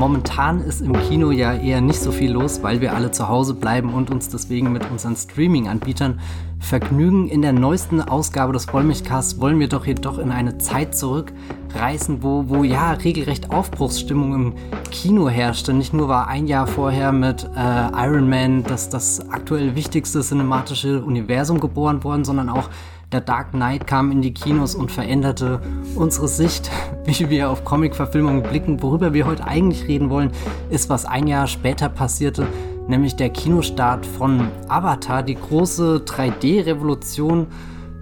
Momentan 0.00 0.62
ist 0.62 0.80
im 0.80 0.94
Kino 0.94 1.30
ja 1.30 1.52
eher 1.52 1.82
nicht 1.82 2.00
so 2.00 2.10
viel 2.10 2.32
los, 2.32 2.62
weil 2.62 2.80
wir 2.80 2.94
alle 2.94 3.10
zu 3.10 3.28
Hause 3.28 3.52
bleiben 3.52 3.92
und 3.92 4.10
uns 4.10 4.30
deswegen 4.30 4.72
mit 4.72 4.90
unseren 4.90 5.14
Streaming-Anbietern 5.14 6.20
vergnügen. 6.58 7.28
In 7.28 7.42
der 7.42 7.52
neuesten 7.52 8.00
Ausgabe 8.00 8.54
des 8.54 8.72
Wollmilchcasts 8.72 9.42
wollen 9.42 9.60
wir 9.60 9.68
doch 9.68 9.84
jedoch 9.84 10.16
in 10.16 10.30
eine 10.32 10.56
Zeit 10.56 10.96
zurückreisen, 10.96 12.22
wo, 12.22 12.48
wo 12.48 12.64
ja 12.64 12.92
regelrecht 12.92 13.50
Aufbruchsstimmung 13.50 14.32
im 14.32 14.54
Kino 14.90 15.28
herrschte. 15.28 15.74
Nicht 15.74 15.92
nur 15.92 16.08
war 16.08 16.28
ein 16.28 16.46
Jahr 16.46 16.66
vorher 16.66 17.12
mit 17.12 17.44
äh, 17.54 18.06
Iron 18.06 18.26
Man 18.26 18.64
das, 18.64 18.88
das 18.88 19.28
aktuell 19.28 19.76
wichtigste 19.76 20.22
cinematische 20.22 21.04
Universum 21.04 21.60
geboren 21.60 22.02
worden, 22.04 22.24
sondern 22.24 22.48
auch 22.48 22.70
der 23.12 23.20
Dark 23.20 23.50
Knight 23.50 23.86
kam 23.86 24.12
in 24.12 24.22
die 24.22 24.32
Kinos 24.32 24.74
und 24.74 24.92
veränderte 24.92 25.60
unsere 25.96 26.28
Sicht, 26.28 26.70
wie 27.04 27.28
wir 27.28 27.50
auf 27.50 27.64
Comic-Verfilmungen 27.64 28.42
blicken. 28.42 28.82
Worüber 28.82 29.12
wir 29.12 29.26
heute 29.26 29.46
eigentlich 29.46 29.88
reden 29.88 30.10
wollen, 30.10 30.30
ist, 30.70 30.88
was 30.88 31.04
ein 31.04 31.26
Jahr 31.26 31.46
später 31.46 31.88
passierte, 31.88 32.46
nämlich 32.86 33.16
der 33.16 33.30
Kinostart 33.30 34.06
von 34.06 34.48
Avatar, 34.68 35.22
die 35.22 35.34
große 35.34 36.02
3D-Revolution 36.06 37.48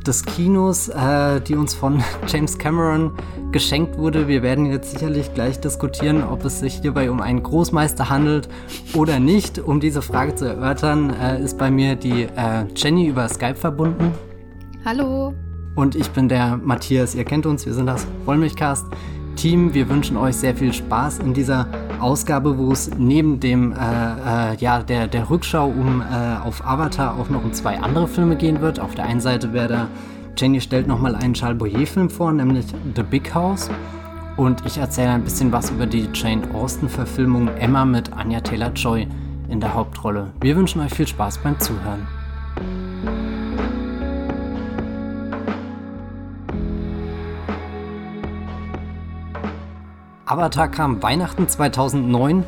des 0.06 0.24
Kinos, 0.24 0.88
äh, 0.88 1.40
die 1.40 1.54
uns 1.54 1.74
von 1.74 2.02
James 2.26 2.58
Cameron 2.58 3.12
geschenkt 3.50 3.96
wurde. 3.96 4.28
Wir 4.28 4.42
werden 4.42 4.66
jetzt 4.66 4.92
sicherlich 4.92 5.32
gleich 5.32 5.58
diskutieren, 5.58 6.22
ob 6.22 6.44
es 6.44 6.60
sich 6.60 6.80
hierbei 6.82 7.10
um 7.10 7.22
einen 7.22 7.42
Großmeister 7.42 8.10
handelt 8.10 8.48
oder 8.94 9.20
nicht. 9.20 9.58
Um 9.58 9.80
diese 9.80 10.02
Frage 10.02 10.34
zu 10.34 10.44
erörtern, 10.44 11.10
äh, 11.10 11.42
ist 11.42 11.56
bei 11.56 11.70
mir 11.70 11.96
die 11.96 12.24
äh, 12.24 12.66
Jenny 12.76 13.06
über 13.06 13.26
Skype 13.28 13.56
verbunden. 13.56 14.12
Hallo. 14.88 15.34
Und 15.74 15.96
ich 15.96 16.08
bin 16.12 16.30
der 16.30 16.56
Matthias. 16.56 17.14
Ihr 17.14 17.24
kennt 17.24 17.44
uns, 17.44 17.66
wir 17.66 17.74
sind 17.74 17.84
das 17.84 18.06
Wollmilchcast 18.24 18.86
Team. 19.36 19.74
Wir 19.74 19.86
wünschen 19.90 20.16
euch 20.16 20.36
sehr 20.36 20.56
viel 20.56 20.72
Spaß 20.72 21.18
in 21.18 21.34
dieser 21.34 21.66
Ausgabe, 22.00 22.56
wo 22.56 22.72
es 22.72 22.90
neben 22.96 23.38
dem 23.38 23.72
äh, 23.72 23.76
äh, 23.76 24.56
ja 24.56 24.82
der 24.82 25.06
der 25.06 25.28
Rückschau 25.28 25.66
um 25.66 26.00
äh, 26.00 26.38
auf 26.42 26.66
Avatar 26.66 27.18
auch 27.18 27.28
noch 27.28 27.44
um 27.44 27.52
zwei 27.52 27.78
andere 27.78 28.08
Filme 28.08 28.34
gehen 28.36 28.62
wird. 28.62 28.80
Auf 28.80 28.94
der 28.94 29.04
einen 29.04 29.20
Seite 29.20 29.52
wäre 29.52 29.68
da 29.68 29.88
Jenny 30.38 30.58
stellt 30.58 30.86
nochmal 30.86 31.14
einen 31.14 31.34
Charles 31.34 31.58
Boyer-Film 31.58 32.08
vor, 32.08 32.32
nämlich 32.32 32.64
The 32.96 33.02
Big 33.02 33.34
House. 33.34 33.68
Und 34.38 34.64
ich 34.64 34.78
erzähle 34.78 35.10
ein 35.10 35.22
bisschen 35.22 35.52
was 35.52 35.68
über 35.68 35.84
die 35.84 36.08
Jane 36.14 36.48
Austen-Verfilmung 36.54 37.48
Emma 37.58 37.84
mit 37.84 38.10
Anya 38.14 38.40
Taylor-Joy 38.40 39.06
in 39.50 39.60
der 39.60 39.74
Hauptrolle. 39.74 40.32
Wir 40.40 40.56
wünschen 40.56 40.80
euch 40.80 40.94
viel 40.94 41.06
Spaß 41.06 41.36
beim 41.42 41.60
Zuhören. 41.60 42.06
Avatar 50.30 50.68
kam 50.68 51.02
Weihnachten 51.02 51.48
2009 51.48 52.44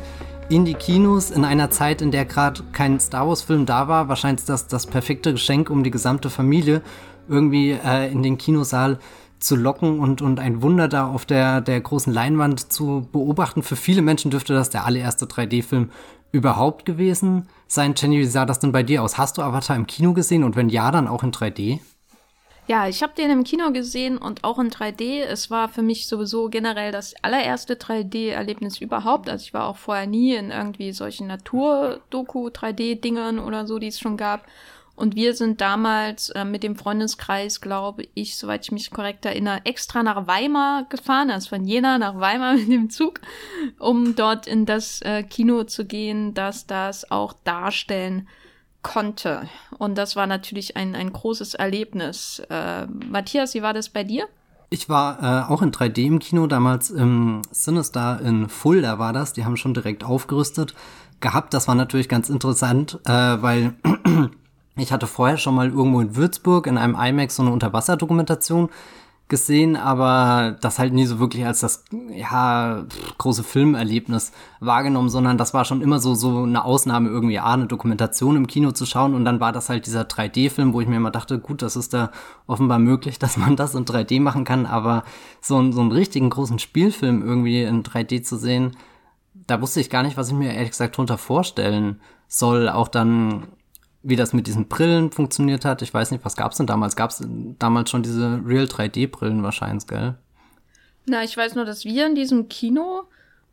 in 0.49 0.65
die 0.65 0.75
Kinos 0.75 1.31
in 1.31 1.45
einer 1.45 1.71
Zeit, 1.71 2.01
in 2.03 2.11
der 2.11 2.25
gerade 2.25 2.61
kein 2.73 2.99
Star 2.99 3.27
Wars-Film 3.27 3.65
da 3.65 3.87
war. 3.87 4.07
Wahrscheinlich 4.07 4.45
das 4.45 4.67
das 4.67 4.85
perfekte 4.85 5.31
Geschenk, 5.31 5.69
um 5.71 5.83
die 5.83 5.89
gesamte 5.89 6.29
Familie 6.29 6.83
irgendwie 7.27 7.71
äh, 7.71 8.11
in 8.11 8.21
den 8.21 8.37
Kinosaal 8.37 8.99
zu 9.39 9.55
locken 9.55 9.99
und, 9.99 10.21
und 10.21 10.39
ein 10.39 10.61
Wunder 10.61 10.87
da 10.87 11.07
auf 11.07 11.25
der, 11.25 11.61
der 11.61 11.81
großen 11.81 12.13
Leinwand 12.13 12.71
zu 12.71 13.07
beobachten. 13.11 13.63
Für 13.63 13.75
viele 13.75 14.03
Menschen 14.03 14.29
dürfte 14.29 14.53
das 14.53 14.69
der 14.69 14.85
allererste 14.85 15.25
3D-Film 15.25 15.89
überhaupt 16.31 16.85
gewesen 16.85 17.47
sein. 17.67 17.95
Jenny, 17.97 18.19
wie 18.19 18.25
sah 18.25 18.45
das 18.45 18.59
denn 18.59 18.71
bei 18.71 18.83
dir 18.83 19.01
aus? 19.01 19.17
Hast 19.17 19.39
du 19.39 19.41
Avatar 19.41 19.75
im 19.75 19.87
Kino 19.87 20.13
gesehen 20.13 20.43
und 20.43 20.55
wenn 20.55 20.69
ja, 20.69 20.91
dann 20.91 21.07
auch 21.07 21.23
in 21.23 21.31
3D? 21.31 21.79
Ja, 22.71 22.87
ich 22.87 23.03
habe 23.03 23.13
den 23.13 23.29
im 23.29 23.43
Kino 23.43 23.71
gesehen 23.73 24.17
und 24.17 24.45
auch 24.45 24.57
in 24.57 24.69
3D. 24.69 25.23
Es 25.23 25.51
war 25.51 25.67
für 25.67 25.81
mich 25.81 26.07
sowieso 26.07 26.47
generell 26.47 26.93
das 26.93 27.13
allererste 27.21 27.75
3D-Erlebnis 27.75 28.79
überhaupt. 28.79 29.29
Also 29.29 29.43
ich 29.43 29.53
war 29.53 29.67
auch 29.67 29.75
vorher 29.75 30.07
nie 30.07 30.35
in 30.35 30.51
irgendwie 30.51 30.93
solchen 30.93 31.27
Natur-Doku-3D-Dingern 31.27 33.39
oder 33.39 33.67
so, 33.67 33.77
die 33.77 33.87
es 33.87 33.99
schon 33.99 34.15
gab. 34.15 34.47
Und 34.95 35.17
wir 35.17 35.33
sind 35.33 35.59
damals 35.59 36.29
äh, 36.29 36.45
mit 36.45 36.63
dem 36.63 36.77
Freundeskreis, 36.77 37.59
glaube 37.59 38.07
ich, 38.13 38.37
soweit 38.37 38.63
ich 38.63 38.71
mich 38.71 38.89
korrekt 38.89 39.25
erinnere, 39.25 39.59
extra 39.65 40.01
nach 40.01 40.25
Weimar 40.25 40.85
gefahren, 40.87 41.29
also 41.29 41.49
von 41.49 41.65
Jena 41.65 41.97
nach 41.97 42.21
Weimar 42.21 42.53
mit 42.55 42.69
dem 42.69 42.89
Zug, 42.89 43.19
um 43.79 44.15
dort 44.15 44.47
in 44.47 44.65
das 44.65 45.01
äh, 45.01 45.23
Kino 45.23 45.65
zu 45.65 45.83
gehen, 45.83 46.33
das 46.33 46.67
das 46.67 47.11
auch 47.11 47.33
darstellen 47.43 48.29
konnte. 48.83 49.47
Und 49.77 49.97
das 49.97 50.15
war 50.15 50.27
natürlich 50.27 50.77
ein, 50.77 50.95
ein 50.95 51.13
großes 51.13 51.53
Erlebnis. 51.53 52.41
Äh, 52.49 52.87
Matthias, 52.87 53.53
wie 53.53 53.61
war 53.61 53.73
das 53.73 53.89
bei 53.89 54.03
dir? 54.03 54.27
Ich 54.69 54.87
war 54.87 55.21
äh, 55.21 55.51
auch 55.51 55.61
in 55.61 55.71
3D 55.71 56.05
im 56.05 56.19
Kino, 56.19 56.47
damals 56.47 56.89
im 56.89 57.41
Sinister 57.51 58.21
in 58.23 58.47
Fulda 58.47 58.99
war 58.99 59.11
das. 59.11 59.33
Die 59.33 59.43
haben 59.43 59.57
schon 59.57 59.73
direkt 59.73 60.03
aufgerüstet 60.03 60.73
gehabt. 61.19 61.53
Das 61.53 61.67
war 61.67 61.75
natürlich 61.75 62.07
ganz 62.07 62.29
interessant, 62.29 62.99
äh, 63.05 63.11
weil 63.11 63.73
ich 64.77 64.91
hatte 64.91 65.07
vorher 65.07 65.37
schon 65.37 65.55
mal 65.55 65.69
irgendwo 65.69 65.99
in 65.99 66.15
Würzburg 66.15 66.67
in 66.67 66.77
einem 66.77 66.95
IMAX 66.95 67.35
so 67.35 67.43
eine 67.43 67.51
Unterwasserdokumentation 67.51 68.69
gesehen, 69.31 69.77
aber 69.77 70.57
das 70.59 70.77
halt 70.77 70.93
nie 70.93 71.05
so 71.05 71.19
wirklich 71.19 71.45
als 71.45 71.61
das 71.61 71.85
ja 72.13 72.83
große 73.17 73.43
Filmerlebnis 73.43 74.33
wahrgenommen, 74.59 75.07
sondern 75.07 75.37
das 75.37 75.53
war 75.53 75.63
schon 75.63 75.81
immer 75.81 75.99
so 75.99 76.15
so 76.15 76.43
eine 76.43 76.65
Ausnahme 76.65 77.07
irgendwie, 77.07 77.39
ah, 77.39 77.53
eine 77.53 77.65
Dokumentation 77.65 78.35
im 78.35 78.45
Kino 78.45 78.73
zu 78.73 78.85
schauen 78.85 79.15
und 79.15 79.23
dann 79.23 79.39
war 79.39 79.53
das 79.53 79.69
halt 79.69 79.85
dieser 79.85 80.01
3D-Film, 80.01 80.73
wo 80.73 80.81
ich 80.81 80.87
mir 80.89 80.97
immer 80.97 81.11
dachte, 81.11 81.39
gut, 81.39 81.61
das 81.61 81.77
ist 81.77 81.93
da 81.93 82.11
offenbar 82.45 82.77
möglich, 82.77 83.19
dass 83.23 83.37
man 83.37 83.55
das 83.55 83.73
in 83.73 83.85
3D 83.85 84.19
machen 84.19 84.43
kann, 84.43 84.65
aber 84.65 85.03
so, 85.39 85.71
so 85.71 85.79
einen 85.79 85.93
richtigen 85.93 86.29
großen 86.29 86.59
Spielfilm 86.59 87.23
irgendwie 87.23 87.63
in 87.63 87.83
3D 87.83 88.23
zu 88.23 88.35
sehen, 88.35 88.75
da 89.47 89.61
wusste 89.61 89.79
ich 89.79 89.89
gar 89.89 90.03
nicht, 90.03 90.17
was 90.17 90.27
ich 90.27 90.33
mir 90.33 90.53
ehrlich 90.53 90.71
gesagt 90.71 90.97
drunter 90.97 91.17
vorstellen 91.17 92.01
soll. 92.27 92.67
Auch 92.67 92.89
dann 92.89 93.47
wie 94.03 94.15
das 94.15 94.33
mit 94.33 94.47
diesen 94.47 94.67
Brillen 94.67 95.11
funktioniert 95.11 95.65
hat. 95.65 95.81
Ich 95.81 95.93
weiß 95.93 96.11
nicht, 96.11 96.25
was 96.25 96.35
gab's 96.35 96.57
denn 96.57 96.67
damals? 96.67 96.95
Gab's 96.95 97.23
damals 97.59 97.89
schon 97.89 98.03
diese 98.03 98.41
Real 98.45 98.65
3D-Brillen 98.65 99.43
wahrscheinlich, 99.43 99.87
gell? 99.87 100.15
Na, 101.05 101.23
ich 101.23 101.35
weiß 101.35 101.55
nur, 101.55 101.65
dass 101.65 101.85
wir 101.85 102.07
in 102.07 102.15
diesem 102.15 102.49
Kino, 102.49 103.03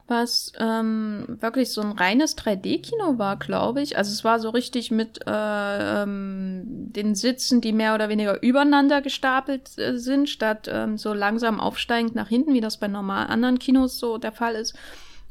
was 0.06 0.52
ähm, 0.58 1.36
wirklich 1.40 1.70
so 1.70 1.82
ein 1.82 1.92
reines 1.92 2.36
3D-Kino 2.38 3.18
war, 3.18 3.36
glaube 3.36 3.82
ich. 3.82 3.98
Also 3.98 4.10
es 4.10 4.24
war 4.24 4.40
so 4.40 4.48
richtig 4.50 4.90
mit 4.90 5.20
äh, 5.26 6.02
ähm, 6.02 6.62
den 6.64 7.14
Sitzen, 7.14 7.60
die 7.60 7.72
mehr 7.72 7.94
oder 7.94 8.08
weniger 8.08 8.42
übereinander 8.42 9.02
gestapelt 9.02 9.78
äh, 9.78 9.98
sind, 9.98 10.30
statt 10.30 10.68
ähm, 10.70 10.96
so 10.96 11.12
langsam 11.12 11.60
aufsteigend 11.60 12.14
nach 12.14 12.28
hinten, 12.28 12.54
wie 12.54 12.62
das 12.62 12.78
bei 12.78 12.88
normal 12.88 13.26
anderen 13.26 13.58
Kinos 13.58 13.98
so 13.98 14.16
der 14.16 14.32
Fall 14.32 14.54
ist. 14.54 14.74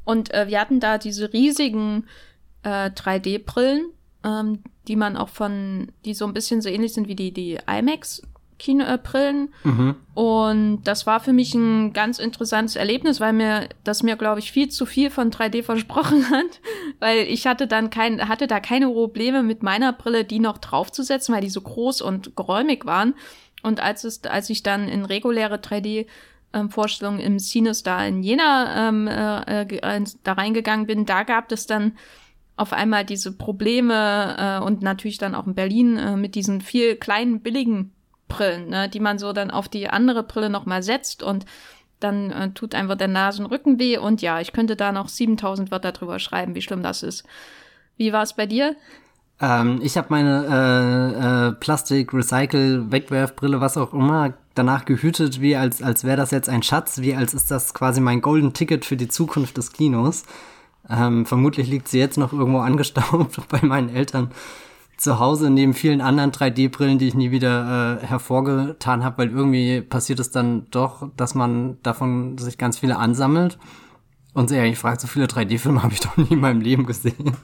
Und 0.06 0.34
äh, 0.34 0.48
wir 0.48 0.62
hatten 0.62 0.80
da 0.80 1.00
diese 1.00 1.34
riesigen 1.34 2.06
äh, 2.64 2.90
3D-Brillen, 2.92 3.88
ähm, 4.24 4.64
die 4.88 4.96
man 4.96 5.18
auch 5.18 5.30
von, 5.30 5.92
die 6.06 6.14
so 6.14 6.26
ein 6.26 6.34
bisschen 6.34 6.62
so 6.62 6.70
ähnlich 6.70 6.94
sind 6.94 7.08
wie 7.08 7.16
die, 7.16 7.32
die 7.32 7.58
IMAX 7.68 8.22
Kinobrillen. 8.60 9.54
Mhm. 9.64 9.96
Und 10.14 10.84
das 10.84 11.06
war 11.06 11.20
für 11.20 11.34
mich 11.34 11.54
ein 11.54 11.94
ganz 11.94 12.20
interessantes 12.20 12.76
Erlebnis, 12.76 13.20
weil 13.20 13.34
mir 13.34 13.70
das 13.84 14.04
mir, 14.04 14.16
glaube 14.16 14.40
ich, 14.40 14.52
viel 14.52 14.70
zu 14.70 14.86
viel 14.86 15.10
von 15.10 15.32
3D 15.32 15.64
versprochen 15.64 16.30
hat. 16.32 16.60
Weil 17.00 17.20
ich 17.20 17.46
hatte 17.48 17.68
dann 17.68 17.90
kein, 17.90 18.28
hatte 18.28 18.48
da 18.48 18.60
keine 18.60 18.88
Probleme 18.88 19.44
mit 19.44 19.64
meiner 19.64 19.94
Brille, 19.94 20.26
die 20.26 20.40
noch 20.40 20.58
draufzusetzen, 20.58 21.34
weil 21.34 21.42
die 21.42 21.50
so 21.50 21.62
groß 21.62 22.02
und 22.02 22.36
geräumig 22.36 22.86
waren. 22.86 23.14
Und 23.64 23.80
als 23.80 24.04
es, 24.04 24.24
als 24.24 24.50
ich 24.50 24.64
dann 24.64 24.88
in 24.88 25.06
reguläre 25.06 25.56
3D 25.56 26.08
ähm, 26.54 26.70
Vorstellungen 26.70 27.20
im 27.20 27.40
Sinus 27.40 27.84
da 27.84 28.06
in 28.06 28.24
Jena 28.24 28.90
ähm, 28.90 29.08
äh, 29.08 29.62
äh, 29.62 30.04
da 30.24 30.34
reingegangen 30.34 30.88
bin, 30.88 31.06
da 31.06 31.24
gab 31.24 31.52
es 31.52 31.68
dann 31.68 31.94
auf 32.58 32.74
einmal 32.74 33.06
diese 33.06 33.32
Probleme 33.32 34.36
äh, 34.38 34.64
und 34.64 34.82
natürlich 34.82 35.20
dann 35.20 35.36
auch 35.36 35.48
in 35.48 35.56
Berlin 35.56 35.98
äh, 35.98 36.18
mit 36.18 36.36
diesen 36.36 36.60
viel 36.60 36.96
kleinen, 36.96 37.42
billigen 37.42 37.94
Brillen, 38.28 38.70
ne, 38.70 38.90
die 38.90 39.00
man 39.00 39.20
so 39.20 39.32
dann 39.32 39.52
auf 39.52 39.70
die 39.70 39.90
andere 39.90 40.24
Brille 40.24 40.50
nochmal 40.50 40.84
setzt 40.84 41.24
und 41.24 41.46
dann 42.00 42.32
äh, 42.32 42.52
tut 42.52 42.76
einfach 42.76 42.96
der 42.96 43.08
Nasenrücken 43.08 43.80
weh 43.80 43.98
und 43.98 44.22
ja, 44.22 44.42
ich 44.42 44.52
könnte 44.52 44.76
da 44.76 44.92
noch 44.92 45.08
7000 45.08 45.72
Wörter 45.72 45.92
drüber 45.92 46.20
schreiben, 46.20 46.56
wie 46.56 46.62
schlimm 46.62 46.84
das 46.84 47.04
ist. 47.04 47.26
Wie 47.96 48.12
war 48.12 48.24
es 48.24 48.34
bei 48.34 48.46
dir? 48.46 48.76
Ähm, 49.40 49.80
ich 49.82 49.98
habe 49.98 50.08
meine 50.10 50.46
äh, 50.50 51.48
äh, 51.48 51.52
Plastik, 51.54 52.14
Recycle, 52.14 52.92
Wegwerfbrille, 52.92 53.62
was 53.62 53.78
auch 53.78 53.94
immer, 53.94 54.34
danach 54.56 54.86
gehütet, 54.86 55.42
wie 55.42 55.56
als, 55.56 55.82
als 55.82 56.04
wäre 56.04 56.18
das 56.18 56.32
jetzt 56.32 56.50
ein 56.50 56.64
Schatz, 56.64 57.02
wie 57.02 57.16
als 57.16 57.34
ist 57.34 57.52
das 57.52 57.74
quasi 57.74 58.02
mein 58.02 58.22
Golden 58.22 58.54
Ticket 58.54 58.86
für 58.86 58.98
die 58.98 59.08
Zukunft 59.08 59.58
des 59.58 59.72
Kinos. 59.72 60.24
Ähm, 60.90 61.26
vermutlich 61.26 61.68
liegt 61.70 61.88
sie 61.88 62.00
jetzt 62.00 62.18
noch 62.18 62.34
irgendwo 62.34 62.60
angestaubt 62.60 63.40
bei 63.50 63.62
meinen 63.62 63.90
Eltern 63.90 64.32
zu 64.98 65.20
Hause 65.20 65.52
neben 65.52 65.74
vielen 65.74 66.02
anderen 66.02 66.32
3D-Brillen, 66.32 66.98
die 66.98 67.08
ich 67.08 67.14
nie 67.14 67.30
wieder 67.30 68.00
äh, 68.02 68.06
hervorgetan 68.06 69.04
habe, 69.04 69.20
weil 69.20 69.30
irgendwie 69.30 69.82
passiert 69.82 70.20
es 70.20 70.32
dann 70.32 70.66
doch, 70.72 71.08
dass 71.16 71.36
man 71.36 71.78
davon 71.84 72.38
sich 72.40 72.58
ganz 72.58 72.80
viele 72.80 72.98
ansammelt 72.98 73.60
und 74.34 74.50
sich 74.50 74.60
eigentlich 74.60 74.80
fragt, 74.80 75.02
so 75.02 75.08
viele 75.08 75.26
3D-Filme 75.26 75.84
habe 75.84 75.94
ich 75.94 76.00
doch 76.00 76.18
nie 76.18 76.32
in 76.32 76.40
meinem 76.40 76.62
Leben 76.62 76.86
gesehen. 76.88 77.38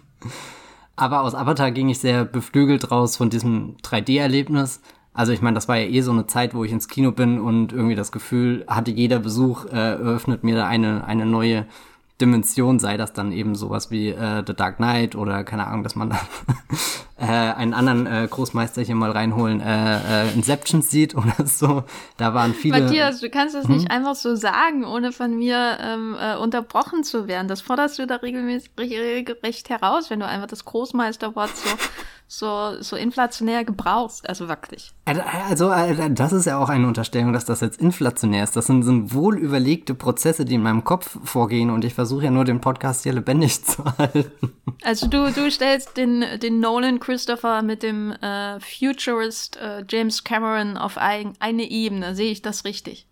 Aber 0.95 1.21
aus 1.21 1.35
Avatar 1.35 1.71
ging 1.71 1.89
ich 1.89 1.99
sehr 1.99 2.25
beflügelt 2.25 2.91
raus 2.91 3.17
von 3.17 3.29
diesem 3.29 3.77
3D-Erlebnis. 3.83 4.81
Also 5.13 5.31
ich 5.31 5.41
meine, 5.41 5.55
das 5.55 5.67
war 5.67 5.77
ja 5.77 5.87
eh 5.87 6.01
so 6.01 6.11
eine 6.11 6.25
Zeit, 6.25 6.55
wo 6.55 6.63
ich 6.63 6.71
ins 6.71 6.87
Kino 6.87 7.11
bin 7.11 7.39
und 7.39 7.71
irgendwie 7.71 7.95
das 7.95 8.11
Gefühl 8.11 8.63
hatte, 8.67 8.91
jeder 8.91 9.19
Besuch 9.19 9.65
äh, 9.65 9.93
eröffnet 9.93 10.43
mir 10.43 10.55
da 10.55 10.67
eine, 10.67 11.05
eine 11.05 11.27
neue 11.27 11.67
Dimension, 12.21 12.79
sei 12.79 12.97
das 12.97 13.13
dann 13.13 13.31
eben 13.31 13.55
sowas 13.55 13.91
wie 13.91 14.09
äh, 14.09 14.43
The 14.45 14.53
Dark 14.53 14.77
Knight 14.77 15.15
oder 15.15 15.43
keine 15.43 15.67
Ahnung, 15.67 15.83
dass 15.83 15.95
man 15.95 16.17
äh, 17.23 17.53
einen 17.53 17.73
anderen 17.73 18.05
äh, 18.05 18.27
Großmeister 18.29 18.81
hier 18.81 18.95
mal 18.95 19.11
reinholen, 19.11 19.61
äh, 19.61 20.27
äh, 20.27 20.33
Inception 20.33 20.81
sieht 20.81 21.15
oder 21.15 21.45
so. 21.45 21.83
Da 22.17 22.33
waren 22.33 22.53
viele. 22.53 22.81
Matthias, 22.81 23.21
du 23.21 23.29
kannst 23.29 23.55
das 23.55 23.67
hm? 23.67 23.75
nicht 23.75 23.91
einfach 23.91 24.15
so 24.15 24.35
sagen, 24.35 24.85
ohne 24.85 25.11
von 25.11 25.37
mir 25.37 25.77
ähm, 25.81 26.15
äh, 26.19 26.35
unterbrochen 26.35 27.03
zu 27.03 27.27
werden. 27.27 27.47
Das 27.47 27.61
forderst 27.61 27.99
du 27.99 28.07
da 28.07 28.17
regelmäßig 28.17 28.71
regelrecht 28.77 29.69
heraus, 29.69 30.09
wenn 30.09 30.19
du 30.19 30.27
einfach 30.27 30.47
das 30.47 30.65
Großmeisterwort 30.65 31.55
so 31.55 31.69
so, 32.27 32.81
so 32.81 32.95
inflationär 32.95 33.63
gebrauchst. 33.63 34.27
Also 34.27 34.47
wirklich. 34.47 34.91
Also, 35.05 35.71
das 36.09 36.33
ist 36.33 36.45
ja 36.45 36.57
auch 36.57 36.69
eine 36.69 36.87
Unterstellung, 36.87 37.31
dass 37.31 37.45
das 37.45 37.61
jetzt 37.61 37.79
inflationär 37.79 38.43
ist. 38.43 38.55
Das 38.55 38.65
sind, 38.65 38.81
sind 38.83 39.13
wohl 39.13 39.37
überlegte 39.37 39.93
Prozesse, 39.93 40.43
die 40.43 40.55
in 40.55 40.63
meinem 40.63 40.83
Kopf 40.83 41.17
vorgehen 41.23 41.69
und 41.69 41.85
ich 41.85 41.93
versuche 41.93 42.25
ja 42.25 42.31
nur 42.31 42.43
den 42.43 42.59
Podcast 42.59 43.03
hier 43.03 43.13
lebendig 43.13 43.63
zu 43.65 43.83
halten. 43.97 44.53
Also 44.83 45.07
du, 45.07 45.31
du 45.31 45.51
stellst 45.51 45.95
den, 45.95 46.23
den 46.41 46.59
Nolan 46.59 46.99
Christopher 47.13 47.61
mit 47.61 47.83
dem 47.83 48.11
äh, 48.11 48.59
Futurist 48.59 49.57
äh, 49.57 49.83
James 49.87 50.23
Cameron 50.23 50.77
auf 50.77 50.97
ein, 50.97 51.33
eine 51.39 51.69
Ebene. 51.69 52.15
Sehe 52.15 52.31
ich 52.31 52.41
das 52.41 52.65
richtig? 52.65 53.05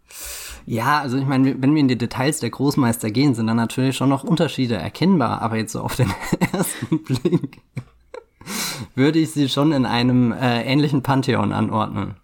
Ja, 0.66 1.02
also 1.02 1.20
ich 1.20 1.26
meine, 1.28 1.62
wenn 1.62 1.76
wir 1.76 1.82
in 1.82 1.88
die 1.88 2.00
Details 2.00 2.40
der 2.40 2.50
Großmeister 2.50 3.12
gehen, 3.12 3.36
sind 3.36 3.46
da 3.46 3.54
natürlich 3.54 3.96
schon 3.96 4.10
noch 4.10 4.24
Unterschiede 4.24 4.74
erkennbar, 4.74 5.44
aber 5.44 5.58
jetzt 5.58 5.74
so 5.74 5.82
auf 5.82 5.96
den 5.98 6.12
ersten 6.52 7.04
Blick 7.04 7.62
würde 8.96 9.20
ich 9.20 9.30
sie 9.30 9.48
schon 9.50 9.72
in 9.72 9.86
einem 9.86 10.32
äh, 10.32 10.64
ähnlichen 10.64 11.04
Pantheon 11.04 11.54
anordnen. 11.54 12.16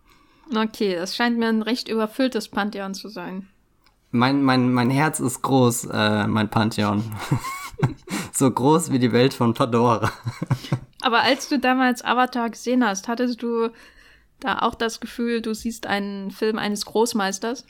Okay, 0.55 0.95
das 0.95 1.15
scheint 1.15 1.37
mir 1.37 1.47
ein 1.47 1.61
recht 1.61 1.89
überfülltes 1.89 2.47
Pantheon 2.47 2.95
zu 2.95 3.07
sein. 3.07 3.49
Mein, 4.09 4.41
mein, 4.41 4.73
mein 4.73 4.89
Herz 4.89 5.19
ist 5.19 5.43
groß, 5.43 5.89
äh, 5.93 6.25
mein 6.25 6.49
Pantheon. 6.49 7.03
so 8.31 8.49
groß 8.49 8.91
wie 8.91 8.97
die 8.97 9.11
Welt 9.11 9.35
von 9.35 9.53
Pandora. 9.53 10.11
Aber 11.07 11.23
als 11.23 11.47
du 11.47 11.57
damals 11.57 12.03
Avatar 12.03 12.49
gesehen 12.49 12.85
hast, 12.85 13.07
hattest 13.07 13.41
du 13.41 13.69
da 14.41 14.59
auch 14.59 14.75
das 14.75 14.99
Gefühl, 14.99 15.41
du 15.41 15.53
siehst 15.53 15.87
einen 15.87 16.31
Film 16.31 16.57
eines 16.57 16.85
Großmeisters? 16.85 17.65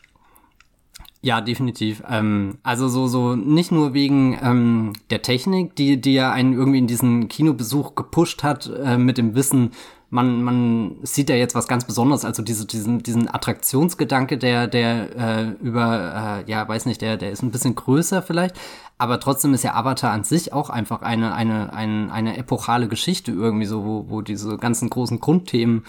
Ja, 1.22 1.40
definitiv. 1.42 2.02
Ähm, 2.10 2.58
also 2.64 2.88
so, 2.88 3.06
so 3.06 3.36
nicht 3.36 3.72
nur 3.72 3.94
wegen 3.94 4.40
ähm, 4.42 4.94
der 5.12 5.22
Technik, 5.22 5.76
die, 5.76 6.02
die 6.02 6.16
ja 6.16 6.32
einen 6.32 6.54
irgendwie 6.54 6.80
in 6.80 6.88
diesen 6.88 7.28
Kinobesuch 7.28 7.94
gepusht 7.94 8.42
hat, 8.42 8.72
äh, 8.84 8.98
mit 8.98 9.20
dem 9.20 9.36
Wissen, 9.36 9.70
man, 10.10 10.42
man 10.42 10.96
sieht 11.04 11.30
ja 11.30 11.36
jetzt 11.36 11.56
was 11.56 11.68
ganz 11.68 11.86
Besonderes, 11.86 12.24
also 12.24 12.42
diese, 12.42 12.66
diesen, 12.66 13.04
diesen 13.04 13.34
Attraktionsgedanke, 13.34 14.38
der, 14.38 14.68
der 14.68 15.16
äh, 15.18 15.50
über, 15.62 16.44
äh, 16.48 16.50
ja, 16.50 16.68
weiß 16.68 16.86
nicht, 16.86 17.02
der, 17.02 17.18
der 17.18 17.32
ist 17.32 17.44
ein 17.44 17.52
bisschen 17.52 17.76
größer 17.76 18.22
vielleicht, 18.22 18.56
aber 18.98 19.20
trotzdem 19.20 19.54
ist 19.54 19.64
ja 19.64 19.76
Avatar 19.76 20.12
an 20.12 20.24
sich 20.24 20.54
auch 20.54 20.70
einfach 20.70 21.02
eine, 21.02 21.34
eine, 21.34 21.74
eine, 21.74 22.12
eine 22.12 22.38
epochale 22.38 22.88
Geschichte 22.88 23.32
irgendwie 23.32 23.66
so, 23.66 23.84
wo, 23.84 24.06
wo 24.10 24.22
diese 24.22 24.58
ganzen 24.58 24.90
großen 24.90 25.20
Grundthemen 25.20 25.84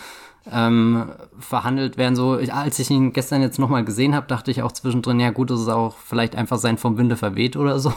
ähm, 0.50 1.10
verhandelt 1.38 1.96
werden. 1.96 2.16
So, 2.16 2.38
ich, 2.38 2.52
als 2.52 2.78
ich 2.78 2.90
ihn 2.90 3.12
gestern 3.12 3.42
jetzt 3.42 3.58
nochmal 3.58 3.84
gesehen 3.84 4.14
habe, 4.14 4.26
dachte 4.26 4.50
ich 4.50 4.62
auch 4.62 4.72
zwischendrin, 4.72 5.20
ja 5.20 5.30
gut, 5.30 5.50
das 5.50 5.60
ist 5.60 5.68
auch 5.68 5.94
vielleicht 5.96 6.34
einfach 6.34 6.58
sein 6.58 6.76
vom 6.76 6.98
Winde 6.98 7.16
verweht 7.16 7.56
oder 7.56 7.78
so. 7.78 7.92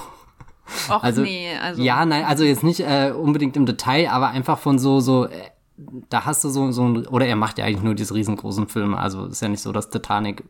Och, 0.89 1.03
also, 1.03 1.23
nee, 1.23 1.49
also. 1.61 1.81
Ja, 1.81 2.05
nein, 2.05 2.23
also 2.23 2.43
jetzt 2.43 2.63
nicht 2.63 2.81
äh, 2.81 3.11
unbedingt 3.11 3.57
im 3.57 3.65
Detail, 3.65 4.09
aber 4.09 4.29
einfach 4.29 4.59
von 4.59 4.79
so, 4.79 4.99
so, 4.99 5.25
äh, 5.25 5.31
da 6.09 6.25
hast 6.25 6.43
du 6.43 6.49
so, 6.49 6.71
so 6.71 6.83
ein, 6.83 7.07
oder 7.07 7.25
er 7.25 7.35
macht 7.35 7.57
ja 7.57 7.65
eigentlich 7.65 7.83
nur 7.83 7.95
diese 7.95 8.13
riesengroßen 8.13 8.67
Filme, 8.67 8.97
also 8.97 9.25
ist 9.25 9.41
ja 9.41 9.47
nicht 9.47 9.61
so, 9.61 9.71
dass 9.71 9.89
Titanic 9.89 10.43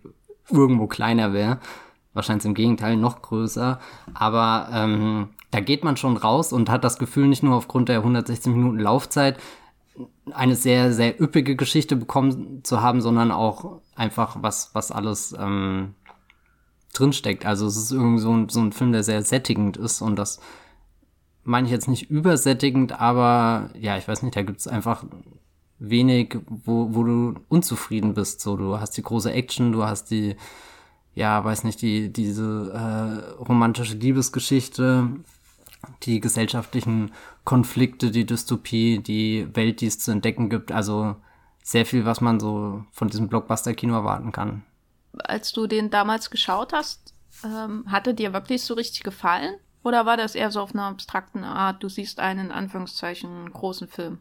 irgendwo 0.49 0.87
kleiner 0.87 1.33
wäre. 1.33 1.59
Wahrscheinlich 2.13 2.45
im 2.45 2.53
Gegenteil 2.53 2.97
noch 2.97 3.21
größer. 3.21 3.79
Aber 4.13 4.67
ähm, 4.73 5.29
da 5.51 5.61
geht 5.61 5.83
man 5.83 5.95
schon 5.95 6.17
raus 6.17 6.51
und 6.51 6.69
hat 6.69 6.83
das 6.83 6.97
Gefühl, 6.97 7.27
nicht 7.27 7.43
nur 7.43 7.55
aufgrund 7.55 7.87
der 7.89 7.99
116 7.99 8.51
Minuten 8.51 8.79
Laufzeit, 8.79 9.39
eine 10.31 10.55
sehr, 10.55 10.93
sehr 10.93 11.21
üppige 11.21 11.55
Geschichte 11.55 11.95
bekommen 11.95 12.63
zu 12.63 12.81
haben, 12.81 13.01
sondern 13.01 13.31
auch 13.31 13.81
einfach 13.95 14.37
was, 14.41 14.71
was 14.73 14.91
alles 14.91 15.35
ähm, 15.37 15.95
drinsteckt. 16.93 17.45
Also 17.45 17.65
es 17.65 17.77
ist 17.77 17.91
irgendwie 17.91 18.21
so 18.21 18.33
ein, 18.33 18.49
so 18.49 18.59
ein 18.61 18.71
Film, 18.71 18.91
der 18.91 19.03
sehr 19.03 19.21
sättigend 19.23 19.77
ist 19.77 20.01
und 20.01 20.17
das 20.17 20.39
meine 21.43 21.67
ich 21.67 21.71
jetzt 21.71 21.87
nicht 21.87 22.09
übersättigend, 22.09 22.99
aber 22.99 23.69
ja, 23.79 23.97
ich 23.97 24.07
weiß 24.07 24.23
nicht, 24.23 24.35
da 24.35 24.43
gibt 24.43 24.59
es 24.59 24.67
einfach 24.67 25.03
wenig, 25.79 26.37
wo, 26.47 26.93
wo 26.93 27.03
du 27.03 27.33
unzufrieden 27.49 28.13
bist. 28.13 28.41
So, 28.41 28.55
du 28.55 28.79
hast 28.79 28.91
die 28.97 29.03
große 29.03 29.31
Action, 29.31 29.71
du 29.71 29.83
hast 29.83 30.11
die, 30.11 30.35
ja, 31.15 31.43
weiß 31.43 31.63
nicht, 31.63 31.81
die, 31.81 32.13
diese 32.13 32.71
äh, 32.71 33.43
romantische 33.43 33.95
Liebesgeschichte, 33.95 35.09
die 36.03 36.19
gesellschaftlichen 36.19 37.11
Konflikte, 37.43 38.11
die 38.11 38.25
Dystopie, 38.25 38.99
die 38.99 39.47
Welt, 39.55 39.81
die 39.81 39.87
es 39.87 39.99
zu 39.99 40.11
entdecken 40.11 40.49
gibt. 40.49 40.71
Also 40.71 41.15
sehr 41.63 41.85
viel, 41.85 42.05
was 42.05 42.21
man 42.21 42.39
so 42.39 42.85
von 42.91 43.07
diesem 43.07 43.27
Blockbuster-Kino 43.27 43.95
erwarten 43.95 44.31
kann. 44.31 44.63
Als 45.17 45.51
du 45.51 45.67
den 45.67 45.89
damals 45.89 46.29
geschaut 46.29 46.73
hast, 46.73 47.13
ähm, 47.43 47.85
hatte 47.87 48.13
dir 48.13 48.33
wirklich 48.33 48.63
so 48.63 48.75
richtig 48.75 49.03
gefallen? 49.03 49.55
Oder 49.83 50.05
war 50.05 50.17
das 50.17 50.35
eher 50.35 50.51
so 50.51 50.61
auf 50.61 50.73
einer 50.73 50.85
abstrakten 50.85 51.43
Art, 51.43 51.81
du 51.83 51.89
siehst 51.89 52.19
einen 52.19 52.47
in 52.47 52.51
Anführungszeichen 52.51 53.51
großen 53.51 53.87
Film? 53.87 54.19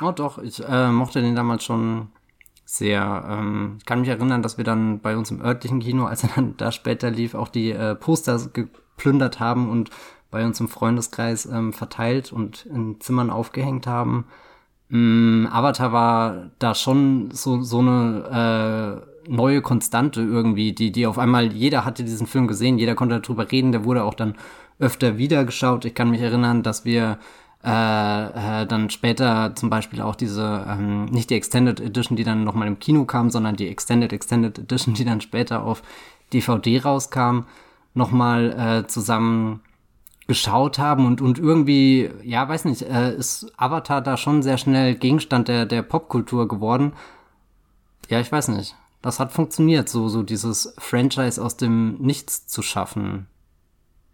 Oh 0.00 0.12
doch, 0.12 0.38
ich 0.38 0.62
äh, 0.66 0.90
mochte 0.90 1.20
den 1.20 1.36
damals 1.36 1.64
schon 1.64 2.08
sehr. 2.64 3.24
Ähm, 3.28 3.76
ich 3.78 3.84
kann 3.84 4.00
mich 4.00 4.08
erinnern, 4.08 4.42
dass 4.42 4.56
wir 4.56 4.64
dann 4.64 5.00
bei 5.00 5.16
uns 5.16 5.30
im 5.30 5.42
örtlichen 5.42 5.80
Kino, 5.80 6.06
als 6.06 6.22
er 6.22 6.30
dann 6.34 6.56
da 6.56 6.72
später 6.72 7.10
lief, 7.10 7.34
auch 7.34 7.48
die 7.48 7.70
äh, 7.70 7.94
Poster 7.94 8.40
geplündert 8.52 9.40
haben 9.40 9.70
und 9.70 9.90
bei 10.30 10.44
uns 10.44 10.58
im 10.60 10.68
Freundeskreis 10.68 11.44
ähm, 11.46 11.74
verteilt 11.74 12.32
und 12.32 12.64
in 12.66 13.00
Zimmern 13.00 13.28
aufgehängt 13.28 13.86
haben. 13.86 14.26
Ähm, 14.90 15.46
Avatar 15.52 15.92
war 15.92 16.50
da 16.58 16.74
schon 16.74 17.30
so, 17.32 17.62
so 17.62 17.80
eine 17.80 19.04
äh, 19.26 19.30
neue 19.30 19.62
Konstante 19.62 20.22
irgendwie, 20.22 20.72
die, 20.72 20.90
die 20.90 21.06
auf 21.06 21.18
einmal, 21.18 21.52
jeder 21.52 21.84
hatte 21.84 22.02
diesen 22.02 22.26
Film 22.26 22.48
gesehen, 22.48 22.78
jeder 22.78 22.94
konnte 22.94 23.20
darüber 23.20 23.50
reden, 23.50 23.72
der 23.72 23.84
wurde 23.84 24.04
auch 24.04 24.14
dann 24.14 24.34
öfter 24.78 25.18
wieder 25.18 25.44
geschaut. 25.44 25.84
Ich 25.84 25.94
kann 25.94 26.10
mich 26.10 26.20
erinnern, 26.20 26.62
dass 26.62 26.84
wir 26.84 27.18
äh, 27.64 28.62
äh, 28.62 28.66
dann 28.66 28.90
später 28.90 29.54
zum 29.54 29.70
Beispiel 29.70 30.00
auch 30.02 30.16
diese, 30.16 30.66
ähm, 30.68 31.04
nicht 31.06 31.30
die 31.30 31.36
Extended 31.36 31.80
Edition, 31.80 32.16
die 32.16 32.24
dann 32.24 32.42
nochmal 32.42 32.66
im 32.66 32.80
Kino 32.80 33.04
kam, 33.04 33.30
sondern 33.30 33.54
die 33.54 33.68
Extended 33.68 34.12
Extended 34.12 34.58
Edition, 34.58 34.94
die 34.94 35.04
dann 35.04 35.20
später 35.20 35.62
auf 35.62 35.82
DVD 36.32 36.80
rauskam, 36.80 37.42
nochmal 37.94 38.82
äh, 38.82 38.86
zusammen 38.88 39.60
geschaut 40.26 40.78
haben 40.78 41.06
und, 41.06 41.20
und 41.20 41.38
irgendwie, 41.38 42.10
ja, 42.22 42.48
weiß 42.48 42.64
nicht, 42.64 42.82
äh, 42.82 43.14
ist 43.14 43.52
Avatar 43.56 44.00
da 44.00 44.16
schon 44.16 44.42
sehr 44.42 44.58
schnell 44.58 44.94
Gegenstand 44.94 45.48
der, 45.48 45.66
der 45.66 45.82
Popkultur 45.82 46.48
geworden. 46.48 46.94
Ja, 48.08 48.18
ich 48.18 48.32
weiß 48.32 48.48
nicht. 48.48 48.76
Das 49.02 49.20
hat 49.20 49.32
funktioniert, 49.32 49.88
so, 49.88 50.08
so 50.08 50.22
dieses 50.22 50.74
Franchise 50.78 51.42
aus 51.42 51.56
dem 51.56 51.94
Nichts 51.98 52.46
zu 52.46 52.62
schaffen. 52.62 53.26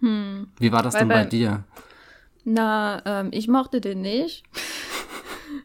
Hm. 0.00 0.48
Wie 0.58 0.72
war 0.72 0.82
das 0.82 0.94
Weil 0.94 1.00
denn 1.00 1.08
bei, 1.08 1.24
bei 1.24 1.24
dir? 1.24 1.64
Na, 2.44 3.02
ähm, 3.04 3.28
ich 3.32 3.48
mochte 3.48 3.80
den 3.80 4.00
nicht. 4.00 4.44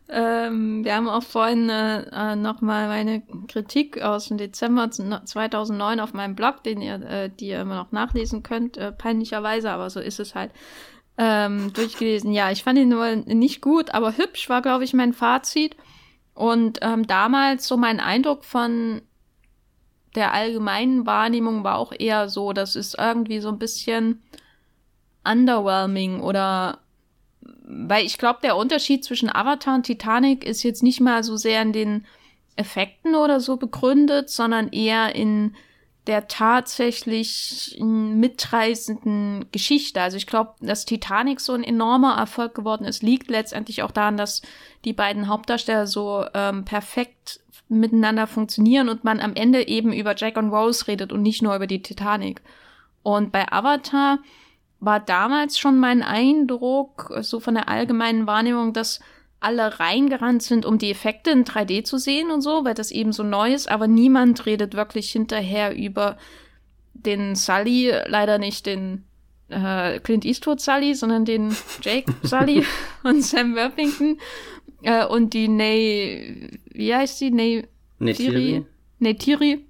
Ähm, 0.10 0.86
wir 0.86 0.96
haben 0.96 1.10
auch 1.10 1.24
vorhin 1.24 1.70
äh, 1.70 2.36
nochmal 2.36 2.88
meine 2.88 3.24
Kritik 3.48 4.02
aus 4.02 4.28
dem 4.28 4.38
Dezember 4.38 4.92
2009 4.92 6.00
auf 6.00 6.14
meinem 6.14 6.36
Blog, 6.36 6.64
den 6.64 6.82
ihr, 6.82 7.02
äh, 7.02 7.30
die 7.30 7.48
ihr 7.48 7.62
immer 7.62 7.76
noch 7.76 7.92
nachlesen 7.92 8.44
könnt, 8.44 8.78
äh, 8.78 8.92
peinlicherweise, 8.92 9.72
aber 9.72 9.90
so 9.90 10.00
ist 10.00 10.20
es 10.20 10.36
halt, 10.36 10.52
ähm, 11.18 11.74
durchgelesen. 11.74 12.32
Ja, 12.32 12.52
ich 12.52 12.64
fand 12.64 12.80
ihn 12.80 12.90
nur 12.90 13.16
nicht 13.16 13.62
gut, 13.62 13.94
aber 13.94 14.16
hübsch 14.16 14.50
war, 14.50 14.62
glaube 14.62 14.84
ich, 14.84 14.94
mein 14.94 15.14
Fazit. 15.14 15.76
Und 16.36 16.80
ähm, 16.82 17.08
damals 17.08 17.68
so 17.68 17.78
mein 17.78 18.00
Eindruck 18.00 18.46
von 18.46 19.02
der 20.16 20.34
allgemeinen 20.34 21.06
Wahrnehmung 21.06 21.64
war 21.64 21.78
auch 21.78 21.92
eher 21.98 22.30
so, 22.30 22.54
das 22.54 22.76
ist 22.76 22.96
irgendwie 22.98 23.40
so 23.40 23.50
ein 23.50 23.60
bisschen 23.60 24.22
underwhelming 25.24 26.22
oder 26.22 26.80
weil 27.66 28.06
ich 28.06 28.18
glaube, 28.18 28.40
der 28.44 28.58
Unterschied 28.58 29.04
zwischen 29.04 29.34
Avatar 29.34 29.76
und 29.76 29.84
Titanic 29.84 30.44
ist 30.44 30.64
jetzt 30.64 30.84
nicht 30.84 31.00
mal 31.00 31.24
so 31.24 31.38
sehr 31.38 31.62
in 31.62 31.74
den 31.74 32.06
Effekten 32.56 33.16
oder 33.16 33.40
so 33.40 33.58
begründet, 33.58 34.30
sondern 34.30 34.70
eher 34.70 35.16
in 35.16 35.56
der 36.08 36.28
tatsächlich 36.28 37.78
mitreißenden 37.80 39.46
Geschichte. 39.52 40.02
Also 40.02 40.18
ich 40.18 40.28
glaube, 40.28 40.54
dass 40.60 40.86
Titanic 40.86 41.40
so 41.40 41.54
ein 41.54 41.64
enormer 41.64 42.18
Erfolg 42.18 42.54
geworden 42.56 42.86
ist, 42.86 43.02
liegt 43.04 43.30
letztendlich 43.30 43.84
auch 43.84 43.92
daran, 43.92 44.18
dass 44.18 44.42
die 44.84 44.94
beiden 44.94 45.30
Hauptdarsteller 45.30 45.88
so 45.88 46.26
ähm, 46.34 46.66
perfekt 46.66 47.40
miteinander 47.80 48.28
funktionieren 48.28 48.90
und 48.90 49.04
man 49.04 49.20
am 49.20 49.36
Ende 49.36 49.68
eben 49.68 49.94
über 49.94 50.16
Jack 50.16 50.38
und 50.38 50.50
Rose 50.50 50.88
redet 50.88 51.12
und 51.12 51.22
nicht 51.22 51.42
nur 51.42 51.56
über 51.56 51.68
die 51.68 51.82
Titanic. 51.82 52.42
Und 53.04 53.32
bei 53.32 53.52
Avatar 53.52 54.20
war 54.80 55.00
damals 55.00 55.58
schon 55.58 55.80
mein 55.80 56.02
Eindruck, 56.02 57.14
so 57.22 57.40
von 57.40 57.56
der 57.56 57.70
allgemeinen 57.70 58.28
Wahrnehmung, 58.28 58.74
dass 58.74 59.00
alle 59.40 59.80
reingerannt 59.80 60.42
sind, 60.42 60.66
um 60.66 60.78
die 60.78 60.90
Effekte 60.90 61.32
in 61.32 61.44
3D 61.44 61.84
zu 61.84 61.98
sehen 61.98 62.32
und 62.32 62.42
so, 62.42 62.64
weil 62.64 62.74
das 62.74 62.92
eben 62.92 63.12
so 63.12 63.24
neu 63.24 63.54
ist, 63.54 63.70
aber 63.70 63.88
niemand 63.88 64.46
redet 64.46 64.74
wirklich 64.74 65.12
hinterher 65.12 65.76
über 65.76 66.18
den 66.94 67.36
Sully, 67.36 67.92
leider 68.08 68.38
nicht 68.38 68.66
den 68.66 69.04
äh, 69.50 70.00
Clint 70.00 70.26
Eastwood 70.26 70.62
Sully, 70.62 70.96
sondern 70.96 71.26
den 71.26 71.56
Jake 71.82 72.14
Sully 72.24 72.66
und 73.04 73.22
Sam 73.22 73.56
Worthington 73.56 74.18
äh, 74.84 75.06
und 75.06 75.34
die 75.34 75.48
Ney, 75.48 76.60
wie 76.72 76.94
heißt 76.94 77.20
sie? 77.20 77.32
Ney 77.32 77.68
Neytiri? 78.00 78.66
Neytiri 79.00 79.66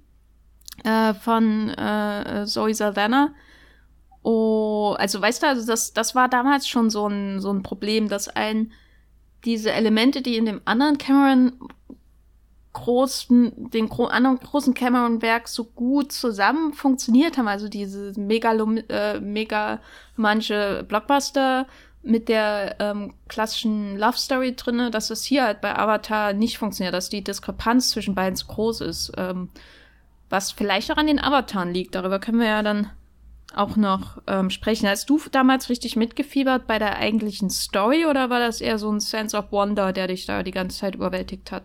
äh, 0.84 1.14
von 1.14 1.70
äh, 1.70 2.44
Zoe 2.46 2.74
Saldana. 2.74 3.34
Oh, 4.22 4.94
also 4.98 5.20
weißt 5.20 5.42
du, 5.42 5.46
also 5.48 5.66
das, 5.66 5.92
das 5.92 6.14
war 6.14 6.28
damals 6.28 6.66
schon 6.66 6.90
so 6.90 7.06
ein, 7.06 7.40
so 7.40 7.52
ein 7.52 7.62
Problem, 7.62 8.08
dass 8.08 8.28
ein 8.28 8.72
diese 9.44 9.72
Elemente, 9.72 10.22
die 10.22 10.36
in 10.36 10.46
dem 10.46 10.62
anderen 10.64 10.96
Cameron 10.96 11.52
großen, 12.72 13.70
den 13.70 13.88
gro 13.88 14.06
anderen 14.06 14.38
großen 14.38 14.74
Cameron-Werk 14.74 15.48
so 15.48 15.64
gut 15.64 16.12
zusammen 16.12 16.72
funktioniert 16.72 17.38
haben. 17.38 17.48
Also 17.48 17.68
diese 17.68 18.18
Megalom 18.18 18.78
äh, 18.88 19.20
megalomanische 19.20 20.84
Blockbuster 20.88 21.66
mit 22.04 22.28
der 22.28 22.76
ähm, 22.80 23.14
klassischen 23.28 23.96
Love 23.96 24.18
Story 24.18 24.54
drinne, 24.54 24.90
dass 24.90 25.08
das 25.08 25.24
hier 25.24 25.44
halt 25.44 25.60
bei 25.60 25.76
Avatar 25.76 26.32
nicht 26.32 26.58
funktioniert, 26.58 26.94
dass 26.94 27.08
die 27.08 27.24
Diskrepanz 27.24 27.90
zwischen 27.90 28.14
beiden 28.14 28.36
zu 28.36 28.46
groß 28.46 28.82
ist. 28.82 29.12
Ähm, 29.16 29.48
was 30.30 30.52
vielleicht 30.52 30.90
auch 30.90 30.96
an 30.96 31.06
den 31.06 31.20
Avataren 31.20 31.72
liegt. 31.72 31.94
Darüber 31.94 32.18
können 32.18 32.40
wir 32.40 32.48
ja 32.48 32.62
dann 32.62 32.90
auch 33.54 33.76
noch 33.76 34.18
ähm, 34.26 34.50
sprechen. 34.50 34.88
Hast 34.88 35.08
du 35.08 35.20
damals 35.30 35.68
richtig 35.68 35.96
mitgefiebert 35.96 36.66
bei 36.66 36.78
der 36.78 36.96
eigentlichen 36.96 37.50
Story 37.50 38.06
oder 38.06 38.30
war 38.30 38.40
das 38.40 38.60
eher 38.60 38.78
so 38.78 38.90
ein 38.90 39.00
Sense 39.00 39.36
of 39.36 39.52
Wonder, 39.52 39.92
der 39.92 40.08
dich 40.08 40.26
da 40.26 40.42
die 40.42 40.50
ganze 40.50 40.78
Zeit 40.78 40.94
überwältigt 40.96 41.52
hat? 41.52 41.62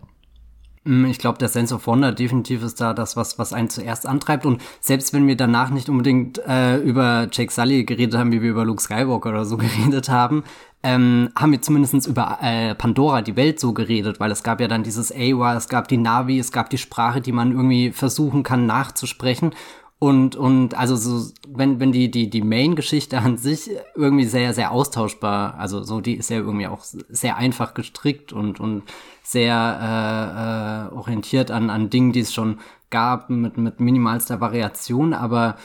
Mm, 0.84 1.06
ich 1.06 1.18
glaube, 1.18 1.38
der 1.38 1.48
Sense 1.48 1.74
of 1.74 1.86
Wonder 1.86 2.12
definitiv 2.12 2.62
ist 2.62 2.80
da 2.80 2.94
das, 2.94 3.16
was, 3.16 3.38
was 3.38 3.52
einen 3.52 3.68
zuerst 3.68 4.06
antreibt. 4.06 4.46
Und 4.46 4.62
selbst 4.80 5.12
wenn 5.12 5.26
wir 5.26 5.36
danach 5.36 5.70
nicht 5.70 5.88
unbedingt 5.88 6.38
äh, 6.46 6.78
über 6.78 7.28
Jake 7.30 7.52
Sully 7.52 7.84
geredet 7.84 8.18
haben, 8.18 8.32
wie 8.32 8.42
wir 8.42 8.50
über 8.50 8.64
Luke 8.64 8.82
Skywalker 8.82 9.30
oder 9.30 9.44
so 9.44 9.56
geredet 9.58 10.08
haben, 10.08 10.44
ähm, 10.82 11.28
haben 11.36 11.52
wir 11.52 11.60
zumindest 11.60 12.06
über 12.06 12.38
äh, 12.40 12.74
Pandora, 12.74 13.20
die 13.20 13.36
Welt, 13.36 13.60
so 13.60 13.74
geredet, 13.74 14.18
weil 14.18 14.30
es 14.30 14.42
gab 14.42 14.60
ja 14.60 14.68
dann 14.68 14.82
dieses 14.82 15.12
Awa, 15.12 15.54
es 15.54 15.68
gab 15.68 15.88
die 15.88 15.98
Navi, 15.98 16.38
es 16.38 16.52
gab 16.52 16.70
die 16.70 16.78
Sprache, 16.78 17.20
die 17.20 17.32
man 17.32 17.52
irgendwie 17.52 17.92
versuchen 17.92 18.42
kann 18.42 18.64
nachzusprechen. 18.64 19.54
Und, 20.00 20.34
und 20.34 20.78
also 20.78 20.96
so, 20.96 21.30
wenn, 21.46 21.78
wenn 21.78 21.92
die, 21.92 22.10
die, 22.10 22.30
die 22.30 22.40
Main-Geschichte 22.40 23.18
an 23.18 23.36
sich 23.36 23.70
irgendwie 23.94 24.24
sehr, 24.24 24.54
sehr 24.54 24.72
austauschbar, 24.72 25.56
also 25.58 25.82
so, 25.82 26.00
die 26.00 26.14
ist 26.14 26.30
ja 26.30 26.38
irgendwie 26.38 26.68
auch 26.68 26.82
sehr 26.82 27.36
einfach 27.36 27.74
gestrickt 27.74 28.32
und, 28.32 28.60
und 28.60 28.84
sehr 29.22 30.88
äh, 30.90 30.94
äh, 30.94 30.96
orientiert 30.96 31.50
an, 31.50 31.68
an 31.68 31.90
Dingen, 31.90 32.12
die 32.12 32.20
es 32.20 32.32
schon 32.32 32.60
gab, 32.88 33.28
mit, 33.28 33.58
mit 33.58 33.78
minimalster 33.78 34.40
Variation, 34.40 35.12
aber 35.12 35.56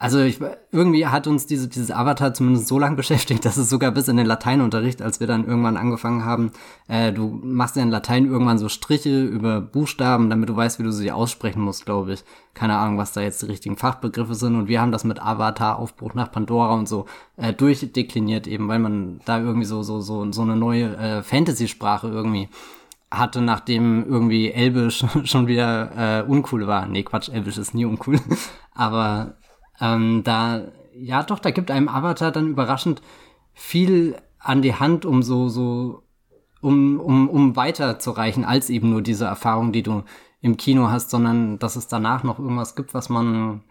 also 0.00 0.20
ich, 0.20 0.38
irgendwie 0.70 1.06
hat 1.06 1.26
uns 1.26 1.46
diese, 1.46 1.66
dieses 1.66 1.90
Avatar 1.90 2.32
zumindest 2.32 2.68
so 2.68 2.78
lange 2.78 2.96
beschäftigt, 2.96 3.44
dass 3.44 3.56
es 3.56 3.68
sogar 3.68 3.90
bis 3.90 4.06
in 4.06 4.16
den 4.16 4.26
Lateinunterricht, 4.26 5.02
als 5.02 5.18
wir 5.18 5.26
dann 5.26 5.46
irgendwann 5.46 5.76
angefangen 5.76 6.24
haben, 6.24 6.52
äh, 6.86 7.12
du 7.12 7.40
machst 7.42 7.74
ja 7.74 7.82
in 7.82 7.90
Latein 7.90 8.26
irgendwann 8.26 8.58
so 8.58 8.68
Striche 8.68 9.24
über 9.24 9.60
Buchstaben, 9.60 10.30
damit 10.30 10.48
du 10.48 10.56
weißt, 10.56 10.78
wie 10.78 10.84
du 10.84 10.92
sie 10.92 11.10
aussprechen 11.10 11.62
musst, 11.62 11.84
glaube 11.84 12.12
ich. 12.12 12.24
Keine 12.54 12.76
Ahnung, 12.76 12.96
was 12.98 13.12
da 13.12 13.20
jetzt 13.20 13.42
die 13.42 13.46
richtigen 13.46 13.76
Fachbegriffe 13.76 14.34
sind. 14.34 14.54
Und 14.54 14.68
wir 14.68 14.80
haben 14.80 14.92
das 14.92 15.04
mit 15.04 15.20
Avatar, 15.20 15.78
Aufbruch 15.78 16.14
nach 16.14 16.30
Pandora 16.30 16.74
und 16.74 16.88
so 16.88 17.06
äh, 17.36 17.52
durchdekliniert, 17.52 18.46
eben 18.46 18.68
weil 18.68 18.78
man 18.78 19.20
da 19.24 19.40
irgendwie 19.40 19.66
so, 19.66 19.82
so, 19.82 20.00
so, 20.00 20.30
so 20.32 20.42
eine 20.42 20.56
neue 20.56 20.96
äh, 20.96 21.22
Fantasy-Sprache 21.22 22.08
irgendwie 22.08 22.48
hatte, 23.10 23.40
nachdem 23.40 24.04
irgendwie 24.08 24.52
Elbisch 24.52 25.04
schon 25.24 25.48
wieder 25.48 26.20
äh, 26.20 26.22
uncool 26.22 26.66
war. 26.68 26.86
Nee, 26.86 27.02
Quatsch, 27.02 27.28
Elbisch 27.30 27.58
ist 27.58 27.74
nie 27.74 27.84
uncool. 27.84 28.20
Aber 28.74 29.34
ähm, 29.80 30.22
da, 30.24 30.62
ja 30.94 31.22
doch, 31.22 31.38
da 31.38 31.50
gibt 31.50 31.70
einem 31.70 31.88
Avatar 31.88 32.32
dann 32.32 32.48
überraschend 32.48 33.02
viel 33.54 34.16
an 34.38 34.62
die 34.62 34.74
Hand, 34.74 35.04
um 35.04 35.22
so, 35.22 35.48
so, 35.48 36.02
um, 36.60 37.00
um, 37.00 37.28
um 37.28 37.56
weiterzureichen, 37.56 38.44
als 38.44 38.70
eben 38.70 38.90
nur 38.90 39.02
diese 39.02 39.24
Erfahrung, 39.24 39.72
die 39.72 39.82
du 39.82 40.04
im 40.40 40.56
Kino 40.56 40.90
hast, 40.90 41.10
sondern 41.10 41.58
dass 41.58 41.76
es 41.76 41.88
danach 41.88 42.22
noch 42.22 42.38
irgendwas 42.38 42.76
gibt, 42.76 42.94
was 42.94 43.08
man 43.08 43.62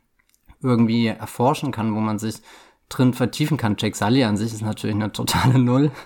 irgendwie 0.62 1.08
erforschen 1.08 1.72
kann, 1.72 1.96
wo 1.96 2.00
man 2.00 2.20
sich 2.20 2.42
drin 2.90 3.14
vertiefen 3.14 3.58
kann. 3.58 3.76
Jake 3.78 3.96
Sully 3.96 4.24
an 4.24 4.38
sich 4.38 4.54
ist 4.54 4.62
natürlich 4.62 4.96
eine 4.96 5.12
totale 5.12 5.60
Null. 5.60 5.92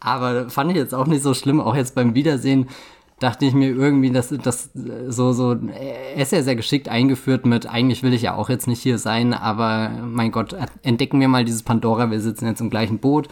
Aber 0.00 0.48
fand 0.48 0.70
ich 0.70 0.76
jetzt 0.76 0.94
auch 0.94 1.06
nicht 1.06 1.22
so 1.22 1.34
schlimm, 1.34 1.60
auch 1.60 1.74
jetzt 1.74 1.94
beim 1.94 2.14
Wiedersehen 2.14 2.68
dachte 3.20 3.44
ich 3.44 3.54
mir 3.54 3.68
irgendwie, 3.68 4.10
dass 4.10 4.30
das 4.30 4.70
so, 5.08 5.32
so, 5.32 5.52
er 5.52 6.22
ist 6.22 6.32
ja 6.32 6.42
sehr 6.42 6.56
geschickt 6.56 6.88
eingeführt 6.88 7.46
mit, 7.46 7.66
eigentlich 7.66 8.02
will 8.02 8.14
ich 8.14 8.22
ja 8.22 8.34
auch 8.34 8.48
jetzt 8.48 8.66
nicht 8.66 8.82
hier 8.82 8.98
sein, 8.98 9.34
aber 9.34 9.90
mein 10.04 10.32
Gott, 10.32 10.56
entdecken 10.82 11.20
wir 11.20 11.28
mal 11.28 11.44
dieses 11.44 11.62
Pandora, 11.62 12.10
wir 12.10 12.20
sitzen 12.20 12.46
jetzt 12.46 12.60
im 12.60 12.70
gleichen 12.70 12.98
Boot. 12.98 13.28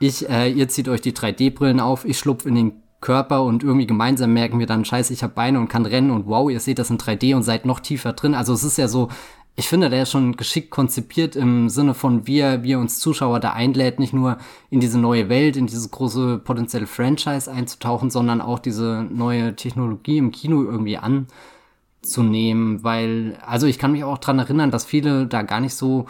Ich, 0.00 0.28
äh, 0.28 0.50
ihr 0.50 0.68
zieht 0.68 0.88
euch 0.88 1.00
die 1.00 1.12
3D-Brillen 1.12 1.80
auf, 1.80 2.04
ich 2.04 2.18
schlupf 2.18 2.46
in 2.46 2.56
den 2.56 2.82
Körper 3.00 3.44
und 3.44 3.62
irgendwie 3.62 3.86
gemeinsam 3.86 4.32
merken 4.32 4.58
wir 4.58 4.66
dann, 4.66 4.84
scheiße, 4.84 5.12
ich 5.12 5.22
habe 5.22 5.34
Beine 5.34 5.60
und 5.60 5.68
kann 5.68 5.86
rennen 5.86 6.10
und 6.10 6.26
wow, 6.26 6.50
ihr 6.50 6.58
seht 6.58 6.80
das 6.80 6.90
in 6.90 6.98
3D 6.98 7.36
und 7.36 7.44
seid 7.44 7.64
noch 7.64 7.78
tiefer 7.78 8.12
drin. 8.12 8.34
Also 8.34 8.52
es 8.52 8.64
ist 8.64 8.76
ja 8.76 8.88
so, 8.88 9.08
ich 9.58 9.68
finde, 9.68 9.90
der 9.90 10.04
ist 10.04 10.12
schon 10.12 10.36
geschickt 10.36 10.70
konzipiert 10.70 11.34
im 11.34 11.68
Sinne 11.68 11.92
von, 11.92 12.28
wie 12.28 12.38
er, 12.38 12.78
uns 12.78 13.00
Zuschauer 13.00 13.40
da 13.40 13.54
einlädt, 13.54 13.98
nicht 13.98 14.12
nur 14.12 14.38
in 14.70 14.78
diese 14.78 15.00
neue 15.00 15.28
Welt, 15.28 15.56
in 15.56 15.66
dieses 15.66 15.90
große 15.90 16.38
potenzielle 16.38 16.86
Franchise 16.86 17.50
einzutauchen, 17.50 18.08
sondern 18.08 18.40
auch 18.40 18.60
diese 18.60 19.04
neue 19.10 19.56
Technologie 19.56 20.18
im 20.18 20.30
Kino 20.30 20.62
irgendwie 20.62 20.96
anzunehmen, 20.96 22.84
weil, 22.84 23.36
also 23.44 23.66
ich 23.66 23.80
kann 23.80 23.90
mich 23.90 24.04
auch 24.04 24.18
dran 24.18 24.38
erinnern, 24.38 24.70
dass 24.70 24.84
viele 24.84 25.26
da 25.26 25.42
gar 25.42 25.58
nicht 25.58 25.74
so 25.74 26.06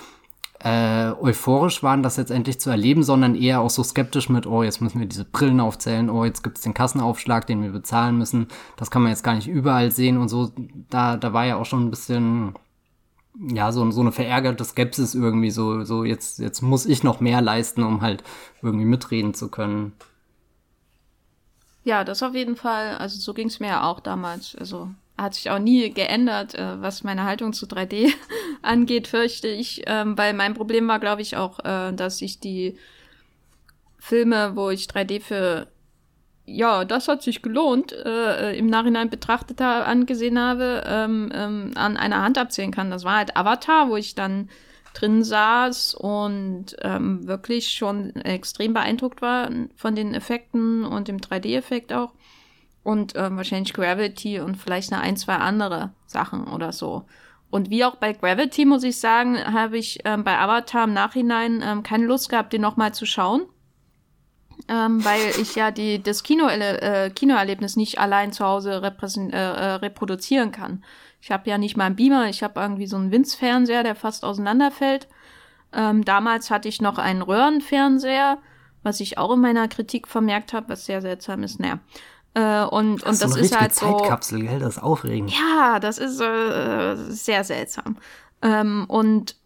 äh, 0.62 1.12
euphorisch 1.12 1.82
waren, 1.82 2.02
das 2.02 2.18
jetzt 2.18 2.30
endlich 2.30 2.60
zu 2.60 2.68
erleben, 2.68 3.02
sondern 3.02 3.34
eher 3.34 3.62
auch 3.62 3.70
so 3.70 3.82
skeptisch 3.82 4.28
mit, 4.28 4.46
oh, 4.46 4.62
jetzt 4.62 4.82
müssen 4.82 5.00
wir 5.00 5.06
diese 5.06 5.24
Brillen 5.24 5.60
aufzählen, 5.60 6.10
oh, 6.10 6.26
jetzt 6.26 6.42
gibt 6.42 6.58
es 6.58 6.64
den 6.64 6.74
Kassenaufschlag, 6.74 7.46
den 7.46 7.62
wir 7.62 7.70
bezahlen 7.70 8.18
müssen, 8.18 8.48
das 8.76 8.90
kann 8.90 9.00
man 9.00 9.12
jetzt 9.12 9.24
gar 9.24 9.36
nicht 9.36 9.48
überall 9.48 9.90
sehen 9.90 10.18
und 10.18 10.28
so, 10.28 10.52
da, 10.90 11.16
da 11.16 11.32
war 11.32 11.46
ja 11.46 11.56
auch 11.56 11.64
schon 11.64 11.86
ein 11.86 11.90
bisschen 11.90 12.52
ja, 13.40 13.70
so, 13.72 13.88
so 13.90 14.00
eine 14.00 14.12
verärgerte 14.12 14.64
Skepsis 14.64 15.14
irgendwie, 15.14 15.50
so, 15.50 15.84
so 15.84 16.04
jetzt, 16.04 16.38
jetzt 16.38 16.62
muss 16.62 16.86
ich 16.86 17.02
noch 17.02 17.20
mehr 17.20 17.40
leisten, 17.40 17.82
um 17.82 18.00
halt 18.00 18.24
irgendwie 18.62 18.84
mitreden 18.84 19.34
zu 19.34 19.48
können. 19.48 19.92
Ja, 21.84 22.04
das 22.04 22.22
auf 22.22 22.34
jeden 22.34 22.56
Fall. 22.56 22.96
Also 22.96 23.18
so 23.18 23.34
ging 23.34 23.48
es 23.48 23.60
mir 23.60 23.68
ja 23.68 23.84
auch 23.84 24.00
damals. 24.00 24.56
Also 24.56 24.90
hat 25.16 25.34
sich 25.34 25.50
auch 25.50 25.58
nie 25.58 25.90
geändert, 25.90 26.54
äh, 26.54 26.80
was 26.80 27.04
meine 27.04 27.24
Haltung 27.24 27.52
zu 27.52 27.66
3D 27.66 28.12
angeht, 28.62 29.08
fürchte 29.08 29.48
ich. 29.48 29.82
Ähm, 29.86 30.18
weil 30.18 30.34
mein 30.34 30.54
Problem 30.54 30.88
war, 30.88 30.98
glaube 30.98 31.22
ich, 31.22 31.36
auch, 31.36 31.60
äh, 31.60 31.92
dass 31.92 32.20
ich 32.20 32.40
die 32.40 32.76
Filme, 33.98 34.56
wo 34.56 34.70
ich 34.70 34.86
3D 34.86 35.20
für 35.20 35.68
ja, 36.48 36.84
das 36.84 37.08
hat 37.08 37.22
sich 37.22 37.42
gelohnt, 37.42 37.92
äh, 37.92 38.56
im 38.56 38.66
Nachhinein 38.66 39.10
betrachtet 39.10 39.60
habe, 39.60 39.84
angesehen 39.84 40.38
habe, 40.38 40.82
ähm, 40.86 41.30
ähm, 41.34 41.72
an 41.74 41.96
einer 41.96 42.22
Hand 42.22 42.38
abzählen 42.38 42.72
kann. 42.72 42.90
Das 42.90 43.04
war 43.04 43.16
halt 43.16 43.36
Avatar, 43.36 43.90
wo 43.90 43.96
ich 43.96 44.14
dann 44.14 44.48
drin 44.94 45.22
saß 45.22 45.94
und 45.94 46.76
ähm, 46.80 47.26
wirklich 47.26 47.70
schon 47.70 48.16
extrem 48.16 48.72
beeindruckt 48.72 49.20
war 49.22 49.50
von 49.76 49.94
den 49.94 50.14
Effekten 50.14 50.84
und 50.84 51.08
dem 51.08 51.18
3D-Effekt 51.18 51.92
auch. 51.92 52.12
Und 52.82 53.12
ähm, 53.16 53.36
wahrscheinlich 53.36 53.74
Gravity 53.74 54.40
und 54.40 54.56
vielleicht 54.56 54.92
eine 54.92 55.02
ein, 55.02 55.16
zwei 55.16 55.36
andere 55.36 55.92
Sachen 56.06 56.48
oder 56.48 56.72
so. 56.72 57.04
Und 57.50 57.68
wie 57.68 57.84
auch 57.84 57.96
bei 57.96 58.14
Gravity, 58.14 58.64
muss 58.64 58.82
ich 58.82 58.98
sagen, 58.98 59.38
habe 59.38 59.76
ich 59.76 60.00
ähm, 60.04 60.24
bei 60.24 60.38
Avatar 60.38 60.84
im 60.84 60.94
Nachhinein 60.94 61.62
ähm, 61.62 61.82
keine 61.82 62.06
Lust 62.06 62.30
gehabt, 62.30 62.52
den 62.52 62.62
nochmal 62.62 62.94
zu 62.94 63.04
schauen 63.04 63.42
ähm, 64.68 65.04
weil 65.04 65.20
ich 65.40 65.54
ja 65.54 65.70
die, 65.70 66.02
das 66.02 66.22
Kino, 66.22 66.48
äh, 66.48 67.10
Kinoerlebnis 67.10 67.76
nicht 67.76 67.98
allein 67.98 68.32
zu 68.32 68.44
Hause 68.44 68.82
äh, 68.82 69.30
äh, 69.30 69.74
reproduzieren 69.74 70.52
kann. 70.52 70.84
Ich 71.20 71.30
habe 71.30 71.48
ja 71.48 71.58
nicht 71.58 71.76
mal 71.76 71.84
einen 71.84 71.96
Beamer, 71.96 72.28
ich 72.28 72.42
habe 72.42 72.60
irgendwie 72.60 72.86
so 72.86 72.96
einen 72.96 73.10
Winzfernseher, 73.10 73.82
der 73.82 73.94
fast 73.94 74.24
auseinanderfällt. 74.24 75.08
Ähm, 75.72 76.04
damals 76.04 76.50
hatte 76.50 76.68
ich 76.68 76.80
noch 76.80 76.98
einen 76.98 77.22
Röhrenfernseher, 77.22 78.38
was 78.82 79.00
ich 79.00 79.18
auch 79.18 79.32
in 79.32 79.40
meiner 79.40 79.68
Kritik 79.68 80.08
vermerkt 80.08 80.52
habe, 80.52 80.68
was 80.70 80.86
sehr 80.86 81.02
seltsam 81.02 81.42
ist. 81.42 81.60
Naja. 81.60 81.78
Äh, 82.34 82.64
und, 82.64 83.02
und 83.02 83.22
das, 83.22 83.36
ist 83.36 83.58
halt 83.58 83.74
so. 83.74 83.98
Zeitkapsel, 83.98 84.42
gell? 84.42 84.58
Das 84.60 84.76
ist 84.76 84.82
aufregend. 84.82 85.32
Ja, 85.32 85.80
das 85.80 85.98
ist 85.98 86.20
äh, 86.20 86.94
sehr 86.96 87.44
seltsam. 87.44 87.96
Ähm, 88.42 88.84
und 88.88 89.36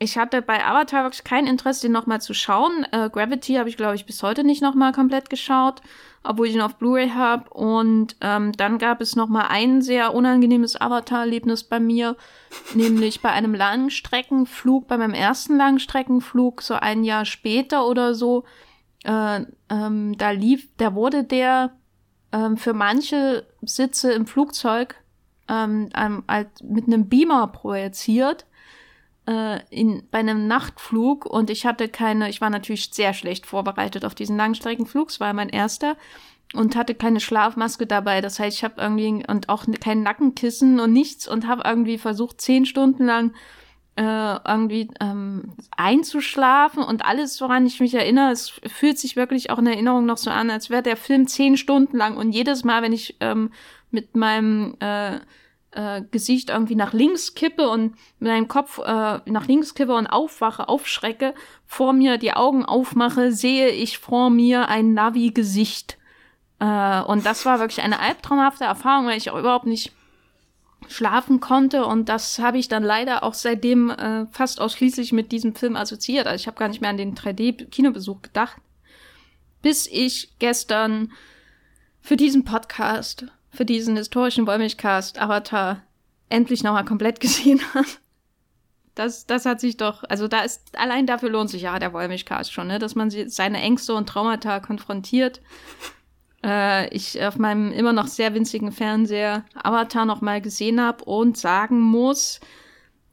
ich 0.00 0.16
hatte 0.16 0.42
bei 0.42 0.64
Avatar 0.64 1.02
wirklich 1.02 1.24
kein 1.24 1.46
Interesse, 1.46 1.82
den 1.82 1.92
nochmal 1.92 2.20
zu 2.20 2.32
schauen. 2.32 2.86
Äh, 2.92 3.10
Gravity 3.10 3.54
habe 3.54 3.68
ich, 3.68 3.76
glaube 3.76 3.96
ich, 3.96 4.06
bis 4.06 4.22
heute 4.22 4.44
nicht 4.44 4.62
nochmal 4.62 4.92
komplett 4.92 5.28
geschaut, 5.28 5.80
obwohl 6.22 6.46
ich 6.46 6.54
ihn 6.54 6.60
auf 6.60 6.76
Blu-ray 6.76 7.10
habe. 7.10 7.50
Und 7.50 8.14
ähm, 8.20 8.52
dann 8.52 8.78
gab 8.78 9.00
es 9.00 9.16
nochmal 9.16 9.46
ein 9.48 9.82
sehr 9.82 10.14
unangenehmes 10.14 10.80
Avatar-Erlebnis 10.80 11.64
bei 11.64 11.80
mir, 11.80 12.16
nämlich 12.74 13.22
bei 13.22 13.30
einem 13.30 13.54
Langstreckenflug, 13.54 14.86
bei 14.86 14.96
meinem 14.96 15.14
ersten 15.14 15.56
Langstreckenflug, 15.56 16.62
so 16.62 16.74
ein 16.74 17.02
Jahr 17.02 17.24
später 17.24 17.84
oder 17.84 18.14
so. 18.14 18.44
Äh, 19.02 19.46
ähm, 19.68 20.16
da 20.16 20.30
lief, 20.30 20.68
da 20.76 20.94
wurde 20.94 21.24
der 21.24 21.72
ähm, 22.30 22.56
für 22.56 22.72
manche 22.72 23.46
Sitze 23.62 24.12
im 24.12 24.26
Flugzeug 24.26 24.94
ähm, 25.48 25.88
mit 26.62 26.86
einem 26.86 27.08
Beamer 27.08 27.48
projiziert 27.48 28.44
äh, 29.28 29.60
in, 29.68 30.02
bei 30.10 30.18
einem 30.18 30.46
Nachtflug 30.46 31.26
und 31.26 31.50
ich 31.50 31.66
hatte 31.66 31.88
keine, 31.88 32.30
ich 32.30 32.40
war 32.40 32.48
natürlich 32.48 32.90
sehr 32.92 33.12
schlecht 33.12 33.44
vorbereitet 33.44 34.04
auf 34.04 34.14
diesen 34.14 34.38
Langstreckenflug, 34.38 35.10
es 35.10 35.20
war 35.20 35.32
mein 35.34 35.50
erster 35.50 35.96
und 36.54 36.76
hatte 36.76 36.94
keine 36.94 37.20
Schlafmaske 37.20 37.86
dabei. 37.86 38.22
Das 38.22 38.38
heißt, 38.38 38.56
ich 38.56 38.64
habe 38.64 38.80
irgendwie 38.80 39.22
und 39.28 39.50
auch 39.50 39.66
kein 39.80 40.02
Nackenkissen 40.02 40.80
und 40.80 40.94
nichts 40.94 41.28
und 41.28 41.46
habe 41.46 41.62
irgendwie 41.66 41.98
versucht, 41.98 42.40
zehn 42.40 42.64
Stunden 42.64 43.04
lang 43.04 43.34
äh, 43.96 44.36
irgendwie 44.48 44.88
ähm, 45.00 45.52
einzuschlafen 45.76 46.82
und 46.82 47.04
alles, 47.04 47.38
woran 47.42 47.66
ich 47.66 47.80
mich 47.80 47.92
erinnere, 47.94 48.30
es 48.30 48.48
fühlt 48.66 48.98
sich 48.98 49.16
wirklich 49.16 49.50
auch 49.50 49.58
in 49.58 49.66
Erinnerung 49.66 50.06
noch 50.06 50.16
so 50.16 50.30
an, 50.30 50.48
als 50.48 50.70
wäre 50.70 50.82
der 50.82 50.96
Film 50.96 51.26
zehn 51.26 51.58
Stunden 51.58 51.98
lang 51.98 52.16
und 52.16 52.32
jedes 52.32 52.64
Mal, 52.64 52.80
wenn 52.80 52.94
ich 52.94 53.16
ähm, 53.20 53.50
mit 53.90 54.16
meinem 54.16 54.76
äh, 54.80 55.18
äh, 55.72 56.02
Gesicht 56.10 56.50
irgendwie 56.50 56.76
nach 56.76 56.92
links 56.92 57.34
kippe 57.34 57.68
und 57.68 57.94
mit 58.18 58.30
meinem 58.30 58.48
Kopf 58.48 58.78
äh, 58.78 59.20
nach 59.26 59.46
links 59.46 59.74
kippe 59.74 59.94
und 59.94 60.06
aufwache, 60.06 60.68
aufschrecke, 60.68 61.34
vor 61.66 61.92
mir 61.92 62.18
die 62.18 62.32
Augen 62.32 62.64
aufmache, 62.64 63.32
sehe 63.32 63.68
ich 63.68 63.98
vor 63.98 64.30
mir 64.30 64.68
ein 64.68 64.94
Navi-Gesicht 64.94 65.98
äh, 66.60 67.00
und 67.02 67.24
das 67.24 67.46
war 67.46 67.60
wirklich 67.60 67.82
eine 67.82 68.00
albtraumhafte 68.00 68.64
Erfahrung, 68.64 69.06
weil 69.06 69.18
ich 69.18 69.30
auch 69.30 69.38
überhaupt 69.38 69.66
nicht 69.66 69.92
schlafen 70.88 71.40
konnte. 71.40 71.84
Und 71.84 72.08
das 72.08 72.38
habe 72.38 72.58
ich 72.58 72.68
dann 72.68 72.82
leider 72.82 73.22
auch 73.22 73.34
seitdem 73.34 73.90
äh, 73.90 74.26
fast 74.30 74.60
ausschließlich 74.60 75.12
mit 75.12 75.32
diesem 75.32 75.54
Film 75.54 75.76
assoziiert. 75.76 76.26
Also 76.26 76.40
ich 76.40 76.46
habe 76.46 76.58
gar 76.58 76.68
nicht 76.68 76.80
mehr 76.80 76.90
an 76.90 76.96
den 76.96 77.14
3D-Kinobesuch 77.14 78.22
gedacht. 78.22 78.56
Bis 79.62 79.86
ich 79.86 80.32
gestern 80.38 81.12
für 82.00 82.16
diesen 82.16 82.44
Podcast, 82.44 83.26
für 83.58 83.64
diesen 83.64 83.96
historischen 83.96 84.46
Wollmilchcast 84.46 85.20
Avatar 85.20 85.82
endlich 86.28 86.62
nochmal 86.62 86.84
komplett 86.84 87.18
gesehen 87.20 87.60
habe. 87.74 87.88
Das, 88.94 89.26
das 89.26 89.46
hat 89.46 89.60
sich 89.60 89.76
doch, 89.76 90.04
also 90.08 90.28
da 90.28 90.40
ist, 90.40 90.78
allein 90.78 91.06
dafür 91.06 91.28
lohnt 91.28 91.50
sich 91.50 91.62
ja 91.62 91.78
der 91.78 91.92
Wollmilchcast 91.92 92.52
schon, 92.52 92.68
ne, 92.68 92.78
dass 92.78 92.94
man 92.94 93.10
seine 93.10 93.60
Ängste 93.60 93.94
und 93.94 94.08
Traumata 94.08 94.60
konfrontiert 94.60 95.40
äh, 96.44 96.88
ich 96.94 97.20
auf 97.22 97.36
meinem 97.36 97.72
immer 97.72 97.92
noch 97.92 98.06
sehr 98.06 98.34
winzigen 98.34 98.72
Fernseher 98.72 99.44
Avatar 99.54 100.04
noch 100.04 100.20
mal 100.20 100.40
gesehen 100.40 100.80
habe 100.80 101.04
und 101.04 101.36
sagen 101.36 101.80
muss, 101.80 102.40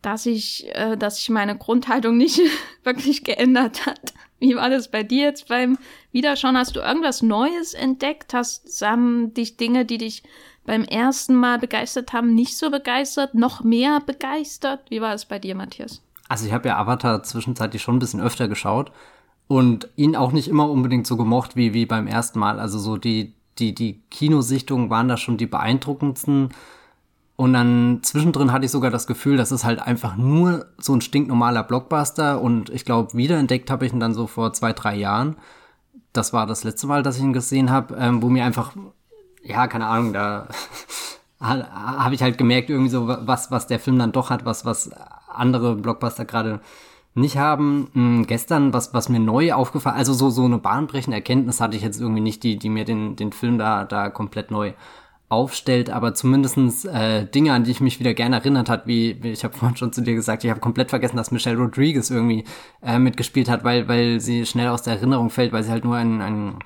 dass 0.01 0.27
ich, 0.27 0.67
äh, 0.75 0.95
dass 0.95 1.17
sich 1.17 1.29
meine 1.29 1.57
Grundhaltung 1.57 2.17
nicht 2.17 2.39
wirklich 2.83 3.23
geändert 3.23 3.85
hat. 3.87 4.13
Wie 4.39 4.55
war 4.55 4.69
das 4.69 4.91
bei 4.91 5.01
dir 5.01 5.23
jetzt 5.23 5.47
beim 5.47 5.77
Wiederschauen? 6.15 6.57
Hast 6.57 6.77
du 6.77 6.79
irgendwas 6.79 7.22
Neues 7.22 7.74
entdeckt? 7.74 8.34
Hast 8.34 8.81
haben 8.81 9.34
dich 9.34 9.57
Dinge, 9.57 9.84
die 9.84 9.98
dich 9.98 10.24
beim 10.65 10.86
ersten 10.86 11.36
Mal 11.36 11.60
begeistert 11.60 12.13
haben, 12.13 12.34
nicht 12.34 12.57
so 12.57 12.72
begeistert, 12.72 13.36
noch 13.36 13.65
mehr 13.65 14.00
begeistert? 14.00 14.79
Wie 14.89 15.01
war 15.01 15.13
es 15.13 15.25
bei 15.25 15.39
dir, 15.39 15.55
Matthias? 15.55 16.01
Also 16.29 16.45
ich 16.45 16.53
habe 16.53 16.69
ja 16.69 16.77
Avatar 16.77 17.22
zwischenzeitlich 17.22 17.81
schon 17.81 17.98
ein 17.98 18.00
bisschen 18.00 18.22
öfter 18.22 18.48
geschaut 18.48 18.93
und 19.48 19.89
ihn 19.98 20.15
auch 20.15 20.31
nicht 20.31 20.48
immer 20.48 20.69
unbedingt 20.69 21.05
so 21.05 21.17
gemocht 21.17 21.57
wie, 21.57 21.74
wie 21.74 21.86
beim 21.86 22.07
ersten 22.07 22.39
Mal. 22.39 22.62
Also 22.62 22.79
so 22.79 22.95
die, 22.95 23.34
die, 23.60 23.75
die 23.75 24.01
Kinosichtungen 24.10 24.89
waren 24.89 25.10
da 25.10 25.17
schon 25.17 25.36
die 25.36 25.48
beeindruckendsten. 25.48 26.50
Und 27.36 27.51
dann 27.51 28.00
zwischendrin 28.03 28.53
hatte 28.53 28.63
ich 28.63 28.72
sogar 28.72 28.89
das 28.89 29.05
Gefühl, 29.05 29.36
das 29.36 29.51
ist 29.51 29.65
halt 29.65 29.81
einfach 29.81 30.15
nur 30.15 30.67
so 30.77 30.93
ein 30.93 31.01
stinknormaler 31.01 31.63
Blockbuster. 31.63 32.39
Und 32.39 32.69
ich 32.69 32.86
glaube, 32.86 33.13
wiederentdeckt 33.17 33.69
habe 33.69 33.86
ich 33.86 33.91
ihn 33.91 34.00
dann 34.00 34.13
so 34.13 34.27
vor 34.27 34.53
zwei, 34.53 34.72
drei 34.72 34.95
Jahren. 34.95 35.36
Das 36.17 36.34
war 36.34 36.45
das 36.45 36.63
letzte 36.63 36.88
Mal, 36.88 37.03
dass 37.03 37.17
ich 37.17 37.24
ihn 37.24 37.34
gesehen 37.34 37.69
habe, 37.69 37.95
ähm, 37.95 38.22
wo 38.22 38.29
mir 38.29 38.45
einfach, 38.45 38.74
ja, 39.43 39.67
keine 39.67 39.88
Ahnung, 39.88 40.13
da 40.13 40.48
habe 41.39 42.15
ich 42.15 42.22
halt 42.22 42.38
gemerkt, 42.38 42.69
irgendwie 42.69 42.89
so, 42.89 43.07
was, 43.07 43.51
was 43.51 43.67
der 43.67 43.79
Film 43.79 44.00
dann 44.00 44.12
doch 44.12 44.29
hat, 44.29 44.45
was, 44.45 44.65
was 44.65 44.91
andere 45.27 45.75
Blockbuster 45.75 46.25
gerade 46.25 46.61
nicht 47.13 47.37
haben. 47.37 47.89
Hm, 47.94 48.27
gestern, 48.27 48.74
was, 48.74 48.94
was 48.94 49.09
mir 49.09 49.20
neu 49.20 49.53
aufgefallen, 49.53 49.98
also 49.98 50.13
so, 50.13 50.29
so 50.29 50.46
eine 50.46 50.57
bahnbrechende 50.57 51.16
Erkenntnis 51.16 51.61
hatte 51.61 51.77
ich 51.77 51.83
jetzt 51.83 52.00
irgendwie 52.00 52.22
nicht, 52.22 52.44
die, 52.44 52.57
die 52.57 52.70
mir 52.70 52.85
den, 52.85 53.16
den 53.16 53.31
Film 53.31 53.57
da, 53.57 53.85
da 53.85 54.09
komplett 54.09 54.51
neu 54.51 54.74
aufstellt, 55.27 55.90
aber 55.90 56.14
zumindestens 56.14 56.85
äh, 56.85 57.25
Dinge, 57.25 57.53
an 57.53 57.64
die 57.64 57.72
ich 57.72 57.81
mich 57.81 58.00
wieder 58.00 58.14
gerne 58.14 58.38
erinnert 58.38 58.70
hat, 58.70 58.85
wie, 58.85 59.22
wie 59.24 59.31
ich 59.31 59.44
habe 59.44 59.53
vorhin 59.57 59.77
schon 59.77 59.94
zu 59.94 60.01
dir 60.01 60.14
gesagt, 60.16 60.44
ich 60.44 60.50
habe 60.50 60.59
komplett 60.59 60.90
vergessen, 60.90 61.18
dass 61.18 61.31
Michelle 61.31 61.57
Rodriguez 61.57 62.09
irgendwie 62.09 62.46
äh, 62.83 63.00
mitgespielt 63.00 63.50
hat, 63.50 63.64
weil, 63.64 63.88
weil 63.88 64.20
sie 64.20 64.46
schnell 64.46 64.68
aus 64.68 64.83
der 64.83 64.94
Erinnerung 64.94 65.29
fällt, 65.29 65.51
weil 65.51 65.64
sie 65.64 65.72
halt 65.72 65.85
nur 65.85 65.96
ein, 65.96 66.22
ein 66.22 66.59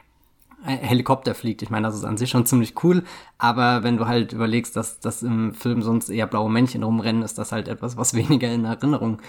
Helikopter 0.66 1.36
fliegt. 1.36 1.62
Ich 1.62 1.70
meine, 1.70 1.88
das 1.88 1.96
ist 1.96 2.04
an 2.04 2.18
sich 2.18 2.30
schon 2.30 2.46
ziemlich 2.46 2.84
cool, 2.84 3.04
aber 3.38 3.84
wenn 3.84 3.96
du 3.96 4.08
halt 4.08 4.34
überlegst, 4.34 4.76
dass 4.76 5.00
das 5.00 5.24
im 5.24 5.54
Film 5.54 5.82
sonst 5.82 6.10
eher 6.10 6.28
blaue 6.28 6.52
Männchen 6.52 6.84
rumrennen, 6.84 7.24
ist 7.24 7.38
das 7.38 7.52
halt 7.52 7.68
etwas, 7.70 7.96
was 7.96 8.14
weniger 8.14 8.52
in 8.52 8.66
Erinnerung 8.66 9.22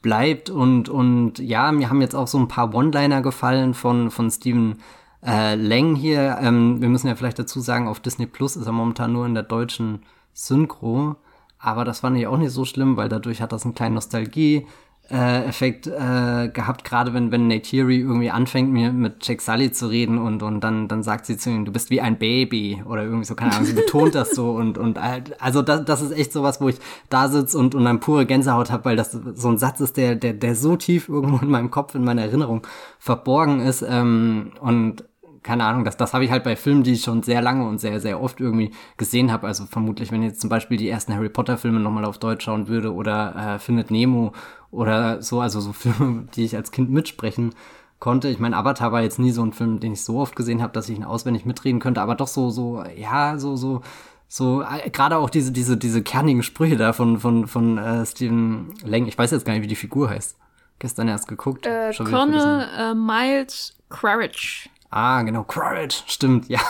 bleibt. 0.00 0.48
Und, 0.48 0.88
und 0.88 1.40
ja, 1.40 1.72
mir 1.72 1.90
haben 1.90 2.00
jetzt 2.00 2.14
auch 2.14 2.28
so 2.28 2.38
ein 2.38 2.48
paar 2.48 2.72
One-Liner 2.72 3.22
gefallen 3.22 3.74
von, 3.74 4.12
von 4.12 4.30
Steven 4.30 4.76
äh, 5.26 5.54
Lang 5.56 5.94
hier. 5.96 6.38
Ähm, 6.40 6.80
wir 6.80 6.88
müssen 6.88 7.08
ja 7.08 7.16
vielleicht 7.16 7.38
dazu 7.38 7.60
sagen, 7.60 7.88
auf 7.88 8.00
Disney 8.00 8.26
Plus 8.26 8.56
ist 8.56 8.66
er 8.66 8.72
momentan 8.72 9.12
nur 9.12 9.26
in 9.26 9.34
der 9.34 9.42
deutschen 9.42 10.02
Synchro. 10.32 11.16
Aber 11.58 11.84
das 11.84 12.00
fand 12.00 12.16
ich 12.18 12.26
auch 12.26 12.38
nicht 12.38 12.52
so 12.52 12.64
schlimm, 12.64 12.96
weil 12.96 13.08
dadurch 13.08 13.40
hat 13.42 13.52
das 13.52 13.64
einen 13.64 13.74
kleinen 13.74 13.94
Nostalgie 13.94 14.66
äh, 15.10 15.48
äh, 15.48 16.48
gehabt, 16.48 16.84
gerade 16.84 17.14
wenn, 17.14 17.30
wenn 17.30 17.46
Neytiri 17.46 18.00
irgendwie 18.00 18.30
anfängt, 18.30 18.72
mir 18.72 18.92
mit 18.92 19.26
Jack 19.26 19.40
Sully 19.40 19.70
zu 19.70 19.86
reden 19.86 20.18
und, 20.18 20.42
und 20.42 20.60
dann, 20.62 20.88
dann 20.88 21.04
sagt 21.04 21.26
sie 21.26 21.36
zu 21.36 21.50
ihm, 21.50 21.64
du 21.64 21.70
bist 21.70 21.90
wie 21.90 22.00
ein 22.00 22.18
Baby 22.18 22.82
oder 22.84 23.04
irgendwie 23.04 23.24
so, 23.24 23.36
keine 23.36 23.52
Ahnung, 23.52 23.66
sie 23.66 23.72
betont 23.74 24.16
das 24.16 24.30
so 24.30 24.50
und, 24.50 24.78
und 24.78 24.98
also 25.38 25.62
das, 25.62 25.84
das 25.84 26.02
ist 26.02 26.10
echt 26.10 26.32
sowas, 26.32 26.60
wo 26.60 26.68
ich 26.68 26.78
da 27.08 27.28
sitze 27.28 27.56
und, 27.56 27.76
und 27.76 27.84
dann 27.84 28.00
pure 28.00 28.26
Gänsehaut 28.26 28.72
habe, 28.72 28.84
weil 28.84 28.96
das 28.96 29.12
so 29.12 29.48
ein 29.48 29.58
Satz 29.58 29.80
ist, 29.80 29.96
der, 29.96 30.16
der, 30.16 30.32
der 30.32 30.56
so 30.56 30.76
tief 30.76 31.08
irgendwo 31.08 31.38
in 31.38 31.50
meinem 31.50 31.70
Kopf, 31.70 31.94
in 31.94 32.04
meiner 32.04 32.22
Erinnerung 32.22 32.66
verborgen 32.98 33.60
ist 33.60 33.82
ähm, 33.88 34.52
und 34.60 35.04
keine 35.46 35.64
Ahnung, 35.64 35.84
das, 35.84 35.96
das 35.96 36.12
habe 36.12 36.24
ich 36.24 36.32
halt 36.32 36.42
bei 36.42 36.56
Filmen, 36.56 36.82
die 36.82 36.94
ich 36.94 37.02
schon 37.02 37.22
sehr 37.22 37.40
lange 37.40 37.68
und 37.68 37.78
sehr, 37.78 38.00
sehr 38.00 38.20
oft 38.20 38.40
irgendwie 38.40 38.72
gesehen 38.96 39.30
habe. 39.30 39.46
Also 39.46 39.64
vermutlich, 39.66 40.10
wenn 40.10 40.20
ich 40.22 40.30
jetzt 40.30 40.40
zum 40.40 40.50
Beispiel 40.50 40.76
die 40.76 40.88
ersten 40.88 41.14
Harry 41.14 41.28
Potter-Filme 41.28 41.78
nochmal 41.78 42.04
auf 42.04 42.18
Deutsch 42.18 42.44
schauen 42.44 42.66
würde 42.66 42.92
oder 42.92 43.54
äh, 43.54 43.58
Findet 43.60 43.92
Nemo 43.92 44.32
oder 44.72 45.22
so, 45.22 45.40
also 45.40 45.60
so 45.60 45.72
Filme, 45.72 46.26
die 46.34 46.44
ich 46.44 46.56
als 46.56 46.72
Kind 46.72 46.90
mitsprechen 46.90 47.54
konnte. 48.00 48.26
Ich 48.28 48.40
meine, 48.40 48.56
Avatar 48.56 48.90
war 48.90 49.02
jetzt 49.02 49.20
nie 49.20 49.30
so 49.30 49.42
ein 49.44 49.52
Film, 49.52 49.78
den 49.78 49.92
ich 49.92 50.02
so 50.02 50.18
oft 50.18 50.34
gesehen 50.34 50.62
habe, 50.62 50.72
dass 50.72 50.88
ich 50.88 50.96
ihn 50.96 51.04
auswendig 51.04 51.46
mitreden 51.46 51.78
könnte, 51.78 52.00
aber 52.00 52.16
doch 52.16 52.26
so, 52.26 52.50
so, 52.50 52.82
ja, 52.96 53.38
so, 53.38 53.54
so, 53.54 53.82
so, 54.26 54.62
äh, 54.62 54.90
gerade 54.90 55.16
auch 55.16 55.30
diese, 55.30 55.52
diese, 55.52 55.76
diese 55.76 56.02
kernigen 56.02 56.42
Sprüche 56.42 56.76
da 56.76 56.92
von, 56.92 57.20
von, 57.20 57.46
von 57.46 57.78
äh, 57.78 58.04
Stephen 58.04 58.74
Lang. 58.84 59.06
Ich 59.06 59.16
weiß 59.16 59.30
jetzt 59.30 59.46
gar 59.46 59.52
nicht, 59.52 59.62
wie 59.62 59.68
die 59.68 59.76
Figur 59.76 60.10
heißt. 60.10 60.36
Gestern 60.80 61.06
erst 61.06 61.28
geguckt. 61.28 61.66
Äh, 61.66 61.92
Colonel 61.96 62.66
äh, 62.76 62.94
Miles 62.94 63.76
Quaritch. 63.88 64.68
Ah, 64.90 65.22
genau, 65.22 65.44
Quaritch, 65.44 66.04
stimmt, 66.06 66.48
ja. 66.48 66.60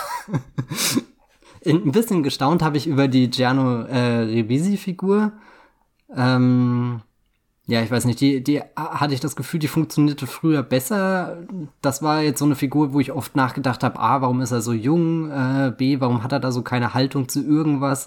Ein 1.64 1.92
bisschen 1.92 2.22
gestaunt 2.22 2.62
habe 2.62 2.76
ich 2.76 2.86
über 2.86 3.08
die 3.08 3.28
Giano 3.28 3.82
äh, 3.82 4.20
Ribisi-Figur. 4.20 5.32
Ähm, 6.14 7.02
ja, 7.66 7.82
ich 7.82 7.90
weiß 7.90 8.04
nicht, 8.04 8.20
die, 8.20 8.44
die 8.44 8.62
hatte 8.76 9.12
ich 9.12 9.18
das 9.18 9.34
Gefühl, 9.34 9.58
die 9.58 9.66
funktionierte 9.66 10.28
früher 10.28 10.62
besser. 10.62 11.38
Das 11.82 12.00
war 12.00 12.22
jetzt 12.22 12.38
so 12.38 12.44
eine 12.44 12.54
Figur, 12.54 12.92
wo 12.92 13.00
ich 13.00 13.10
oft 13.10 13.34
nachgedacht 13.34 13.82
habe, 13.82 13.98
A, 13.98 14.20
warum 14.22 14.40
ist 14.40 14.52
er 14.52 14.60
so 14.60 14.72
jung? 14.72 15.30
Äh, 15.32 15.72
B, 15.76 16.00
warum 16.00 16.22
hat 16.22 16.30
er 16.30 16.38
da 16.38 16.52
so 16.52 16.62
keine 16.62 16.94
Haltung 16.94 17.28
zu 17.28 17.44
irgendwas? 17.44 18.06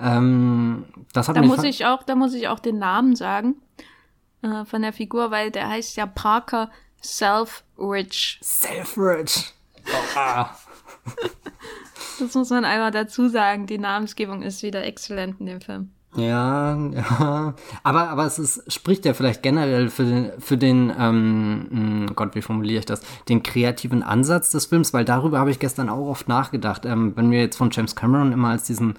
Ähm, 0.00 0.84
das 1.12 1.28
hat 1.28 1.36
da 1.36 1.42
muss 1.42 1.62
ich 1.62 1.84
auch, 1.84 2.02
da 2.02 2.14
muss 2.14 2.32
ich 2.32 2.48
auch 2.48 2.58
den 2.58 2.78
Namen 2.78 3.14
sagen 3.14 3.56
äh, 4.40 4.64
von 4.64 4.80
der 4.80 4.94
Figur, 4.94 5.30
weil 5.30 5.50
der 5.50 5.68
heißt 5.68 5.96
ja 5.96 6.06
Parker 6.06 6.70
Selfridge. 7.04 8.38
Selfridge. 8.40 9.40
Oh, 9.86 10.18
ah. 10.18 10.56
das 12.18 12.34
muss 12.34 12.50
man 12.50 12.64
einmal 12.64 12.90
dazu 12.90 13.28
sagen. 13.28 13.66
Die 13.66 13.78
Namensgebung 13.78 14.42
ist 14.42 14.62
wieder 14.62 14.84
exzellent 14.84 15.38
in 15.38 15.46
dem 15.46 15.60
Film. 15.60 15.90
Ja, 16.16 16.76
ja. 16.76 17.54
Aber, 17.82 18.08
aber 18.08 18.24
es 18.24 18.38
ist, 18.38 18.72
spricht 18.72 19.04
ja 19.04 19.14
vielleicht 19.14 19.42
generell 19.42 19.90
für 19.90 20.04
den, 20.04 20.32
für 20.38 20.56
den 20.56 20.92
ähm, 20.98 21.66
hm, 21.70 22.12
Gott, 22.14 22.34
wie 22.34 22.42
formuliere 22.42 22.78
ich 22.78 22.86
das, 22.86 23.02
den 23.28 23.42
kreativen 23.42 24.02
Ansatz 24.02 24.50
des 24.50 24.66
Films, 24.66 24.94
weil 24.94 25.04
darüber 25.04 25.40
habe 25.40 25.50
ich 25.50 25.58
gestern 25.58 25.88
auch 25.88 26.06
oft 26.06 26.28
nachgedacht. 26.28 26.86
Ähm, 26.86 27.12
wenn 27.16 27.30
wir 27.30 27.40
jetzt 27.40 27.56
von 27.56 27.70
James 27.70 27.96
Cameron 27.96 28.32
immer 28.32 28.50
als 28.50 28.62
diesen 28.62 28.94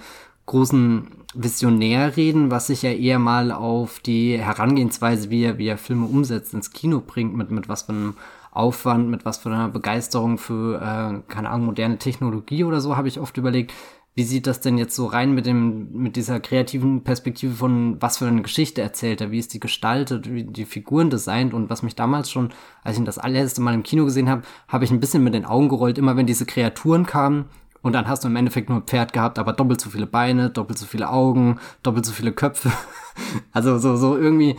großen 0.45 1.24
Visionär 1.35 2.15
reden, 2.17 2.51
was 2.51 2.67
sich 2.67 2.81
ja 2.81 2.91
eher 2.91 3.19
mal 3.19 3.51
auf 3.51 3.99
die 3.99 4.37
Herangehensweise, 4.37 5.29
wie 5.29 5.43
er, 5.43 5.57
wie 5.57 5.67
er 5.67 5.77
Filme 5.77 6.05
umsetzt, 6.07 6.53
ins 6.53 6.71
Kino 6.71 7.01
bringt, 7.05 7.35
mit, 7.35 7.51
mit 7.51 7.69
was 7.69 7.83
für 7.83 7.93
einem 7.93 8.15
Aufwand, 8.51 9.09
mit 9.09 9.25
was 9.25 9.37
für 9.37 9.49
einer 9.49 9.67
Begeisterung 9.67 10.37
für, 10.37 10.81
äh, 10.81 11.31
keine 11.31 11.49
Ahnung, 11.49 11.67
moderne 11.67 11.97
Technologie 11.97 12.63
oder 12.63 12.79
so, 12.79 12.95
habe 12.95 13.07
ich 13.07 13.19
oft 13.19 13.37
überlegt, 13.37 13.73
wie 14.17 14.23
sieht 14.23 14.47
das 14.47 14.61
denn 14.61 14.77
jetzt 14.77 14.95
so 14.95 15.07
rein 15.07 15.35
mit 15.35 15.45
dem, 15.45 15.91
mit 15.91 16.15
dieser 16.15 16.39
kreativen 16.39 17.03
Perspektive 17.03 17.53
von, 17.53 18.01
was 18.01 18.17
für 18.17 18.27
eine 18.27 18.41
Geschichte 18.43 18.81
erzählt 18.81 19.19
er, 19.19 19.29
wie 19.29 19.39
ist 19.39 19.53
die 19.53 19.59
gestaltet, 19.59 20.31
wie 20.31 20.45
die 20.45 20.63
Figuren 20.63 21.09
designt? 21.09 21.53
Und 21.53 21.69
was 21.69 21.83
mich 21.83 21.95
damals 21.95 22.31
schon, 22.31 22.53
als 22.81 22.95
ich 22.95 23.01
ihn 23.01 23.05
das 23.05 23.17
allererste 23.17 23.59
Mal 23.59 23.73
im 23.73 23.83
Kino 23.83 24.05
gesehen 24.05 24.29
habe, 24.29 24.43
habe 24.69 24.85
ich 24.85 24.91
ein 24.91 25.01
bisschen 25.01 25.21
mit 25.21 25.33
den 25.33 25.43
Augen 25.43 25.67
gerollt, 25.67 25.97
immer 25.97 26.15
wenn 26.15 26.25
diese 26.25 26.45
Kreaturen 26.45 27.05
kamen 27.05 27.45
und 27.85 27.93
dann 27.93 28.07
hast 28.07 28.23
du 28.23 28.29
im 28.29 28.35
Endeffekt 28.35 28.67
nur 28.67 28.79
ein 28.79 28.87
Pferd 28.87 29.13
gehabt, 29.13 29.37
aber 29.37 29.53
doppelt 29.53 29.79
so 29.79 29.91
viele 29.91 30.07
Beine, 30.07 30.49
doppelt 30.49 30.79
so 30.79 30.87
viele 30.87 31.07
Augen, 31.07 31.59
doppelt 31.83 32.03
so 32.03 32.13
viele 32.13 32.31
Köpfe. 32.31 32.71
also 33.51 33.77
so, 33.77 33.95
so 33.95 34.17
irgendwie 34.17 34.55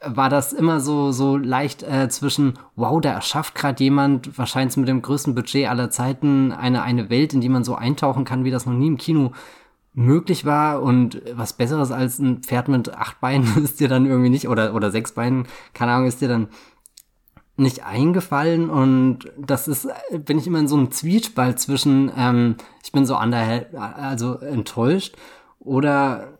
war 0.00 0.28
das 0.28 0.52
immer 0.52 0.78
so, 0.78 1.10
so 1.10 1.36
leicht 1.36 1.82
äh, 1.82 2.08
zwischen, 2.08 2.54
wow, 2.76 3.00
da 3.00 3.10
erschafft 3.10 3.56
gerade 3.56 3.82
jemand, 3.82 4.38
wahrscheinlich 4.38 4.76
mit 4.76 4.86
dem 4.86 5.02
größten 5.02 5.34
Budget 5.34 5.68
aller 5.68 5.90
Zeiten, 5.90 6.52
eine, 6.52 6.82
eine 6.82 7.10
Welt, 7.10 7.34
in 7.34 7.40
die 7.40 7.48
man 7.48 7.64
so 7.64 7.74
eintauchen 7.74 8.24
kann, 8.24 8.44
wie 8.44 8.52
das 8.52 8.64
noch 8.64 8.74
nie 8.74 8.86
im 8.86 8.96
Kino 8.96 9.32
möglich 9.92 10.44
war 10.44 10.80
und 10.80 11.20
was 11.32 11.54
Besseres 11.54 11.90
als 11.90 12.20
ein 12.20 12.44
Pferd 12.44 12.68
mit 12.68 12.94
acht 12.94 13.20
Beinen 13.20 13.56
ist 13.64 13.80
dir 13.80 13.88
dann 13.88 14.06
irgendwie 14.06 14.30
nicht, 14.30 14.48
oder, 14.48 14.72
oder 14.72 14.92
sechs 14.92 15.10
Beinen, 15.10 15.48
keine 15.74 15.90
Ahnung, 15.90 16.06
ist 16.06 16.20
dir 16.20 16.28
dann 16.28 16.46
nicht 17.58 17.84
eingefallen 17.84 18.70
und 18.70 19.30
das 19.36 19.68
ist, 19.68 19.88
bin 20.12 20.38
ich 20.38 20.46
immer 20.46 20.60
in 20.60 20.68
so 20.68 20.76
einem 20.76 20.90
Zwiespalt 20.90 21.58
zwischen, 21.58 22.10
ähm, 22.16 22.56
ich 22.84 22.92
bin 22.92 23.04
so 23.04 23.18
under, 23.18 23.66
also 23.74 24.38
enttäuscht 24.38 25.16
oder 25.58 26.38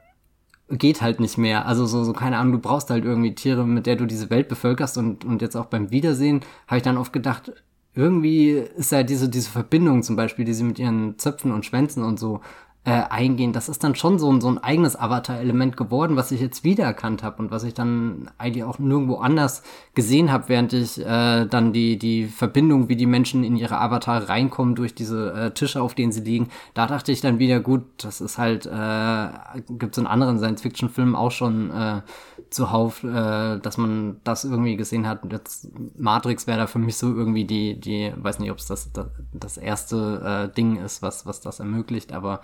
geht 0.71 1.03
halt 1.03 1.19
nicht 1.19 1.39
mehr. 1.39 1.67
Also 1.67 1.87
so, 1.87 2.05
so, 2.05 2.13
keine 2.13 2.39
Ahnung, 2.39 2.53
du 2.53 2.59
brauchst 2.59 2.91
halt 2.91 3.05
irgendwie 3.05 3.35
Tiere, 3.35 3.67
mit 3.67 3.87
der 3.87 3.97
du 3.97 4.07
diese 4.07 4.31
Welt 4.31 4.49
bevölkerst 4.49 4.99
und, 4.99 5.25
und 5.25 5.43
jetzt 5.43 5.57
auch 5.57 5.67
beim 5.67 5.91
Wiedersehen 5.91 6.43
habe 6.67 6.77
ich 6.79 6.83
dann 6.83 6.99
oft 6.99 7.13
gedacht, 7.13 7.53
irgendwie 7.95 8.51
ist 8.51 8.93
ja 8.93 9.03
diese, 9.03 9.29
diese 9.29 9.51
Verbindung 9.51 10.03
zum 10.03 10.15
Beispiel, 10.15 10.45
die 10.45 10.55
sie 10.55 10.65
mit 10.65 10.79
ihren 10.79 11.19
Zöpfen 11.19 11.51
und 11.51 11.67
Schwänzen 11.67 12.05
und 12.05 12.21
so 12.21 12.41
äh, 12.89 13.03
eingehen. 13.11 13.53
Das 13.53 13.69
ist 13.69 13.85
dann 13.85 13.95
schon 13.95 14.19
so 14.19 14.33
ein, 14.33 14.41
so 14.41 14.49
ein 14.49 14.57
eigenes 14.57 14.99
Avatar-Element 14.99 15.77
geworden, 15.77 16.17
was 16.17 16.33
ich 16.33 16.41
jetzt 16.41 16.65
wiedererkannt 16.65 17.23
habe 17.23 17.43
und 17.43 17.51
was 17.51 17.65
ich 17.65 17.75
dann 17.75 18.31
eigentlich 18.39 18.65
auch 18.65 18.79
nirgendwo 18.79 19.17
anders 19.17 19.63
gesehen 19.95 20.33
habe, 20.33 20.49
während 20.49 20.73
ich 20.73 20.99
äh, 20.99 21.45
dann 21.45 21.75
die, 21.75 21.99
die 21.99 22.25
Verbindung, 22.25 22.89
wie 22.89 22.97
die 22.97 23.05
Menschen 23.05 23.45
in 23.45 23.57
ihre 23.57 23.79
Avatar 23.79 24.31
reinkommen 24.31 24.75
durch 24.75 24.95
diese 24.95 25.33
äh, 25.35 25.51
Tische, 25.51 25.83
auf 25.83 25.95
denen 25.95 26.13
sie 26.13 26.23
liegen, 26.23 26.49
da 26.73 26.87
dachte 26.87 27.13
ich 27.13 27.21
dann 27.21 27.39
wieder, 27.39 27.61
gut, 27.61 27.83
das 27.99 28.23
ist 28.23 28.39
halt, 28.39 28.65
äh, 28.65 29.29
gibt 29.69 29.95
es 29.95 29.99
in 29.99 30.07
anderen 30.07 30.39
Science-Fiction-Filmen 30.39 31.15
auch 31.15 31.33
schon 31.33 31.71
äh, 31.71 32.01
zuhauf, 32.49 33.05
äh, 33.05 33.59
dass 33.59 33.77
man 33.77 34.17
das 34.25 34.45
irgendwie 34.45 34.77
gesehen 34.77 35.07
hat. 35.07 35.25
Und 35.25 35.33
jetzt 35.35 35.69
Matrix 35.99 36.47
wäre 36.47 36.61
da 36.61 36.67
für 36.67 36.79
mich 36.79 36.97
so 36.97 37.09
irgendwie 37.09 37.45
die, 37.45 37.79
die, 37.79 38.15
weiß 38.17 38.39
nicht, 38.39 38.51
ob 38.51 38.57
es 38.57 38.67
das, 38.67 38.91
das, 38.93 39.09
das 39.35 39.59
erste 39.59 40.49
äh, 40.49 40.55
Ding 40.55 40.83
ist, 40.83 41.03
was, 41.03 41.27
was 41.27 41.43
das 41.43 41.61
ermöglicht, 41.61 42.15
aber 42.15 42.41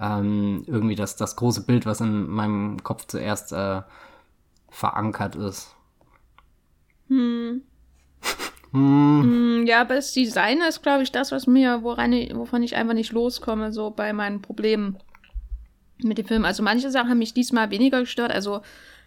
ähm, 0.00 0.64
irgendwie 0.66 0.94
das, 0.94 1.16
das 1.16 1.36
große 1.36 1.64
Bild, 1.64 1.86
was 1.86 2.00
in 2.00 2.28
meinem 2.28 2.82
Kopf 2.82 3.06
zuerst 3.06 3.52
äh, 3.52 3.82
verankert 4.70 5.36
ist. 5.36 5.74
Hm. 7.08 7.62
hm. 8.72 9.22
hm. 9.22 9.66
Ja, 9.66 9.82
aber 9.82 9.96
das 9.96 10.12
Design 10.12 10.60
ist, 10.66 10.82
glaube 10.82 11.02
ich, 11.02 11.12
das, 11.12 11.32
was 11.32 11.46
mir, 11.46 11.82
woran 11.82 12.12
ich, 12.12 12.34
wovon 12.34 12.62
ich 12.62 12.76
einfach 12.76 12.94
nicht 12.94 13.12
loskomme, 13.12 13.72
so 13.72 13.90
bei 13.90 14.12
meinen 14.12 14.40
Problemen 14.40 14.98
mit 16.02 16.18
dem 16.18 16.26
Film. 16.26 16.44
Also 16.44 16.62
manche 16.62 16.90
Sachen 16.90 17.10
haben 17.10 17.18
mich 17.18 17.34
diesmal 17.34 17.70
weniger 17.70 18.00
gestört. 18.00 18.32
Also 18.32 18.62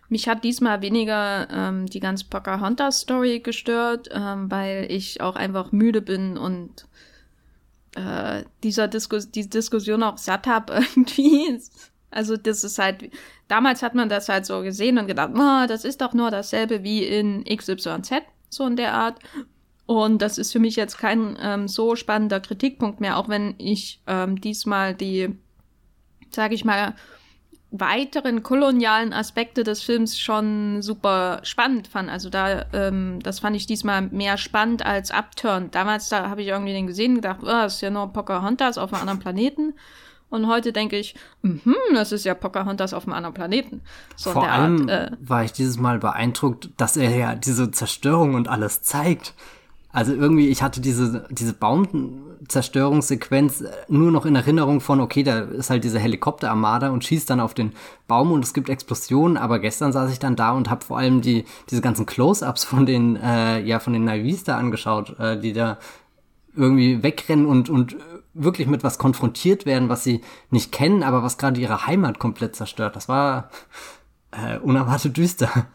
mich 0.09 0.27
hat 0.27 0.43
diesmal 0.43 0.81
weniger 0.81 1.47
ähm, 1.51 1.87
die 1.87 1.99
ganze 1.99 2.25
Pocahontas-Story 2.25 3.39
gestört, 3.39 4.09
ähm, 4.13 4.51
weil 4.51 4.85
ich 4.89 5.21
auch 5.21 5.35
einfach 5.35 5.71
müde 5.71 6.01
bin 6.01 6.37
und 6.37 6.85
äh, 7.95 8.43
dieser 8.63 8.87
Diskus 8.87 9.31
die 9.31 9.49
Diskussion 9.49 10.03
auch 10.03 10.17
satt 10.17 10.47
habe 10.47 10.73
irgendwie. 10.95 11.59
Also 12.11 12.37
das 12.37 12.63
ist 12.63 12.77
halt, 12.77 13.11
damals 13.47 13.81
hat 13.81 13.95
man 13.95 14.07
das 14.07 14.29
halt 14.29 14.45
so 14.45 14.61
gesehen 14.61 14.97
und 14.99 15.07
gedacht, 15.07 15.31
oh, 15.33 15.67
das 15.67 15.83
ist 15.83 16.01
doch 16.01 16.13
nur 16.13 16.29
dasselbe 16.29 16.83
wie 16.83 17.03
in 17.03 17.43
XYZ, 17.43 18.21
so 18.49 18.67
in 18.67 18.75
der 18.75 18.93
Art. 18.93 19.19
Und 19.85 20.21
das 20.21 20.37
ist 20.37 20.51
für 20.51 20.59
mich 20.59 20.75
jetzt 20.75 20.97
kein 20.97 21.37
ähm, 21.41 21.67
so 21.67 21.95
spannender 21.95 22.39
Kritikpunkt 22.39 23.01
mehr, 23.01 23.17
auch 23.17 23.29
wenn 23.29 23.55
ich 23.57 24.01
ähm, 24.07 24.39
diesmal 24.39 24.93
die, 24.95 25.35
sage 26.29 26.55
ich 26.55 26.63
mal, 26.63 26.95
weiteren 27.75 28.43
kolonialen 28.43 29.13
Aspekte 29.13 29.63
des 29.63 29.81
Films 29.81 30.19
schon 30.19 30.83
super 30.83 31.39
spannend 31.41 31.87
fand. 31.87 32.07
Also 32.07 32.29
da, 32.29 32.65
ähm, 32.71 33.19
das 33.23 33.39
fand 33.39 33.55
ich 33.55 33.65
diesmal 33.65 34.03
mehr 34.03 34.37
spannend 34.37 34.85
als 34.85 35.09
Upturn. 35.09 35.71
Damals 35.71 36.07
da 36.07 36.29
habe 36.29 36.43
ich 36.43 36.49
irgendwie 36.49 36.73
den 36.73 36.85
gesehen 36.85 37.13
und 37.13 37.21
gedacht, 37.21 37.39
oh, 37.41 37.47
das 37.47 37.75
ist 37.75 37.81
ja 37.81 37.89
nur 37.89 38.13
Pocahontas 38.13 38.77
auf 38.77 38.93
einem 38.93 39.01
anderen 39.01 39.19
Planeten. 39.19 39.73
Und 40.29 40.47
heute 40.47 40.71
denke 40.71 40.97
ich, 40.97 41.15
mhm, 41.41 41.75
das 41.93 42.11
ist 42.11 42.25
ja 42.25 42.35
Pocahontas 42.35 42.93
auf 42.93 43.05
einem 43.05 43.13
anderen 43.13 43.33
Planeten. 43.33 43.81
So 44.15 44.31
Vor 44.31 44.47
allem 44.47 44.87
Art, 44.87 45.11
äh, 45.11 45.17
war 45.19 45.43
ich 45.43 45.51
dieses 45.51 45.79
Mal 45.79 45.97
beeindruckt, 45.97 46.69
dass 46.77 46.95
er 46.95 47.15
ja 47.15 47.33
diese 47.33 47.71
Zerstörung 47.71 48.35
und 48.35 48.47
alles 48.47 48.83
zeigt. 48.83 49.33
Also 49.91 50.13
irgendwie, 50.13 50.49
ich 50.49 50.61
hatte 50.61 50.79
diese, 50.79 51.27
diese 51.31 51.53
Baumzerstörungssequenz 51.53 52.32
äh, 52.49 53.67
nur 53.87 54.11
noch 54.11 54.25
in 54.25 54.35
Erinnerung 54.35 54.81
von, 54.81 54.99
okay, 54.99 55.23
da 55.23 55.39
ist 55.41 55.69
halt 55.69 55.83
diese 55.83 55.99
Helikopterarmada 55.99 56.89
und 56.89 57.03
schießt 57.03 57.29
dann 57.29 57.39
auf 57.39 57.53
den 57.53 57.73
Baum 58.07 58.31
und 58.31 58.43
es 58.43 58.53
gibt 58.53 58.69
Explosionen, 58.69 59.37
aber 59.37 59.59
gestern 59.59 59.91
saß 59.91 60.11
ich 60.11 60.19
dann 60.19 60.35
da 60.35 60.51
und 60.51 60.69
habe 60.69 60.83
vor 60.83 60.97
allem 60.97 61.21
die, 61.21 61.45
diese 61.69 61.81
ganzen 61.81 62.05
Close-Ups 62.05 62.63
von 62.63 62.85
den, 62.85 63.15
äh, 63.15 63.61
ja, 63.61 63.79
von 63.79 63.93
den 63.93 64.05
Navis 64.05 64.43
da 64.43 64.57
angeschaut, 64.57 65.17
äh, 65.19 65.39
die 65.39 65.53
da 65.53 65.77
irgendwie 66.55 67.01
wegrennen 67.01 67.45
und, 67.45 67.69
und 67.69 67.95
wirklich 68.33 68.67
mit 68.67 68.83
was 68.83 68.97
konfrontiert 68.97 69.65
werden, 69.65 69.89
was 69.89 70.03
sie 70.03 70.21
nicht 70.49 70.71
kennen, 70.71 71.03
aber 71.03 71.23
was 71.23 71.37
gerade 71.37 71.59
ihre 71.59 71.87
Heimat 71.87 72.19
komplett 72.19 72.55
zerstört. 72.55 72.95
Das 72.95 73.07
war 73.07 73.49
äh, 74.31 74.57
unerwartet 74.59 75.17
düster. 75.17 75.67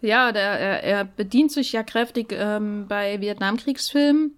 Ja, 0.00 0.32
der, 0.32 0.60
er, 0.60 0.84
er 0.84 1.04
bedient 1.04 1.50
sich 1.50 1.72
ja 1.72 1.82
kräftig 1.82 2.32
ähm, 2.32 2.86
bei 2.88 3.20
Vietnamkriegsfilmen, 3.20 4.36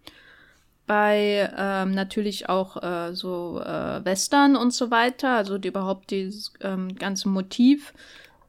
bei 0.90 1.48
ähm, 1.56 1.92
natürlich 1.92 2.48
auch 2.48 2.82
äh, 2.82 3.14
so 3.14 3.62
äh, 3.64 4.04
Western 4.04 4.56
und 4.56 4.72
so 4.72 4.90
weiter, 4.90 5.36
also 5.36 5.56
die, 5.56 5.68
überhaupt 5.68 6.10
dieses 6.10 6.52
ähm, 6.62 6.96
ganze 6.96 7.28
Motiv. 7.28 7.94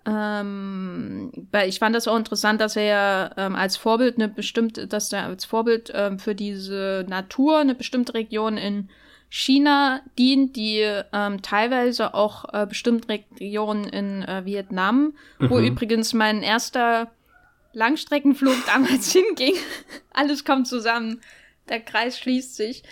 Ähm, 0.07 1.31
weil 1.51 1.69
ich 1.69 1.77
fand 1.77 1.95
das 1.95 2.07
auch 2.07 2.17
interessant, 2.17 2.59
dass 2.59 2.75
er 2.75 2.83
ja 2.83 3.29
ähm, 3.37 3.55
als 3.55 3.77
Vorbild 3.77 4.15
eine 4.15 4.27
bestimmte, 4.27 4.87
dass 4.87 5.13
er 5.13 5.25
als 5.25 5.45
Vorbild 5.45 5.91
ähm, 5.93 6.17
für 6.17 6.33
diese 6.33 7.05
Natur 7.07 7.59
eine 7.59 7.75
bestimmte 7.75 8.15
Region 8.15 8.57
in 8.57 8.89
China 9.29 10.01
dient, 10.17 10.55
die 10.55 10.79
ähm, 11.13 11.43
teilweise 11.43 12.15
auch 12.15 12.51
äh, 12.51 12.65
bestimmte 12.65 13.07
Regionen 13.39 13.83
in 13.83 14.23
äh, 14.23 14.45
Vietnam, 14.45 15.13
mhm. 15.37 15.49
wo 15.51 15.59
übrigens 15.59 16.13
mein 16.13 16.41
erster 16.41 17.11
Langstreckenflug 17.73 18.57
damals 18.65 19.11
hinging. 19.11 19.53
Alles 20.11 20.43
kommt 20.43 20.67
zusammen, 20.67 21.21
der 21.71 21.81
Kreis 21.81 22.19
schließt 22.19 22.55
sich, 22.55 22.83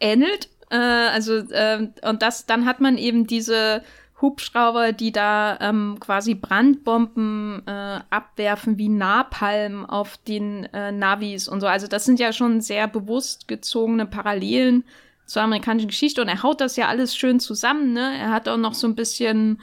ähnelt. 0.00 0.48
Äh, 0.70 0.76
also 0.76 1.36
äh, 1.36 1.88
und 2.02 2.22
das, 2.22 2.46
dann 2.46 2.64
hat 2.64 2.80
man 2.80 2.96
eben 2.96 3.26
diese 3.26 3.82
Hubschrauber, 4.20 4.92
die 4.92 5.12
da 5.12 5.58
ähm, 5.60 5.98
quasi 6.00 6.34
Brandbomben 6.34 7.62
äh, 7.66 8.00
abwerfen 8.10 8.78
wie 8.78 8.88
Napalm 8.88 9.84
auf 9.86 10.16
den 10.16 10.64
äh, 10.72 10.90
Navis 10.90 11.48
und 11.48 11.60
so. 11.60 11.66
Also 11.66 11.86
das 11.86 12.04
sind 12.04 12.18
ja 12.18 12.32
schon 12.32 12.60
sehr 12.60 12.88
bewusst 12.88 13.46
gezogene 13.46 14.06
Parallelen 14.06 14.84
zur 15.26 15.42
amerikanischen 15.42 15.88
Geschichte 15.88 16.22
und 16.22 16.28
er 16.28 16.42
haut 16.42 16.60
das 16.60 16.76
ja 16.76 16.88
alles 16.88 17.16
schön 17.16 17.38
zusammen, 17.38 17.92
ne? 17.92 18.16
Er 18.18 18.30
hat 18.30 18.48
auch 18.48 18.56
noch 18.56 18.74
so 18.74 18.88
ein 18.88 18.96
bisschen 18.96 19.60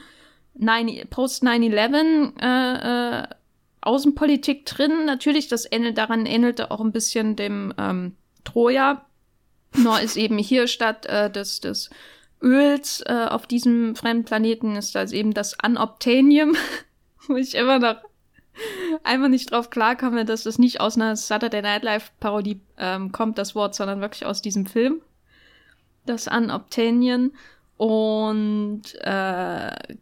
Post 1.10 1.42
9-11 1.42 2.40
äh, 2.40 3.20
äh, 3.20 3.26
Außenpolitik 3.82 4.64
drin. 4.64 5.04
Natürlich, 5.04 5.48
das 5.48 5.70
ähnelt, 5.70 5.98
daran 5.98 6.24
ähnelte 6.24 6.70
auch 6.70 6.80
ein 6.80 6.92
bisschen 6.92 7.36
dem 7.36 7.74
ähm, 7.76 8.16
Troja. 8.46 9.04
Nur 9.76 10.00
ist 10.00 10.16
eben 10.16 10.38
hier 10.38 10.68
statt 10.68 11.04
äh, 11.06 11.30
des, 11.30 11.60
des 11.60 11.90
Öls 12.42 13.02
äh, 13.06 13.26
auf 13.28 13.46
diesem 13.46 13.94
fremden 13.96 14.24
Planeten 14.24 14.76
ist 14.76 14.94
das 14.94 15.12
eben 15.12 15.34
das 15.34 15.56
Unobtainium, 15.62 16.56
wo 17.28 17.36
ich 17.36 17.54
immer 17.54 17.78
noch 17.78 17.96
einfach 19.04 19.28
nicht 19.28 19.50
drauf 19.50 19.70
klarkomme, 19.70 20.24
dass 20.24 20.44
das 20.44 20.58
nicht 20.58 20.80
aus 20.80 20.96
einer 20.96 21.16
Saturday 21.16 21.62
Night 21.62 21.82
Live 21.82 22.12
Parodie 22.20 22.60
ähm, 22.78 23.12
kommt, 23.12 23.38
das 23.38 23.54
Wort, 23.54 23.74
sondern 23.74 24.00
wirklich 24.00 24.24
aus 24.24 24.40
diesem 24.40 24.66
Film 24.66 25.02
das 26.06 26.28
Unobtainium. 26.28 27.32
Und 27.76 28.82
äh, 29.00 29.96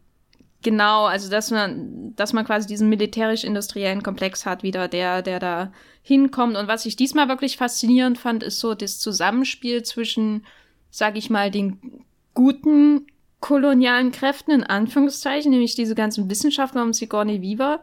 genau, 0.62 1.07
also 1.07 1.30
dass 1.30 1.50
man, 1.50 2.14
dass 2.14 2.33
man 2.33 2.44
quasi 2.44 2.66
diesen 2.68 2.88
militärisch-industriellen 2.88 4.02
Komplex 4.02 4.46
hat, 4.46 4.62
wieder 4.62 4.87
der, 4.87 5.22
der 5.22 5.40
da 5.40 5.72
hinkommt. 6.05 6.57
Und 6.57 6.69
was 6.69 6.87
ich 6.87 6.95
diesmal 6.95 7.29
wirklich 7.29 7.57
faszinierend 7.57 8.19
fand, 8.19 8.45
ist 8.45 8.61
so 8.61 8.75
das 8.75 9.01
Zusammenspiel 9.01 9.83
zwischen, 9.83 10.45
sag 10.90 11.17
ich 11.17 11.31
mal, 11.31 11.51
den 11.51 12.05
guten 12.35 13.07
kolonialen 13.40 14.12
Kräften, 14.12 14.53
in 14.53 14.64
Anführungszeichen, 14.64 15.51
nämlich 15.51 15.75
diese 15.75 15.95
ganzen 15.95 16.31
Wissenschaftler 16.31 16.83
um 16.83 16.93
Sigourney 16.93 17.43
Weaver, 17.43 17.83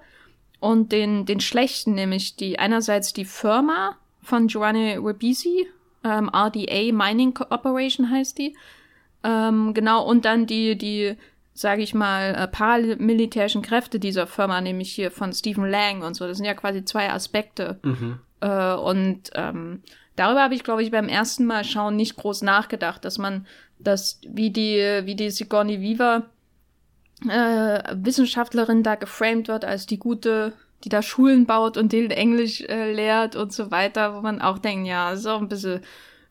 und 0.62 0.92
den, 0.92 1.26
den 1.26 1.40
schlechten, 1.40 1.96
nämlich 1.96 2.36
die 2.36 2.60
einerseits 2.60 3.14
die 3.14 3.26
Firma 3.26 3.98
von 4.22 4.48
Giovanni 4.48 4.94
Ribisi, 4.94 5.68
ähm, 6.04 6.30
RDA 6.30 6.94
Mining 6.94 7.38
Operation 7.50 8.12
heißt 8.12 8.38
die. 8.38 8.56
Ähm, 9.24 9.74
genau, 9.74 10.06
und 10.06 10.24
dann 10.26 10.46
die, 10.46 10.78
die, 10.78 11.16
sage 11.54 11.82
ich 11.82 11.94
mal, 11.94 12.36
äh, 12.36 12.48
paramilitärischen 12.48 13.62
Kräfte 13.62 14.00
dieser 14.00 14.28
Firma, 14.28 14.62
nämlich 14.62 14.92
hier 14.92 15.12
von 15.12 15.34
Stephen 15.34 15.70
Lang 15.70 16.02
und 16.02 16.16
so. 16.16 16.28
Das 16.28 16.38
sind 16.38 16.46
ja 16.46 16.54
quasi 16.54 16.86
zwei 16.86 17.12
Aspekte. 17.12 17.80
Mhm. 17.84 18.20
Äh, 18.40 18.74
und 18.74 19.32
ähm, 19.36 19.82
darüber 20.16 20.44
habe 20.44 20.56
ich, 20.56 20.64
glaube 20.64 20.84
ich, 20.84 20.92
beim 20.92 21.08
ersten 21.08 21.46
Mal 21.46 21.64
schauen 21.64 21.96
nicht 21.96 22.16
groß 22.16 22.42
nachgedacht, 22.42 23.04
dass 23.06 23.18
man 23.18 23.46
das, 23.80 24.20
wie 24.28 24.52
die, 24.52 25.02
wie 25.06 25.16
die 25.16 25.32
Sigourney 25.32 25.82
Weaver 25.82 26.24
äh, 27.28 27.96
Wissenschaftlerin 27.96 28.84
da 28.84 28.96
geframed 28.96 29.48
wird 29.48 29.66
als 29.66 29.86
die 29.86 30.00
gute 30.00 30.54
die 30.84 30.90
da 30.90 31.02
Schulen 31.02 31.46
baut 31.46 31.78
und 31.78 31.92
denen 31.92 32.12
Englisch 32.12 32.62
äh, 32.62 32.92
lehrt 32.92 33.36
und 33.36 33.54
so 33.54 33.72
weiter, 33.72 34.16
wo 34.16 34.22
man 34.22 34.42
auch 34.42 34.58
denkt, 34.58 34.88
ja, 34.88 35.12
ist 35.12 35.26
auch 35.26 35.42
ein 35.42 35.50
bisschen 35.50 35.82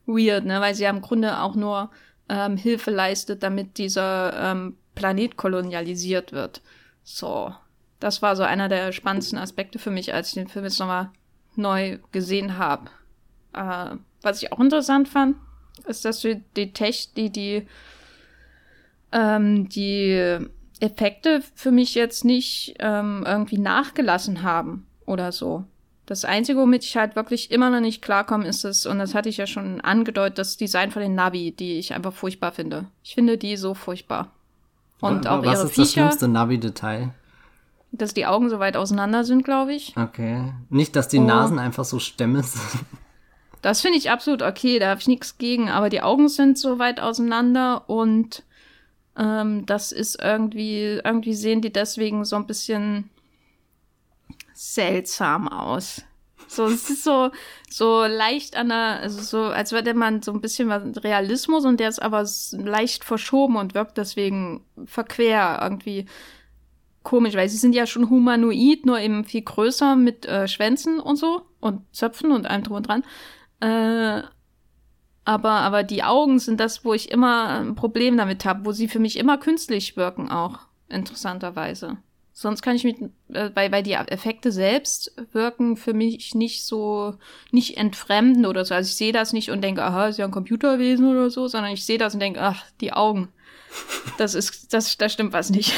weird, 0.07 0.45
ne, 0.45 0.61
weil 0.61 0.75
sie 0.75 0.85
ja 0.85 0.91
im 0.91 1.01
Grunde 1.01 1.41
auch 1.41 1.55
nur 1.55 1.91
ähm, 2.29 2.57
Hilfe 2.57 2.91
leistet, 2.91 3.43
damit 3.43 3.79
dieser 3.79 4.33
ähm, 4.51 4.77
Planet 4.95 5.37
kolonialisiert 5.37 6.33
wird. 6.33 6.63
So, 7.03 7.55
das 7.99 8.23
war 8.23 8.37
so 8.37 8.43
einer 8.43 8.69
der 8.69 8.93
spannendsten 8.93 9.39
Aspekte 9.39 9.79
für 9.79 9.91
mich, 9.91 10.15
als 10.15 10.29
ich 10.29 10.35
den 10.35 10.49
Film 10.49 10.65
jetzt 10.65 10.79
nochmal 10.79 11.11
neu 11.57 11.99
gesehen 12.13 12.59
habe. 12.59 12.91
Äh, 13.53 13.97
was 14.23 14.43
ich 14.43 14.53
auch 14.53 14.61
interessant 14.61 15.09
fand, 15.09 15.37
ist, 15.87 16.05
dass 16.05 16.21
die, 16.21 16.43
die 16.57 16.73
Tech, 16.73 17.11
die, 17.17 17.31
die, 17.31 17.67
ähm, 19.13 19.69
die 19.69 20.39
Effekte 20.81 21.43
für 21.55 21.71
mich 21.71 21.95
jetzt 21.95 22.25
nicht 22.25 22.77
ähm, 22.79 23.25
irgendwie 23.27 23.59
nachgelassen 23.59 24.43
haben 24.43 24.87
oder 25.07 25.33
so. 25.33 25.65
Das 26.07 26.25
Einzige, 26.25 26.59
womit 26.59 26.85
ich 26.85 26.97
halt 26.97 27.15
wirklich 27.15 27.53
immer 27.53 27.71
noch 27.71 27.81
nicht 27.81 28.03
klarkomme, 28.03 28.49
ist 28.49 28.65
es, 28.65 28.85
und 28.85 28.99
das 28.99 29.15
hatte 29.15 29.29
ich 29.29 29.37
ja 29.37 29.47
schon 29.47 29.81
angedeutet, 29.81 30.39
das 30.39 30.57
Design 30.57 30.91
von 30.91 31.03
den 31.03 31.15
Navi, 31.15 31.53
die 31.53 31.79
ich 31.79 31.95
einfach 31.95 32.13
furchtbar 32.13 32.51
finde. 32.51 32.87
Ich 33.05 33.15
finde 33.15 33.39
die 33.39 33.57
so 33.57 33.75
furchtbar. 33.75 34.33
Und 35.01 35.27
auch 35.27 35.45
Was 35.45 35.59
ihre 35.59 35.67
ist 35.67 35.75
Viecher, 35.75 35.83
das 35.83 35.93
schlimmste 35.93 36.29
Navi-Detail? 36.29 37.15
Dass 37.93 38.15
die 38.15 38.27
Augen 38.27 38.51
so 38.51 38.59
weit 38.59 38.77
auseinander 38.77 39.25
sind, 39.25 39.45
glaube 39.45 39.75
ich. 39.75 39.97
Okay. 39.97 40.53
Nicht, 40.69 40.95
dass 40.95 41.09
die 41.09 41.19
oh. 41.19 41.25
Nasen 41.25 41.59
einfach 41.59 41.85
so 41.85 41.99
Stämme 41.99 42.43
sind. 42.43 42.85
Das 43.63 43.83
finde 43.83 43.99
ich 43.99 44.11
absolut 44.11 44.41
okay, 44.41 44.79
da 44.79 44.89
habe 44.89 45.01
ich 45.01 45.07
nichts 45.07 45.37
gegen, 45.37 45.69
aber 45.69 45.91
die 45.91 46.01
Augen 46.01 46.29
sind 46.29 46.59
so 46.59 46.79
weit 46.79 46.99
auseinander 46.99 47.91
und 47.91 48.43
ähm, 49.19 49.67
das 49.67 49.93
ist 49.93 50.19
irgendwie, 50.19 51.01
irgendwie 51.05 51.35
sehen 51.35 51.61
die 51.61 51.71
deswegen 51.71 52.25
so 52.25 52.37
ein 52.37 52.47
bisschen 52.47 53.11
seltsam 54.55 55.47
aus. 55.47 56.03
So, 56.51 56.67
es 56.67 56.91
ist 56.91 57.05
so, 57.05 57.31
so 57.71 58.05
leicht 58.07 58.57
an 58.57 58.71
der, 58.71 58.99
also 59.01 59.23
so, 59.23 59.53
als 59.53 59.71
würde 59.71 59.95
man 59.95 60.21
so 60.21 60.33
ein 60.33 60.41
bisschen 60.41 60.69
was 60.69 60.83
Realismus 61.05 61.65
und 61.65 61.79
der 61.79 61.89
ist 61.89 62.03
aber 62.03 62.27
leicht 62.51 63.05
verschoben 63.05 63.55
und 63.55 63.75
wirkt 63.75 63.97
deswegen 63.97 64.65
verquer 64.85 65.61
irgendwie 65.63 66.07
komisch, 67.05 67.35
weil 67.35 67.49
sie 67.49 67.57
sind 67.57 67.73
ja 67.73 67.87
schon 67.87 68.11
humanoid, 68.11 68.85
nur 68.85 68.99
eben 68.99 69.25
viel 69.25 69.43
größer 69.43 69.95
mit 69.95 70.27
äh, 70.27 70.49
Schwänzen 70.49 70.99
und 70.99 71.17
so 71.17 71.43
und 71.61 71.83
Zöpfen 71.95 72.33
und 72.33 72.47
allem 72.47 72.65
drum 72.65 72.79
und 72.79 72.89
dran. 72.89 73.05
Äh, 73.61 74.23
aber, 75.25 75.51
aber 75.53 75.85
die 75.85 76.03
Augen 76.03 76.41
sind 76.41 76.59
das, 76.59 76.85
wo 76.85 76.95
ich 76.95 77.13
immer 77.13 77.61
ein 77.61 77.77
Problem 77.77 78.17
damit 78.17 78.45
habe, 78.45 78.65
wo 78.65 78.73
sie 78.73 78.89
für 78.89 78.99
mich 78.99 79.19
immer 79.19 79.39
künstlich 79.39 79.97
wirken 79.97 80.29
auch, 80.31 80.59
interessanterweise. 80.89 81.99
Sonst 82.41 82.63
kann 82.63 82.75
ich 82.75 82.85
mit, 82.85 82.97
äh, 83.35 83.51
weil, 83.53 83.71
weil 83.71 83.83
die 83.83 83.93
Effekte 83.93 84.51
selbst 84.51 85.15
wirken 85.33 85.77
für 85.77 85.93
mich 85.93 86.35
nicht 86.35 86.65
so, 86.65 87.19
nicht 87.51 87.77
entfremden 87.77 88.47
oder 88.47 88.65
so. 88.65 88.75
Also 88.75 88.89
ich 88.89 88.97
sehe 88.97 89.13
das 89.13 89.35
nicht 89.35 89.51
und 89.51 89.61
denke, 89.61 89.83
aha, 89.83 90.09
ist 90.09 90.19
ja 90.19 90.25
ein 90.25 90.31
Computerwesen 90.31 91.07
oder 91.07 91.29
so, 91.29 91.49
sondern 91.49 91.71
ich 91.73 91.85
sehe 91.85 91.99
das 91.99 92.15
und 92.15 92.21
denke, 92.21 92.41
ach, 92.41 92.65
die 92.81 92.95
Augen. 92.95 93.29
Das 94.17 94.35
ist, 94.35 94.73
das, 94.73 94.97
da 94.97 95.11
stimmt 95.11 95.35
was 95.35 95.51
nicht. 95.51 95.75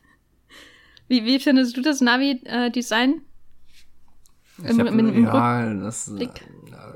Wie, 1.08 1.24
wie 1.24 1.40
findest 1.40 1.76
du 1.76 1.80
das 1.80 2.02
Navi-Design? 2.02 3.22
Ich 4.62 4.78
habe 4.78 4.90
ja, 4.90 5.74
das, 5.74 6.08
äh, 6.08 6.28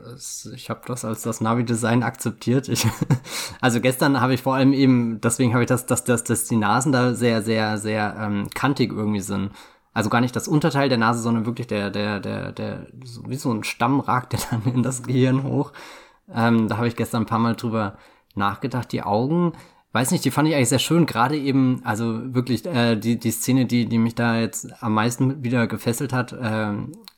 das, 0.05 0.51
ich 0.55 0.71
habe 0.71 0.81
das 0.87 1.05
als 1.05 1.23
das 1.23 1.41
Navi-Design 1.41 2.03
akzeptiert. 2.03 2.69
Ich, 2.69 2.87
also 3.61 3.81
gestern 3.81 4.21
habe 4.21 4.35
ich 4.35 4.43
vor 4.43 4.55
allem 4.55 4.73
eben, 4.73 5.21
deswegen 5.21 5.53
habe 5.53 5.65
ich 5.65 5.69
das, 5.69 5.87
dass, 5.87 6.05
dass, 6.05 6.25
dass 6.25 6.45
die 6.45 6.57
Nasen 6.57 6.93
da 6.93 7.15
sehr, 7.15 7.43
sehr, 7.43 7.79
sehr 7.79 8.17
ähm, 8.19 8.49
kantig 8.55 8.93
irgendwie 8.93 9.21
sind. 9.21 9.51
Also 9.93 10.11
gar 10.11 10.21
nicht 10.21 10.35
das 10.35 10.49
Unterteil 10.49 10.89
der 10.89 10.99
Nase, 10.99 11.21
sondern 11.21 11.47
wirklich 11.47 11.69
der, 11.69 11.91
der, 11.91 12.21
der, 12.21 12.53
der, 12.53 12.87
so 13.05 13.23
wie 13.29 13.37
so 13.37 13.53
ein 13.53 13.63
Stamm 13.65 14.01
ragt 14.01 14.33
der 14.33 14.41
dann 14.51 14.75
in 14.75 14.83
das 14.83 15.05
Gehirn 15.05 15.45
hoch. 15.45 15.73
Ähm, 16.33 16.69
da 16.69 16.77
habe 16.77 16.89
ich 16.89 16.97
gestern 16.97 17.23
ein 17.23 17.27
paar 17.27 17.39
Mal 17.39 17.55
drüber 17.55 17.97
nachgedacht. 18.35 18.91
Die 18.93 19.03
Augen, 19.03 19.53
weiß 19.95 20.11
nicht, 20.11 20.25
die 20.25 20.33
fand 20.33 20.49
ich 20.49 20.55
eigentlich 20.55 20.69
sehr 20.69 20.81
schön. 20.81 21.07
Gerade 21.07 21.39
eben, 21.39 21.81
also 21.85 22.35
wirklich 22.35 22.67
äh, 22.67 22.97
die, 22.97 23.19
die 23.19 23.31
Szene, 23.31 23.65
die, 23.65 23.87
die 23.87 23.99
mich 23.99 24.17
da 24.17 24.41
jetzt 24.41 24.83
am 24.83 24.93
meisten 24.93 25.45
wieder 25.45 25.69
gefesselt 25.69 26.13
hat, 26.13 26.33
äh, 26.33 26.73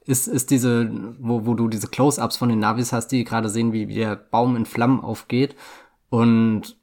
ist, 0.05 0.29
ist 0.29 0.51
diese, 0.51 0.91
wo, 1.19 1.47
wo 1.47 1.55
du 1.55 1.69
diese 1.69 1.89
Close-ups 1.89 2.37
von 2.37 2.51
den 2.51 2.59
Navis 2.59 2.93
hast, 2.93 3.09
die 3.09 3.25
gerade 3.25 3.49
sehen, 3.49 3.73
wie, 3.73 3.89
wie 3.89 3.95
der 3.95 4.15
Baum 4.15 4.57
in 4.57 4.67
Flammen 4.67 5.01
aufgeht. 5.01 5.57
Und 6.11 6.77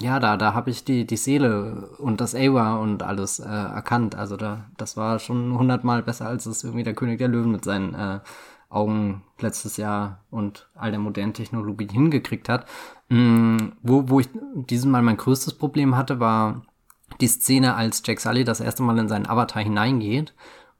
ja, 0.00 0.18
da, 0.18 0.36
da 0.36 0.54
habe 0.54 0.70
ich 0.70 0.84
die, 0.84 1.06
die 1.06 1.16
Seele 1.16 1.88
und 1.98 2.20
das 2.20 2.34
Awa 2.34 2.76
und 2.76 3.04
alles 3.04 3.38
äh, 3.38 3.48
erkannt. 3.48 4.16
Also 4.16 4.36
da, 4.36 4.66
das 4.76 4.96
war 4.96 5.20
schon 5.20 5.56
hundertmal 5.56 6.02
besser, 6.02 6.26
als 6.26 6.46
es 6.46 6.64
irgendwie 6.64 6.84
der 6.84 6.94
König 6.94 7.18
der 7.18 7.28
Löwen 7.28 7.52
mit 7.52 7.64
seinen 7.64 7.94
äh, 7.94 8.20
Augen 8.70 9.22
letztes 9.38 9.76
Jahr 9.76 10.24
und 10.30 10.68
all 10.74 10.90
der 10.90 11.00
modernen 11.00 11.32
Technologie 11.32 11.88
hingekriegt 11.90 12.48
hat. 12.48 12.66
Mm, 13.08 13.72
wo, 13.82 14.08
wo 14.08 14.20
ich 14.20 14.28
dieses 14.54 14.86
Mal 14.86 15.02
mein 15.02 15.16
größtes 15.16 15.54
Problem 15.54 15.96
hatte, 15.96 16.20
war 16.20 16.62
die 17.20 17.28
Szene, 17.28 17.74
als 17.74 18.02
Jack 18.04 18.20
Sully 18.20 18.44
das 18.44 18.60
erste 18.60 18.82
Mal 18.82 18.98
in 18.98 19.08
seinen 19.08 19.26
Avatar 19.26 19.62
hineingeht 19.62 20.34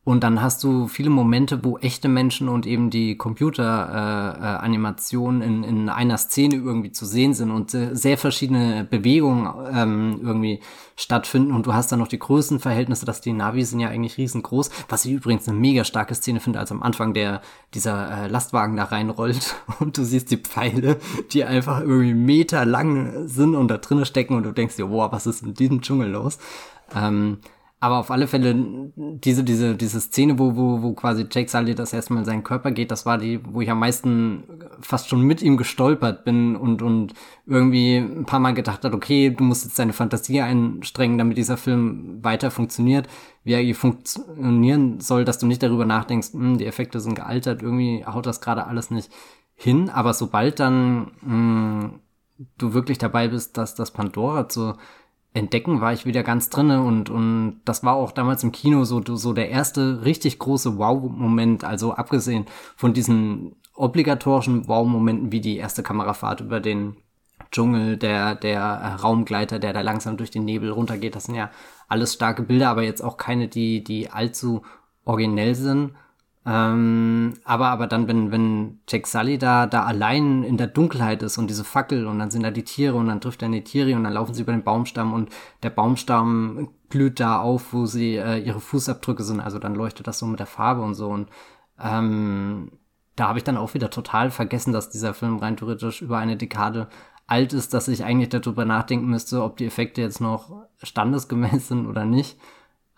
und 0.09 0.25
dann 0.25 0.41
hast 0.41 0.65
du 0.65 0.89
viele 0.89 1.11
Momente, 1.11 1.63
wo 1.63 1.77
echte 1.77 2.09
Menschen 2.09 2.49
und 2.49 2.67
eben 2.67 2.89
die 2.89 3.19
Computeranimationen 3.19 5.43
äh, 5.43 5.45
äh, 5.45 5.49
in, 5.49 5.65
in 5.65 5.91
einer 5.91 6.17
Szene 6.17 6.55
irgendwie 6.55 6.93
zu 6.93 7.05
sehen 7.05 7.35
sind 7.35 7.51
und 7.51 7.73
sehr 7.73 8.17
verschiedene 8.17 8.87
Bewegungen 8.89 9.53
ähm, 9.71 10.21
irgendwie 10.23 10.61
stattfinden. 10.97 11.53
Und 11.53 11.67
du 11.67 11.75
hast 11.75 11.93
dann 11.93 11.99
noch 11.99 12.09
die 12.09 12.19
Größenverhältnisse, 12.19 13.05
dass 13.05 13.21
die 13.21 13.35
Navi 13.35 13.67
sind 13.67 13.81
ja 13.81 13.91
eigentlich 13.91 14.17
riesengroß. 14.17 14.71
Was 14.89 15.05
ich 15.05 15.13
übrigens 15.13 15.47
eine 15.47 15.59
mega 15.59 15.85
starke 15.85 16.15
Szene 16.15 16.41
finde, 16.41 16.59
als 16.59 16.73
am 16.73 16.83
Anfang 16.83 17.13
der 17.13 17.43
dieser 17.75 18.11
äh, 18.11 18.29
Lastwagen 18.29 18.77
da 18.77 18.85
reinrollt 18.85 19.57
und 19.79 19.99
du 19.99 20.05
siehst 20.05 20.31
die 20.31 20.39
Pfeile, 20.39 20.97
die 21.33 21.45
einfach 21.45 21.83
irgendwie 21.83 22.15
Meter 22.15 22.65
lang 22.65 23.29
sind 23.29 23.55
und 23.55 23.69
da 23.69 23.77
drinnen 23.77 24.07
stecken 24.07 24.37
und 24.37 24.45
du 24.45 24.53
denkst 24.53 24.77
dir, 24.77 24.89
wow, 24.89 25.13
was 25.13 25.27
ist 25.27 25.43
in 25.43 25.53
diesem 25.53 25.83
Dschungel 25.83 26.13
los? 26.13 26.39
Ähm, 26.97 27.41
aber 27.81 27.99
auf 27.99 28.11
alle 28.11 28.27
Fälle, 28.27 28.57
diese, 28.97 29.45
diese, 29.45 29.77
diese 29.77 30.01
Szene, 30.01 30.39
wo, 30.39 30.57
wo, 30.57 30.83
wo 30.83 30.95
quasi 30.95 31.27
Jake 31.31 31.49
Sully 31.49 31.77
das 31.77 31.93
erstmal 31.93 32.21
in 32.21 32.25
seinen 32.25 32.43
Körper 32.43 32.73
geht, 32.73 32.91
das 32.91 33.07
war 33.07 33.19
die, 33.19 33.41
wo 33.45 33.61
ich 33.61 33.71
am 33.71 33.79
meisten 33.79 34.43
fast 34.81 35.09
schon 35.09 35.23
mit 35.23 35.43
ihm 35.43 35.57
gestolpert 35.57 36.25
bin 36.25 36.57
und, 36.57 36.83
und 36.83 37.15
irgendwie 37.47 37.99
ein 37.99 38.27
paar 38.27 38.41
Mal 38.41 38.55
gedacht 38.55 38.85
hat, 38.85 38.95
okay, 38.95 39.31
du 39.31 39.45
musst 39.45 39.65
jetzt 39.65 39.79
deine 39.79 39.93
Fantasie 39.93 40.41
einstrengen, 40.41 41.19
damit 41.19 41.39
dieser 41.39 41.57
Film 41.57 42.19
weiter 42.25 42.51
funktioniert, 42.51 43.07
wie 43.45 43.53
er 43.53 43.75
funktionieren 43.77 44.99
soll, 44.99 45.25
dass 45.25 45.39
du 45.39 45.47
nicht 45.47 45.63
darüber 45.63 45.85
nachdenkst, 45.85 46.33
hm, 46.33 46.59
die 46.59 46.67
Effekte 46.67 46.99
sind 46.99 47.15
gealtert, 47.15 47.63
irgendwie 47.63 48.05
haut 48.05 48.27
das 48.27 48.41
gerade 48.41 48.67
alles 48.67 48.91
nicht 48.91 49.13
hin. 49.55 49.89
Aber 49.89 50.15
sobald 50.15 50.59
dann 50.59 51.13
mh, 51.23 51.83
hm, 51.83 52.01
du 52.59 52.75
wirklich 52.75 52.99
dabei 52.99 53.29
bist, 53.29 53.57
dass 53.57 53.77
das 53.77 53.93
Pandora 53.93 54.49
zu 54.49 54.75
entdecken, 55.39 55.81
war 55.81 55.93
ich 55.93 56.05
wieder 56.05 56.23
ganz 56.23 56.51
drinne 56.51 56.83
und, 56.83 57.11
und 57.11 57.61
das 57.65 57.83
war 57.85 57.95
auch 57.95 58.13
damals 58.13 58.43
im 58.43 58.53
Kino 58.53 58.85
so, 58.85 59.03
so 59.05 59.33
der 59.33 59.49
erste 59.51 60.05
richtig 60.05 60.39
große 60.39 60.77
Wow-Moment, 60.77 61.65
also 61.65 61.95
abgesehen 61.95 62.47
von 62.77 62.93
diesen 62.93 63.57
obligatorischen 63.75 64.69
Wow-Momenten 64.69 65.33
wie 65.33 65.41
die 65.41 65.57
erste 65.57 65.83
Kamerafahrt 65.83 66.41
über 66.41 66.61
den 66.61 66.97
Dschungel, 67.51 67.97
der, 67.97 68.35
der 68.35 68.99
Raumgleiter, 69.03 69.59
der 69.59 69.73
da 69.73 69.81
langsam 69.81 70.17
durch 70.17 70.31
den 70.31 70.45
Nebel 70.45 70.71
runtergeht, 70.71 71.17
das 71.17 71.25
sind 71.25 71.35
ja 71.35 71.51
alles 71.89 72.13
starke 72.13 72.43
Bilder, 72.43 72.69
aber 72.69 72.83
jetzt 72.83 73.03
auch 73.03 73.17
keine, 73.17 73.49
die, 73.49 73.83
die 73.83 74.11
allzu 74.11 74.63
originell 75.05 75.55
sind. 75.55 75.93
Ähm, 76.51 77.35
aber, 77.45 77.69
aber 77.69 77.87
dann, 77.87 78.09
wenn, 78.09 78.33
wenn 78.33 78.81
Jack 78.89 79.07
Sully 79.07 79.37
da, 79.37 79.67
da 79.67 79.83
allein 79.83 80.43
in 80.45 80.57
der 80.57 80.69
Dunkelheit 80.69 81.23
ist 81.23 81.37
und 81.37 81.51
diese 81.51 81.63
Fackel 81.63 82.07
und 82.07 82.19
dann 82.19 82.31
sind 82.31 82.43
da 82.43 82.51
die 82.51 82.65
Tiere 82.65 82.95
und 82.97 83.09
dann 83.09 83.21
trifft 83.21 83.43
er 83.43 83.47
eine 83.47 83.63
Tiere 83.63 83.95
und 83.95 84.05
dann 84.05 84.15
laufen 84.15 84.33
sie 84.33 84.43
über 84.43 84.53
den 84.53 84.65
Baumstamm 84.65 85.13
und 85.13 85.29
der 85.63 85.69
Baumstamm 85.69 86.71
glüht 86.89 87.21
da 87.21 87.39
auf, 87.41 87.75
wo 87.75 87.85
sie 87.85 88.17
äh, 88.17 88.39
ihre 88.39 88.61
Fußabdrücke 88.61 89.25
sind. 89.25 89.41
Also 89.41 89.59
dann 89.59 89.75
leuchtet 89.75 90.07
das 90.07 90.21
so 90.21 90.27
mit 90.27 90.41
der 90.41 90.47
Farbe 90.47 90.81
und 90.81 90.95
so. 90.95 91.11
Und 91.11 91.29
ähm, 91.79 92.73
da 93.15 93.29
habe 93.29 93.39
ich 93.39 93.45
dann 93.45 93.59
auch 93.59 93.75
wieder 93.75 93.91
total 93.91 94.31
vergessen, 94.31 94.73
dass 94.73 94.89
dieser 94.89 95.13
Film 95.13 95.37
rein 95.37 95.59
theoretisch 95.59 96.01
über 96.01 96.17
eine 96.17 96.39
Dekade 96.39 96.89
alt 97.27 97.53
ist, 97.53 97.75
dass 97.75 97.89
ich 97.89 98.05
eigentlich 98.05 98.31
darüber 98.31 98.65
nachdenken 98.65 99.09
müsste, 99.09 99.43
ob 99.43 99.59
die 99.59 99.67
Effekte 99.67 100.01
jetzt 100.01 100.23
noch 100.23 100.67
standesgemäß 100.83 101.69
sind 101.69 101.87
oder 101.87 102.07
nicht. 102.07 102.39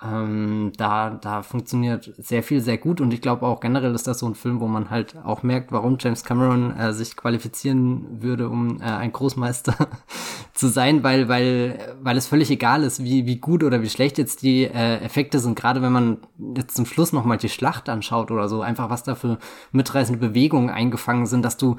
Ähm, 0.03 0.73
da, 0.79 1.11
da 1.11 1.43
funktioniert 1.43 2.11
sehr 2.17 2.43
viel 2.43 2.63
sehr 2.63 2.79
gut 2.79 3.03
und 3.03 3.13
ich 3.13 3.21
glaube 3.21 3.45
auch 3.47 3.61
generell 3.61 3.95
ist 3.95 4.07
das 4.07 4.21
so 4.21 4.27
ein 4.27 4.35
Film, 4.35 4.61
wo 4.61 4.67
man 4.67 4.89
halt 4.89 5.15
auch 5.25 5.43
merkt, 5.43 5.73
warum 5.73 5.99
James 6.01 6.25
Cameron 6.25 6.75
äh, 6.75 6.95
sich 6.95 7.17
qualifizieren 7.17 8.23
würde, 8.23 8.49
um 8.49 8.81
äh, 8.81 8.85
ein 8.85 9.13
Großmeister 9.13 9.75
zu 10.55 10.69
sein, 10.69 11.03
weil, 11.03 11.29
weil, 11.29 11.97
weil 12.01 12.17
es 12.17 12.27
völlig 12.27 12.51
egal 12.51 12.83
ist, 12.83 13.05
wie, 13.05 13.27
wie 13.27 13.37
gut 13.37 13.63
oder 13.63 13.83
wie 13.83 13.91
schlecht 13.91 14.17
jetzt 14.17 14.41
die 14.41 14.65
äh, 14.65 15.01
Effekte 15.01 15.39
sind, 15.39 15.55
gerade 15.55 15.83
wenn 15.83 15.93
man 15.93 16.19
jetzt 16.57 16.77
zum 16.77 16.87
Schluss 16.87 17.13
nochmal 17.13 17.37
die 17.37 17.51
Schlacht 17.51 17.91
anschaut 17.91 18.31
oder 18.31 18.49
so, 18.49 18.63
einfach 18.63 18.89
was 18.89 19.03
da 19.03 19.15
für 19.15 19.39
mitreißende 19.73 20.19
Bewegungen 20.19 20.71
eingefangen 20.71 21.27
sind, 21.27 21.45
dass 21.45 21.59
du 21.59 21.77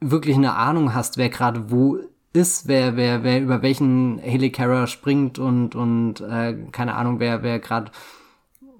wirklich 0.00 0.36
eine 0.36 0.54
Ahnung 0.54 0.92
hast, 0.92 1.16
wer 1.16 1.30
gerade 1.30 1.70
wo 1.70 1.98
ist, 2.32 2.66
wer, 2.68 2.96
wer, 2.96 3.22
wer 3.22 3.40
über 3.40 3.62
welchen 3.62 4.18
Helicarrier 4.18 4.86
springt 4.86 5.38
und, 5.38 5.74
und 5.74 6.20
äh, 6.20 6.56
keine 6.72 6.94
Ahnung, 6.94 7.20
wer, 7.20 7.42
wer 7.42 7.58
gerade 7.58 7.90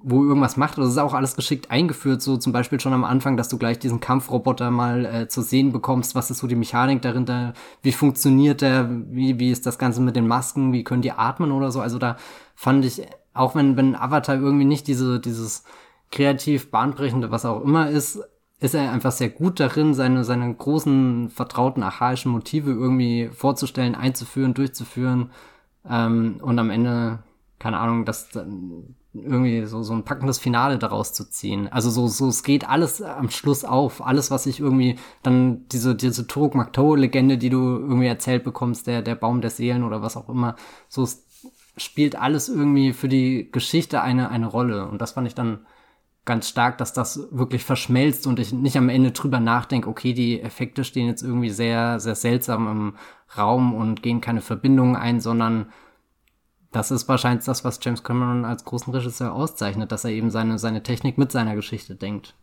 wo 0.03 0.25
irgendwas 0.25 0.57
macht. 0.57 0.79
Das 0.79 0.89
ist 0.89 0.99
auch 0.99 1.15
alles 1.15 1.37
geschickt 1.37 1.71
eingeführt, 1.71 2.23
so 2.23 2.37
zum 2.37 2.53
Beispiel 2.53 2.81
schon 2.81 2.93
am 2.93 3.05
Anfang, 3.05 3.37
dass 3.37 3.49
du 3.49 3.59
gleich 3.59 3.79
diesen 3.79 4.01
Kampfroboter 4.01 4.71
mal 4.71 5.05
äh, 5.05 5.29
zu 5.29 5.43
sehen 5.43 5.73
bekommst. 5.73 6.15
Was 6.15 6.31
ist 6.31 6.39
so 6.39 6.47
die 6.47 6.57
Mechanik 6.57 7.03
dahinter? 7.03 7.55
Wie 7.83 7.93
funktioniert 7.93 8.61
der? 8.63 8.89
Wie, 8.91 9.39
wie 9.39 9.51
ist 9.51 9.67
das 9.67 9.79
Ganze 9.79 10.01
mit 10.01 10.17
den 10.17 10.27
Masken? 10.27 10.73
Wie 10.73 10.85
können 10.85 11.03
die 11.03 11.13
atmen 11.13 11.53
oder 11.53 11.71
so? 11.71 11.81
Also 11.81 11.99
da 11.99 12.17
fand 12.55 12.85
ich, 12.85 13.03
auch 13.33 13.55
wenn, 13.55 13.77
wenn 13.77 13.95
Avatar 13.95 14.37
irgendwie 14.37 14.65
nicht 14.65 14.89
diese, 14.89 15.21
dieses 15.21 15.65
kreativ 16.11 16.71
bahnbrechende, 16.71 17.31
was 17.31 17.45
auch 17.45 17.63
immer 17.63 17.89
ist, 17.89 18.21
ist 18.63 18.75
er 18.75 18.93
einfach 18.93 19.11
sehr 19.11 19.29
gut 19.29 19.59
darin, 19.59 19.93
seine, 19.93 20.23
seine 20.23 20.55
großen, 20.55 21.31
vertrauten, 21.31 21.83
archaischen 21.83 22.31
Motive 22.31 22.71
irgendwie 22.71 23.29
vorzustellen, 23.33 23.97
einzuführen, 23.97 24.55
durchzuführen 24.55 25.31
ähm, 25.89 26.37
und 26.41 26.59
am 26.61 26.71
Ende, 26.71 27.25
keine 27.59 27.79
Ahnung, 27.79 28.05
das 28.05 28.29
irgendwie 29.15 29.67
so, 29.67 29.83
so 29.83 29.93
ein 29.93 30.05
packendes 30.05 30.39
Finale 30.39 30.79
daraus 30.79 31.13
zu 31.13 31.29
ziehen. 31.29 31.69
Also 31.73 31.91
so, 31.91 32.07
so, 32.07 32.29
es 32.29 32.45
geht 32.45 32.69
alles 32.69 33.03
am 33.03 33.31
Schluss 33.31 33.65
auf. 33.65 34.05
Alles, 34.07 34.31
was 34.31 34.47
ich 34.47 34.61
irgendwie, 34.61 34.97
dann 35.25 35.69
diese, 35.69 35.97
diese 35.97 36.27
Turok 36.29 36.55
Makto-Legende, 36.55 37.39
die 37.39 37.51
du 37.51 37.59
irgendwie 37.59 38.07
erzählt 38.07 38.45
bekommst, 38.45 38.87
der, 38.87 39.03
der 39.03 39.17
Baum 39.17 39.41
der 39.41 39.51
Seelen 39.51 39.83
oder 39.83 40.03
was 40.03 40.17
auch 40.17 40.29
immer, 40.29 40.55
so 40.89 41.03
es 41.03 41.27
spielt 41.77 42.17
alles 42.17 42.49
irgendwie 42.49 42.93
für 42.93 43.09
die 43.09 43.51
Geschichte 43.51 44.03
eine, 44.03 44.31
eine 44.31 44.47
Rolle. 44.47 44.87
Und 44.87 45.01
das 45.03 45.13
fand 45.13 45.27
ich 45.27 45.35
dann 45.35 45.67
ganz 46.25 46.49
stark, 46.49 46.79
dass 46.79 46.93
das 46.93 47.29
wirklich 47.31 47.65
verschmelzt 47.65 48.27
und 48.27 48.39
ich 48.39 48.53
nicht 48.53 48.77
am 48.77 48.89
Ende 48.89 49.11
drüber 49.11 49.41
nachdenke, 49.41 49.89
okay, 49.89 50.13
die 50.13 50.41
Effekte 50.41 50.85
stehen 50.85 51.09
jetzt 51.09 51.23
irgendwie 51.23 51.51
sehr, 51.51 51.99
sehr 51.99 52.15
seltsam 52.15 52.69
im 52.69 52.97
Raum 53.37 53.75
und 53.75 54.03
gehen 54.03 54.21
keine 54.21 54.41
Verbindungen 54.41 54.95
ein, 54.95 55.21
sondern 55.21 55.73
das 56.71 56.91
ist 56.91 57.09
wahrscheinlich 57.09 57.45
das, 57.45 57.65
was 57.65 57.81
James 57.83 58.03
Cameron 58.03 58.45
als 58.45 58.65
großen 58.65 58.93
Regisseur 58.93 59.33
auszeichnet, 59.33 59.93
dass 59.93 60.05
er 60.05 60.11
eben 60.11 60.31
seine, 60.31 60.59
seine 60.59 60.83
Technik 60.83 61.19
mit 61.19 61.33
seiner 61.33 61.55
Geschichte 61.55 61.95
denkt. 61.95 62.35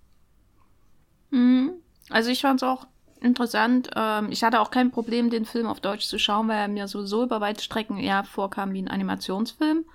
Mhm. 1.31 1.71
Also 2.09 2.29
ich 2.29 2.41
fand 2.41 2.61
es 2.61 2.67
auch 2.67 2.85
interessant. 3.21 3.89
Ähm, 3.95 4.31
ich 4.31 4.43
hatte 4.43 4.59
auch 4.59 4.71
kein 4.71 4.91
Problem, 4.91 5.29
den 5.29 5.45
Film 5.45 5.67
auf 5.67 5.79
Deutsch 5.79 6.05
zu 6.05 6.19
schauen, 6.19 6.47
weil 6.47 6.57
er 6.57 6.67
mir 6.67 6.87
sowieso 6.87 7.23
über 7.23 7.41
weite 7.41 7.63
Strecken 7.63 7.97
eher 7.97 8.23
vorkam 8.23 8.73
wie 8.73 8.81
ein 8.81 8.87
Animationsfilm. 8.87 9.85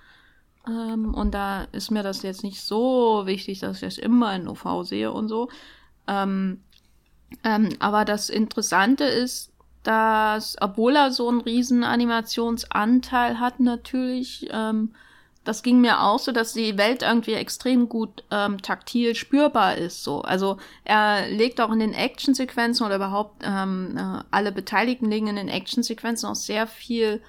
Ähm, 0.67 1.13
und 1.13 1.33
da 1.33 1.63
ist 1.71 1.91
mir 1.91 2.03
das 2.03 2.23
jetzt 2.23 2.43
nicht 2.43 2.61
so 2.61 3.23
wichtig, 3.25 3.59
dass 3.59 3.77
ich 3.77 3.81
das 3.81 3.97
immer 3.97 4.35
in 4.35 4.47
OV 4.47 4.83
sehe 4.83 5.11
und 5.11 5.27
so. 5.27 5.49
Ähm, 6.07 6.61
ähm, 7.43 7.69
aber 7.79 8.05
das 8.05 8.29
Interessante 8.29 9.03
ist, 9.03 9.51
dass, 9.83 10.55
obwohl 10.59 11.11
so 11.11 11.29
einen 11.29 11.41
riesen 11.41 11.83
Animationsanteil 11.83 13.39
hat, 13.39 13.59
natürlich, 13.59 14.47
ähm, 14.51 14.93
das 15.43 15.61
ging 15.61 15.79
mir 15.79 16.01
auch 16.01 16.17
so, 16.17 16.31
dass 16.31 16.53
die 16.53 16.75
Welt 16.77 17.03
irgendwie 17.03 17.33
extrem 17.33 17.87
gut 17.87 18.23
ähm, 18.31 18.59
taktil 18.63 19.13
spürbar 19.13 19.75
ist. 19.75 20.03
So, 20.03 20.21
also 20.21 20.57
er 20.85 21.29
legt 21.29 21.61
auch 21.61 21.71
in 21.71 21.79
den 21.79 21.93
Actionsequenzen 21.93 22.83
oder 22.83 22.95
überhaupt 22.95 23.43
ähm, 23.45 23.95
äh, 23.95 24.23
alle 24.31 24.51
Beteiligten 24.51 25.09
legen 25.09 25.27
in 25.27 25.35
den 25.35 25.49
Actionsequenzen 25.49 26.27
auch 26.27 26.35
sehr 26.35 26.65
viel 26.65 27.21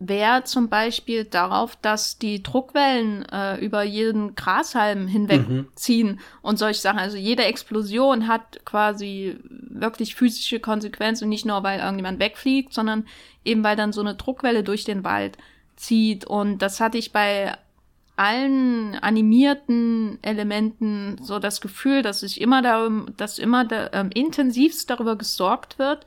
Wert 0.00 0.48
zum 0.48 0.70
Beispiel 0.70 1.24
darauf, 1.24 1.76
dass 1.76 2.18
die 2.18 2.42
Druckwellen 2.42 3.26
äh, 3.30 3.58
über 3.58 3.82
jeden 3.82 4.34
Grashalm 4.34 5.06
hinwegziehen 5.06 6.12
mhm. 6.12 6.18
und 6.40 6.58
solche 6.58 6.80
Sachen. 6.80 6.98
Also 6.98 7.18
jede 7.18 7.44
Explosion 7.44 8.26
hat 8.26 8.64
quasi 8.64 9.36
wirklich 9.44 10.14
physische 10.14 10.58
Konsequenzen 10.58 11.28
nicht 11.28 11.44
nur, 11.44 11.62
weil 11.62 11.80
irgendjemand 11.80 12.18
wegfliegt, 12.18 12.72
sondern 12.72 13.06
eben 13.44 13.62
weil 13.62 13.76
dann 13.76 13.92
so 13.92 14.00
eine 14.00 14.14
Druckwelle 14.14 14.64
durch 14.64 14.84
den 14.84 15.04
Wald 15.04 15.36
zieht. 15.76 16.24
Und 16.24 16.58
das 16.60 16.80
hatte 16.80 16.96
ich 16.96 17.12
bei 17.12 17.54
allen 18.16 18.96
animierten 18.96 20.18
Elementen 20.22 21.18
so 21.22 21.38
das 21.38 21.60
Gefühl, 21.60 22.00
dass 22.00 22.20
sich 22.20 22.40
immer 22.40 22.62
darum, 22.62 23.06
dass 23.18 23.38
immer 23.38 23.66
da, 23.66 23.90
ähm, 23.92 24.10
intensivst 24.14 24.88
darüber 24.88 25.16
gesorgt 25.16 25.78
wird, 25.78 26.06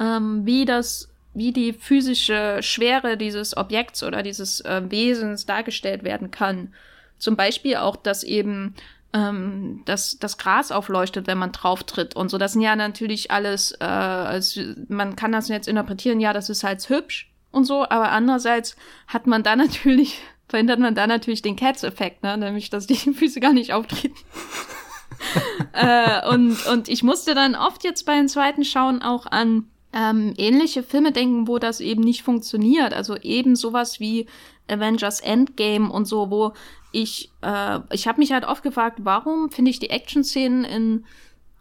ähm, 0.00 0.46
wie 0.46 0.64
das 0.64 1.07
wie 1.38 1.52
die 1.52 1.72
physische 1.72 2.58
Schwere 2.62 3.16
dieses 3.16 3.56
Objekts 3.56 4.02
oder 4.02 4.22
dieses 4.22 4.60
äh, 4.60 4.82
Wesens 4.88 5.46
dargestellt 5.46 6.04
werden 6.04 6.30
kann. 6.30 6.74
Zum 7.18 7.36
Beispiel 7.36 7.76
auch, 7.76 7.96
dass 7.96 8.22
eben 8.22 8.74
ähm, 9.12 9.82
dass 9.86 10.18
das 10.18 10.36
Gras 10.36 10.70
aufleuchtet, 10.70 11.26
wenn 11.26 11.38
man 11.38 11.52
drauf 11.52 11.82
tritt 11.84 12.14
und 12.14 12.28
so. 12.28 12.38
Das 12.38 12.52
sind 12.52 12.62
ja 12.62 12.76
natürlich 12.76 13.30
alles, 13.30 13.72
äh, 13.80 13.84
also 13.84 14.60
man 14.88 15.16
kann 15.16 15.32
das 15.32 15.48
jetzt 15.48 15.68
interpretieren, 15.68 16.20
ja, 16.20 16.32
das 16.32 16.50
ist 16.50 16.64
halt 16.64 16.86
hübsch 16.88 17.30
und 17.50 17.64
so, 17.64 17.84
aber 17.84 18.10
andererseits 18.12 18.76
hat 19.06 19.26
man 19.26 19.42
da 19.42 19.56
natürlich, 19.56 20.20
verhindert 20.48 20.78
man 20.78 20.94
da 20.94 21.06
natürlich 21.06 21.42
den 21.42 21.56
Cats-Effekt, 21.56 22.22
ne? 22.22 22.36
nämlich, 22.36 22.70
dass 22.70 22.86
die 22.86 22.96
Füße 23.14 23.40
gar 23.40 23.52
nicht 23.52 23.72
auftreten. 23.72 24.16
äh, 25.72 26.28
und, 26.28 26.66
und 26.66 26.88
ich 26.88 27.02
musste 27.02 27.34
dann 27.34 27.54
oft 27.54 27.84
jetzt 27.84 28.04
bei 28.04 28.14
den 28.14 28.28
zweiten 28.28 28.64
Schauen 28.64 29.02
auch 29.02 29.26
an 29.26 29.68
ähm, 29.92 30.34
ähnliche 30.36 30.82
Filme 30.82 31.12
denken, 31.12 31.48
wo 31.48 31.58
das 31.58 31.80
eben 31.80 32.02
nicht 32.02 32.22
funktioniert. 32.22 32.92
Also 32.92 33.16
eben 33.16 33.56
sowas 33.56 34.00
wie 34.00 34.26
Avengers 34.68 35.20
Endgame 35.20 35.90
und 35.90 36.06
so, 36.06 36.30
wo 36.30 36.52
ich, 36.92 37.30
äh, 37.42 37.80
ich 37.90 38.06
habe 38.06 38.18
mich 38.18 38.32
halt 38.32 38.44
oft 38.44 38.62
gefragt, 38.62 39.00
warum 39.02 39.50
finde 39.50 39.70
ich 39.70 39.78
die 39.78 39.90
Action-Szenen 39.90 40.64
in 40.64 41.04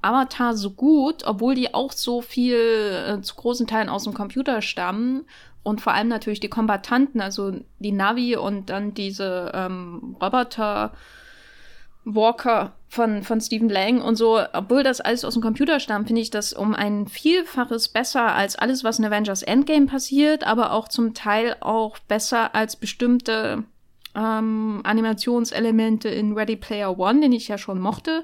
Avatar 0.02 0.56
so 0.56 0.72
gut, 0.72 1.24
obwohl 1.26 1.56
die 1.56 1.74
auch 1.74 1.92
so 1.92 2.22
viel 2.22 2.56
äh, 2.56 3.22
zu 3.22 3.36
großen 3.36 3.68
Teilen 3.68 3.90
aus 3.90 4.04
dem 4.04 4.14
Computer 4.14 4.62
stammen 4.62 5.26
und 5.64 5.82
vor 5.82 5.94
allem 5.94 6.08
natürlich 6.08 6.40
die 6.40 6.50
Kombatanten, 6.50 7.20
also 7.20 7.52
die 7.80 7.92
Navi 7.92 8.38
und 8.38 8.70
dann 8.70 8.94
diese 8.94 9.52
ähm, 9.54 10.16
Roboter 10.22 10.94
Walker 12.16 12.74
von, 12.88 13.22
von 13.24 13.42
Stephen 13.42 13.70
Lang 13.70 14.02
und 14.02 14.16
so, 14.16 14.40
obwohl 14.54 14.84
das 14.84 15.02
alles 15.02 15.26
aus 15.26 15.34
dem 15.34 15.42
Computer 15.42 15.80
stammt, 15.80 16.08
finde 16.08 16.22
ich 16.22 16.30
das 16.30 16.54
um 16.54 16.74
ein 16.74 17.08
Vielfaches 17.08 17.90
besser 17.90 18.34
als 18.34 18.56
alles, 18.56 18.84
was 18.84 18.98
in 18.98 19.06
Avengers 19.06 19.44
Endgame 19.44 19.88
passiert, 19.88 20.46
aber 20.46 20.72
auch 20.72 20.88
zum 20.88 21.14
Teil 21.14 21.58
auch 21.60 22.00
besser 22.00 22.56
als 22.56 22.78
bestimmte 22.78 23.64
ähm, 24.16 24.82
Animationselemente 24.84 26.08
in 26.08 26.34
Ready 26.34 26.56
Player 26.56 26.98
One, 26.98 27.20
den 27.20 27.34
ich 27.34 27.50
ja 27.50 27.58
schon 27.58 27.80
mochte. 27.80 28.24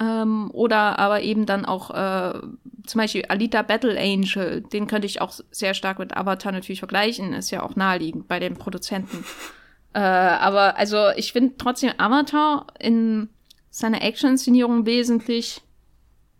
Ähm, 0.00 0.50
oder 0.52 0.98
aber 0.98 1.22
eben 1.22 1.46
dann 1.46 1.64
auch 1.64 1.90
äh, 1.90 2.40
zum 2.86 2.98
Beispiel 2.98 3.26
Alita 3.28 3.62
Battle 3.62 3.96
Angel, 4.00 4.62
den 4.62 4.86
könnte 4.88 5.06
ich 5.06 5.20
auch 5.20 5.32
sehr 5.50 5.74
stark 5.74 6.00
mit 6.00 6.16
Avatar 6.16 6.50
natürlich 6.50 6.80
vergleichen, 6.80 7.32
ist 7.32 7.52
ja 7.52 7.62
auch 7.62 7.76
naheliegend 7.76 8.26
bei 8.26 8.40
den 8.40 8.54
Produzenten. 8.54 9.24
Äh, 9.94 9.98
aber 10.00 10.76
also 10.76 11.10
ich 11.16 11.32
finde 11.32 11.54
trotzdem 11.56 11.92
Avatar 11.98 12.66
in 12.78 13.28
seiner 13.70 14.02
Action-Inszenierung 14.02 14.86
wesentlich 14.86 15.62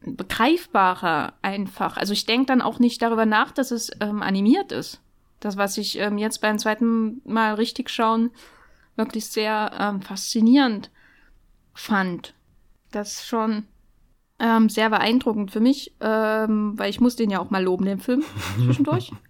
begreifbarer 0.04 1.32
einfach. 1.40 1.96
Also 1.96 2.12
ich 2.12 2.26
denke 2.26 2.46
dann 2.46 2.60
auch 2.60 2.78
nicht 2.78 3.00
darüber 3.00 3.26
nach, 3.26 3.52
dass 3.52 3.70
es 3.70 3.90
ähm, 4.00 4.22
animiert 4.22 4.70
ist. 4.70 5.00
Das, 5.40 5.56
was 5.56 5.78
ich 5.78 5.98
ähm, 5.98 6.18
jetzt 6.18 6.40
beim 6.40 6.58
zweiten 6.58 7.20
Mal 7.24 7.54
richtig 7.54 7.90
schauen 7.90 8.30
wirklich 8.96 9.26
sehr 9.26 9.72
ähm, 9.78 10.02
faszinierend 10.02 10.90
fand. 11.72 12.34
Das 12.92 13.26
schon 13.26 13.64
ähm, 14.38 14.68
sehr 14.68 14.90
beeindruckend 14.90 15.50
für 15.50 15.60
mich, 15.60 15.94
ähm, 16.00 16.78
weil 16.78 16.90
ich 16.90 17.00
muss 17.00 17.16
den 17.16 17.30
ja 17.30 17.40
auch 17.40 17.50
mal 17.50 17.62
loben, 17.62 17.84
den 17.84 18.00
Film, 18.00 18.22
zwischendurch. 18.56 19.10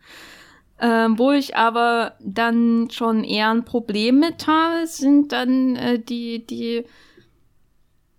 Ähm, 0.80 1.18
wo 1.18 1.30
ich 1.30 1.56
aber 1.56 2.14
dann 2.20 2.88
schon 2.90 3.22
eher 3.22 3.50
ein 3.50 3.64
Problem 3.64 4.18
mit 4.18 4.46
habe, 4.46 4.86
sind 4.86 5.32
dann 5.32 5.76
äh, 5.76 6.00
die, 6.00 6.46
die 6.46 6.84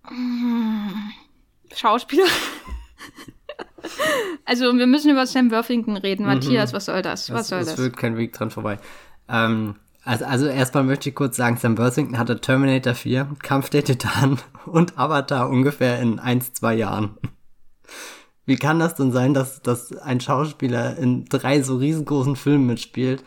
äh, 0.04 1.74
Schauspieler. 1.74 2.24
also 4.44 4.76
wir 4.76 4.86
müssen 4.86 5.10
über 5.10 5.26
Sam 5.26 5.50
Worthington 5.50 5.98
reden. 5.98 6.22
Mhm. 6.22 6.34
Matthias, 6.34 6.72
was 6.72 6.86
soll 6.86 7.02
das? 7.02 7.30
Was 7.30 7.42
es, 7.42 7.48
soll 7.48 7.58
das? 7.60 7.68
Es 7.68 7.74
führt 7.74 7.96
kein 7.96 8.16
Weg 8.16 8.32
dran 8.32 8.50
vorbei. 8.50 8.78
Ähm, 9.28 9.76
also, 10.04 10.24
also 10.24 10.46
erstmal 10.46 10.84
möchte 10.84 11.08
ich 11.08 11.14
kurz 11.14 11.36
sagen, 11.36 11.56
Sam 11.56 11.76
Worthington 11.76 12.16
hatte 12.16 12.40
Terminator 12.40 12.94
4, 12.94 13.28
Kampf 13.42 13.70
der 13.70 13.84
Titanen 13.84 14.38
und 14.64 14.98
Avatar 14.98 15.50
ungefähr 15.50 16.00
in 16.00 16.20
1, 16.20 16.54
2 16.54 16.74
Jahren. 16.74 17.18
Wie 18.46 18.56
kann 18.56 18.78
das 18.78 18.94
denn 18.94 19.10
sein, 19.10 19.34
dass, 19.34 19.60
dass 19.60 19.92
ein 19.96 20.20
Schauspieler 20.20 20.96
in 20.96 21.24
drei 21.24 21.62
so 21.62 21.76
riesengroßen 21.76 22.36
Filmen 22.36 22.66
mitspielt 22.66 23.24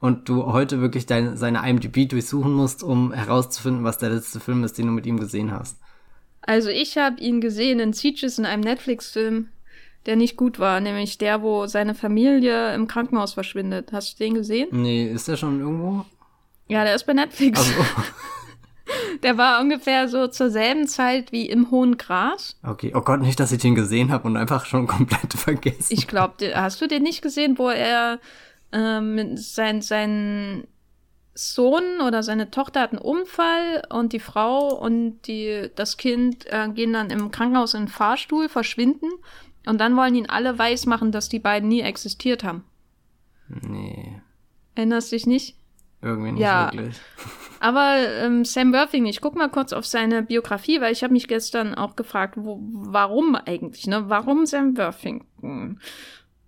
und 0.00 0.28
du 0.28 0.46
heute 0.46 0.80
wirklich 0.80 1.04
deine, 1.04 1.36
seine 1.36 1.68
IMDb 1.68 2.08
durchsuchen 2.08 2.52
musst, 2.52 2.82
um 2.82 3.12
herauszufinden, 3.12 3.84
was 3.84 3.98
der 3.98 4.10
letzte 4.10 4.40
Film 4.40 4.64
ist, 4.64 4.78
den 4.78 4.86
du 4.86 4.92
mit 4.92 5.06
ihm 5.06 5.20
gesehen 5.20 5.52
hast? 5.52 5.76
Also 6.40 6.70
ich 6.70 6.96
habe 6.96 7.20
ihn 7.20 7.40
gesehen 7.40 7.80
in 7.80 7.92
Sieges 7.92 8.38
in 8.38 8.46
einem 8.46 8.62
Netflix-Film, 8.62 9.48
der 10.06 10.16
nicht 10.16 10.36
gut 10.36 10.58
war, 10.58 10.80
nämlich 10.80 11.18
der, 11.18 11.42
wo 11.42 11.66
seine 11.66 11.94
Familie 11.94 12.74
im 12.74 12.88
Krankenhaus 12.88 13.34
verschwindet. 13.34 13.92
Hast 13.92 14.18
du 14.18 14.24
den 14.24 14.34
gesehen? 14.34 14.68
Nee, 14.72 15.06
ist 15.06 15.28
der 15.28 15.36
schon 15.36 15.60
irgendwo? 15.60 16.04
Ja, 16.66 16.82
der 16.84 16.94
ist 16.94 17.04
bei 17.06 17.12
Netflix. 17.12 17.58
Also. 17.60 17.72
Der 19.22 19.38
war 19.38 19.60
ungefähr 19.60 20.08
so 20.08 20.26
zur 20.26 20.50
selben 20.50 20.86
Zeit 20.88 21.32
wie 21.32 21.48
im 21.48 21.70
Hohen 21.70 21.96
Gras. 21.98 22.56
Okay, 22.62 22.92
oh 22.94 23.00
Gott, 23.02 23.20
nicht, 23.20 23.38
dass 23.40 23.52
ich 23.52 23.60
den 23.62 23.74
gesehen 23.74 24.10
habe 24.10 24.26
und 24.26 24.36
einfach 24.36 24.66
schon 24.66 24.86
komplett 24.88 25.32
vergessen. 25.34 25.92
Ich 25.92 26.06
glaube, 26.06 26.52
hast 26.54 26.80
du 26.80 26.86
den 26.88 27.02
nicht 27.02 27.22
gesehen, 27.22 27.58
wo 27.58 27.68
er 27.68 28.18
ähm, 28.72 29.36
sein, 29.36 29.82
sein 29.82 30.66
Sohn 31.34 32.00
oder 32.06 32.22
seine 32.22 32.50
Tochter 32.50 32.80
hat 32.80 32.90
einen 32.92 33.00
Unfall 33.00 33.82
und 33.88 34.12
die 34.12 34.20
Frau 34.20 34.68
und 34.74 35.22
die, 35.22 35.70
das 35.74 35.96
Kind 35.96 36.46
äh, 36.52 36.68
gehen 36.68 36.92
dann 36.92 37.10
im 37.10 37.30
Krankenhaus 37.30 37.74
in 37.74 37.82
den 37.84 37.88
Fahrstuhl, 37.88 38.48
verschwinden 38.48 39.08
und 39.66 39.80
dann 39.80 39.96
wollen 39.96 40.14
ihn 40.14 40.28
alle 40.28 40.58
weismachen, 40.58 41.12
dass 41.12 41.28
die 41.28 41.38
beiden 41.38 41.68
nie 41.68 41.80
existiert 41.80 42.44
haben. 42.44 42.64
Nee. 43.48 44.20
Erinnerst 44.74 45.12
dich 45.12 45.26
nicht? 45.26 45.56
Irgendwie 46.00 46.32
nicht 46.32 46.40
Ja. 46.40 46.70
wirklich. 46.72 46.96
Aber 47.62 47.96
ähm, 47.96 48.44
Sam 48.44 48.72
Worthington, 48.72 49.08
ich 49.08 49.20
guck 49.20 49.36
mal 49.36 49.48
kurz 49.48 49.72
auf 49.72 49.86
seine 49.86 50.24
Biografie, 50.24 50.80
weil 50.80 50.92
ich 50.92 51.04
habe 51.04 51.12
mich 51.12 51.28
gestern 51.28 51.76
auch 51.76 51.94
gefragt, 51.94 52.34
wo, 52.36 52.58
warum 52.60 53.36
eigentlich, 53.36 53.86
ne? 53.86 54.08
Warum 54.08 54.46
Sam 54.46 54.76
Worthington? 54.76 55.78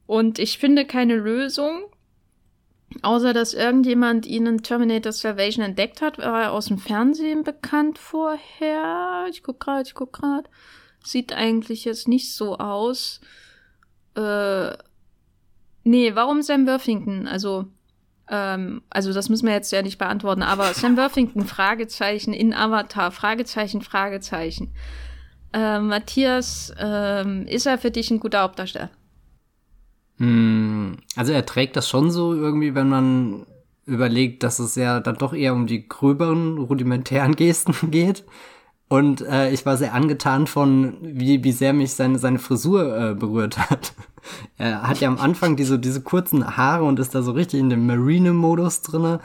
Und 0.07 0.41
ich 0.41 0.59
finde 0.59 0.85
keine 0.85 1.15
Lösung, 1.15 1.85
außer 3.03 3.33
dass 3.33 3.55
irgendjemand 3.55 4.27
ihn 4.27 4.47
in 4.47 4.63
Terminator 4.65 5.13
Salvation 5.13 5.65
entdeckt 5.65 6.03
hat, 6.03 6.19
war 6.19 6.43
er 6.43 6.53
aus 6.53 6.67
dem 6.67 6.79
Fernsehen 6.79 7.45
bekannt 7.45 7.99
vorher. 7.99 9.29
Ich 9.31 9.45
guck 9.45 9.61
gerade, 9.61 9.87
ich 9.87 9.95
guck 9.95 10.15
gerade. 10.15 10.51
Sieht 11.05 11.33
eigentlich 11.33 11.85
jetzt 11.85 12.09
nicht 12.09 12.35
so 12.35 12.59
aus. 12.59 13.21
Äh, 14.17 14.71
nee, 15.85 16.13
warum 16.17 16.43
Sam 16.43 16.67
Worthington? 16.67 17.29
Also 17.29 17.67
ähm, 18.31 18.83
also 18.91 19.13
das 19.13 19.29
müssen 19.29 19.47
wir 19.47 19.55
jetzt 19.55 19.73
ja 19.73 19.83
nicht 19.83 19.99
beantworten, 19.99 20.43
aber 20.43 20.73
Sam 20.75 20.97
Worthington, 20.97 21.45
Fragezeichen 21.47 22.33
in 22.33 22.55
Avatar, 22.55 23.11
Fragezeichen, 23.11 23.83
Fragezeichen. 23.83 24.73
Äh, 25.53 25.79
Matthias, 25.81 26.73
ähm, 26.79 27.47
ist 27.47 27.67
er 27.67 27.79
für 27.79 27.91
dich 27.91 28.11
ein 28.11 28.21
guter 28.21 28.43
Hauptdarsteller? 28.43 28.91
Hm, 30.19 30.97
Also 31.17 31.33
er 31.33 31.45
trägt 31.47 31.77
das 31.77 31.89
schon 31.89 32.11
so 32.11 32.35
irgendwie, 32.35 32.75
wenn 32.75 32.89
man 32.89 33.47
überlegt, 33.87 34.43
dass 34.43 34.59
es 34.59 34.75
ja 34.77 35.01
dann 35.01 35.17
doch 35.17 35.35
eher 35.35 35.53
um 35.53 35.67
die 35.67 35.87
gröberen, 35.89 36.59
rudimentären 36.59 37.37
Gesten 37.37 37.75
geht. 37.91 38.25
Und 38.95 39.23
äh, 39.23 39.51
ich 39.51 39.67
war 39.67 39.77
sehr 39.77 39.93
angetan 39.93 40.47
von, 40.47 40.99
wie, 41.03 41.43
wie 41.43 41.51
sehr 41.51 41.73
mich 41.73 41.95
seine, 41.95 42.17
seine 42.21 42.39
Frisur 42.39 42.97
äh, 42.97 43.15
berührt 43.15 43.59
hat. 43.59 43.93
er 44.57 44.87
hat 44.87 45.01
ja 45.01 45.09
am 45.09 45.19
Anfang 45.19 45.57
diese, 45.57 45.81
diese 45.81 46.01
kurzen 46.01 46.57
Haare 46.57 46.85
und 46.85 47.01
ist 47.01 47.13
da 47.13 47.23
so 47.23 47.33
richtig 47.33 47.59
in 47.59 47.71
dem 47.71 47.89
Marine-Modus 47.89 48.83
drinne. 48.83 49.19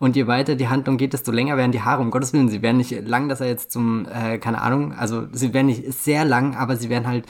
Und 0.00 0.16
je 0.16 0.26
weiter 0.26 0.56
die 0.56 0.66
Handlung 0.66 0.96
geht, 0.96 1.12
desto 1.12 1.30
länger 1.30 1.56
werden 1.56 1.70
die 1.70 1.82
Haare. 1.82 2.02
Um 2.02 2.10
Gottes 2.10 2.32
Willen, 2.32 2.48
sie 2.48 2.62
werden 2.62 2.78
nicht 2.78 3.06
lang, 3.06 3.28
dass 3.28 3.40
er 3.40 3.46
jetzt 3.46 3.70
zum, 3.70 4.08
äh, 4.12 4.38
keine 4.38 4.60
Ahnung, 4.60 4.92
also 4.92 5.28
sie 5.30 5.54
werden 5.54 5.68
nicht 5.68 5.92
sehr 5.92 6.24
lang, 6.24 6.56
aber 6.56 6.74
sie 6.74 6.88
werden 6.88 7.06
halt 7.06 7.24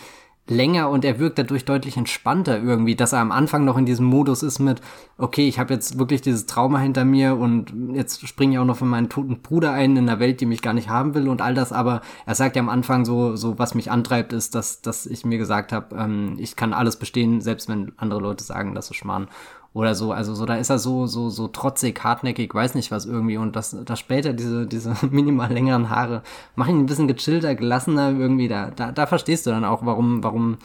länger 0.52 0.90
und 0.90 1.04
er 1.04 1.18
wirkt 1.18 1.38
dadurch 1.38 1.64
deutlich 1.64 1.96
entspannter 1.96 2.62
irgendwie, 2.62 2.94
dass 2.94 3.12
er 3.12 3.20
am 3.20 3.32
Anfang 3.32 3.64
noch 3.64 3.76
in 3.76 3.86
diesem 3.86 4.06
Modus 4.06 4.42
ist 4.42 4.58
mit, 4.58 4.80
okay, 5.18 5.48
ich 5.48 5.58
habe 5.58 5.74
jetzt 5.74 5.98
wirklich 5.98 6.22
dieses 6.22 6.46
Trauma 6.46 6.78
hinter 6.78 7.04
mir 7.04 7.36
und 7.36 7.72
jetzt 7.94 8.26
springe 8.26 8.54
ich 8.54 8.58
auch 8.58 8.64
noch 8.64 8.76
von 8.76 8.88
meinem 8.88 9.08
toten 9.08 9.40
Bruder 9.42 9.72
ein 9.72 9.96
in 9.96 10.08
einer 10.08 10.20
Welt, 10.20 10.40
die 10.40 10.46
mich 10.46 10.62
gar 10.62 10.74
nicht 10.74 10.88
haben 10.88 11.14
will 11.14 11.28
und 11.28 11.42
all 11.42 11.54
das, 11.54 11.72
aber 11.72 12.02
er 12.26 12.34
sagt 12.34 12.56
ja 12.56 12.62
am 12.62 12.68
Anfang 12.68 13.04
so, 13.04 13.36
so 13.36 13.58
was 13.58 13.74
mich 13.74 13.90
antreibt, 13.90 14.32
ist, 14.32 14.54
dass, 14.54 14.82
dass 14.82 15.06
ich 15.06 15.24
mir 15.24 15.38
gesagt 15.38 15.72
habe, 15.72 15.96
ähm, 15.96 16.36
ich 16.38 16.56
kann 16.56 16.72
alles 16.72 16.96
bestehen, 16.96 17.40
selbst 17.40 17.68
wenn 17.68 17.92
andere 17.96 18.20
Leute 18.20 18.44
sagen, 18.44 18.74
das 18.74 18.90
ist 18.90 18.96
Schmarrn 18.96 19.28
oder 19.74 19.94
so, 19.94 20.12
also 20.12 20.34
so, 20.34 20.44
da 20.44 20.56
ist 20.56 20.70
er 20.70 20.78
so, 20.78 21.06
so, 21.06 21.30
so 21.30 21.48
trotzig, 21.48 22.02
hartnäckig, 22.04 22.54
weiß 22.54 22.74
nicht 22.74 22.90
was 22.90 23.06
irgendwie 23.06 23.38
und 23.38 23.56
das, 23.56 23.76
das 23.84 23.98
später 23.98 24.32
diese, 24.32 24.66
diese 24.66 24.94
minimal 25.10 25.50
längeren 25.50 25.88
Haare 25.88 26.22
machen 26.56 26.76
ihn 26.76 26.80
ein 26.80 26.86
bisschen 26.86 27.08
gechillter, 27.08 27.54
gelassener 27.54 28.10
irgendwie, 28.10 28.48
da, 28.48 28.70
da, 28.70 28.92
da 28.92 29.06
verstehst 29.06 29.46
du 29.46 29.50
dann 29.50 29.64
auch, 29.64 29.84
warum, 29.84 30.22
warum, 30.22 30.58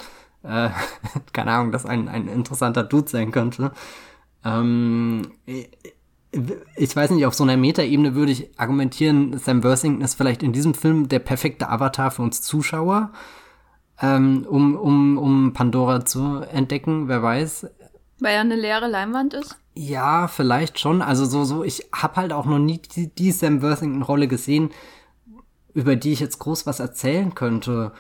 äh, 0.43 0.69
keine 1.33 1.51
Ahnung, 1.51 1.71
das 1.71 1.85
ein, 1.85 2.09
ein 2.09 2.27
interessanter 2.27 2.83
Dude 2.83 3.09
sein 3.09 3.31
könnte. 3.31 3.71
Ähm, 4.43 5.31
ich 6.75 6.95
weiß 6.95 7.11
nicht, 7.11 7.25
auf 7.25 7.33
so 7.33 7.43
einer 7.43 7.57
Metaebene 7.57 8.15
würde 8.15 8.31
ich 8.31 8.59
argumentieren, 8.59 9.37
Sam 9.37 9.63
Worthington 9.63 10.01
ist 10.01 10.15
vielleicht 10.15 10.43
in 10.43 10.51
diesem 10.51 10.73
Film 10.73 11.07
der 11.07 11.19
perfekte 11.19 11.69
Avatar 11.69 12.11
für 12.11 12.21
uns 12.21 12.41
Zuschauer, 12.41 13.11
ähm, 14.01 14.45
um, 14.47 14.75
um, 14.75 15.17
um 15.17 15.53
Pandora 15.53 16.05
zu 16.05 16.41
entdecken, 16.41 17.07
wer 17.07 17.23
weiß. 17.23 17.67
Weil 18.19 18.35
er 18.35 18.41
eine 18.41 18.55
leere 18.55 18.87
Leinwand 18.87 19.33
ist? 19.33 19.57
Ja, 19.75 20.27
vielleicht 20.27 20.79
schon. 20.79 21.01
Also 21.01 21.25
so, 21.25 21.43
so, 21.43 21.63
ich 21.63 21.87
habe 21.93 22.15
halt 22.15 22.33
auch 22.33 22.45
noch 22.45 22.59
nie 22.59 22.79
die, 22.79 23.13
die 23.13 23.31
Sam 23.31 23.61
Worthington-Rolle 23.61 24.27
gesehen, 24.27 24.71
über 25.73 25.95
die 25.95 26.13
ich 26.13 26.19
jetzt 26.19 26.39
groß 26.39 26.65
was 26.65 26.79
erzählen 26.79 27.35
könnte. 27.35 27.91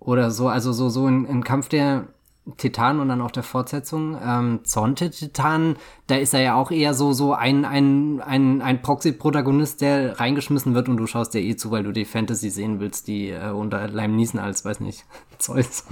Oder 0.00 0.32
so, 0.32 0.48
also 0.48 0.72
so, 0.72 0.88
so 0.88 1.06
in, 1.06 1.24
in 1.26 1.44
Kampf 1.44 1.68
der 1.68 2.08
Titanen 2.56 3.00
und 3.00 3.08
dann 3.08 3.20
auch 3.20 3.30
der 3.30 3.44
Fortsetzung, 3.44 4.18
ähm, 4.20 4.64
Zorn 4.64 4.96
der 4.96 5.12
Titanen, 5.12 5.76
da 6.08 6.16
ist 6.16 6.34
er 6.34 6.40
ja 6.40 6.54
auch 6.56 6.72
eher 6.72 6.92
so, 6.92 7.12
so 7.12 7.34
ein, 7.34 7.64
ein, 7.64 8.20
ein, 8.20 8.60
ein 8.60 8.82
Proxy-Protagonist, 8.82 9.80
der 9.80 10.18
reingeschmissen 10.18 10.74
wird 10.74 10.88
und 10.88 10.96
du 10.96 11.06
schaust 11.06 11.34
dir 11.34 11.40
eh 11.40 11.54
zu, 11.54 11.70
weil 11.70 11.84
du 11.84 11.92
die 11.92 12.04
Fantasy 12.04 12.50
sehen 12.50 12.80
willst, 12.80 13.06
die 13.06 13.28
äh, 13.28 13.50
unter 13.50 13.86
Leim 13.86 14.16
Niesen 14.16 14.40
als, 14.40 14.64
weiß 14.64 14.80
nicht, 14.80 15.04
Zeus. 15.38 15.84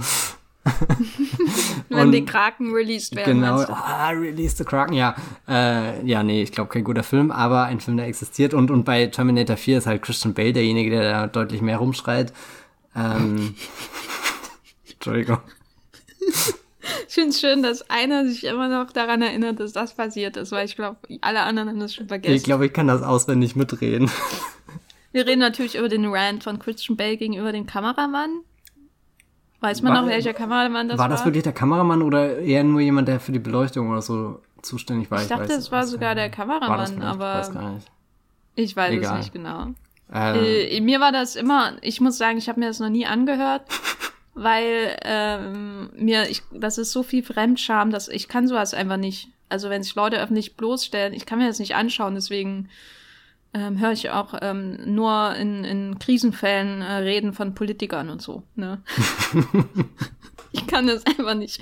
Wenn 1.89 1.99
Und- 1.99 2.11
die 2.11 2.25
Kraken 2.25 2.71
released 2.73 3.15
werden. 3.15 3.41
Genau, 3.41 3.61
ah, 3.61 4.09
Release 4.09 4.55
the 4.55 4.63
Kraken, 4.63 4.93
ja. 4.93 5.15
Äh, 5.47 6.05
ja, 6.05 6.23
nee, 6.23 6.43
ich 6.43 6.51
glaube 6.51 6.69
kein 6.69 6.83
guter 6.83 7.03
Film, 7.03 7.31
aber 7.31 7.63
ein 7.63 7.79
Film, 7.79 7.97
der 7.97 8.07
existiert. 8.07 8.53
Und, 8.53 8.69
und 8.69 8.83
bei 8.83 9.07
Terminator 9.07 9.57
4 9.57 9.79
ist 9.79 9.87
halt 9.87 10.01
Christian 10.01 10.33
Bale 10.33 10.53
derjenige, 10.53 10.91
der 10.91 11.01
da 11.11 11.27
deutlich 11.27 11.61
mehr 11.61 11.77
rumschreit. 11.77 12.31
Ähm, 12.95 13.55
Entschuldigung. 14.93 15.39
Ich 17.07 17.13
finde 17.15 17.29
es 17.29 17.39
schön, 17.39 17.63
dass 17.63 17.89
einer 17.89 18.27
sich 18.27 18.43
immer 18.43 18.67
noch 18.67 18.91
daran 18.91 19.21
erinnert, 19.21 19.59
dass 19.59 19.73
das 19.73 19.95
passiert 19.95 20.37
ist, 20.37 20.51
weil 20.51 20.65
ich 20.65 20.75
glaube, 20.75 20.97
alle 21.21 21.41
anderen 21.41 21.69
haben 21.69 21.79
das 21.79 21.93
schon 21.93 22.07
vergessen. 22.07 22.35
Ich 22.35 22.43
glaube, 22.43 22.67
ich 22.67 22.73
kann 22.73 22.87
das 22.87 23.01
auswendig 23.01 23.55
mitreden. 23.55 24.09
Wir 25.11 25.27
reden 25.27 25.39
natürlich 25.39 25.75
über 25.75 25.89
den 25.89 26.05
Rant 26.05 26.43
von 26.43 26.57
Christian 26.59 26.95
Bale 26.95 27.17
gegenüber 27.17 27.51
dem 27.51 27.65
Kameramann. 27.65 28.41
Weiß 29.61 29.81
man 29.83 29.93
War- 29.93 30.01
noch, 30.01 30.09
welcher 30.09 30.33
Kameramann 30.33 30.89
das 30.89 30.97
war 30.97 31.03
war? 31.05 31.09
das 31.15 31.23
wirklich 31.23 31.43
der 31.43 31.53
Kameramann 31.53 32.01
oder 32.01 32.39
eher 32.39 32.63
nur 32.63 32.81
jemand, 32.81 33.07
der 33.07 33.19
für 33.19 33.31
die 33.31 33.39
Beleuchtung 33.39 33.89
oder 33.91 34.01
so 34.01 34.41
zuständig 34.61 35.09
war? 35.11 35.21
ich 35.21 35.27
dachte, 35.27 35.45
weiß- 35.53 35.57
es 35.57 35.71
war 35.71 35.85
sogar 35.87 36.09
gar 36.09 36.15
der 36.15 36.29
Kameramann, 36.29 36.87
vielleicht? 36.87 36.97
Ich 36.99 37.03
aber 37.05 37.33
weiß 37.35 37.53
gar 37.53 37.69
nicht. 37.71 37.87
ich 38.55 38.75
weiß 38.75 38.91
Egal. 38.93 39.13
es 39.13 39.17
nicht 39.25 39.33
genau. 39.33 39.67
Äh, 40.13 40.77
Äh, 40.77 40.81
mir 40.81 40.99
war 40.99 41.11
das 41.13 41.35
immer, 41.37 41.73
ich 41.81 42.01
muss 42.01 42.17
sagen, 42.17 42.37
ich 42.37 42.49
habe 42.49 42.59
mir 42.59 42.65
das 42.67 42.79
noch 42.79 42.89
nie 42.89 43.05
angehört, 43.05 43.61
weil 44.33 44.97
ähm, 45.03 45.89
mir, 45.95 46.29
ich, 46.29 46.41
das 46.51 46.77
ist 46.77 46.91
so 46.91 47.03
viel 47.03 47.23
Fremdscham, 47.23 47.91
dass 47.91 48.07
ich 48.07 48.27
kann 48.27 48.47
sowas 48.47 48.73
einfach 48.73 48.97
nicht. 48.97 49.29
Also 49.49 49.69
wenn 49.69 49.83
sich 49.83 49.95
Leute 49.95 50.19
öffentlich 50.21 50.55
bloßstellen, 50.57 51.13
ich 51.13 51.25
kann 51.25 51.37
mir 51.39 51.47
das 51.47 51.59
nicht 51.59 51.75
anschauen, 51.75 52.15
deswegen 52.15 52.69
ähm, 53.53 53.79
höre 53.79 53.91
ich 53.91 54.09
auch 54.09 54.33
ähm, 54.41 54.77
nur 54.85 55.35
in, 55.35 55.63
in 55.63 55.99
Krisenfällen 55.99 56.81
äh, 56.81 56.93
reden 56.93 57.33
von 57.33 57.53
Politikern 57.53 58.09
und 58.09 58.21
so. 58.21 58.43
Ne? 58.55 58.81
ich 60.51 60.65
kann 60.67 60.87
das 60.87 61.05
einfach 61.05 61.35
nicht. 61.35 61.61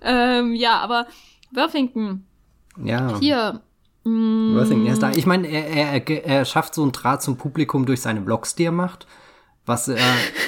Ähm, 0.00 0.54
ja, 0.54 0.78
aber 0.78 1.06
Worthington, 1.52 2.24
ja. 2.82 3.18
hier. 3.20 3.60
mm, 4.04 4.56
Worthington, 4.56 4.86
er 4.86 4.92
ist 4.94 5.02
da. 5.02 5.10
Ich 5.10 5.26
meine, 5.26 5.46
er, 5.48 6.08
er, 6.08 6.26
er, 6.26 6.44
schafft 6.44 6.74
so 6.74 6.82
einen 6.82 6.92
Draht 6.92 7.22
zum 7.22 7.36
Publikum 7.36 7.84
durch 7.84 8.00
seine 8.00 8.22
Vlogs, 8.22 8.54
die 8.54 8.64
er 8.64 8.72
macht. 8.72 9.06
Was, 9.66 9.88
äh, 9.88 9.96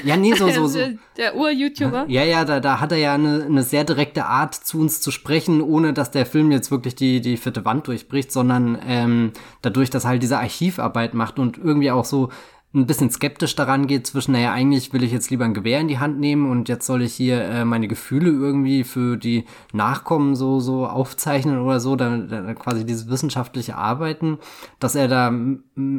ja, 0.04 0.16
nee, 0.16 0.32
so, 0.32 0.48
so, 0.48 0.66
so. 0.68 0.78
der, 1.16 1.36
Ur-YouTuber. 1.36 2.06
Ja, 2.08 2.22
ja, 2.22 2.44
da, 2.44 2.60
da 2.60 2.80
hat 2.80 2.92
er 2.92 2.98
ja 2.98 3.14
eine, 3.14 3.44
eine 3.44 3.64
sehr 3.64 3.82
direkte 3.82 4.26
Art, 4.26 4.54
zu 4.54 4.80
uns 4.80 5.00
zu 5.00 5.10
sprechen, 5.10 5.60
ohne 5.60 5.92
dass 5.92 6.12
der 6.12 6.24
Film 6.24 6.52
jetzt 6.52 6.70
wirklich 6.70 6.94
die, 6.94 7.20
die 7.20 7.36
vierte 7.36 7.64
Wand 7.64 7.88
durchbricht, 7.88 8.30
sondern 8.30 8.78
ähm, 8.86 9.32
dadurch, 9.60 9.90
dass 9.90 10.04
er 10.04 10.10
halt 10.10 10.22
diese 10.22 10.38
Archivarbeit 10.38 11.14
macht 11.14 11.40
und 11.40 11.58
irgendwie 11.58 11.90
auch 11.90 12.04
so 12.04 12.30
ein 12.78 12.86
bisschen 12.86 13.10
skeptisch 13.10 13.54
daran 13.54 13.86
geht 13.86 14.06
zwischen, 14.06 14.32
naja, 14.32 14.52
eigentlich 14.52 14.92
will 14.92 15.02
ich 15.02 15.12
jetzt 15.12 15.30
lieber 15.30 15.44
ein 15.44 15.54
Gewehr 15.54 15.80
in 15.80 15.88
die 15.88 15.98
Hand 15.98 16.18
nehmen 16.18 16.50
und 16.50 16.68
jetzt 16.68 16.86
soll 16.86 17.02
ich 17.02 17.14
hier 17.14 17.42
äh, 17.42 17.64
meine 17.64 17.88
Gefühle 17.88 18.30
irgendwie 18.30 18.84
für 18.84 19.16
die 19.16 19.44
Nachkommen 19.72 20.34
so, 20.34 20.60
so 20.60 20.86
aufzeichnen 20.86 21.58
oder 21.58 21.80
so, 21.80 21.96
da, 21.96 22.16
da 22.16 22.54
quasi 22.54 22.86
dieses 22.86 23.08
wissenschaftliche 23.08 23.76
Arbeiten, 23.76 24.38
dass 24.78 24.94
er 24.94 25.08
da, 25.08 25.32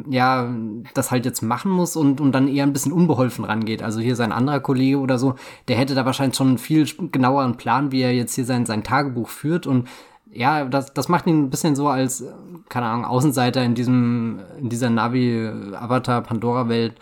ja, 0.08 0.54
das 0.94 1.10
halt 1.10 1.24
jetzt 1.24 1.42
machen 1.42 1.70
muss 1.70 1.96
und, 1.96 2.20
und 2.20 2.32
dann 2.32 2.48
eher 2.48 2.64
ein 2.64 2.72
bisschen 2.72 2.92
unbeholfen 2.92 3.44
rangeht. 3.44 3.82
Also 3.82 4.00
hier 4.00 4.16
sein 4.16 4.32
anderer 4.32 4.60
Kollege 4.60 4.98
oder 4.98 5.18
so, 5.18 5.34
der 5.68 5.76
hätte 5.76 5.94
da 5.94 6.04
wahrscheinlich 6.04 6.36
schon 6.36 6.48
einen 6.48 6.58
viel 6.58 6.86
genaueren 7.12 7.56
Plan, 7.56 7.92
wie 7.92 8.02
er 8.02 8.14
jetzt 8.14 8.34
hier 8.34 8.44
sein, 8.44 8.66
sein 8.66 8.82
Tagebuch 8.82 9.28
führt 9.28 9.66
und 9.66 9.88
ja, 10.32 10.64
das, 10.64 10.94
das 10.94 11.08
macht 11.08 11.26
ihn 11.26 11.44
ein 11.44 11.50
bisschen 11.50 11.76
so 11.76 11.88
als, 11.88 12.20
äh, 12.20 12.32
keine 12.68 12.86
Ahnung, 12.86 13.04
Außenseiter 13.04 13.62
in 13.64 13.74
diesem, 13.74 14.40
in 14.58 14.68
dieser 14.68 14.90
Navi-Avatar-Pandora-Welt 14.90 16.94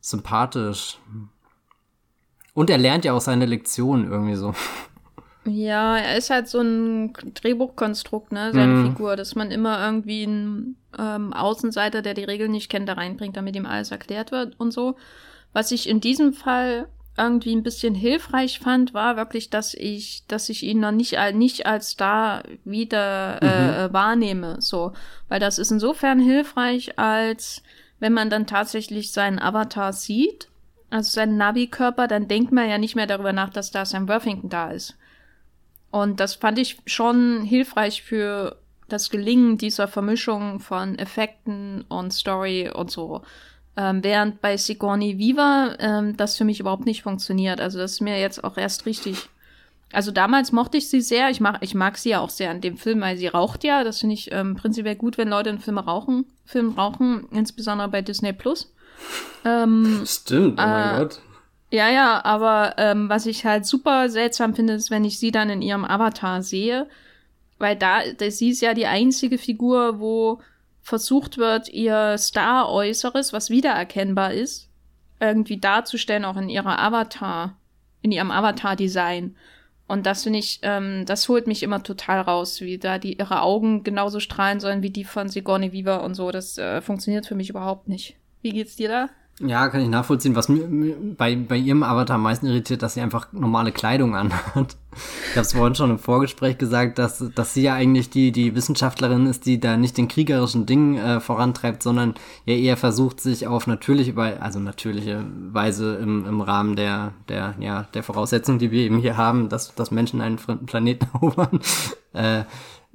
sympathisch. 0.00 0.98
Und 2.54 2.70
er 2.70 2.78
lernt 2.78 3.04
ja 3.04 3.12
auch 3.12 3.20
seine 3.20 3.46
Lektionen 3.46 4.10
irgendwie 4.10 4.36
so. 4.36 4.54
Ja, 5.46 5.98
er 5.98 6.16
ist 6.16 6.30
halt 6.30 6.48
so 6.48 6.60
ein 6.60 7.12
Drehbuchkonstrukt, 7.34 8.32
ne, 8.32 8.52
seine 8.52 8.74
Mhm. 8.74 8.86
Figur, 8.86 9.16
dass 9.16 9.34
man 9.34 9.50
immer 9.50 9.84
irgendwie 9.84 10.22
einen 10.22 10.76
ähm, 10.98 11.32
Außenseiter, 11.32 12.00
der 12.00 12.14
die 12.14 12.24
Regeln 12.24 12.52
nicht 12.52 12.70
kennt, 12.70 12.88
da 12.88 12.94
reinbringt, 12.94 13.36
damit 13.36 13.56
ihm 13.56 13.66
alles 13.66 13.90
erklärt 13.90 14.32
wird 14.32 14.58
und 14.58 14.72
so. 14.72 14.96
Was 15.52 15.70
ich 15.70 15.88
in 15.88 16.00
diesem 16.00 16.32
Fall 16.32 16.88
irgendwie 17.16 17.54
ein 17.54 17.62
bisschen 17.62 17.94
hilfreich 17.94 18.58
fand, 18.58 18.92
war 18.92 19.16
wirklich, 19.16 19.50
dass 19.50 19.74
ich, 19.74 20.26
dass 20.26 20.48
ich 20.48 20.64
ihn 20.64 20.80
noch 20.80 20.90
nicht, 20.90 21.16
nicht 21.34 21.66
als 21.66 21.90
Star 21.90 22.42
wieder 22.64 23.40
äh, 23.40 23.46
mhm. 23.46 23.70
äh, 23.70 23.92
wahrnehme. 23.92 24.56
So, 24.60 24.92
weil 25.28 25.38
das 25.38 25.58
ist 25.58 25.70
insofern 25.70 26.18
hilfreich, 26.18 26.98
als 26.98 27.62
wenn 28.00 28.12
man 28.12 28.30
dann 28.30 28.46
tatsächlich 28.46 29.12
seinen 29.12 29.38
Avatar 29.38 29.92
sieht, 29.92 30.48
also 30.90 31.10
seinen 31.10 31.36
Navi-Körper, 31.36 32.08
dann 32.08 32.28
denkt 32.28 32.52
man 32.52 32.68
ja 32.68 32.78
nicht 32.78 32.96
mehr 32.96 33.06
darüber 33.06 33.32
nach, 33.32 33.50
dass 33.50 33.70
da 33.70 33.84
Sam 33.84 34.08
Worthington 34.08 34.50
da 34.50 34.70
ist. 34.70 34.96
Und 35.90 36.18
das 36.18 36.34
fand 36.34 36.58
ich 36.58 36.78
schon 36.86 37.42
hilfreich 37.42 38.02
für 38.02 38.56
das 38.88 39.10
Gelingen 39.10 39.56
dieser 39.56 39.88
Vermischung 39.88 40.58
von 40.58 40.98
Effekten 40.98 41.82
und 41.88 42.12
Story 42.12 42.68
und 42.68 42.90
so. 42.90 43.22
Ähm, 43.76 44.04
während 44.04 44.40
bei 44.40 44.56
Sigourney 44.56 45.18
Viva 45.18 45.74
ähm, 45.80 46.16
das 46.16 46.36
für 46.36 46.44
mich 46.44 46.60
überhaupt 46.60 46.86
nicht 46.86 47.02
funktioniert. 47.02 47.60
Also 47.60 47.78
das 47.78 47.92
ist 47.92 48.00
mir 48.00 48.20
jetzt 48.20 48.44
auch 48.44 48.56
erst 48.56 48.86
richtig. 48.86 49.28
Also 49.92 50.10
damals 50.10 50.52
mochte 50.52 50.76
ich 50.76 50.88
sie 50.88 51.00
sehr. 51.00 51.30
Ich 51.30 51.40
mag, 51.40 51.58
ich 51.60 51.74
mag 51.74 51.98
sie 51.98 52.10
ja 52.10 52.20
auch 52.20 52.30
sehr 52.30 52.50
in 52.52 52.60
dem 52.60 52.76
Film, 52.76 53.00
weil 53.00 53.16
sie 53.16 53.26
raucht 53.26 53.64
ja. 53.64 53.82
Das 53.84 54.00
finde 54.00 54.14
ich 54.14 54.32
ähm, 54.32 54.54
prinzipiell 54.54 54.96
gut, 54.96 55.18
wenn 55.18 55.28
Leute 55.28 55.50
in 55.50 55.58
Filmen 55.58 55.78
rauchen, 55.78 56.26
Film 56.44 56.70
rauchen, 56.70 57.26
insbesondere 57.32 57.88
bei 57.88 58.02
Disney 58.02 58.32
Plus. 58.32 58.72
Ähm, 59.44 60.02
Stimmt, 60.06 60.60
oh 60.60 60.62
mein 60.62 60.94
äh, 60.94 60.98
Gott. 60.98 61.20
Ja, 61.70 61.88
ja, 61.88 62.24
aber 62.24 62.74
ähm, 62.76 63.08
was 63.08 63.26
ich 63.26 63.44
halt 63.44 63.66
super 63.66 64.08
seltsam 64.08 64.54
finde, 64.54 64.74
ist, 64.74 64.92
wenn 64.92 65.04
ich 65.04 65.18
sie 65.18 65.32
dann 65.32 65.50
in 65.50 65.62
ihrem 65.62 65.84
Avatar 65.84 66.42
sehe, 66.42 66.86
weil 67.58 67.74
da 67.74 68.00
sie 68.28 68.50
ist 68.50 68.60
ja 68.60 68.74
die 68.74 68.86
einzige 68.86 69.38
Figur, 69.38 69.98
wo 69.98 70.40
versucht 70.84 71.38
wird, 71.38 71.70
ihr 71.70 72.16
Star-Äußeres, 72.18 73.32
was 73.32 73.50
wiedererkennbar 73.50 74.34
ist, 74.34 74.68
irgendwie 75.18 75.56
darzustellen, 75.56 76.26
auch 76.26 76.36
in 76.36 76.50
ihrer 76.50 76.78
Avatar, 76.78 77.56
in 78.02 78.12
ihrem 78.12 78.30
Avatar-Design. 78.30 79.34
Und 79.86 80.06
das 80.06 80.22
finde 80.22 80.38
ich, 80.38 80.60
ähm, 80.62 81.04
das 81.06 81.28
holt 81.28 81.46
mich 81.46 81.62
immer 81.62 81.82
total 81.82 82.20
raus, 82.20 82.60
wie 82.60 82.78
da 82.78 82.98
die 82.98 83.18
ihre 83.18 83.40
Augen 83.40 83.82
genauso 83.82 84.20
strahlen 84.20 84.60
sollen 84.60 84.82
wie 84.82 84.90
die 84.90 85.04
von 85.04 85.28
Sigourney 85.28 85.72
Weaver 85.72 86.02
und 86.04 86.14
so. 86.14 86.30
Das 86.30 86.58
äh, 86.58 86.82
funktioniert 86.82 87.26
für 87.26 87.34
mich 87.34 87.50
überhaupt 87.50 87.88
nicht. 87.88 88.16
Wie 88.42 88.50
geht's 88.50 88.76
dir 88.76 88.88
da? 88.88 89.08
Ja, 89.40 89.68
kann 89.68 89.80
ich 89.80 89.88
nachvollziehen. 89.88 90.36
Was 90.36 90.48
mir 90.48 90.94
bei, 91.16 91.34
bei 91.34 91.56
ihrem 91.56 91.82
Avatar 91.82 92.14
am 92.16 92.22
meisten 92.22 92.46
irritiert, 92.46 92.82
dass 92.82 92.94
sie 92.94 93.00
einfach 93.00 93.32
normale 93.32 93.72
Kleidung 93.72 94.14
anhat. 94.14 94.76
Ich 95.30 95.36
habe 95.36 95.40
es 95.40 95.52
vorhin 95.54 95.74
schon 95.74 95.90
im 95.90 95.98
Vorgespräch 95.98 96.56
gesagt, 96.56 97.00
dass, 97.00 97.18
dass 97.34 97.52
sie 97.52 97.62
ja 97.62 97.74
eigentlich 97.74 98.10
die, 98.10 98.30
die 98.30 98.54
Wissenschaftlerin 98.54 99.26
ist, 99.26 99.44
die 99.44 99.58
da 99.58 99.76
nicht 99.76 99.98
den 99.98 100.06
kriegerischen 100.06 100.66
Ding 100.66 100.96
äh, 100.96 101.18
vorantreibt, 101.18 101.82
sondern 101.82 102.14
ja 102.44 102.54
eher 102.54 102.76
versucht, 102.76 103.20
sich 103.20 103.48
auf 103.48 103.66
natürliche, 103.66 104.16
also 104.40 104.60
natürliche 104.60 105.24
Weise 105.50 105.96
im, 105.96 106.24
im 106.26 106.40
Rahmen 106.40 106.76
der, 106.76 107.12
der, 107.28 107.56
ja, 107.58 107.88
der 107.92 108.04
Voraussetzungen, 108.04 108.60
die 108.60 108.70
wir 108.70 108.82
eben 108.82 108.98
hier 108.98 109.16
haben, 109.16 109.48
dass, 109.48 109.74
dass 109.74 109.90
Menschen 109.90 110.20
einen 110.20 110.38
fremden 110.38 110.66
Planeten 110.66 111.08
erobern, 111.12 111.58
äh, 112.12 112.44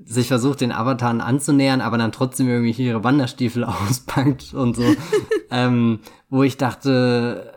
sich 0.06 0.28
versucht, 0.28 0.62
den 0.62 0.72
Avataren 0.72 1.22
anzunähern, 1.22 1.82
aber 1.82 1.98
dann 1.98 2.12
trotzdem 2.12 2.48
irgendwie 2.48 2.72
hier 2.72 2.92
ihre 2.92 3.04
Wanderstiefel 3.04 3.64
auspackt 3.66 4.54
und 4.54 4.76
so. 4.76 4.84
ähm, 5.52 6.00
wo 6.30 6.44
ich 6.44 6.58
dachte, 6.58 7.54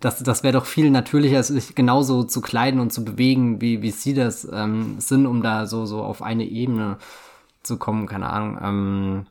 das, 0.00 0.22
das 0.22 0.42
wäre 0.42 0.54
doch 0.54 0.64
viel 0.64 0.90
natürlicher, 0.90 1.42
sich 1.42 1.74
genauso 1.74 2.24
zu 2.24 2.40
kleiden 2.40 2.80
und 2.80 2.92
zu 2.92 3.04
bewegen, 3.04 3.60
wie, 3.60 3.82
wie 3.82 3.90
sie 3.90 4.14
das 4.14 4.48
ähm, 4.50 4.96
sind, 4.98 5.26
um 5.26 5.42
da 5.42 5.66
so, 5.66 5.86
so 5.86 6.02
auf 6.02 6.22
eine 6.22 6.44
Ebene 6.44 6.96
zu 7.62 7.76
kommen, 7.76 8.06
keine 8.06 8.30
Ahnung. 8.30 8.58
Ähm, 8.62 9.26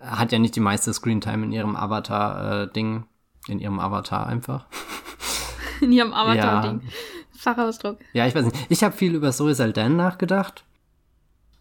hat 0.00 0.32
ja 0.32 0.38
nicht 0.38 0.56
die 0.56 0.60
meiste 0.60 0.92
Screentime 0.92 1.44
in 1.44 1.52
ihrem 1.52 1.76
Avatar-Ding, 1.76 3.04
äh, 3.48 3.52
in 3.52 3.58
ihrem 3.58 3.78
Avatar 3.78 4.26
einfach. 4.26 4.66
In 5.80 5.90
ihrem 5.90 6.14
Avatar-Ding. 6.14 6.80
Ja. 6.82 6.90
Fachausdruck. 7.36 7.98
Ja, 8.12 8.26
ich 8.26 8.34
weiß 8.34 8.44
nicht. 8.46 8.66
Ich 8.70 8.84
habe 8.84 8.96
viel 8.96 9.14
über 9.14 9.32
Zoe 9.32 9.54
Saldan 9.54 9.96
nachgedacht. 9.96 10.64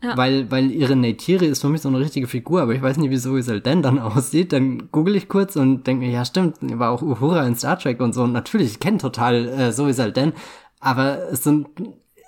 Ja. 0.04 0.18
Weil, 0.18 0.52
weil 0.52 0.70
ihre 0.70 0.98
Neytiri 0.98 1.46
ist 1.46 1.62
für 1.62 1.70
mich 1.70 1.82
so 1.82 1.88
eine 1.88 2.00
richtige 2.00 2.28
Figur, 2.28 2.62
aber 2.62 2.76
ich 2.76 2.82
weiß 2.82 2.98
nicht, 2.98 3.10
wie 3.10 3.18
Zoe 3.18 3.42
Saldana 3.42 3.82
dann 3.82 4.00
aussieht. 4.00 4.52
Dann 4.52 4.90
google 4.92 5.16
ich 5.16 5.30
kurz 5.30 5.56
und 5.56 5.88
denke 5.88 6.06
mir, 6.06 6.12
ja 6.12 6.26
stimmt, 6.26 6.58
war 6.62 6.92
auch 6.92 7.02
Uhura 7.02 7.48
in 7.48 7.56
Star 7.56 7.80
Trek 7.80 8.02
und 8.02 8.14
so. 8.14 8.24
Und 8.24 8.34
natürlich, 8.34 8.72
ich 8.72 8.80
kenne 8.82 8.98
total 8.98 9.48
äh, 9.48 9.72
Zoe 9.72 9.94
Saldana, 9.94 10.34
aber 10.82 11.32
es 11.32 11.44
sind, 11.44 11.68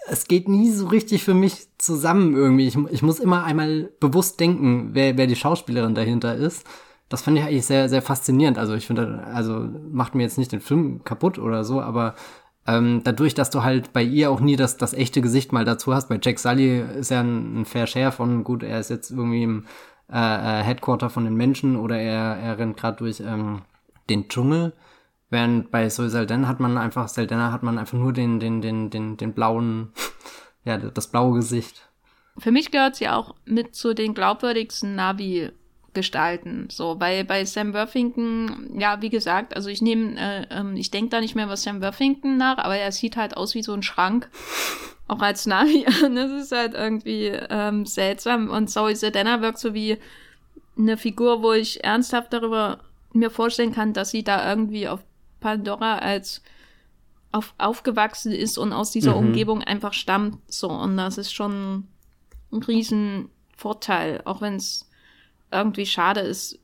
es 0.08 0.26
geht 0.28 0.48
nie 0.48 0.72
so 0.72 0.88
richtig 0.88 1.26
für 1.26 1.34
mich 1.34 1.68
zusammen 1.78 2.34
irgendwie. 2.34 2.68
Ich, 2.68 2.78
ich 2.92 3.02
muss 3.02 3.20
immer 3.20 3.44
einmal 3.44 3.92
bewusst 4.00 4.40
denken, 4.40 4.92
wer, 4.94 5.18
wer 5.18 5.28
die 5.28 5.36
Schauspielerin 5.36 5.96
dahinter 5.96 6.34
ist. 6.34 6.66
Das 7.10 7.24
fand 7.24 7.38
ich 7.38 7.44
eigentlich 7.44 7.66
sehr, 7.66 7.90
sehr 7.90 8.02
faszinierend. 8.02 8.58
Also 8.58 8.74
ich 8.74 8.88
finde, 8.88 9.26
also 9.26 9.68
macht 9.92 10.16
mir 10.16 10.24
jetzt 10.24 10.38
nicht 10.38 10.54
den 10.54 10.62
Film 10.62 11.04
kaputt 11.04 11.38
oder 11.38 11.66
so, 11.66 11.82
aber 11.82 12.16
ähm, 12.68 13.02
dadurch, 13.04 13.34
dass 13.34 13.50
du 13.50 13.64
halt 13.64 13.94
bei 13.94 14.02
ihr 14.02 14.32
auch 14.32 14.40
nie 14.40 14.56
das, 14.56 14.78
das 14.78 14.94
echte 14.94 15.22
Gesicht 15.22 15.52
mal 15.52 15.66
dazu 15.66 15.94
hast. 15.94 16.10
Bei 16.10 16.20
Jack 16.22 16.40
Sully 16.40 16.80
ist 16.80 17.12
ja 17.12 17.22
ein, 17.22 17.62
ein 17.62 17.66
Fair 17.66 17.88
Share 17.88 18.12
von, 18.12 18.44
gut, 18.44 18.64
er 18.64 18.80
ist 18.80 18.90
jetzt 18.90 19.12
irgendwie 19.12 19.44
im 19.44 19.66
äh, 20.12 20.18
äh, 20.18 20.64
Headquarter 20.64 21.10
von 21.10 21.26
den 21.26 21.36
Menschen 21.36 21.76
oder 21.76 21.98
er, 21.98 22.38
er 22.38 22.58
rennt 22.58 22.78
gerade 22.78 22.98
durch 22.98 23.20
ähm, 23.20 23.62
den 24.10 24.28
Dschungel. 24.30 24.74
Während 25.30 25.72
bei 25.72 25.88
Zoe 25.90 26.10
Saldana 26.10 26.48
hat 26.48 26.60
man 26.60 26.78
einfach, 26.78 27.08
Saldana 27.08 27.52
hat 27.52 27.64
man 27.64 27.78
einfach 27.78 27.98
nur 27.98 28.14
den, 28.14 28.40
den, 28.40 28.62
den, 28.62 28.90
den, 28.90 29.18
den 29.18 29.34
blauen, 29.34 29.92
ja, 30.64 30.78
das 30.78 31.10
blaue 31.10 31.36
Gesicht. 31.36 31.90
Für 32.38 32.52
mich 32.52 32.72
gehört 32.72 32.96
sie 32.96 33.10
auch 33.10 33.36
mit 33.46 33.76
zu 33.76 33.94
den 33.94 34.14
glaubwürdigsten 34.14 34.96
Navi 34.96 35.52
gestalten. 35.96 36.68
So, 36.70 37.00
weil 37.00 37.24
bei 37.24 37.44
Sam 37.46 37.74
Worthington, 37.74 38.80
ja, 38.80 39.02
wie 39.02 39.10
gesagt, 39.10 39.56
also 39.56 39.70
ich 39.70 39.82
nehme, 39.82 40.20
äh, 40.20 40.46
ähm, 40.52 40.76
ich 40.76 40.92
denke 40.92 41.10
da 41.10 41.22
nicht 41.22 41.34
mehr 41.34 41.50
was 41.50 41.64
Sam 41.64 41.82
Worthington 41.82 42.38
nach, 42.38 42.60
aber 42.60 42.76
er 42.76 42.92
sieht 42.92 43.18
halt 43.18 43.36
aus 43.36 43.56
wie 43.56 43.64
so 43.64 43.74
ein 43.74 43.82
Schrank. 43.82 44.30
Auch 45.08 45.22
als 45.22 45.46
Navi. 45.46 45.86
das 46.16 46.32
ist 46.32 46.52
halt 46.52 46.74
irgendwie 46.74 47.28
ähm, 47.50 47.86
seltsam. 47.86 48.50
Und 48.50 48.70
Zoe 48.70 48.96
Sedana 48.96 49.42
wirkt 49.42 49.60
so 49.60 49.74
wie 49.74 49.98
eine 50.78 50.98
Figur, 50.98 51.42
wo 51.42 51.54
ich 51.54 51.84
ernsthaft 51.84 52.34
darüber 52.34 52.80
mir 53.14 53.30
vorstellen 53.30 53.74
kann, 53.74 53.94
dass 53.94 54.12
sie 54.12 54.24
da 54.24 54.48
irgendwie 54.50 54.88
auf 54.88 55.00
Pandora 55.40 56.00
als 56.00 56.42
auf, 57.32 57.54
aufgewachsen 57.58 58.32
ist 58.32 58.58
und 58.58 58.74
aus 58.74 58.92
dieser 58.92 59.12
mhm. 59.12 59.28
Umgebung 59.28 59.64
einfach 59.64 59.94
stammt. 59.94 60.40
So, 60.48 60.70
und 60.70 60.98
das 60.98 61.18
ist 61.18 61.34
schon 61.34 61.88
ein 62.52 62.64
Riesenvorteil, 62.64 64.22
auch 64.26 64.42
wenn 64.42 64.56
es 64.56 64.90
irgendwie 65.52 65.86
schade 65.86 66.22
ist, 66.22 66.60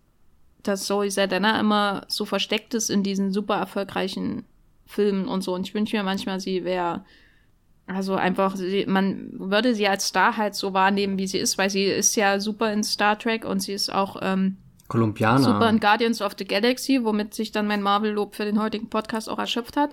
dass 0.64 0.86
Zoe 0.86 1.10
Saldana 1.10 1.60
immer 1.60 2.06
so 2.08 2.26
versteckt 2.26 2.74
ist 2.74 2.90
in 2.90 3.04
diesen 3.04 3.32
super 3.32 3.56
erfolgreichen 3.56 4.46
Filmen 4.86 5.28
und 5.28 5.42
so. 5.42 5.56
Und 5.56 5.68
ich 5.68 5.74
wünsche 5.74 5.96
mir 5.96 6.04
manchmal, 6.04 6.40
sie 6.40 6.64
wäre 6.64 7.04
also 7.88 8.16
einfach, 8.16 8.56
sie, 8.56 8.86
man 8.86 9.32
würde 9.34 9.76
sie 9.76 9.88
als 9.88 10.08
Star 10.08 10.38
halt 10.38 10.56
so 10.56 10.74
wahrnehmen, 10.74 11.18
wie 11.18 11.28
sie 11.28 11.40
ist, 11.40 11.58
weil 11.58 11.70
sie 11.70 11.86
ist 11.86 12.16
ja 12.16 12.40
super 12.40 12.72
in 12.72 12.84
Star 12.84 13.18
Trek 13.18 13.44
und 13.44 13.62
sie 13.62 13.74
ist 13.74 13.94
auch 13.94 14.18
ähm, 14.22 14.58
Kolumbianer. 14.88 15.40
super 15.40 15.70
in 15.70 15.80
Guardians 15.80 16.22
of 16.22 16.36
the 16.38 16.46
Galaxy, 16.46 17.04
womit 17.04 17.34
sich 17.34 17.52
dann 17.52 17.68
mein 17.68 17.82
Marvel-Lob 17.82 18.36
für 18.36 18.46
den 18.46 18.62
heutigen 18.62 18.90
Podcast 18.90 19.30
auch 19.30 19.40
erschöpft 19.40 19.78
hat. 19.78 19.92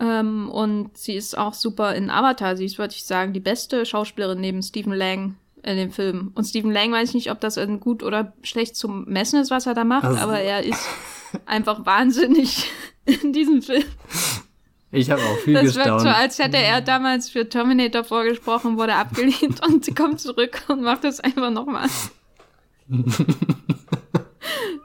Ähm, 0.00 0.50
und 0.50 0.96
sie 0.98 1.14
ist 1.14 1.38
auch 1.38 1.54
super 1.54 1.94
in 1.94 2.10
Avatar. 2.10 2.56
Sie 2.56 2.64
ist, 2.64 2.78
würde 2.78 2.94
ich 2.94 3.04
sagen, 3.04 3.32
die 3.32 3.40
beste 3.40 3.86
Schauspielerin 3.86 4.40
neben 4.40 4.62
Stephen 4.62 4.92
Lang 4.92 5.36
in 5.64 5.76
dem 5.76 5.90
Film. 5.90 6.30
Und 6.34 6.44
Stephen 6.44 6.70
Lang 6.72 6.92
weiß 6.92 7.10
ich 7.10 7.14
nicht, 7.14 7.30
ob 7.30 7.40
das 7.40 7.58
gut 7.80 8.02
oder 8.02 8.34
schlecht 8.42 8.76
zum 8.76 9.04
Messen 9.04 9.40
ist, 9.40 9.50
was 9.50 9.66
er 9.66 9.74
da 9.74 9.84
macht, 9.84 10.04
also, 10.04 10.18
aber 10.18 10.40
er 10.40 10.62
ist 10.62 10.86
einfach 11.46 11.84
wahnsinnig 11.86 12.70
in 13.04 13.32
diesem 13.32 13.62
Film. 13.62 13.84
Ich 14.90 15.10
habe 15.10 15.22
auch 15.22 15.38
viel 15.38 15.54
das 15.54 15.64
gestaunt. 15.64 15.86
Das 15.86 15.94
wirkt 15.94 16.00
so, 16.02 16.08
als 16.08 16.38
hätte 16.38 16.58
er 16.58 16.80
damals 16.80 17.28
für 17.28 17.48
Terminator 17.48 18.04
vorgesprochen, 18.04 18.78
wurde 18.78 18.94
abgelehnt 18.94 19.66
und 19.66 19.96
kommt 19.96 20.20
zurück 20.20 20.62
und 20.68 20.82
macht 20.82 21.02
das 21.04 21.18
einfach 21.20 21.50
nochmal. 21.50 21.88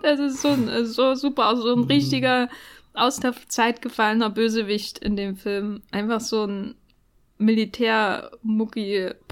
das 0.02 0.20
ist 0.20 0.42
so, 0.42 0.56
so 0.86 1.14
super, 1.16 1.56
so 1.58 1.76
ein 1.76 1.84
richtiger 1.84 2.50
aus 2.94 3.18
der 3.18 3.36
Zeit 3.48 3.82
gefallener 3.82 4.30
Bösewicht 4.30 4.98
in 4.98 5.16
dem 5.16 5.36
Film. 5.36 5.84
Einfach 5.92 6.22
so 6.22 6.46
ein 6.46 6.76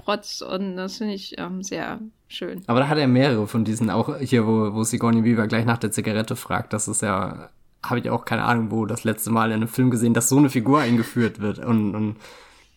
Militärmucki-Protz 0.08 0.42
und 0.42 0.76
das 0.76 0.98
finde 0.98 1.14
ich 1.14 1.38
ähm, 1.38 1.62
sehr 1.62 2.00
schön. 2.28 2.62
Aber 2.66 2.80
da 2.80 2.88
hat 2.88 2.98
er 2.98 3.08
mehrere 3.08 3.46
von 3.46 3.64
diesen, 3.64 3.90
auch 3.90 4.16
hier, 4.18 4.46
wo, 4.46 4.74
wo 4.74 4.82
Sigourney 4.84 5.24
Weaver 5.24 5.46
gleich 5.46 5.64
nach 5.64 5.78
der 5.78 5.90
Zigarette 5.90 6.36
fragt, 6.36 6.72
das 6.72 6.88
ist 6.88 7.02
ja, 7.02 7.50
habe 7.82 8.00
ich 8.00 8.10
auch 8.10 8.24
keine 8.24 8.44
Ahnung, 8.44 8.70
wo 8.70 8.86
das 8.86 9.04
letzte 9.04 9.30
Mal 9.30 9.50
in 9.50 9.56
einem 9.56 9.68
Film 9.68 9.90
gesehen, 9.90 10.14
dass 10.14 10.28
so 10.28 10.38
eine 10.38 10.50
Figur 10.50 10.80
eingeführt 10.80 11.40
wird 11.40 11.58
und, 11.58 11.94
und 11.94 12.16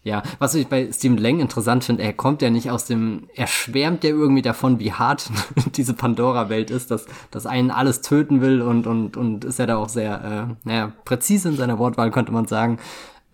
ja, 0.04 0.24
was 0.40 0.56
ich 0.56 0.68
bei 0.68 0.92
Stephen 0.92 1.20
Lang 1.20 1.40
interessant 1.40 1.84
finde, 1.84 2.02
er 2.02 2.14
kommt 2.14 2.42
ja 2.42 2.50
nicht 2.50 2.72
aus 2.72 2.86
dem, 2.86 3.28
er 3.36 3.46
schwärmt 3.46 4.04
ja 4.04 4.10
irgendwie 4.10 4.42
davon, 4.42 4.80
wie 4.80 4.94
hart 4.94 5.30
diese 5.76 5.94
Pandora-Welt 5.94 6.72
ist, 6.72 6.90
dass, 6.90 7.06
dass 7.30 7.46
einen 7.46 7.70
alles 7.70 8.02
töten 8.02 8.42
will 8.42 8.64
und, 8.64 8.88
und, 8.88 9.16
und 9.16 9.46
ist 9.46 9.60
ja 9.60 9.68
da 9.68 9.78
auch 9.78 9.90
sehr, 9.90 10.50
äh, 10.50 10.68
naja, 10.68 10.92
präzise 11.06 11.50
in 11.50 11.56
seiner 11.56 11.78
Wortwahl, 11.78 12.10
könnte 12.10 12.32
man 12.32 12.48
sagen. 12.48 12.80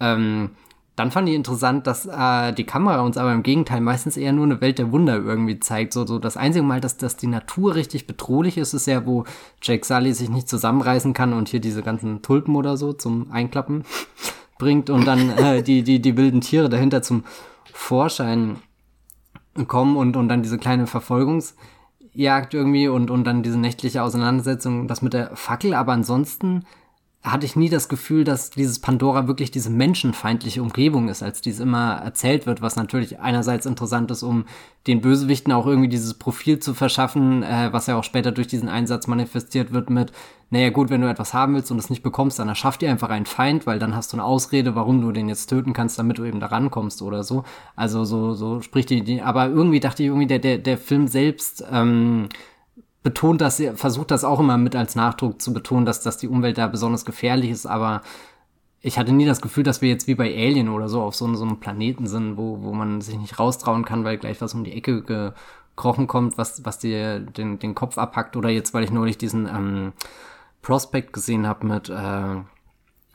Ähm, 0.01 0.49
dann 0.97 1.11
fand 1.11 1.29
ich 1.29 1.35
interessant, 1.35 1.85
dass 1.85 2.07
äh, 2.07 2.53
die 2.53 2.63
Kamera 2.63 3.01
uns 3.01 3.17
aber 3.17 3.31
im 3.31 3.43
Gegenteil 3.43 3.81
meistens 3.81 4.17
eher 4.17 4.33
nur 4.33 4.45
eine 4.45 4.61
Welt 4.61 4.79
der 4.79 4.91
Wunder 4.91 5.17
irgendwie 5.17 5.59
zeigt. 5.59 5.93
So, 5.93 6.07
so 6.07 6.17
das 6.17 6.37
einzige 6.37 6.65
Mal, 6.65 6.81
dass, 6.81 6.97
dass 6.97 7.15
die 7.15 7.27
Natur 7.27 7.75
richtig 7.75 8.07
bedrohlich 8.07 8.57
ist, 8.57 8.73
ist 8.73 8.87
ja, 8.87 9.05
wo 9.05 9.23
Jake 9.61 9.85
Sully 9.85 10.11
sich 10.13 10.29
nicht 10.29 10.49
zusammenreißen 10.49 11.13
kann 11.13 11.33
und 11.33 11.49
hier 11.49 11.59
diese 11.59 11.83
ganzen 11.83 12.23
Tulpen 12.23 12.55
oder 12.55 12.77
so 12.77 12.93
zum 12.93 13.31
Einklappen 13.31 13.83
bringt 14.57 14.89
und 14.89 15.05
dann 15.05 15.29
äh, 15.37 15.61
die, 15.61 15.83
die, 15.83 16.01
die 16.01 16.17
wilden 16.17 16.41
Tiere 16.41 16.67
dahinter 16.67 17.03
zum 17.03 17.25
Vorschein 17.71 18.55
kommen 19.67 19.97
und, 19.97 20.17
und 20.17 20.29
dann 20.29 20.41
diese 20.41 20.57
kleine 20.57 20.87
Verfolgungsjagd 20.87 22.55
irgendwie 22.55 22.87
und, 22.87 23.11
und 23.11 23.23
dann 23.23 23.43
diese 23.43 23.59
nächtliche 23.59 24.01
Auseinandersetzung, 24.01 24.87
das 24.87 25.03
mit 25.03 25.13
der 25.13 25.35
Fackel, 25.35 25.75
aber 25.75 25.91
ansonsten 25.91 26.65
hatte 27.31 27.45
ich 27.45 27.55
nie 27.55 27.69
das 27.69 27.89
Gefühl, 27.89 28.23
dass 28.23 28.49
dieses 28.49 28.79
Pandora 28.79 29.27
wirklich 29.27 29.51
diese 29.51 29.69
menschenfeindliche 29.69 30.61
Umgebung 30.61 31.09
ist, 31.09 31.23
als 31.23 31.41
dies 31.41 31.59
immer 31.59 31.93
erzählt 31.95 32.45
wird, 32.45 32.61
was 32.61 32.75
natürlich 32.75 33.19
einerseits 33.19 33.65
interessant 33.65 34.11
ist, 34.11 34.23
um 34.23 34.45
den 34.87 35.01
Bösewichten 35.01 35.51
auch 35.53 35.65
irgendwie 35.65 35.89
dieses 35.89 36.13
Profil 36.13 36.59
zu 36.59 36.73
verschaffen, 36.73 37.43
äh, 37.43 37.69
was 37.71 37.87
ja 37.87 37.97
auch 37.97 38.03
später 38.03 38.31
durch 38.31 38.47
diesen 38.47 38.69
Einsatz 38.69 39.07
manifestiert 39.07 39.73
wird 39.73 39.89
mit, 39.89 40.11
naja 40.49 40.69
gut, 40.69 40.89
wenn 40.89 41.01
du 41.01 41.09
etwas 41.09 41.33
haben 41.33 41.55
willst 41.55 41.71
und 41.71 41.77
es 41.77 41.89
nicht 41.89 42.03
bekommst, 42.03 42.39
dann 42.39 42.47
erschaff 42.47 42.77
dir 42.77 42.89
einfach 42.89 43.09
einen 43.09 43.25
Feind, 43.25 43.67
weil 43.67 43.79
dann 43.79 43.95
hast 43.95 44.13
du 44.13 44.17
eine 44.17 44.23
Ausrede, 44.23 44.75
warum 44.75 45.01
du 45.01 45.11
den 45.11 45.27
jetzt 45.27 45.47
töten 45.47 45.73
kannst, 45.73 45.99
damit 45.99 46.17
du 46.17 46.23
eben 46.23 46.39
da 46.39 46.47
rankommst 46.47 47.01
oder 47.01 47.23
so. 47.23 47.43
Also 47.75 48.05
so, 48.05 48.33
so 48.33 48.61
spricht 48.61 48.89
die, 48.89 49.21
aber 49.21 49.47
irgendwie 49.47 49.79
dachte 49.79 50.03
ich 50.03 50.07
irgendwie, 50.07 50.27
der, 50.27 50.39
der, 50.39 50.57
der 50.57 50.77
Film 50.77 51.07
selbst, 51.07 51.65
ähm, 51.71 52.29
betont 53.03 53.41
das, 53.41 53.61
versucht 53.75 54.11
das 54.11 54.23
auch 54.23 54.39
immer 54.39 54.57
mit 54.57 54.75
als 54.75 54.95
Nachdruck 54.95 55.41
zu 55.41 55.53
betonen, 55.53 55.85
dass, 55.85 56.01
dass 56.01 56.17
die 56.17 56.27
Umwelt 56.27 56.57
da 56.57 56.67
besonders 56.67 57.05
gefährlich 57.05 57.51
ist, 57.51 57.65
aber 57.65 58.01
ich 58.81 58.97
hatte 58.97 59.11
nie 59.11 59.25
das 59.25 59.41
Gefühl, 59.41 59.63
dass 59.63 59.81
wir 59.81 59.89
jetzt 59.89 60.07
wie 60.07 60.15
bei 60.15 60.33
Alien 60.33 60.69
oder 60.69 60.87
so 60.87 61.01
auf 61.01 61.15
so, 61.15 61.33
so 61.35 61.43
einem 61.43 61.59
Planeten 61.59 62.07
sind, 62.07 62.37
wo, 62.37 62.61
wo 62.61 62.73
man 62.73 63.01
sich 63.01 63.17
nicht 63.17 63.39
raustrauen 63.39 63.85
kann, 63.85 64.03
weil 64.03 64.17
gleich 64.17 64.39
was 64.41 64.53
um 64.53 64.63
die 64.63 64.73
Ecke 64.73 65.01
gekrochen 65.01 66.07
kommt, 66.07 66.37
was, 66.37 66.63
was 66.63 66.79
dir 66.79 67.19
den, 67.19 67.59
den 67.59 67.75
Kopf 67.75 67.97
abhackt. 67.97 68.37
Oder 68.37 68.49
jetzt, 68.49 68.73
weil 68.73 68.83
ich 68.83 68.91
neulich 68.91 69.17
diesen 69.17 69.47
ähm, 69.47 69.93
Prospect 70.61 71.11
gesehen 71.11 71.47
habe 71.47 71.65
mit 71.65 71.89
äh, 71.89 72.35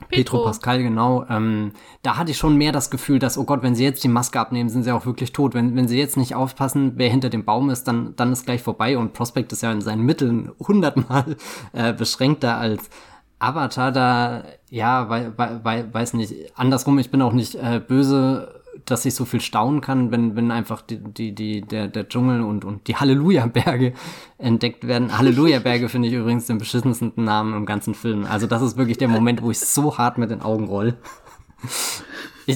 Petro, 0.08 0.44
Pascal, 0.44 0.82
genau. 0.82 1.24
Ähm, 1.28 1.72
da 2.02 2.16
hatte 2.16 2.30
ich 2.30 2.36
schon 2.36 2.56
mehr 2.56 2.72
das 2.72 2.90
Gefühl, 2.90 3.18
dass, 3.18 3.38
oh 3.38 3.44
Gott, 3.44 3.62
wenn 3.62 3.74
sie 3.74 3.84
jetzt 3.84 4.04
die 4.04 4.08
Maske 4.08 4.38
abnehmen, 4.40 4.68
sind 4.68 4.82
sie 4.84 4.92
auch 4.92 5.06
wirklich 5.06 5.32
tot. 5.32 5.54
Wenn, 5.54 5.76
wenn 5.76 5.88
sie 5.88 5.98
jetzt 5.98 6.16
nicht 6.16 6.34
aufpassen, 6.34 6.92
wer 6.96 7.10
hinter 7.10 7.30
dem 7.30 7.44
Baum 7.44 7.70
ist, 7.70 7.84
dann, 7.84 8.14
dann 8.16 8.32
ist 8.32 8.44
gleich 8.44 8.62
vorbei. 8.62 8.98
Und 8.98 9.12
Prospect 9.12 9.52
ist 9.52 9.62
ja 9.62 9.72
in 9.72 9.80
seinen 9.80 10.04
Mitteln 10.04 10.50
hundertmal 10.58 11.36
äh, 11.72 11.92
beschränkter 11.92 12.56
als 12.56 12.90
Avatar. 13.38 13.92
Da, 13.92 14.44
ja, 14.70 15.08
weil, 15.08 15.32
weil, 15.36 15.92
weiß 15.92 16.14
nicht, 16.14 16.34
andersrum, 16.56 16.98
ich 16.98 17.10
bin 17.10 17.22
auch 17.22 17.32
nicht 17.32 17.54
äh, 17.54 17.80
böse 17.86 18.61
dass 18.84 19.04
ich 19.04 19.14
so 19.14 19.24
viel 19.24 19.40
staunen 19.40 19.80
kann, 19.80 20.10
wenn, 20.10 20.34
wenn 20.34 20.50
einfach 20.50 20.82
die, 20.82 20.98
die, 20.98 21.34
die, 21.34 21.60
der, 21.60 21.88
der 21.88 22.08
Dschungel 22.08 22.40
und, 22.42 22.64
und 22.64 22.88
die 22.88 22.96
Halleluja-Berge 22.96 23.92
entdeckt 24.38 24.86
werden. 24.86 25.16
Halleluja-Berge 25.16 25.88
finde 25.88 26.08
ich 26.08 26.14
übrigens 26.14 26.46
den 26.46 26.58
beschissensten 26.58 27.12
Namen 27.16 27.54
im 27.54 27.66
ganzen 27.66 27.94
Film. 27.94 28.24
Also 28.24 28.46
das 28.46 28.62
ist 28.62 28.76
wirklich 28.76 28.98
der 28.98 29.08
Moment, 29.08 29.42
wo 29.42 29.50
ich 29.50 29.60
so 29.60 29.98
hart 29.98 30.18
mit 30.18 30.30
den 30.30 30.42
Augen 30.42 30.64
roll. 30.64 30.96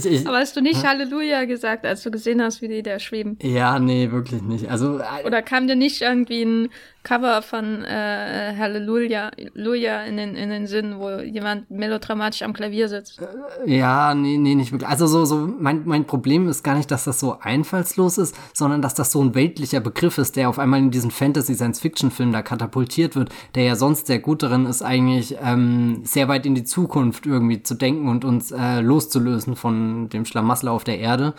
Ich, 0.05 0.21
ich, 0.21 0.27
Aber 0.27 0.39
hast 0.39 0.57
du 0.57 0.61
nicht 0.61 0.85
Halleluja 0.85 1.45
gesagt, 1.45 1.85
als 1.87 2.03
du 2.03 2.11
gesehen 2.11 2.43
hast, 2.43 2.63
wie 2.63 2.69
die 2.69 2.83
da 2.83 2.99
schweben? 2.99 3.39
Ja, 3.43 3.79
nee, 3.79 4.11
wirklich 4.11 4.43
nicht. 4.43 4.71
Also 4.71 4.99
äh, 4.99 5.27
Oder 5.27 5.43
kam 5.43 5.67
dir 5.67 5.77
nicht 5.77 6.03
irgendwie 6.03 6.43
ein 6.43 6.69
Cover 7.03 7.41
von 7.43 7.85
äh, 7.85 8.55
Halleluja 8.59 8.97
Halleluja 8.97 10.03
in 10.03 10.17
den, 10.17 10.35
in 10.35 10.51
den 10.51 10.67
Sinn, 10.67 10.99
wo 10.99 11.21
jemand 11.21 11.71
melodramatisch 11.71 12.43
am 12.43 12.53
Klavier 12.53 12.89
sitzt? 12.89 13.21
Äh, 13.21 13.77
ja, 13.77 14.15
nee, 14.15 14.39
nee, 14.39 14.55
nicht 14.55 14.73
wirklich. 14.73 14.89
Also 14.89 15.07
so, 15.07 15.25
so 15.25 15.49
mein, 15.59 15.83
mein 15.85 16.05
Problem 16.05 16.49
ist 16.49 16.63
gar 16.63 16.77
nicht, 16.77 16.91
dass 16.91 17.05
das 17.05 17.21
so 17.21 17.39
einfallslos 17.41 18.19
ist, 18.19 18.37
sondern 18.53 18.83
dass 18.83 18.95
das 18.95 19.13
so 19.13 19.23
ein 19.23 19.35
weltlicher 19.35 19.81
Begriff 19.81 20.19
ist, 20.19 20.37
der 20.37 20.49
auf 20.49 20.59
einmal 20.59 20.81
in 20.81 20.91
diesen 20.91 21.11
Fantasy-Science-Fiction-Film 21.11 22.33
da 22.33 22.43
katapultiert 22.43 23.17
wird, 23.17 23.31
der 23.55 23.65
ja 23.65 23.77
sonst 23.77 24.07
sehr 24.07 24.19
gut 24.19 24.43
darin 24.43 24.67
ist, 24.67 24.83
eigentlich 24.83 25.37
ähm, 25.43 26.01
sehr 26.05 26.29
weit 26.29 26.47
in 26.47 26.55
die 26.55 26.65
Zukunft 26.65 27.27
irgendwie 27.27 27.63
zu 27.63 27.75
denken 27.75 28.09
und 28.09 28.25
uns 28.25 28.53
äh, 28.53 28.81
loszulösen 28.81 29.57
von 29.57 29.86
dem 30.09 30.25
Schlamassel 30.25 30.69
auf 30.69 30.85
der 30.85 30.99
Erde. 30.99 31.35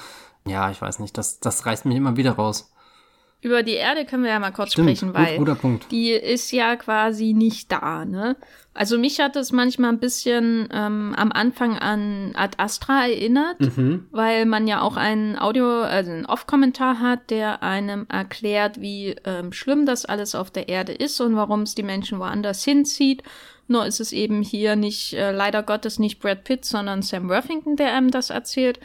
Ja, 0.46 0.72
ich 0.72 0.82
weiß 0.82 1.00
nicht, 1.00 1.18
das, 1.18 1.40
das 1.40 1.66
reißt 1.66 1.86
mich 1.86 1.98
immer 1.98 2.18
wieder 2.18 2.34
raus. 2.34 2.72
Über 3.40 3.62
die 3.62 3.74
Erde 3.74 4.06
können 4.06 4.24
wir 4.24 4.32
ja 4.32 4.40
mal 4.40 4.52
kurz 4.52 4.72
Stimmt, 4.72 4.98
sprechen, 4.98 5.14
weil 5.14 5.38
gut, 5.38 5.92
die 5.92 6.10
ist 6.10 6.52
ja 6.52 6.76
quasi 6.76 7.34
nicht 7.34 7.72
da, 7.72 8.04
ne? 8.04 8.36
Also 8.74 8.98
mich 8.98 9.20
hat 9.20 9.36
es 9.36 9.52
manchmal 9.52 9.92
ein 9.92 10.00
bisschen 10.00 10.68
ähm, 10.72 11.14
am 11.16 11.32
Anfang 11.32 11.78
an 11.78 12.32
Ad 12.36 12.58
Astra 12.58 13.08
erinnert, 13.08 13.60
mhm. 13.60 14.08
weil 14.12 14.46
man 14.46 14.68
ja 14.68 14.82
auch 14.82 14.98
einen 14.98 15.38
Audio, 15.38 15.82
also 15.82 16.12
einen 16.12 16.26
Off-Kommentar 16.26 17.00
hat, 17.00 17.30
der 17.30 17.62
einem 17.62 18.08
erklärt, 18.10 18.82
wie 18.82 19.16
ähm, 19.24 19.52
schlimm 19.52 19.86
das 19.86 20.06
alles 20.06 20.34
auf 20.34 20.50
der 20.50 20.68
Erde 20.68 20.94
ist 20.94 21.20
und 21.22 21.36
warum 21.36 21.62
es 21.62 21.76
die 21.76 21.84
Menschen 21.84 22.20
woanders 22.20 22.64
hinzieht. 22.64 23.22
Nur 23.68 23.86
ist 23.86 24.00
es 24.00 24.14
eben 24.14 24.42
hier 24.42 24.76
nicht, 24.76 25.14
äh, 25.14 25.32
leider 25.32 25.64
Gottes 25.64 26.00
nicht 26.00 26.20
Brad 26.20 26.44
Pitt, 26.44 26.66
sondern 26.66 27.02
Sam 27.02 27.30
Worthington, 27.30 27.76
der 27.76 27.94
einem 27.94 28.12
das 28.12 28.30
erzählt. 28.30 28.80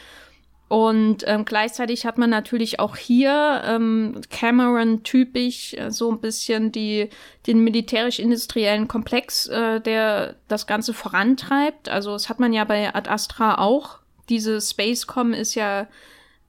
Und 0.73 1.25
ähm, 1.27 1.45
gleichzeitig 1.45 2.07
hat 2.07 2.17
man 2.17 2.31
natürlich 2.31 2.81
auch 2.81 2.97
hier 2.97 3.63
ähm, 3.67 4.23
Cameron-typisch 4.31 5.75
äh, 5.75 5.91
so 5.91 6.11
ein 6.11 6.19
bisschen 6.21 6.73
die, 6.73 7.11
den 7.47 7.63
militärisch-industriellen 7.63 8.89
Komplex, 8.89 9.49
äh, 9.49 9.83
der 9.83 10.37
das 10.49 10.67
Ganze 10.67 10.95
vorantreibt. 10.95 11.91
Also 11.91 12.13
das 12.13 12.31
hat 12.31 12.41
man 12.41 12.55
ja 12.55 12.65
bei 12.65 12.95
Ad 12.95 13.11
Astra 13.11 13.59
auch. 13.59 13.99
Diese 14.31 14.63
Spacecom 14.63 15.35
ist 15.35 15.55
ja 15.57 15.89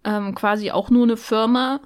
ähm, 0.05 0.34
quasi 0.36 0.71
auch 0.71 0.89
nur 0.89 1.03
eine 1.03 1.17
Firma, 1.17 1.81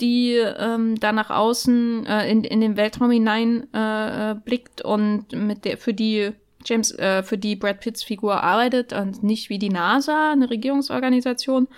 die 0.00 0.34
ähm, 0.34 0.98
da 0.98 1.12
nach 1.12 1.30
außen 1.30 2.06
äh, 2.06 2.30
in, 2.30 2.44
in 2.44 2.60
den 2.60 2.76
Weltraum 2.76 3.10
hinein 3.10 3.66
äh, 3.74 4.30
äh 4.30 4.34
blickt 4.34 4.82
und 4.82 5.32
mit 5.32 5.64
der 5.64 5.76
für 5.78 5.94
die 5.94 6.32
James, 6.64 6.92
äh, 6.98 7.22
für 7.22 7.38
die 7.38 7.56
Brad 7.56 7.80
Pitts 7.80 8.02
Figur 8.02 8.42
arbeitet 8.42 8.92
und 8.92 9.22
nicht 9.22 9.48
wie 9.48 9.58
die 9.58 9.70
NASA, 9.70 10.32
eine 10.32 10.50
Regierungsorganisation. 10.50 11.68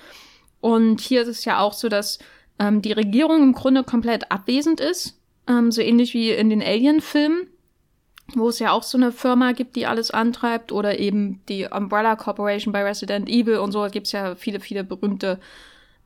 Und 0.60 1.00
hier 1.00 1.22
ist 1.22 1.28
es 1.28 1.44
ja 1.44 1.60
auch 1.60 1.72
so, 1.72 1.88
dass 1.88 2.18
ähm, 2.58 2.82
die 2.82 2.92
Regierung 2.92 3.42
im 3.42 3.52
Grunde 3.52 3.84
komplett 3.84 4.30
abwesend 4.30 4.80
ist, 4.80 5.18
ähm, 5.48 5.72
so 5.72 5.82
ähnlich 5.82 6.14
wie 6.14 6.30
in 6.30 6.50
den 6.50 6.62
Alien-Filmen, 6.62 7.48
wo 8.34 8.48
es 8.48 8.58
ja 8.58 8.72
auch 8.72 8.82
so 8.82 8.96
eine 8.96 9.12
Firma 9.12 9.52
gibt, 9.52 9.76
die 9.76 9.86
alles 9.86 10.10
antreibt, 10.10 10.72
oder 10.72 10.98
eben 10.98 11.40
die 11.48 11.66
Umbrella 11.66 12.16
Corporation 12.16 12.72
bei 12.72 12.84
Resident 12.84 13.28
Evil 13.28 13.58
und 13.58 13.72
so. 13.72 13.82
Da 13.82 13.88
gibt 13.88 14.06
es 14.06 14.12
ja 14.12 14.34
viele, 14.34 14.60
viele 14.60 14.84
berühmte 14.84 15.38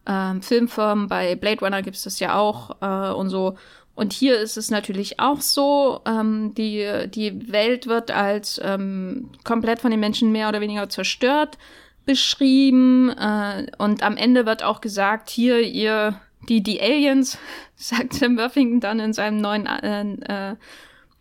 ähm, 0.06 0.42
Filmfirmen. 0.42 1.08
Bei 1.08 1.34
Blade 1.36 1.60
Runner 1.60 1.82
gibt 1.82 1.96
es 1.96 2.04
das 2.04 2.20
ja 2.20 2.36
auch 2.36 2.76
äh, 2.80 3.12
und 3.12 3.28
so. 3.28 3.56
Und 3.94 4.12
hier 4.12 4.38
ist 4.38 4.58
es 4.58 4.70
natürlich 4.70 5.18
auch 5.20 5.40
so, 5.40 6.02
ähm, 6.06 6.52
die, 6.54 7.08
die 7.08 7.50
Welt 7.50 7.86
wird 7.86 8.10
als 8.10 8.60
ähm, 8.62 9.30
komplett 9.42 9.80
von 9.80 9.90
den 9.90 10.00
Menschen 10.00 10.32
mehr 10.32 10.50
oder 10.50 10.60
weniger 10.60 10.88
zerstört 10.90 11.56
beschrieben. 12.04 13.08
Äh, 13.10 13.66
und 13.78 14.02
am 14.02 14.18
Ende 14.18 14.44
wird 14.44 14.62
auch 14.62 14.82
gesagt, 14.82 15.30
hier, 15.30 15.60
ihr, 15.60 16.20
die, 16.48 16.62
die 16.62 16.80
Aliens, 16.80 17.38
sagt 17.76 18.12
Sam 18.12 18.36
Worthington 18.36 18.80
dann 18.80 19.00
in 19.00 19.14
seinem 19.14 19.40
neuen 19.40 19.66
äh, 19.66 20.52
äh, 20.52 20.56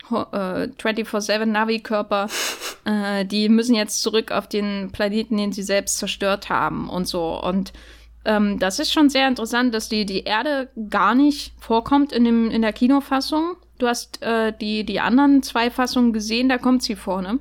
24-7 0.09 1.45
Navi-Körper, 1.45 2.27
äh, 2.83 3.25
die 3.25 3.47
müssen 3.47 3.75
jetzt 3.75 4.01
zurück 4.01 4.31
auf 4.31 4.47
den 4.47 4.91
Planeten, 4.91 5.37
den 5.37 5.51
sie 5.51 5.63
selbst 5.63 5.97
zerstört 5.97 6.49
haben 6.49 6.89
und 6.89 7.07
so. 7.07 7.41
Und 7.41 7.73
ähm, 8.25 8.59
das 8.59 8.79
ist 8.79 8.91
schon 8.91 9.09
sehr 9.09 9.27
interessant, 9.27 9.73
dass 9.73 9.89
die, 9.89 10.05
die 10.05 10.23
Erde 10.23 10.69
gar 10.89 11.15
nicht 11.15 11.53
vorkommt 11.59 12.11
in, 12.11 12.23
dem, 12.23 12.51
in 12.51 12.61
der 12.61 12.73
Kinofassung. 12.73 13.55
Du 13.77 13.87
hast 13.87 14.21
äh, 14.21 14.53
die, 14.57 14.83
die 14.83 14.99
anderen 14.99 15.43
zwei 15.43 15.69
Fassungen 15.69 16.13
gesehen, 16.13 16.49
da 16.49 16.57
kommt 16.57 16.83
sie 16.83 16.95
vor, 16.95 17.21
ne? 17.21 17.39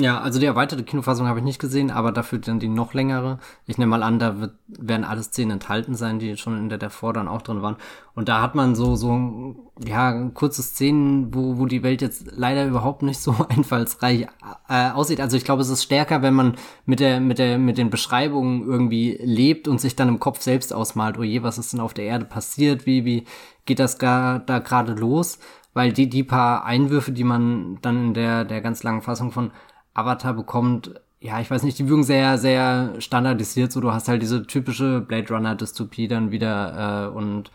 Ja, 0.00 0.20
also 0.22 0.40
die 0.40 0.46
erweiterte 0.46 0.84
Kinofassung 0.84 1.26
habe 1.26 1.40
ich 1.40 1.44
nicht 1.44 1.58
gesehen, 1.58 1.90
aber 1.90 2.12
dafür 2.12 2.38
dann 2.38 2.58
die 2.58 2.68
noch 2.68 2.94
längere. 2.94 3.38
Ich 3.66 3.76
nehme 3.76 3.90
mal 3.90 4.02
an, 4.02 4.18
da 4.18 4.40
wird, 4.40 4.54
werden 4.66 5.04
alle 5.04 5.22
Szenen 5.22 5.50
enthalten 5.50 5.94
sein, 5.96 6.18
die 6.18 6.38
schon 6.38 6.56
in 6.56 6.70
der 6.70 6.78
davor 6.78 7.12
dann 7.12 7.28
auch 7.28 7.42
drin 7.42 7.60
waren. 7.60 7.76
Und 8.14 8.30
da 8.30 8.40
hat 8.40 8.54
man 8.54 8.74
so, 8.74 8.96
so, 8.96 9.54
ja, 9.84 10.30
kurze 10.30 10.62
Szenen, 10.62 11.34
wo, 11.34 11.58
wo 11.58 11.66
die 11.66 11.82
Welt 11.82 12.00
jetzt 12.00 12.24
leider 12.34 12.66
überhaupt 12.66 13.02
nicht 13.02 13.20
so 13.20 13.36
einfallsreich 13.50 14.28
äh, 14.66 14.90
aussieht. 14.92 15.20
Also 15.20 15.36
ich 15.36 15.44
glaube, 15.44 15.60
es 15.60 15.68
ist 15.68 15.82
stärker, 15.82 16.22
wenn 16.22 16.32
man 16.32 16.54
mit 16.86 16.98
der, 16.98 17.20
mit 17.20 17.38
der, 17.38 17.58
mit 17.58 17.76
den 17.76 17.90
Beschreibungen 17.90 18.66
irgendwie 18.66 19.18
lebt 19.22 19.68
und 19.68 19.78
sich 19.78 19.94
dann 19.94 20.08
im 20.08 20.20
Kopf 20.20 20.40
selbst 20.40 20.72
ausmalt, 20.72 21.18
oh 21.18 21.22
je, 21.22 21.42
was 21.42 21.58
ist 21.58 21.74
denn 21.74 21.80
auf 21.80 21.92
der 21.92 22.06
Erde 22.06 22.24
passiert? 22.24 22.86
Wie, 22.86 23.04
wie 23.04 23.24
geht 23.66 23.78
das 23.78 23.98
da 23.98 24.38
gerade 24.38 24.94
los? 24.94 25.38
Weil 25.74 25.92
die, 25.92 26.08
die 26.08 26.24
paar 26.24 26.64
Einwürfe, 26.64 27.12
die 27.12 27.24
man 27.24 27.78
dann 27.82 28.08
in 28.08 28.14
der, 28.14 28.46
der 28.46 28.62
ganz 28.62 28.82
langen 28.82 29.02
Fassung 29.02 29.32
von 29.32 29.52
Avatar 29.94 30.34
bekommt, 30.34 31.00
ja, 31.20 31.40
ich 31.40 31.50
weiß 31.50 31.62
nicht, 31.62 31.78
die 31.78 31.88
wirken 31.88 32.02
sehr, 32.02 32.38
sehr 32.38 33.00
standardisiert. 33.00 33.70
So, 33.70 33.80
du 33.80 33.92
hast 33.92 34.08
halt 34.08 34.22
diese 34.22 34.46
typische 34.46 35.00
Blade 35.00 35.32
Runner-Dystopie 35.32 36.08
dann 36.08 36.30
wieder 36.32 37.08
äh, 37.10 37.16
und 37.16 37.50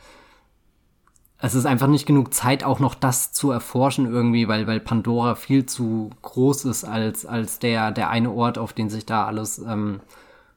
es 1.39 1.53
ist 1.53 1.65
einfach 1.65 1.87
nicht 1.87 2.05
genug 2.05 2.33
Zeit, 2.33 2.63
auch 2.63 2.79
noch 2.79 2.95
das 2.95 3.31
zu 3.31 3.51
erforschen 3.51 4.07
irgendwie, 4.07 4.47
weil, 4.47 4.65
weil 4.65 4.79
Pandora 4.79 5.35
viel 5.35 5.65
zu 5.65 6.09
groß 6.23 6.65
ist 6.65 6.83
als, 6.83 7.25
als 7.25 7.59
der, 7.59 7.91
der 7.91 8.09
eine 8.09 8.31
Ort, 8.31 8.57
auf 8.57 8.73
den 8.73 8.89
sich 8.89 9.05
da 9.05 9.25
alles 9.25 9.59
ähm, 9.59 9.99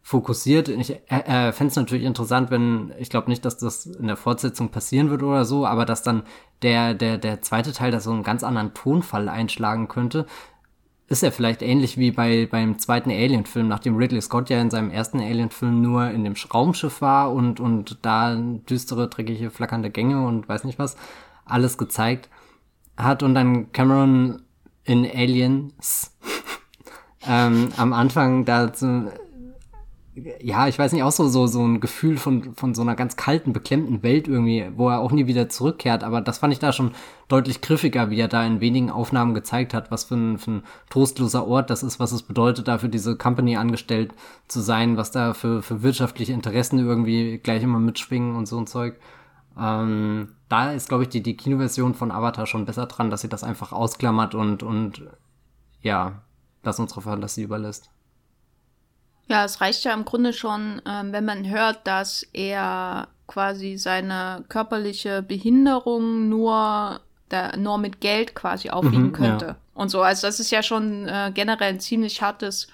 fokussiert. 0.03 0.69
Ich 0.69 0.91
äh, 0.91 0.99
äh, 1.09 1.53
fände 1.53 1.71
es 1.71 1.77
natürlich 1.77 2.05
interessant, 2.05 2.51
wenn, 2.51 2.93
ich 2.99 3.11
glaube 3.11 3.29
nicht, 3.29 3.45
dass 3.45 3.59
das 3.59 3.87
in 3.87 4.07
der 4.07 4.17
Fortsetzung 4.17 4.71
passieren 4.71 5.11
wird 5.11 5.23
oder 5.23 5.45
so, 5.45 5.67
aber 5.67 5.85
dass 5.85 6.03
dann 6.03 6.23
der, 6.63 6.95
der, 6.95 7.19
der 7.19 7.43
zweite 7.43 7.73
Teil 7.73 7.91
da 7.91 8.01
so 8.01 8.11
einen 8.11 8.23
ganz 8.23 8.43
anderen 8.43 8.73
Tonfall 8.73 9.29
einschlagen 9.29 9.89
könnte. 9.89 10.27
Ist 11.11 11.25
ja 11.25 11.33
vielleicht 11.33 11.61
ähnlich 11.61 11.99
wie 11.99 12.13
bei 12.13 12.47
beim 12.47 12.79
zweiten 12.79 13.11
Alien-Film, 13.11 13.67
nachdem 13.67 13.97
Ridley 13.97 14.23
Scott 14.23 14.49
ja 14.49 14.61
in 14.61 14.71
seinem 14.71 14.91
ersten 14.91 15.19
Alien-Film 15.19 15.83
nur 15.83 16.09
in 16.09 16.23
dem 16.23 16.35
Raumschiff 16.55 17.01
war 17.01 17.33
und, 17.33 17.59
und 17.59 17.99
da 18.03 18.37
düstere, 18.37 19.09
dreckige, 19.09 19.51
flackernde 19.51 19.91
Gänge 19.91 20.25
und 20.25 20.49
weiß 20.49 20.63
nicht 20.63 20.79
was 20.79 20.97
alles 21.45 21.77
gezeigt 21.79 22.29
hat 22.97 23.25
und 23.25 23.35
dann 23.35 23.73
Cameron 23.73 24.43
in 24.85 25.05
Aliens 25.05 26.17
ähm, 27.27 27.71
am 27.77 27.93
Anfang 27.93 28.45
da 28.45 28.73
so, 28.73 29.11
ja, 30.41 30.69
ich 30.69 30.79
weiß 30.79 30.93
nicht, 30.93 31.03
auch 31.03 31.13
so, 31.13 31.29
so, 31.29 31.47
so 31.47 31.63
ein 31.67 31.81
Gefühl 31.81 32.17
von, 32.17 32.55
von 32.55 32.75
so 32.75 32.83
einer 32.83 32.95
ganz 32.95 33.17
kalten, 33.17 33.53
beklemmten 33.53 34.03
Welt 34.03 34.29
irgendwie, 34.29 34.71
wo 34.77 34.89
er 34.89 35.01
auch 35.01 35.13
nie 35.13 35.27
wieder 35.27 35.49
zurückkehrt. 35.49 36.05
Aber 36.05 36.21
das 36.21 36.39
fand 36.39 36.53
ich 36.53 36.59
da 36.59 36.73
schon 36.73 36.93
deutlich 37.29 37.61
griffiger, 37.61 38.11
wie 38.11 38.21
er 38.21 38.29
da 38.29 38.45
in 38.45 38.61
wenigen 38.61 38.91
Aufnahmen 38.91 39.35
gezeigt 39.35 39.75
hat, 39.75 39.91
was 39.91 40.05
für 40.05 40.17
ein, 40.17 40.39
für 40.39 40.51
ein 40.51 40.63
trostloser 40.89 41.47
Ort 41.47 41.71
das 41.71 41.83
ist, 41.83 42.01
was 42.01 42.13
es 42.13 42.23
bedeutet, 42.23 42.69
da 42.69 42.79
für 42.79 42.89
diese 42.89 43.17
Company 43.17 43.57
angestellt 43.57 44.13
zu 44.49 44.61
sein, 44.61 44.97
was 44.97 45.11
da 45.11 45.35
für, 45.35 45.63
für 45.63 45.83
wirtschaftliche 45.83 46.33
Interessen 46.33 46.79
irgendwie 46.79 47.39
gleich 47.39 47.63
immer 47.63 47.79
mitschwingen 47.79 48.37
und 48.37 48.47
so 48.47 48.59
ein 48.59 48.67
Zeug. 48.67 48.99
Ähm, 49.59 50.29
da 50.49 50.73
ist, 50.73 50.89
glaube 50.89 51.05
ich, 51.05 51.09
die, 51.09 51.23
die 51.23 51.37
Kinoversion 51.37 51.95
von 51.95 52.11
Avatar 52.11 52.47
schon 52.47 52.65
besser 52.65 52.87
dran, 52.87 53.11
dass 53.11 53.21
sie 53.21 53.29
das 53.29 53.45
einfach 53.45 53.73
ausklammert 53.73 54.35
und, 54.35 54.63
und 54.63 55.03
ja, 55.83 56.23
das 56.63 56.79
unsere 56.79 57.03
Fantasie 57.03 57.43
überlässt. 57.43 57.91
Ja, 59.31 59.45
es 59.45 59.61
reicht 59.61 59.85
ja 59.85 59.95
im 59.95 60.05
Grunde 60.05 60.33
schon, 60.33 60.83
ähm, 60.85 61.13
wenn 61.13 61.25
man 61.25 61.49
hört, 61.49 61.87
dass 61.87 62.27
er 62.33 63.07
quasi 63.29 63.79
seine 63.79 64.45
körperliche 64.49 65.23
Behinderung 65.23 66.29
nur, 66.29 67.01
da, 67.29 67.57
nur 67.57 67.79
mit 67.79 68.01
Geld 68.01 68.35
quasi 68.35 68.71
aufwiegen 68.71 69.07
mhm, 69.07 69.13
könnte. 69.13 69.47
Ja. 69.47 69.57
Und 69.75 69.89
so, 69.89 70.03
also 70.03 70.27
das 70.27 70.41
ist 70.41 70.51
ja 70.51 70.65
schon 70.65 71.07
äh, 71.07 71.31
generell 71.33 71.75
ein 71.75 71.79
ziemlich 71.79 72.21
hartes 72.21 72.67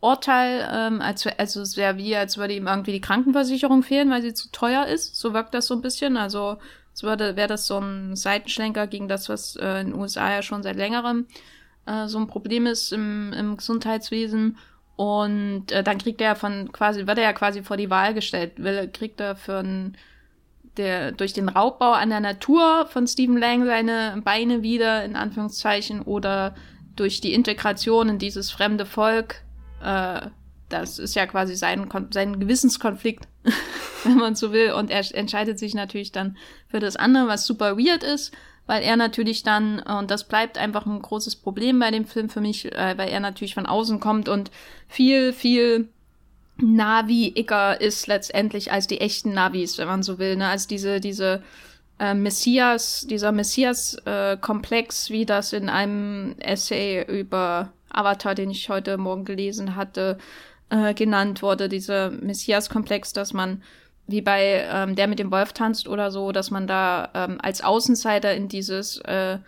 Urteil, 0.00 0.68
ähm, 0.72 1.00
als, 1.00 1.26
also 1.26 1.64
sehr 1.64 1.96
wie, 1.96 2.14
als 2.14 2.38
würde 2.38 2.54
ihm 2.54 2.68
irgendwie 2.68 2.92
die 2.92 3.00
Krankenversicherung 3.00 3.82
fehlen, 3.82 4.08
weil 4.10 4.22
sie 4.22 4.34
zu 4.34 4.52
teuer 4.52 4.86
ist. 4.86 5.16
So 5.16 5.34
wirkt 5.34 5.52
das 5.52 5.66
so 5.66 5.74
ein 5.74 5.82
bisschen. 5.82 6.16
Also 6.16 6.58
es 6.94 7.02
würde, 7.02 7.34
wäre 7.34 7.48
das 7.48 7.66
so 7.66 7.78
ein 7.78 8.14
Seitenschlenker 8.14 8.86
gegen 8.86 9.08
das, 9.08 9.28
was 9.28 9.56
äh, 9.56 9.80
in 9.80 9.88
den 9.88 9.94
USA 9.98 10.30
ja 10.30 10.42
schon 10.42 10.62
seit 10.62 10.76
längerem 10.76 11.26
äh, 11.86 12.06
so 12.06 12.18
ein 12.18 12.28
Problem 12.28 12.66
ist 12.66 12.92
im, 12.92 13.32
im 13.32 13.56
Gesundheitswesen. 13.56 14.58
Und 14.96 15.72
äh, 15.72 15.82
dann 15.82 15.98
kriegt 15.98 16.20
er 16.20 16.36
von 16.36 16.70
quasi, 16.72 17.06
wird 17.06 17.18
er 17.18 17.24
ja 17.24 17.32
quasi 17.32 17.62
vor 17.62 17.76
die 17.76 17.90
Wahl 17.90 18.14
gestellt. 18.14 18.52
Will, 18.56 18.88
kriegt 18.92 19.20
er 19.20 19.34
für 19.34 19.58
ein, 19.58 19.96
der, 20.76 21.12
durch 21.12 21.32
den 21.32 21.48
Raubbau 21.48 21.92
an 21.92 22.10
der 22.10 22.20
Natur 22.20 22.86
von 22.86 23.06
Stephen 23.06 23.38
Lang 23.38 23.64
seine 23.66 24.20
Beine 24.24 24.62
wieder, 24.62 25.04
in 25.04 25.16
Anführungszeichen, 25.16 26.02
oder 26.02 26.54
durch 26.94 27.20
die 27.20 27.34
Integration 27.34 28.08
in 28.08 28.18
dieses 28.18 28.52
fremde 28.52 28.86
Volk. 28.86 29.42
Äh, 29.82 30.20
das 30.68 30.98
ist 30.98 31.14
ja 31.14 31.26
quasi 31.26 31.56
sein, 31.56 31.88
sein 32.10 32.38
Gewissenskonflikt, 32.38 33.26
wenn 34.04 34.16
man 34.16 34.36
so 34.36 34.52
will. 34.52 34.72
Und 34.72 34.90
er 34.90 35.04
entscheidet 35.14 35.58
sich 35.58 35.74
natürlich 35.74 36.12
dann 36.12 36.36
für 36.68 36.78
das 36.78 36.96
andere, 36.96 37.26
was 37.26 37.46
super 37.46 37.76
weird 37.76 38.04
ist 38.04 38.32
weil 38.66 38.82
er 38.82 38.96
natürlich 38.96 39.42
dann, 39.42 39.80
und 39.80 40.10
das 40.10 40.24
bleibt 40.24 40.58
einfach 40.58 40.86
ein 40.86 41.02
großes 41.02 41.36
Problem 41.36 41.78
bei 41.78 41.90
dem 41.90 42.06
Film 42.06 42.28
für 42.28 42.40
mich, 42.40 42.72
äh, 42.72 42.96
weil 42.96 43.08
er 43.08 43.20
natürlich 43.20 43.54
von 43.54 43.66
außen 43.66 44.00
kommt 44.00 44.28
und 44.28 44.50
viel, 44.88 45.32
viel 45.32 45.88
Navi-icker 46.56 47.80
ist 47.80 48.06
letztendlich 48.06 48.72
als 48.72 48.86
die 48.86 49.00
echten 49.00 49.34
Navis, 49.34 49.78
wenn 49.78 49.88
man 49.88 50.02
so 50.02 50.18
will, 50.18 50.36
ne? 50.36 50.48
als 50.48 50.66
diese, 50.66 51.00
diese 51.00 51.42
äh, 51.98 52.14
Messias, 52.14 53.06
dieser 53.08 53.32
Messias-Komplex, 53.32 55.10
äh, 55.10 55.12
wie 55.12 55.26
das 55.26 55.52
in 55.52 55.68
einem 55.68 56.36
Essay 56.38 57.04
über 57.06 57.72
Avatar, 57.90 58.34
den 58.34 58.50
ich 58.50 58.68
heute 58.68 58.98
Morgen 58.98 59.24
gelesen 59.24 59.76
hatte, 59.76 60.18
äh, 60.70 60.94
genannt 60.94 61.42
wurde, 61.42 61.68
dieser 61.68 62.10
Messias-Komplex, 62.10 63.12
dass 63.12 63.32
man 63.32 63.62
wie 64.06 64.20
bei 64.20 64.66
ähm, 64.70 64.94
der 64.94 65.06
mit 65.06 65.18
dem 65.18 65.30
Wolf 65.30 65.52
tanzt 65.52 65.88
oder 65.88 66.10
so, 66.10 66.32
dass 66.32 66.50
man 66.50 66.66
da 66.66 67.10
ähm, 67.14 67.38
als 67.40 67.62
Außenseiter 67.62 68.34
in 68.34 68.48
dieses 68.48 68.98
äh, 68.98 69.38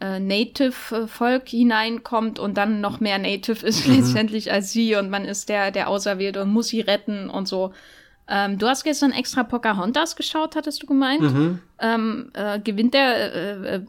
äh, 0.00 0.18
Native-Volk 0.18 1.48
hineinkommt 1.48 2.38
und 2.38 2.56
dann 2.56 2.80
noch 2.80 3.00
mehr 3.00 3.18
Native 3.18 3.66
ist 3.66 3.86
mhm. 3.86 3.96
letztendlich 3.96 4.50
als 4.52 4.72
sie 4.72 4.96
und 4.96 5.10
man 5.10 5.24
ist 5.24 5.48
der, 5.48 5.70
der 5.70 5.88
Auserwählte 5.88 6.42
und 6.42 6.52
muss 6.52 6.68
sie 6.68 6.80
retten 6.80 7.28
und 7.28 7.46
so. 7.46 7.72
Ähm, 8.26 8.58
du 8.58 8.66
hast 8.66 8.84
gestern 8.84 9.12
extra 9.12 9.42
Pocahontas 9.42 10.16
geschaut, 10.16 10.56
hattest 10.56 10.82
du 10.82 10.86
gemeint. 10.86 11.20
Mhm. 11.20 11.58
Ähm, 11.80 12.30
äh, 12.32 12.60
gewinnt 12.60 12.94
der 12.94 13.34
äh, 13.34 13.74
äh 13.76 13.80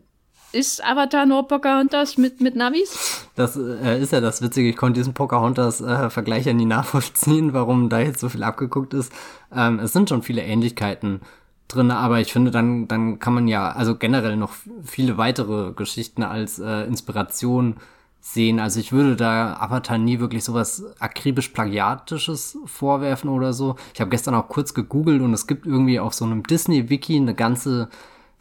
ist 0.54 0.84
Avatar 0.84 1.26
nur 1.26 1.48
Pocahontas 1.48 2.18
mit, 2.18 2.42
mit 2.42 2.56
Navis? 2.56 3.28
Das 3.36 3.56
äh, 3.56 4.02
ist 4.02 4.12
ja 4.12 4.22
das 4.22 4.42
Witzige. 4.42 4.70
Ich 4.70 4.78
konnte 4.78 5.00
diesen 5.00 5.14
Pocahontas-Vergleich 5.14 6.46
äh, 6.46 6.50
ja 6.50 6.54
nie 6.54 6.66
nachvollziehen, 6.66 7.54
warum 7.54 7.90
da 7.90 8.00
jetzt 8.00 8.20
so 8.20 8.30
viel 8.30 8.44
abgeguckt 8.44 8.94
ist. 8.94 9.12
Ähm, 9.54 9.80
es 9.80 9.94
sind 9.94 10.10
schon 10.10 10.24
viele 10.24 10.44
Ähnlichkeiten 10.44 11.22
drin, 11.68 11.92
aber 11.92 12.20
ich 12.20 12.34
finde, 12.34 12.52
dann, 12.52 12.88
dann 12.88 13.20
kann 13.20 13.34
man 13.34 13.48
ja 13.48 13.72
also 13.72 13.96
generell 13.96 14.38
noch 14.38 14.54
viele 14.84 15.18
weitere 15.18 15.74
Geschichten 15.74 16.24
als 16.24 16.60
äh, 16.60 16.84
Inspiration 16.86 17.76
sehen. 18.20 18.60
Also 18.60 18.80
ich 18.80 18.92
würde 18.92 19.16
da 19.16 19.58
Avatar 19.60 19.98
nie 19.98 20.20
wirklich 20.20 20.44
sowas 20.44 20.84
akribisch 21.00 21.50
plagiatisches 21.50 22.58
vorwerfen 22.66 23.30
oder 23.30 23.52
so. 23.52 23.76
Ich 23.94 24.00
habe 24.00 24.12
gestern 24.12 24.36
auch 24.36 24.48
kurz 24.48 24.74
gegoogelt 24.74 25.22
und 25.22 25.34
es 25.34 25.48
gibt 25.48 25.66
irgendwie 25.66 26.00
auf 26.00 26.14
so 26.14 26.26
einem 26.26 26.44
Disney-Wiki 26.44 27.18
eine 27.18 27.34
ganze 27.34 27.90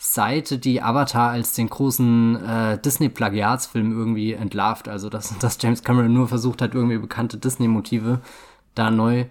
Seite, 0.02 0.56
die 0.56 0.80
Avatar 0.80 1.30
als 1.30 1.52
den 1.52 1.68
großen 1.68 2.42
äh, 2.42 2.78
Disney-Plagiatsfilm 2.78 3.92
irgendwie 3.92 4.32
entlarvt. 4.32 4.88
Also, 4.88 5.10
dass, 5.10 5.38
dass 5.40 5.58
James 5.60 5.84
Cameron 5.84 6.14
nur 6.14 6.26
versucht 6.26 6.62
hat, 6.62 6.74
irgendwie 6.74 6.96
bekannte 6.96 7.36
Disney-Motive 7.36 8.20
da 8.74 8.90
neu 8.90 9.26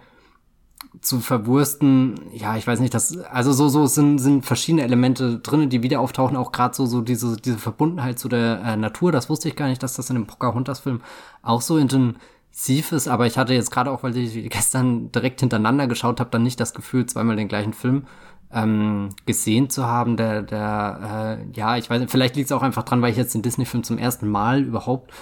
zu 1.00 1.18
verwursten. 1.18 2.20
Ja, 2.32 2.56
ich 2.56 2.68
weiß 2.68 2.78
nicht, 2.78 2.94
das, 2.94 3.18
also 3.18 3.52
so, 3.52 3.68
so 3.68 3.86
sind, 3.86 4.18
sind 4.18 4.46
verschiedene 4.46 4.84
Elemente 4.84 5.40
drin, 5.40 5.68
die 5.70 5.82
wieder 5.82 5.98
auftauchen, 5.98 6.36
auch 6.36 6.52
gerade 6.52 6.74
so, 6.76 6.86
so 6.86 7.00
diese, 7.00 7.36
diese 7.36 7.58
Verbundenheit 7.58 8.20
zu 8.20 8.28
der 8.28 8.62
äh, 8.64 8.76
Natur. 8.76 9.10
Das 9.10 9.28
wusste 9.28 9.48
ich 9.48 9.56
gar 9.56 9.66
nicht, 9.66 9.82
dass 9.82 9.94
das 9.94 10.08
in 10.08 10.14
dem 10.14 10.28
Pocahontas-Film 10.28 11.00
auch 11.42 11.62
so 11.62 11.78
intensiv 11.78 12.92
ist, 12.92 13.08
aber 13.08 13.26
ich 13.26 13.36
hatte 13.36 13.54
jetzt 13.54 13.72
gerade 13.72 13.90
auch, 13.90 14.04
weil 14.04 14.16
ich 14.16 14.48
gestern 14.50 15.10
direkt 15.10 15.40
hintereinander 15.40 15.88
geschaut 15.88 16.20
habe, 16.20 16.30
dann 16.30 16.44
nicht 16.44 16.60
das 16.60 16.74
Gefühl, 16.74 17.06
zweimal 17.06 17.34
den 17.34 17.48
gleichen 17.48 17.72
Film 17.72 18.04
ähm, 18.52 19.10
gesehen 19.26 19.70
zu 19.70 19.86
haben, 19.86 20.16
der, 20.16 20.42
der, 20.42 21.38
äh, 21.40 21.56
ja, 21.56 21.76
ich 21.76 21.88
weiß 21.88 22.00
nicht, 22.00 22.10
vielleicht 22.10 22.36
liegt 22.36 22.46
es 22.46 22.52
auch 22.52 22.62
einfach 22.62 22.82
dran, 22.82 23.00
weil 23.02 23.12
ich 23.12 23.16
jetzt 23.16 23.34
den 23.34 23.42
Disney-Film 23.42 23.84
zum 23.84 23.98
ersten 23.98 24.28
Mal 24.28 24.62
überhaupt 24.62 25.12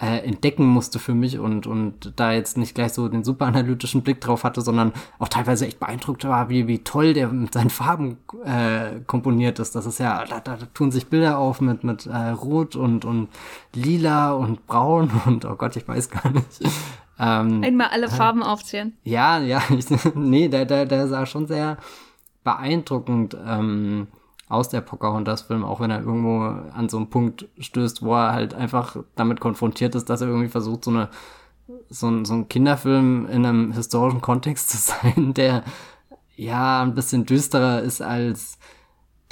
äh, 0.00 0.18
entdecken 0.18 0.64
musste 0.64 0.98
für 0.98 1.14
mich 1.14 1.38
und, 1.38 1.66
und 1.66 2.12
da 2.16 2.32
jetzt 2.32 2.56
nicht 2.56 2.74
gleich 2.74 2.92
so 2.92 3.08
den 3.08 3.24
super 3.24 3.46
analytischen 3.46 4.02
Blick 4.02 4.20
drauf 4.20 4.44
hatte, 4.44 4.60
sondern 4.60 4.92
auch 5.18 5.28
teilweise 5.28 5.66
echt 5.66 5.80
beeindruckt 5.80 6.24
war, 6.24 6.48
wie, 6.48 6.68
wie 6.68 6.84
toll 6.84 7.14
der 7.14 7.28
mit 7.28 7.52
seinen 7.52 7.70
Farben 7.70 8.18
äh, 8.44 9.00
komponiert 9.06 9.58
ist. 9.58 9.74
Das 9.74 9.86
ist 9.86 9.98
ja, 9.98 10.24
da, 10.24 10.38
da, 10.38 10.56
tun 10.72 10.92
sich 10.92 11.08
Bilder 11.08 11.38
auf 11.38 11.60
mit, 11.60 11.82
mit 11.82 12.06
äh, 12.06 12.28
Rot 12.28 12.76
und, 12.76 13.04
und 13.04 13.28
Lila 13.74 14.32
und 14.32 14.66
Braun 14.68 15.10
und 15.26 15.44
oh 15.44 15.56
Gott, 15.56 15.74
ich 15.76 15.88
weiß 15.88 16.10
gar 16.10 16.30
nicht. 16.30 16.62
Ähm, 17.18 17.64
Einmal 17.64 17.88
alle 17.88 18.08
Farben 18.08 18.44
aufzählen. 18.44 18.96
Ja, 19.02 19.40
ja, 19.40 19.60
ich, 19.76 19.86
nee, 20.14 20.46
der, 20.46 20.64
der, 20.64 20.86
der 20.86 21.08
sah 21.08 21.26
schon 21.26 21.48
sehr 21.48 21.76
beeindruckend 22.48 23.36
ähm, 23.46 24.06
aus 24.48 24.70
der 24.70 24.80
Pocahontas-Film, 24.80 25.64
auch 25.64 25.80
wenn 25.80 25.90
er 25.90 26.00
irgendwo 26.00 26.40
an 26.40 26.88
so 26.88 26.96
einen 26.96 27.10
Punkt 27.10 27.46
stößt, 27.58 28.02
wo 28.02 28.14
er 28.14 28.32
halt 28.32 28.54
einfach 28.54 28.96
damit 29.16 29.40
konfrontiert 29.40 29.94
ist, 29.94 30.08
dass 30.08 30.22
er 30.22 30.28
irgendwie 30.28 30.48
versucht, 30.48 30.84
so 30.84 30.90
eine 30.90 31.10
so 31.90 32.08
ein, 32.08 32.24
so 32.24 32.32
ein 32.32 32.48
Kinderfilm 32.48 33.26
in 33.26 33.44
einem 33.44 33.72
historischen 33.72 34.22
Kontext 34.22 34.70
zu 34.70 34.76
sein, 35.02 35.34
der 35.34 35.64
ja 36.36 36.80
ein 36.82 36.94
bisschen 36.94 37.26
düsterer 37.26 37.82
ist 37.82 38.00
als 38.00 38.58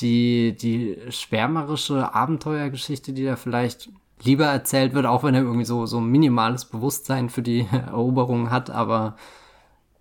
die, 0.00 0.54
die 0.54 0.98
schwärmerische 1.08 2.14
Abenteuergeschichte, 2.14 3.14
die 3.14 3.24
da 3.24 3.36
vielleicht 3.36 3.88
lieber 4.22 4.44
erzählt 4.44 4.92
wird, 4.92 5.06
auch 5.06 5.22
wenn 5.22 5.34
er 5.34 5.42
irgendwie 5.42 5.64
so, 5.64 5.86
so 5.86 6.00
minimales 6.00 6.66
Bewusstsein 6.66 7.30
für 7.30 7.42
die 7.42 7.66
Eroberung 7.72 8.50
hat, 8.50 8.68
aber 8.68 9.16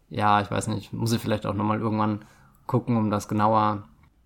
ja, 0.09 0.41
ich 0.41 0.51
weiß 0.51 0.67
nicht, 0.67 0.91
muss 0.91 1.13
ich 1.13 1.21
vielleicht 1.21 1.45
auch 1.45 1.53
nochmal 1.53 1.79
irgendwann 1.79 2.25
gucken, 2.67 2.97
um 2.97 3.09
das 3.09 3.27
genauer 3.27 3.83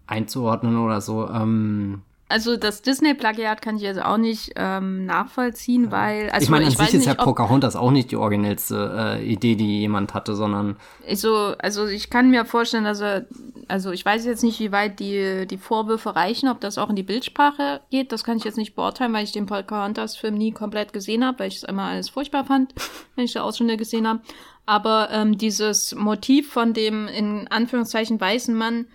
einzuordnen 0.08 0.78
oder 0.78 1.02
so. 1.02 1.30
Ähm, 1.30 2.02
Also 2.30 2.58
das 2.58 2.84
Disney-Plagiat 2.84 3.60
kann 3.60 3.78
ich 3.78 3.82
jetzt 3.82 4.00
auch 4.00 4.18
nicht 4.18 4.52
ähm, 4.56 5.08
nachvollziehen, 5.08 5.90
weil 5.90 6.30
also 6.30 6.44
ich 6.44 6.50
meine, 6.52 6.66
an 6.66 6.72
ich 6.72 6.78
sich 6.78 6.88
weiß 6.88 6.94
ist 6.94 7.06
ja 7.08 7.14
nicht, 7.14 7.24
Pocahontas 7.24 7.76
auch 7.76 7.90
nicht 7.90 8.12
die 8.12 8.18
originellste 8.18 9.18
äh, 9.18 9.26
Idee, 9.26 9.56
die 9.56 9.80
jemand 9.80 10.14
hatte, 10.14 10.36
sondern 10.36 10.78
Also, 11.08 11.56
also 11.58 11.88
ich 11.88 12.12
kann 12.12 12.30
mir 12.30 12.46
vorstellen, 12.46 12.84
dass 12.84 13.02
er, 13.02 13.26
also 13.68 13.90
ich 13.90 14.06
weiß 14.06 14.26
jetzt 14.26 14.44
nicht, 14.44 14.60
wie 14.60 14.72
weit 14.72 15.00
die, 15.00 15.48
die 15.48 15.58
Vorwürfe 15.58 16.16
reichen, 16.16 16.50
ob 16.50 16.62
das 16.62 16.78
auch 16.78 16.92
in 16.92 16.96
die 16.96 17.04
Bildsprache 17.04 17.82
geht. 17.90 18.12
Das 18.12 18.24
kann 18.24 18.38
ich 18.38 18.44
jetzt 18.44 18.58
nicht 18.58 18.76
beurteilen, 18.76 19.12
weil 19.12 19.24
ich 19.24 19.32
den 19.32 19.48
Pocahontas-Film 19.48 20.36
nie 20.36 20.52
komplett 20.52 20.94
gesehen 20.94 21.26
habe, 21.26 21.40
weil 21.40 21.48
ich 21.48 21.58
es 21.58 21.64
immer 21.64 21.86
alles 21.86 22.10
furchtbar 22.10 22.46
fand, 22.46 22.76
wenn 23.16 23.26
ich 23.26 23.34
da 23.34 23.42
Ausschnitte 23.42 23.78
gesehen 23.78 24.08
habe. 24.08 24.22
Aber 24.68 25.10
ähm, 25.12 25.40
dieses 25.40 25.96
Motiv 25.96 26.52
von 26.52 26.76
dem 26.76 27.08
in 27.08 27.48
Anführungszeichen 27.48 28.22
weißen 28.22 28.56
Mann, 28.56 28.86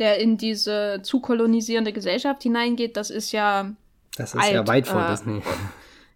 der 0.00 0.18
in 0.18 0.36
diese 0.36 1.00
zu 1.02 1.20
kolonisierende 1.20 1.92
Gesellschaft 1.92 2.42
hineingeht, 2.42 2.96
das 2.96 3.10
ist 3.10 3.30
ja 3.32 3.72
das 4.16 4.34
ist 4.34 4.50
ja 4.50 4.66
weit 4.66 4.88
vor 4.88 5.06
Disney. 5.08 5.42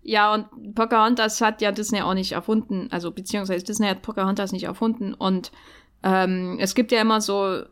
ja, 0.02 0.34
und 0.34 0.74
Pocahontas 0.74 1.40
hat 1.40 1.62
ja 1.62 1.70
Disney 1.70 2.00
auch 2.00 2.14
nicht 2.14 2.32
erfunden. 2.32 2.88
Also, 2.90 3.12
beziehungsweise 3.12 3.64
Disney 3.64 3.86
hat 3.86 4.02
Pocahontas 4.02 4.52
nicht 4.52 4.64
erfunden. 4.64 5.14
Und 5.14 5.52
ähm, 6.02 6.58
es 6.60 6.74
gibt 6.74 6.90
ja 6.92 7.00
immer 7.00 7.20
so 7.20 7.62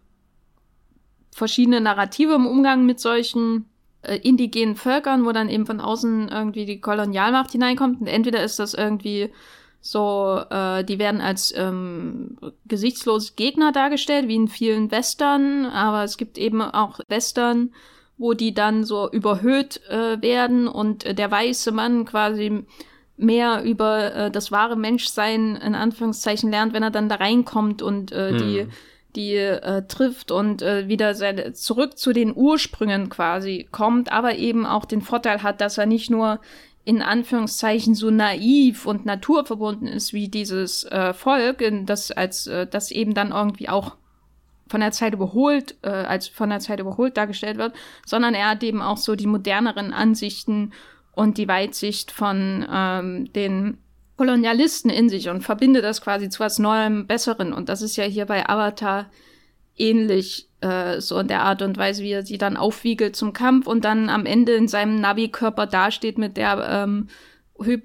verschiedene 1.34 1.80
Narrative 1.80 2.34
im 2.34 2.46
Umgang 2.46 2.86
mit 2.86 3.00
solchen 3.00 3.66
äh, 4.02 4.16
indigenen 4.16 4.76
Völkern, 4.76 5.24
wo 5.24 5.32
dann 5.32 5.48
eben 5.48 5.66
von 5.66 5.80
außen 5.80 6.28
irgendwie 6.28 6.66
die 6.66 6.80
Kolonialmacht 6.80 7.52
hineinkommt. 7.52 8.00
Und 8.00 8.06
entweder 8.06 8.42
ist 8.44 8.58
das 8.58 8.74
irgendwie 8.74 9.32
so, 9.84 10.40
äh, 10.48 10.84
die 10.84 11.00
werden 11.00 11.20
als 11.20 11.52
ähm, 11.56 12.38
gesichtslose 12.66 13.32
Gegner 13.34 13.72
dargestellt, 13.72 14.28
wie 14.28 14.36
in 14.36 14.46
vielen 14.46 14.92
Western, 14.92 15.66
aber 15.66 16.04
es 16.04 16.16
gibt 16.16 16.38
eben 16.38 16.62
auch 16.62 17.00
Western, 17.08 17.74
wo 18.16 18.32
die 18.32 18.54
dann 18.54 18.84
so 18.84 19.10
überhöht 19.10 19.80
äh, 19.88 20.22
werden 20.22 20.68
und 20.68 21.04
äh, 21.04 21.14
der 21.14 21.32
weiße 21.32 21.72
Mann 21.72 22.04
quasi 22.04 22.64
mehr 23.16 23.64
über 23.64 24.14
äh, 24.14 24.30
das 24.30 24.52
wahre 24.52 24.76
Menschsein 24.76 25.56
in 25.56 25.74
Anführungszeichen 25.74 26.48
lernt, 26.48 26.74
wenn 26.74 26.84
er 26.84 26.92
dann 26.92 27.08
da 27.08 27.16
reinkommt 27.16 27.82
und 27.82 28.12
äh, 28.12 28.36
die 28.36 28.68
die 29.16 29.34
äh, 29.34 29.82
trifft 29.86 30.30
und 30.30 30.62
äh, 30.62 30.88
wieder 30.88 31.14
seine, 31.14 31.52
zurück 31.52 31.98
zu 31.98 32.12
den 32.12 32.34
Ursprüngen 32.34 33.10
quasi 33.10 33.68
kommt, 33.70 34.10
aber 34.10 34.36
eben 34.36 34.64
auch 34.64 34.86
den 34.86 35.02
Vorteil 35.02 35.42
hat, 35.42 35.60
dass 35.60 35.76
er 35.76 35.86
nicht 35.86 36.08
nur 36.08 36.40
in 36.84 37.02
Anführungszeichen 37.02 37.94
so 37.94 38.10
naiv 38.10 38.86
und 38.86 39.06
naturverbunden 39.06 39.86
ist 39.86 40.12
wie 40.12 40.28
dieses 40.28 40.84
äh, 40.84 41.14
Volk, 41.14 41.60
in 41.60 41.86
das 41.86 42.10
als 42.10 42.46
äh, 42.46 42.66
das 42.66 42.90
eben 42.90 43.14
dann 43.14 43.30
irgendwie 43.30 43.68
auch 43.68 43.96
von 44.66 44.80
der 44.80 44.90
Zeit 44.90 45.14
überholt, 45.14 45.76
äh, 45.82 45.90
als 45.90 46.28
von 46.28 46.50
der 46.50 46.60
Zeit 46.60 46.80
überholt 46.80 47.16
dargestellt 47.16 47.58
wird, 47.58 47.74
sondern 48.04 48.34
er 48.34 48.50
hat 48.50 48.62
eben 48.62 48.82
auch 48.82 48.96
so 48.96 49.14
die 49.14 49.26
moderneren 49.26 49.92
Ansichten 49.92 50.72
und 51.14 51.38
die 51.38 51.46
Weitsicht 51.46 52.10
von 52.10 52.66
ähm, 52.70 53.32
den 53.32 53.78
Kolonialisten 54.16 54.90
in 54.90 55.08
sich 55.08 55.28
und 55.28 55.42
verbindet 55.42 55.84
das 55.84 56.00
quasi 56.00 56.30
zu 56.30 56.40
was 56.40 56.58
Neuem, 56.58 57.06
Besseren. 57.06 57.52
Und 57.52 57.68
das 57.68 57.82
ist 57.82 57.96
ja 57.96 58.04
hier 58.04 58.26
bei 58.26 58.48
Avatar 58.48 59.10
ähnlich, 59.76 60.48
äh, 60.60 61.00
so 61.00 61.18
in 61.18 61.28
der 61.28 61.42
Art 61.42 61.62
und 61.62 61.76
Weise, 61.76 62.02
wie 62.02 62.12
er 62.12 62.24
sie 62.24 62.38
dann 62.38 62.56
aufwiegelt 62.56 63.16
zum 63.16 63.32
Kampf 63.32 63.66
und 63.66 63.84
dann 63.84 64.08
am 64.08 64.26
Ende 64.26 64.52
in 64.52 64.68
seinem 64.68 65.00
Navi-Körper 65.00 65.66
dasteht 65.66 66.18
mit 66.18 66.36
der, 66.36 66.86
ähm, 66.86 67.08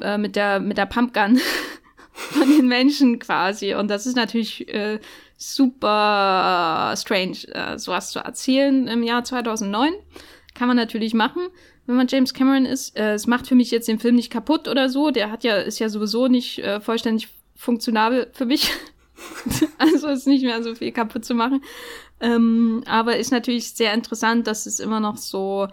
äh, 0.01 0.17
mit 0.17 0.35
der, 0.35 0.59
mit 0.59 0.77
der 0.77 0.85
Pumpgun 0.85 1.39
von 2.11 2.49
den 2.49 2.67
Menschen 2.67 3.19
quasi. 3.19 3.73
Und 3.73 3.89
das 3.89 4.05
ist 4.05 4.15
natürlich 4.15 4.67
äh, 4.73 4.99
super 5.37 6.93
strange, 6.97 7.47
äh, 7.53 7.77
sowas 7.77 8.11
zu 8.11 8.19
erzählen 8.19 8.87
im 8.87 9.03
Jahr 9.03 9.23
2009. 9.23 9.93
Kann 10.53 10.67
man 10.67 10.77
natürlich 10.77 11.13
machen, 11.13 11.47
wenn 11.85 11.95
man 11.95 12.07
James 12.07 12.33
Cameron 12.33 12.65
ist. 12.65 12.97
Äh, 12.97 13.13
es 13.13 13.27
macht 13.27 13.47
für 13.47 13.55
mich 13.55 13.71
jetzt 13.71 13.87
den 13.87 13.99
Film 13.99 14.15
nicht 14.15 14.31
kaputt 14.31 14.67
oder 14.67 14.89
so. 14.89 15.11
Der 15.11 15.31
hat 15.31 15.43
ja, 15.43 15.57
ist 15.57 15.79
ja 15.79 15.89
sowieso 15.89 16.27
nicht 16.27 16.59
äh, 16.59 16.81
vollständig 16.81 17.29
funktionabel 17.55 18.29
für 18.33 18.45
mich. 18.45 18.71
also 19.77 20.07
ist 20.07 20.27
nicht 20.27 20.43
mehr 20.43 20.61
so 20.63 20.75
viel 20.75 20.91
kaputt 20.91 21.25
zu 21.25 21.33
machen. 21.33 21.61
Ähm, 22.19 22.83
aber 22.85 23.17
ist 23.17 23.31
natürlich 23.31 23.71
sehr 23.71 23.93
interessant, 23.93 24.47
dass 24.47 24.65
es 24.65 24.79
immer 24.79 24.99
noch 24.99 25.17
so, 25.17 25.67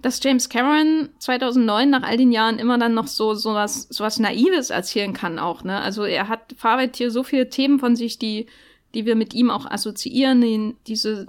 dass 0.00 0.22
James 0.22 0.48
Cameron 0.48 1.08
2009 1.18 1.90
nach 1.90 2.02
all 2.02 2.16
den 2.16 2.32
Jahren 2.32 2.58
immer 2.58 2.78
dann 2.78 2.94
noch 2.94 3.06
so 3.06 3.34
so 3.34 3.54
was 3.54 3.88
so 3.90 4.04
was 4.04 4.18
Naives 4.18 4.70
erzählen 4.70 5.12
kann 5.12 5.38
auch. 5.38 5.64
Ne? 5.64 5.80
Also 5.80 6.04
er 6.04 6.28
hat 6.28 6.54
verarbeitet 6.56 6.96
hier 6.96 7.10
so 7.10 7.22
viele 7.22 7.48
Themen 7.48 7.78
von 7.78 7.96
sich, 7.96 8.18
die 8.18 8.46
die 8.94 9.04
wir 9.04 9.14
mit 9.14 9.34
ihm 9.34 9.50
auch 9.50 9.70
assoziieren, 9.70 10.40
den, 10.40 10.76
diese 10.86 11.26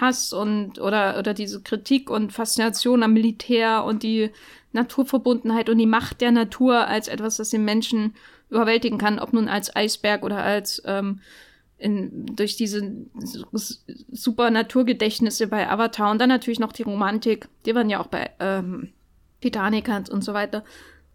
Hass 0.00 0.34
und 0.34 0.78
oder 0.78 1.18
oder 1.18 1.32
diese 1.32 1.62
Kritik 1.62 2.10
und 2.10 2.32
Faszination 2.32 3.02
am 3.02 3.14
Militär 3.14 3.84
und 3.84 4.02
die 4.02 4.30
Naturverbundenheit 4.72 5.70
und 5.70 5.78
die 5.78 5.86
Macht 5.86 6.20
der 6.20 6.32
Natur 6.32 6.86
als 6.86 7.08
etwas, 7.08 7.38
das 7.38 7.50
den 7.50 7.64
Menschen 7.64 8.14
überwältigen 8.50 8.98
kann, 8.98 9.18
ob 9.18 9.32
nun 9.32 9.48
als 9.48 9.74
Eisberg 9.74 10.22
oder 10.22 10.42
als 10.42 10.82
ähm, 10.84 11.20
in, 11.78 12.26
durch 12.34 12.56
diese 12.56 12.92
super 14.12 14.50
Naturgedächtnisse 14.50 15.46
bei 15.46 15.68
Avatar 15.68 16.10
und 16.10 16.20
dann 16.20 16.28
natürlich 16.28 16.60
noch 16.60 16.72
die 16.72 16.84
Romantik, 16.84 17.48
die 17.66 17.72
man 17.72 17.90
ja 17.90 18.00
auch 18.00 18.06
bei 18.06 18.30
ähm, 18.40 18.92
Titanic 19.42 19.88
hat 19.88 20.08
und 20.08 20.24
so 20.24 20.32
weiter. 20.32 20.64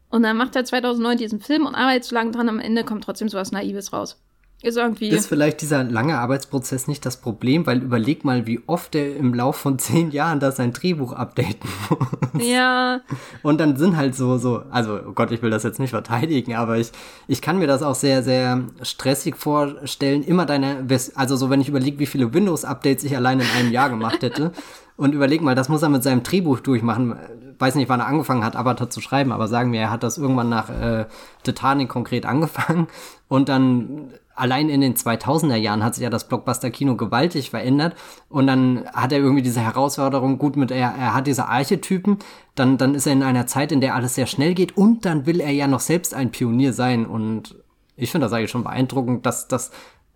Und 0.09 0.23
dann 0.23 0.37
macht 0.37 0.55
er 0.55 0.65
2009 0.65 1.17
diesen 1.17 1.39
Film 1.39 1.65
und 1.65 1.73
arbeitet 1.73 2.03
so 2.03 2.15
lange 2.15 2.31
dran, 2.31 2.49
am 2.49 2.59
Ende 2.59 2.83
kommt 2.83 3.03
trotzdem 3.03 3.29
sowas 3.29 3.51
Naives 3.51 3.93
raus. 3.93 4.21
Ist 4.63 4.77
irgendwie. 4.77 5.09
Ist 5.09 5.25
vielleicht 5.25 5.61
dieser 5.61 5.83
lange 5.83 6.19
Arbeitsprozess 6.19 6.87
nicht 6.87 7.03
das 7.03 7.17
Problem, 7.17 7.65
weil 7.65 7.81
überleg 7.81 8.23
mal, 8.23 8.45
wie 8.45 8.61
oft 8.67 8.93
er 8.93 9.15
im 9.15 9.33
Lauf 9.33 9.55
von 9.55 9.79
zehn 9.79 10.11
Jahren 10.11 10.39
da 10.39 10.51
sein 10.51 10.71
Drehbuch 10.71 11.13
updaten 11.13 11.69
muss. 12.33 12.45
ja, 12.45 13.01
Und 13.41 13.59
dann 13.59 13.75
sind 13.75 13.97
halt 13.97 14.13
so, 14.13 14.37
so, 14.37 14.61
also 14.69 14.99
oh 15.07 15.13
Gott, 15.13 15.31
ich 15.31 15.41
will 15.41 15.49
das 15.49 15.63
jetzt 15.63 15.79
nicht 15.79 15.89
verteidigen, 15.89 16.55
aber 16.55 16.77
ich, 16.77 16.91
ich 17.27 17.41
kann 17.41 17.57
mir 17.57 17.65
das 17.65 17.81
auch 17.81 17.95
sehr, 17.95 18.21
sehr 18.21 18.61
stressig 18.83 19.35
vorstellen. 19.35 20.23
Immer 20.23 20.45
deine, 20.45 20.85
also 21.15 21.35
so, 21.35 21.49
wenn 21.49 21.61
ich 21.61 21.69
überlege, 21.69 21.97
wie 21.97 22.05
viele 22.05 22.31
Windows-Updates 22.31 23.03
ich 23.03 23.15
allein 23.15 23.39
in 23.39 23.47
einem 23.57 23.71
Jahr 23.71 23.89
gemacht 23.89 24.21
hätte. 24.21 24.51
Und 24.97 25.15
überleg 25.15 25.41
mal, 25.41 25.55
das 25.55 25.69
muss 25.69 25.81
er 25.81 25.89
mit 25.89 26.03
seinem 26.03 26.21
Drehbuch 26.21 26.59
durchmachen. 26.59 27.15
Weiß 27.57 27.73
nicht, 27.73 27.89
wann 27.89 28.01
er 28.01 28.05
angefangen 28.05 28.43
hat, 28.43 28.55
Avatar 28.55 28.91
zu 28.91 29.01
schreiben, 29.01 29.31
aber 29.31 29.47
sagen 29.47 29.71
wir, 29.71 29.79
er 29.79 29.89
hat 29.89 30.03
das 30.03 30.19
irgendwann 30.19 30.49
nach 30.49 30.69
äh, 30.69 31.05
Titanic 31.41 31.89
konkret 31.89 32.27
angefangen. 32.27 32.85
Und 33.27 33.49
dann 33.49 34.11
allein 34.41 34.69
in 34.69 34.81
den 34.81 34.95
2000er 34.95 35.55
Jahren 35.55 35.83
hat 35.83 35.93
sich 35.93 36.03
ja 36.03 36.09
das 36.09 36.27
Blockbuster-Kino 36.27 36.95
gewaltig 36.95 37.51
verändert. 37.51 37.95
Und 38.27 38.47
dann 38.47 38.85
hat 38.91 39.11
er 39.11 39.19
irgendwie 39.19 39.43
diese 39.43 39.61
Herausforderung, 39.61 40.39
gut, 40.39 40.55
mit 40.55 40.71
er, 40.71 40.95
er 40.97 41.13
hat 41.13 41.27
diese 41.27 41.47
Archetypen, 41.47 42.17
dann, 42.55 42.79
dann 42.79 42.95
ist 42.95 43.05
er 43.05 43.13
in 43.13 43.21
einer 43.21 43.45
Zeit, 43.45 43.71
in 43.71 43.81
der 43.81 43.93
alles 43.93 44.15
sehr 44.15 44.25
schnell 44.25 44.55
geht 44.55 44.75
und 44.75 45.05
dann 45.05 45.27
will 45.27 45.41
er 45.41 45.51
ja 45.51 45.67
noch 45.67 45.79
selbst 45.79 46.15
ein 46.15 46.31
Pionier 46.31 46.73
sein. 46.73 47.05
Und 47.05 47.55
ich 47.95 48.09
finde 48.11 48.25
das 48.25 48.33
eigentlich 48.33 48.49
schon 48.49 48.63
beeindruckend, 48.63 49.27
dass 49.27 49.47
das 49.47 49.69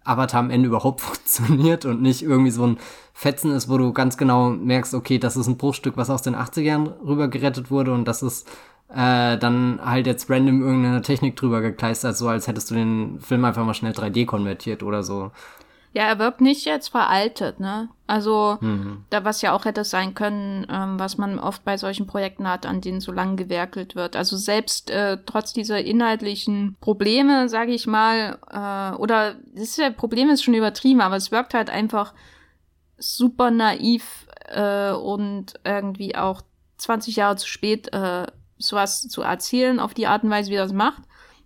Avatar 0.04 0.40
am 0.40 0.50
Ende 0.50 0.68
überhaupt 0.68 1.02
funktioniert 1.02 1.86
und 1.86 2.02
nicht 2.02 2.24
irgendwie 2.24 2.52
so 2.52 2.66
ein 2.66 2.78
Fetzen 3.14 3.52
ist, 3.52 3.70
wo 3.70 3.78
du 3.78 3.94
ganz 3.94 4.18
genau 4.18 4.50
merkst, 4.50 4.96
okay, 4.96 5.20
das 5.20 5.38
ist 5.38 5.48
ein 5.48 5.58
Bruchstück, 5.58 5.98
was 5.98 6.10
aus 6.10 6.24
den 6.24 6.36
80ern 6.36 7.00
rüber 7.06 7.28
gerettet 7.28 7.70
wurde 7.70 7.94
und 7.94 8.06
das 8.06 8.24
ist 8.24 8.48
äh, 8.90 9.38
dann 9.38 9.80
halt 9.84 10.08
jetzt 10.08 10.30
random 10.30 10.62
irgendeine 10.62 11.02
Technik 11.02 11.36
drüber 11.36 11.62
gekleistert, 11.62 12.18
so 12.18 12.28
als 12.28 12.48
hättest 12.48 12.72
du 12.72 12.76
den 12.76 13.20
Film 13.20 13.46
einfach 13.46 13.66
mal 13.66 13.74
schnell 13.74 13.94
3D 13.94 14.26
konvertiert 14.26 14.84
oder 14.84 15.04
so. 15.04 15.32
ja, 15.94 16.04
er 16.04 16.20
wirkt 16.20 16.42
nicht 16.42 16.66
jetzt 16.66 16.90
veraltet, 16.90 17.62
ne? 17.62 17.88
Also, 18.06 18.60
da 19.10 19.24
was 19.24 19.42
ja 19.42 19.54
auch 19.54 19.64
hätte 19.64 19.86
sein 19.86 20.14
können, 20.14 20.68
ähm, 20.70 21.00
was 21.00 21.18
man 21.18 21.40
oft 21.40 21.64
bei 21.64 21.78
solchen 21.78 22.06
Projekten 22.06 22.48
hat, 22.48 22.66
an 22.66 22.82
denen 22.82 23.00
so 23.00 23.14
lang 23.14 23.38
gewerkelt 23.38 23.96
wird. 23.96 24.16
Also 24.18 24.36
selbst 24.36 24.92
äh, 24.92 25.18
trotz 25.26 25.54
dieser 25.54 25.84
inhaltlichen 25.84 26.76
Probleme, 26.82 27.48
sage 27.50 27.72
ich 27.72 27.88
mal, 27.88 28.38
äh, 28.52 28.96
oder 28.98 29.36
das 29.54 29.70
ist 29.70 29.78
ja 29.78 29.90
Problem 29.90 30.30
ist 30.30 30.44
schon 30.44 30.54
übertrieben, 30.54 31.02
aber 31.02 31.16
es 31.16 31.32
wirkt 31.32 31.54
halt 31.54 31.70
einfach 31.70 32.14
super 32.98 33.50
naiv 33.50 34.28
äh, 34.50 34.92
und 34.92 35.54
irgendwie 35.64 36.16
auch 36.16 36.42
20 36.78 37.16
Jahre 37.16 37.38
zu 37.38 37.48
spät 37.48 37.92
äh, 37.94 38.28
sowas 38.58 39.08
zu 39.08 39.22
erzählen 39.22 39.80
auf 39.80 39.94
die 39.94 40.08
Art 40.08 40.24
und 40.24 40.30
Weise, 40.30 40.52
wie 40.52 40.56
er 40.56 40.64
das 40.64 40.74
macht. 40.74 41.04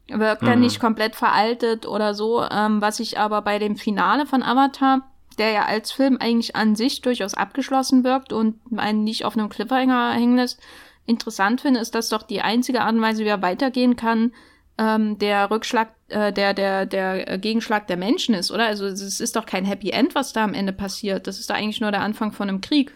Wirkt 0.07 0.43
dann 0.43 0.55
Mhm. 0.59 0.65
nicht 0.65 0.79
komplett 0.79 1.15
veraltet 1.15 1.85
oder 1.85 2.13
so, 2.15 2.43
ähm, 2.43 2.81
was 2.81 2.99
ich 2.99 3.19
aber 3.19 3.41
bei 3.41 3.59
dem 3.59 3.75
Finale 3.75 4.25
von 4.25 4.41
Avatar, 4.41 5.01
der 5.37 5.51
ja 5.51 5.65
als 5.65 5.91
Film 5.91 6.17
eigentlich 6.19 6.55
an 6.55 6.75
sich 6.75 7.01
durchaus 7.01 7.33
abgeschlossen 7.35 8.03
wirkt 8.03 8.33
und 8.33 8.59
einen 8.75 9.03
nicht 9.03 9.23
auf 9.25 9.37
einem 9.37 9.49
Cliffhanger 9.49 10.13
hängen 10.13 10.35
lässt, 10.37 10.59
interessant 11.05 11.61
finde, 11.61 11.79
ist, 11.79 11.93
dass 11.95 12.09
doch 12.09 12.23
die 12.23 12.41
einzige 12.41 12.81
Art 12.81 12.93
und 12.93 13.01
Weise, 13.01 13.23
wie 13.23 13.29
er 13.29 13.41
weitergehen 13.41 13.95
kann, 13.95 14.33
ähm, 14.77 15.17
der 15.19 15.51
Rückschlag, 15.51 15.89
äh, 16.07 16.31
der, 16.33 16.53
der, 16.53 16.85
der 16.85 17.37
Gegenschlag 17.37 17.85
der 17.87 17.97
Menschen 17.97 18.33
ist, 18.33 18.49
oder? 18.51 18.65
Also 18.65 18.85
es 18.85 19.19
ist 19.19 19.35
doch 19.35 19.45
kein 19.45 19.65
Happy 19.65 19.91
End, 19.91 20.15
was 20.15 20.33
da 20.33 20.43
am 20.43 20.53
Ende 20.53 20.73
passiert. 20.73 21.27
Das 21.27 21.39
ist 21.39 21.49
doch 21.49 21.55
eigentlich 21.55 21.81
nur 21.81 21.91
der 21.91 22.01
Anfang 22.01 22.31
von 22.31 22.49
einem 22.49 22.61
Krieg. 22.61 22.95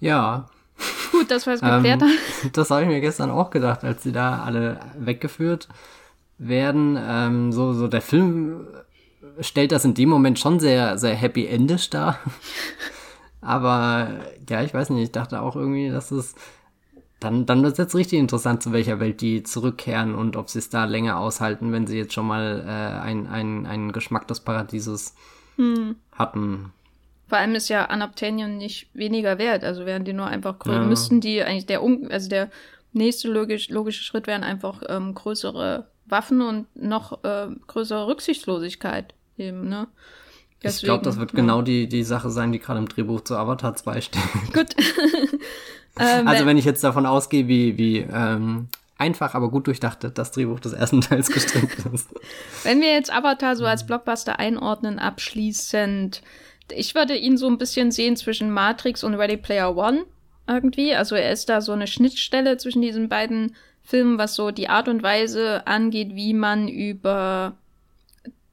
Ja, 0.00 0.48
Gut, 1.12 1.30
dass 1.30 1.46
wir 1.46 1.54
es 1.54 1.60
geklärt 1.60 2.02
ähm, 2.02 2.08
haben. 2.08 2.50
das 2.52 2.70
habe 2.70 2.82
ich 2.82 2.88
mir 2.88 3.00
gestern 3.00 3.30
auch 3.30 3.50
gedacht, 3.50 3.84
als 3.84 4.02
sie 4.02 4.12
da 4.12 4.42
alle 4.42 4.80
weggeführt 4.98 5.68
werden. 6.38 6.98
Ähm, 7.00 7.52
so, 7.52 7.72
so 7.74 7.86
der 7.88 8.02
Film 8.02 8.66
stellt 9.40 9.72
das 9.72 9.84
in 9.84 9.94
dem 9.94 10.08
Moment 10.08 10.38
schon 10.38 10.58
sehr, 10.58 10.98
sehr 10.98 11.14
happy 11.14 11.46
endisch 11.46 11.90
dar. 11.90 12.18
Aber 13.40 14.08
ja, 14.48 14.62
ich 14.62 14.72
weiß 14.72 14.90
nicht, 14.90 15.02
ich 15.02 15.12
dachte 15.12 15.42
auch 15.42 15.56
irgendwie, 15.56 15.90
dass 15.90 16.10
es 16.10 16.34
dann, 17.20 17.46
dann 17.46 17.62
wird 17.62 17.72
es 17.72 17.78
jetzt 17.78 17.94
richtig 17.94 18.18
interessant, 18.18 18.62
zu 18.62 18.72
welcher 18.72 18.98
Welt 19.00 19.20
die 19.20 19.42
zurückkehren 19.42 20.14
und 20.14 20.36
ob 20.36 20.50
sie 20.50 20.58
es 20.58 20.70
da 20.70 20.84
länger 20.84 21.18
aushalten, 21.18 21.72
wenn 21.72 21.86
sie 21.86 21.98
jetzt 21.98 22.14
schon 22.14 22.26
mal 22.26 22.64
äh, 22.66 23.00
einen 23.00 23.66
ein 23.66 23.92
Geschmack 23.92 24.26
des 24.28 24.40
Paradieses 24.40 25.14
hm. 25.56 25.96
hatten. 26.12 26.72
Vor 27.32 27.38
allem 27.38 27.54
ist 27.54 27.70
ja 27.70 27.86
Anaptanium 27.86 28.58
nicht 28.58 28.90
weniger 28.92 29.38
wert, 29.38 29.64
also 29.64 29.86
wären 29.86 30.04
die 30.04 30.12
nur 30.12 30.26
einfach 30.26 30.58
größer, 30.58 30.82
ja. 30.82 30.86
müssten 30.86 31.22
die 31.22 31.42
eigentlich 31.42 31.64
der, 31.64 31.80
also 32.10 32.28
der 32.28 32.50
nächste 32.92 33.28
logisch, 33.28 33.70
logische 33.70 34.04
Schritt 34.04 34.26
wären 34.26 34.44
einfach 34.44 34.82
ähm, 34.86 35.14
größere 35.14 35.86
Waffen 36.04 36.42
und 36.42 36.66
noch 36.76 37.24
äh, 37.24 37.46
größere 37.68 38.06
Rücksichtslosigkeit 38.06 39.14
eben, 39.38 39.66
ne? 39.66 39.88
Deswegen, 40.62 40.76
ich 40.76 40.82
glaube, 40.82 41.04
das 41.04 41.18
wird 41.18 41.32
ja. 41.32 41.36
genau 41.36 41.62
die, 41.62 41.88
die 41.88 42.02
Sache 42.02 42.28
sein, 42.28 42.52
die 42.52 42.58
gerade 42.58 42.80
im 42.80 42.88
Drehbuch 42.90 43.22
zu 43.22 43.34
Avatar 43.34 43.74
2 43.76 44.00
steht. 44.02 44.22
Gut. 44.52 44.76
ähm, 45.98 46.28
also 46.28 46.44
wenn 46.44 46.58
ich 46.58 46.66
jetzt 46.66 46.84
davon 46.84 47.06
ausgehe, 47.06 47.48
wie, 47.48 47.78
wie 47.78 48.00
ähm, 48.00 48.68
einfach, 48.98 49.34
aber 49.34 49.50
gut 49.50 49.68
durchdacht 49.68 50.06
das 50.18 50.32
Drehbuch 50.32 50.60
des 50.60 50.74
ersten 50.74 51.00
Teils 51.00 51.30
gestrickt 51.30 51.78
ist. 51.94 52.10
Wenn 52.62 52.82
wir 52.82 52.92
jetzt 52.92 53.10
Avatar 53.10 53.56
so 53.56 53.64
als 53.64 53.86
Blockbuster 53.86 54.38
einordnen, 54.38 54.98
abschließend, 54.98 56.20
ich 56.70 56.94
würde 56.94 57.16
ihn 57.16 57.36
so 57.36 57.48
ein 57.48 57.58
bisschen 57.58 57.90
sehen 57.90 58.16
zwischen 58.16 58.50
Matrix 58.50 59.04
und 59.04 59.14
Ready 59.14 59.36
Player 59.36 59.76
One 59.76 60.04
irgendwie. 60.46 60.94
Also 60.94 61.14
er 61.14 61.32
ist 61.32 61.48
da 61.48 61.60
so 61.60 61.72
eine 61.72 61.86
Schnittstelle 61.86 62.56
zwischen 62.56 62.82
diesen 62.82 63.08
beiden 63.08 63.54
Filmen, 63.82 64.18
was 64.18 64.34
so 64.34 64.50
die 64.50 64.68
Art 64.68 64.88
und 64.88 65.02
Weise 65.02 65.66
angeht, 65.66 66.14
wie 66.14 66.34
man 66.34 66.68
über 66.68 67.56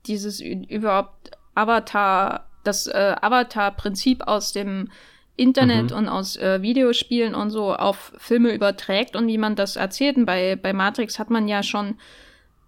dieses 0.06 0.42
überhaupt 0.42 1.32
Avatar, 1.56 2.48
das 2.64 2.88
äh, 2.88 3.16
Avatar-Prinzip 3.22 4.28
aus 4.28 4.54
dem 4.54 4.90
Internet 5.36 5.92
mhm. 5.92 5.98
und 5.98 6.08
aus 6.10 6.36
äh, 6.36 6.62
Videospielen 6.62 7.36
und 7.36 7.50
so 7.50 7.74
auf 7.74 8.12
Filme 8.18 8.54
überträgt 8.54 9.16
und 9.16 9.28
wie 9.28 9.38
man 9.38 9.56
das 9.56 9.76
erzählt. 9.76 10.18
Und 10.18 10.26
bei, 10.26 10.56
bei 10.56 10.74
Matrix 10.74 11.20
hat 11.20 11.30
man 11.30 11.48
ja 11.48 11.64
schon, 11.64 11.96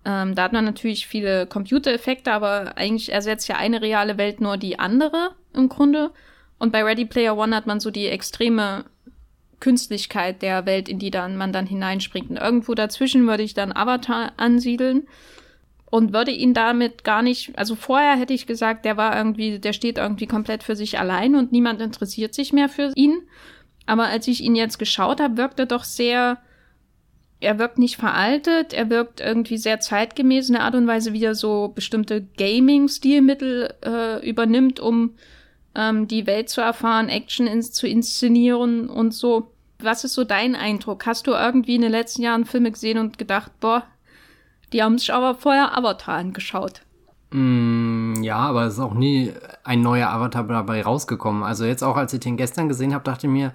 ähm, 0.04 0.36
da 0.36 0.44
hat 0.44 0.54
man 0.54 0.66
natürlich 0.66 1.08
viele 1.08 1.46
Computereffekte, 1.46 2.32
aber 2.32 2.78
eigentlich 2.78 3.12
ersetzt 3.12 3.48
ja 3.48 3.58
eine 3.58 3.82
reale 3.82 4.18
Welt 4.18 4.42
nur 4.42 4.58
die 4.58 4.80
andere 4.80 5.32
im 5.54 5.70
Grunde. 5.70 6.12
Und 6.58 6.72
bei 6.72 6.84
Ready 6.84 7.06
Player 7.06 7.38
One 7.38 7.56
hat 7.56 7.68
man 7.68 7.80
so 7.80 7.92
die 7.92 8.08
extreme 8.08 8.86
Künstlichkeit 9.60 10.42
der 10.42 10.66
Welt, 10.66 10.90
in 10.90 11.00
die 11.00 11.12
dann 11.12 11.38
man 11.38 11.54
dann 11.54 11.68
hineinspringt. 11.68 12.30
Und 12.30 12.38
irgendwo 12.38 12.74
dazwischen 12.74 13.28
würde 13.28 13.44
ich 13.44 13.54
dann 13.54 13.72
Avatar 13.72 14.34
ansiedeln 14.38 15.08
und 15.92 16.14
würde 16.14 16.32
ihn 16.32 16.54
damit 16.54 17.04
gar 17.04 17.22
nicht, 17.22 17.58
also 17.58 17.76
vorher 17.76 18.16
hätte 18.16 18.34
ich 18.34 18.48
gesagt, 18.48 18.86
der 18.86 18.98
war 18.98 19.16
irgendwie, 19.16 19.60
der 19.60 19.74
steht 19.74 19.98
irgendwie 19.98 20.28
komplett 20.28 20.64
für 20.64 20.76
sich 20.76 20.98
allein 20.98 21.36
und 21.36 21.52
niemand 21.52 21.82
interessiert 21.82 22.34
sich 22.34 22.54
mehr 22.54 22.70
für 22.70 22.92
ihn. 22.96 23.22
Aber 23.86 24.06
als 24.06 24.28
ich 24.28 24.42
ihn 24.42 24.56
jetzt 24.56 24.80
geschaut 24.80 25.20
habe, 25.20 25.38
wirkt 25.38 25.60
er 25.60 25.66
doch 25.66 25.84
sehr, 25.84 26.38
er 27.42 27.58
wirkt 27.58 27.80
nicht 27.80 27.98
veraltet, 27.98 28.72
er 28.72 28.90
wirkt 28.90 29.20
irgendwie 29.20 29.58
sehr 29.58 29.80
zeitgemäß 29.80 30.50
in 30.50 30.54
der 30.54 30.64
Art 30.64 30.76
und 30.76 30.88
Weise, 30.88 31.12
wie 31.12 31.24
er 31.24 31.36
so 31.36 31.72
bestimmte 31.74 32.26
Gaming-Stilmittel 32.38 33.74
äh, 33.84 34.30
übernimmt, 34.30 34.80
um 34.80 35.16
ähm, 35.74 36.08
die 36.08 36.28
Welt 36.28 36.50
zu 36.50 36.62
erfahren, 36.62 37.10
Action 37.10 37.48
ins, 37.48 37.72
zu 37.72 37.88
inszenieren 37.88 38.90
und 38.90 39.14
so. 39.14 39.52
Was 39.80 40.04
ist 40.04 40.14
so 40.14 40.24
dein 40.24 40.56
Eindruck? 40.56 41.08
Hast 41.08 41.26
du 41.26 41.32
irgendwie 41.32 41.76
in 41.76 41.82
den 41.82 41.92
letzten 41.92 42.22
Jahren 42.22 42.46
Filme 42.46 42.72
gesehen 42.72 43.00
und 43.00 43.18
gedacht, 43.18 43.52
boah, 43.60 43.84
die 44.72 44.84
haben 44.84 45.00
sich 45.00 45.12
aber 45.12 45.34
vorher 45.34 45.76
Avatar 45.76 46.18
angeschaut. 46.18 46.84
Mm, 47.32 48.22
ja, 48.22 48.38
aber 48.38 48.66
es 48.66 48.76
ist 48.76 48.80
auch 48.80 48.94
nie 48.94 49.34
ein 49.64 49.82
neuer 49.82 50.10
Avatar 50.10 50.44
dabei 50.44 50.84
rausgekommen. 50.84 51.42
Also 51.42 51.66
jetzt 51.66 51.84
auch, 51.84 51.98
als 51.98 52.14
ich 52.14 52.20
den 52.20 52.38
gestern 52.38 52.68
gesehen 52.68 52.94
habe, 52.94 53.04
dachte 53.04 53.26
ich 53.26 53.34
mir, 53.34 53.54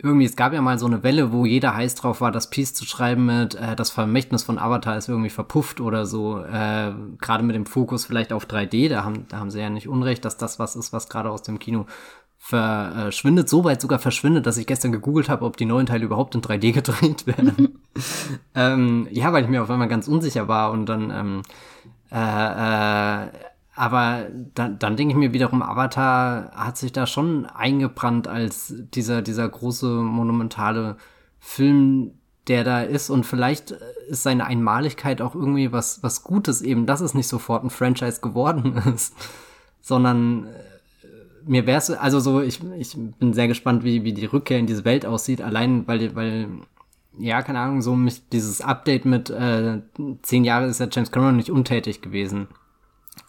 irgendwie, 0.00 0.26
es 0.26 0.36
gab 0.36 0.52
ja 0.52 0.62
mal 0.62 0.78
so 0.78 0.86
eine 0.86 1.02
Welle, 1.02 1.32
wo 1.32 1.44
jeder 1.44 1.74
heiß 1.74 1.96
drauf 1.96 2.20
war, 2.20 2.30
das 2.30 2.50
Piece 2.50 2.72
zu 2.72 2.84
schreiben 2.84 3.26
mit, 3.26 3.56
äh, 3.56 3.74
das 3.74 3.90
Vermächtnis 3.90 4.44
von 4.44 4.58
Avatar 4.58 4.96
ist 4.96 5.08
irgendwie 5.08 5.30
verpufft 5.30 5.80
oder 5.80 6.06
so. 6.06 6.40
Äh, 6.40 6.92
gerade 7.20 7.42
mit 7.42 7.56
dem 7.56 7.66
Fokus 7.66 8.06
vielleicht 8.06 8.32
auf 8.32 8.46
3D, 8.46 8.88
da 8.88 9.04
haben, 9.04 9.26
da 9.28 9.38
haben 9.38 9.50
sie 9.50 9.60
ja 9.60 9.70
nicht 9.70 9.88
unrecht, 9.88 10.24
dass 10.24 10.36
das 10.36 10.60
was 10.60 10.76
ist, 10.76 10.92
was 10.92 11.08
gerade 11.08 11.30
aus 11.30 11.42
dem 11.42 11.58
Kino 11.58 11.86
verschwindet, 12.38 13.48
so 13.48 13.64
weit 13.64 13.80
sogar 13.80 13.98
verschwindet, 13.98 14.46
dass 14.46 14.56
ich 14.56 14.68
gestern 14.68 14.92
gegoogelt 14.92 15.28
habe, 15.28 15.44
ob 15.44 15.56
die 15.56 15.64
neuen 15.64 15.86
Teile 15.86 16.04
überhaupt 16.04 16.36
in 16.36 16.42
3D 16.42 16.72
gedreht 16.72 17.26
werden. 17.26 17.80
ähm, 18.54 19.08
ja, 19.10 19.32
weil 19.32 19.42
ich 19.42 19.50
mir 19.50 19.62
auf 19.62 19.70
einmal 19.70 19.88
ganz 19.88 20.06
unsicher 20.06 20.46
war 20.46 20.70
und 20.70 20.86
dann, 20.86 21.10
ähm, 21.10 21.42
äh, 22.12 23.24
äh, 23.24 23.28
aber 23.78 24.26
dann, 24.54 24.78
dann 24.80 24.96
denke 24.96 25.12
ich 25.12 25.18
mir 25.18 25.32
wiederum, 25.32 25.62
Avatar 25.62 26.50
hat 26.50 26.76
sich 26.76 26.90
da 26.90 27.06
schon 27.06 27.46
eingebrannt 27.46 28.26
als 28.26 28.74
dieser, 28.92 29.22
dieser 29.22 29.48
große 29.48 29.86
monumentale 29.86 30.96
Film, 31.38 32.10
der 32.48 32.64
da 32.64 32.82
ist. 32.82 33.08
Und 33.08 33.24
vielleicht 33.24 33.70
ist 34.08 34.24
seine 34.24 34.46
Einmaligkeit 34.46 35.22
auch 35.22 35.36
irgendwie 35.36 35.70
was, 35.70 36.02
was 36.02 36.24
Gutes 36.24 36.60
eben, 36.60 36.86
dass 36.86 37.00
es 37.00 37.14
nicht 37.14 37.28
sofort 37.28 37.62
ein 37.62 37.70
Franchise 37.70 38.20
geworden 38.20 38.82
ist, 38.94 39.14
sondern 39.80 40.48
mir 41.46 41.64
wäre 41.64 41.78
es, 41.78 41.90
also 41.90 42.18
so, 42.18 42.42
ich, 42.42 42.60
ich 42.78 42.96
bin 42.96 43.32
sehr 43.32 43.46
gespannt, 43.46 43.84
wie, 43.84 44.02
wie 44.02 44.12
die 44.12 44.26
Rückkehr 44.26 44.58
in 44.58 44.66
diese 44.66 44.84
Welt 44.84 45.06
aussieht, 45.06 45.40
allein 45.40 45.86
weil, 45.86 46.16
weil, 46.16 46.48
ja, 47.16 47.42
keine 47.42 47.60
Ahnung, 47.60 47.80
so 47.80 47.94
mich, 47.94 48.28
dieses 48.30 48.60
Update 48.60 49.04
mit 49.04 49.30
äh, 49.30 49.82
zehn 50.22 50.44
Jahre 50.44 50.66
ist 50.66 50.80
ja 50.80 50.88
James 50.90 51.12
Cameron 51.12 51.36
nicht 51.36 51.50
untätig 51.50 52.02
gewesen. 52.02 52.48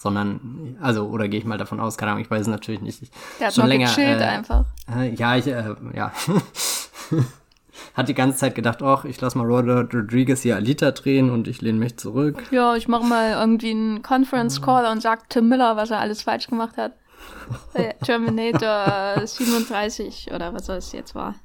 Sondern, 0.02 0.78
also, 0.80 1.10
oder 1.10 1.28
gehe 1.28 1.42
ich 1.42 1.46
mal 1.46 1.58
davon 1.58 1.82
aus, 1.82 1.98
keine 1.98 2.12
Ahnung, 2.12 2.24
ich 2.24 2.32
weiß 2.32 2.44
es 2.44 2.48
natürlich 2.48 2.80
nicht. 2.80 3.02
Ich, 3.02 3.12
Der 3.38 3.48
hat 3.48 3.54
schon 3.54 3.68
länger, 3.68 3.88
gechillt 3.88 4.22
äh, 4.22 4.24
einfach. 4.24 4.64
Äh, 4.96 5.14
ja, 5.14 5.36
ich, 5.36 5.46
äh, 5.46 5.76
ja. 5.94 6.14
hat 7.96 8.08
die 8.08 8.14
ganze 8.14 8.38
Zeit 8.38 8.56
gedacht, 8.56 8.82
ach, 8.82 9.04
ich 9.04 9.20
lass 9.20 9.36
mal 9.36 9.46
Robert 9.46 9.94
Rodriguez 9.94 10.42
hier 10.42 10.56
Alita 10.56 10.92
drehen 10.92 11.30
und 11.30 11.50
ich 11.50 11.62
lehne 11.62 11.80
mich 11.80 11.98
zurück. 11.98 12.42
Ja, 12.50 12.78
ich 12.78 12.88
mache 12.88 13.04
mal 13.04 13.32
irgendwie 13.32 13.72
einen 13.72 14.02
Conference 14.02 14.62
Call 14.62 14.90
und 14.90 15.02
sag 15.02 15.30
Tim 15.30 15.50
Miller, 15.50 15.76
was 15.76 15.92
er 15.92 16.00
alles 16.00 16.22
falsch 16.22 16.48
gemacht 16.48 16.78
hat. 16.78 16.94
Terminator 18.02 19.28
37 19.28 20.32
oder 20.34 20.54
was 20.54 20.70
es 20.70 20.94
jetzt 20.94 21.14
war. 21.14 21.36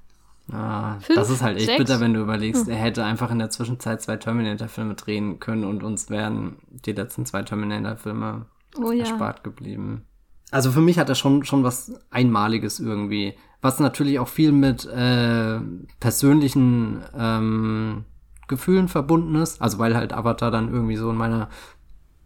Ah, 0.53 0.99
Fünf, 1.01 1.19
das 1.19 1.31
ist 1.31 1.43
halt 1.43 1.57
echt 1.57 1.67
sechs? 1.67 1.79
bitter, 1.79 2.01
wenn 2.01 2.13
du 2.13 2.21
überlegst, 2.21 2.69
er 2.69 2.77
hätte 2.77 3.05
einfach 3.05 3.31
in 3.31 3.39
der 3.39 3.51
Zwischenzeit 3.51 4.03
zwei 4.03 4.17
Terminator-Filme 4.17 4.95
drehen 4.95 5.41
können 5.41 5.65
und 5.65 5.83
uns 5.83 6.11
wären 6.11 6.57
die 6.69 6.93
letzten 6.93 7.25
zwei 7.25 7.43
Terminator-Filme 7.43 8.47
oh, 8.77 8.93
ja. 8.93 9.01
erspart 9.01 9.43
geblieben. 9.43 10.05
Also 10.51 10.71
für 10.71 10.83
mich 10.83 10.99
hat 10.99 11.09
er 11.09 11.15
schon, 11.15 11.45
schon 11.45 11.65
was 11.65 11.93
Einmaliges 12.11 12.79
irgendwie, 12.79 13.35
was 13.63 13.81
natürlich 13.81 14.19
auch 14.19 14.29
viel 14.29 14.53
mit 14.53 14.85
äh, 14.85 15.59
persönlichen 15.99 17.03
ähm, 17.17 18.05
Gefühlen 18.47 18.89
verbunden 18.89 19.37
ist. 19.37 19.63
Also 19.63 19.79
weil 19.79 19.97
halt 19.97 20.13
Avatar 20.13 20.51
dann 20.51 20.73
irgendwie 20.73 20.97
so 20.97 21.11
in 21.11 21.17
meiner 21.17 21.49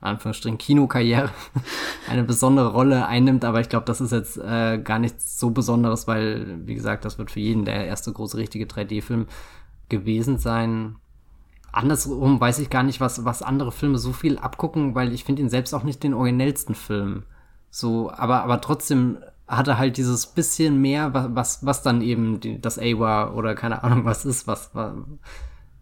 Anführungsstrichen 0.00 0.58
Kinokarriere 0.58 1.30
eine 2.08 2.24
besondere 2.24 2.72
Rolle 2.72 3.06
einnimmt, 3.06 3.44
aber 3.44 3.60
ich 3.60 3.68
glaube, 3.68 3.86
das 3.86 4.00
ist 4.00 4.12
jetzt 4.12 4.36
äh, 4.38 4.78
gar 4.78 4.98
nichts 4.98 5.38
so 5.38 5.50
Besonderes, 5.50 6.06
weil, 6.06 6.66
wie 6.66 6.74
gesagt, 6.74 7.04
das 7.04 7.18
wird 7.18 7.30
für 7.30 7.40
jeden 7.40 7.64
der 7.64 7.86
erste 7.86 8.12
große 8.12 8.36
richtige 8.36 8.66
3D-Film 8.66 9.26
gewesen 9.88 10.38
sein. 10.38 10.96
Andersrum 11.72 12.40
weiß 12.40 12.60
ich 12.60 12.70
gar 12.70 12.82
nicht, 12.82 13.00
was, 13.00 13.24
was 13.24 13.42
andere 13.42 13.72
Filme 13.72 13.98
so 13.98 14.12
viel 14.12 14.38
abgucken, 14.38 14.94
weil 14.94 15.12
ich 15.12 15.24
finde 15.24 15.42
ihn 15.42 15.50
selbst 15.50 15.74
auch 15.74 15.82
nicht 15.82 16.02
den 16.02 16.14
originellsten 16.14 16.74
Film. 16.74 17.24
So, 17.70 18.10
aber, 18.10 18.42
aber 18.42 18.60
trotzdem 18.60 19.18
hat 19.46 19.68
er 19.68 19.78
halt 19.78 19.96
dieses 19.96 20.26
bisschen 20.26 20.80
mehr, 20.80 21.12
was, 21.34 21.64
was 21.64 21.82
dann 21.82 22.02
eben 22.02 22.38
die, 22.40 22.60
das 22.60 22.78
A 22.78 23.30
oder 23.30 23.54
keine 23.54 23.82
Ahnung 23.82 24.04
was 24.04 24.24
ist, 24.24 24.46
was, 24.46 24.70
was 24.74 24.92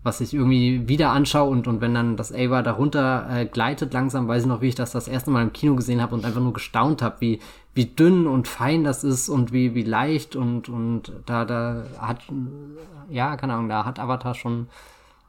was 0.07 0.21
ich 0.23 0.33
irgendwie 0.33 0.89
wieder 0.89 1.11
anschaue 1.11 1.51
und, 1.51 1.69
und 1.69 1.83
wenn 1.83 1.93
dann 1.93 2.17
das 2.17 2.33
Ava 2.33 2.63
darunter 2.63 3.29
äh, 3.31 3.45
gleitet 3.45 3.93
langsam, 3.93 4.29
weiß 4.29 4.45
ich 4.45 4.49
noch, 4.49 4.63
wie 4.63 4.69
ich 4.69 4.75
das 4.75 4.93
das 4.93 5.09
erste 5.09 5.31
Mal 5.31 5.43
im 5.43 5.53
Kino 5.53 5.77
gesehen 5.77 6.01
habe 6.01 6.15
und 6.15 6.25
einfach 6.25 6.41
nur 6.41 6.55
gestaunt 6.55 7.03
habe, 7.03 7.17
wie, 7.21 7.41
wie 7.75 7.85
dünn 7.85 8.27
und 8.27 8.49
fein 8.49 8.85
das 8.85 9.05
ist 9.05 9.29
und 9.29 9.53
wie, 9.53 9.75
wie 9.75 9.83
leicht 9.83 10.37
und, 10.37 10.71
und 10.71 11.13
da, 11.27 11.45
da 11.45 11.85
hat, 12.01 12.21
ja, 13.11 13.37
keine 13.37 13.55
Ahnung, 13.55 13.69
da 13.69 13.85
hat 13.85 13.99
Avatar 13.99 14.35
schon 14.35 14.69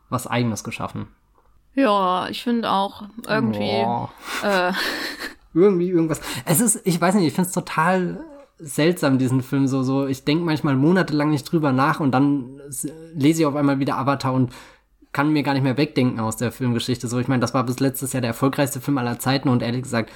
was 0.10 0.28
Eigenes 0.28 0.64
geschaffen. 0.64 1.08
Ja, 1.74 2.28
ich 2.30 2.42
finde 2.44 2.72
auch 2.72 3.04
irgendwie. 3.28 3.86
Äh. 4.44 4.72
irgendwie 5.54 5.90
irgendwas. 5.90 6.22
Es 6.46 6.62
ist, 6.62 6.82
ich 6.86 7.02
weiß 7.02 7.16
nicht, 7.16 7.28
ich 7.28 7.34
finde 7.34 7.48
es 7.48 7.54
total 7.54 8.24
seltsam, 8.60 9.18
diesen 9.18 9.42
Film 9.42 9.68
so, 9.68 9.84
so. 9.84 10.08
Ich 10.08 10.24
denke 10.24 10.44
manchmal 10.44 10.76
monatelang 10.76 11.30
nicht 11.30 11.52
drüber 11.52 11.72
nach 11.72 12.00
und 12.00 12.12
dann 12.12 12.60
lese 13.14 13.42
ich 13.42 13.46
auf 13.46 13.56
einmal 13.56 13.80
wieder 13.80 13.98
Avatar 13.98 14.34
und 14.34 14.52
kann 15.12 15.32
mir 15.32 15.44
gar 15.44 15.54
nicht 15.54 15.64
mehr 15.64 15.78
wegdenken 15.78 16.20
aus 16.20 16.38
der 16.38 16.52
Filmgeschichte. 16.52 17.08
So, 17.08 17.20
ich 17.20 17.28
meine, 17.28 17.42
das 17.42 17.54
war 17.54 17.64
bis 17.66 17.80
letztes 17.80 18.14
Jahr 18.14 18.22
der 18.22 18.30
erfolgreichste 18.30 18.82
Film 18.82 18.98
aller 18.98 19.20
Zeiten 19.20 19.50
und 19.50 19.62
ehrlich 19.62 19.84
gesagt 19.84 20.12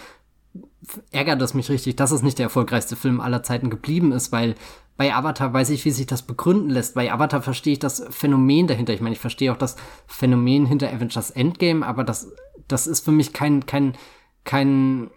ärgert 1.12 1.42
es 1.42 1.54
mich 1.54 1.70
richtig, 1.70 1.96
dass 1.96 2.12
es 2.12 2.24
nicht 2.24 2.40
der 2.40 2.46
erfolgreichste 2.46 2.96
Film 2.96 3.22
aller 3.22 3.44
Zeiten 3.44 3.70
geblieben 3.70 4.12
ist, 4.12 4.32
weil 4.32 4.56
bei 4.98 5.14
Avatar 5.14 5.54
weiß 5.54 5.70
ich, 5.70 5.86
wie 5.86 5.92
sich 5.92 6.06
das 6.06 6.24
begründen 6.24 6.70
lässt. 6.70 6.96
Bei 6.96 7.12
Avatar 7.12 7.42
verstehe 7.42 7.74
ich 7.74 7.80
das 7.80 8.04
Phänomen 8.10 8.68
dahinter. 8.68 8.94
Ich 8.94 9.02
meine, 9.02 9.14
ich 9.14 9.22
verstehe 9.22 9.52
auch 9.52 9.58
das 9.58 9.76
Phänomen 10.08 10.66
hinter 10.66 10.92
Avengers 10.92 11.32
Endgame, 11.32 11.86
aber 11.86 12.04
das, 12.04 12.32
das 12.68 12.88
ist 12.88 13.06
für 13.06 13.12
mich 13.12 13.34
kein, 13.34 13.66
kein, 13.66 13.94
kein 14.44 15.10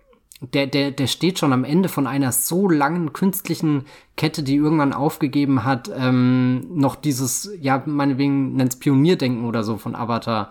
der, 0.53 0.67
der, 0.67 0.91
der 0.91 1.07
steht 1.07 1.39
schon 1.39 1.53
am 1.53 1.65
Ende 1.65 1.89
von 1.89 2.07
einer 2.07 2.33
so 2.33 2.69
langen 2.69 3.13
künstlichen 3.13 3.85
Kette, 4.17 4.43
die 4.43 4.57
irgendwann 4.57 4.93
aufgegeben 4.93 5.65
hat, 5.65 5.91
ähm, 5.97 6.67
noch 6.75 6.97
dieses, 6.97 7.51
ja, 7.61 7.83
meinetwegen 7.87 8.55
nennt's 8.57 8.79
Pionierdenken 8.79 9.45
oder 9.45 9.65
so 9.65 9.77
von 9.77 9.95
Avatar 9.95 10.51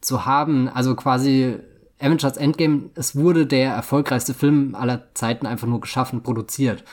zu 0.00 0.26
haben. 0.26 0.68
Also 0.68 0.94
quasi 0.94 1.56
Avengers 2.00 2.36
Endgame, 2.36 2.90
es 2.94 3.14
wurde 3.14 3.46
der 3.46 3.72
erfolgreichste 3.72 4.34
Film 4.34 4.74
aller 4.74 5.14
Zeiten 5.14 5.46
einfach 5.46 5.66
nur 5.66 5.80
geschaffen, 5.80 6.22
produziert. 6.22 6.84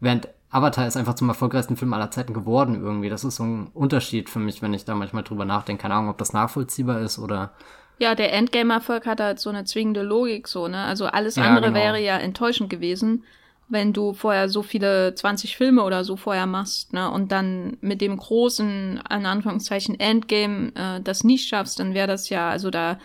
Während 0.00 0.28
Avatar 0.50 0.86
ist 0.86 0.96
einfach 0.96 1.14
zum 1.14 1.28
erfolgreichsten 1.28 1.76
Film 1.76 1.92
aller 1.92 2.10
Zeiten 2.10 2.32
geworden 2.32 2.80
irgendwie. 2.80 3.10
Das 3.10 3.24
ist 3.24 3.36
so 3.36 3.44
ein 3.44 3.66
Unterschied 3.74 4.30
für 4.30 4.38
mich, 4.38 4.62
wenn 4.62 4.72
ich 4.72 4.84
da 4.84 4.94
manchmal 4.94 5.24
drüber 5.24 5.44
nachdenke. 5.44 5.82
Keine 5.82 5.94
Ahnung, 5.94 6.10
ob 6.10 6.18
das 6.18 6.32
nachvollziehbar 6.32 7.00
ist 7.00 7.18
oder 7.18 7.52
ja, 7.98 8.14
der 8.14 8.32
Endgame-Erfolg 8.32 9.06
hat 9.06 9.20
halt 9.20 9.40
so 9.40 9.50
eine 9.50 9.64
zwingende 9.64 10.02
Logik, 10.02 10.48
so, 10.48 10.68
ne? 10.68 10.84
Also 10.84 11.06
alles 11.06 11.36
ja, 11.36 11.44
andere 11.44 11.66
genau. 11.66 11.78
wäre 11.78 12.00
ja 12.00 12.16
enttäuschend 12.16 12.70
gewesen, 12.70 13.24
wenn 13.68 13.92
du 13.92 14.14
vorher 14.14 14.48
so 14.48 14.62
viele 14.62 15.14
20 15.14 15.56
Filme 15.56 15.82
oder 15.82 16.04
so 16.04 16.16
vorher 16.16 16.46
machst, 16.46 16.92
ne? 16.92 17.10
Und 17.10 17.32
dann 17.32 17.76
mit 17.80 18.00
dem 18.00 18.16
großen, 18.16 19.00
in 19.10 19.26
Anführungszeichen, 19.26 19.98
Endgame 19.98 20.72
äh, 20.74 21.00
das 21.02 21.24
nicht 21.24 21.48
schaffst, 21.48 21.80
dann 21.80 21.94
wäre 21.94 22.06
das 22.06 22.28
ja, 22.28 22.48
also 22.48 22.70
da, 22.70 22.98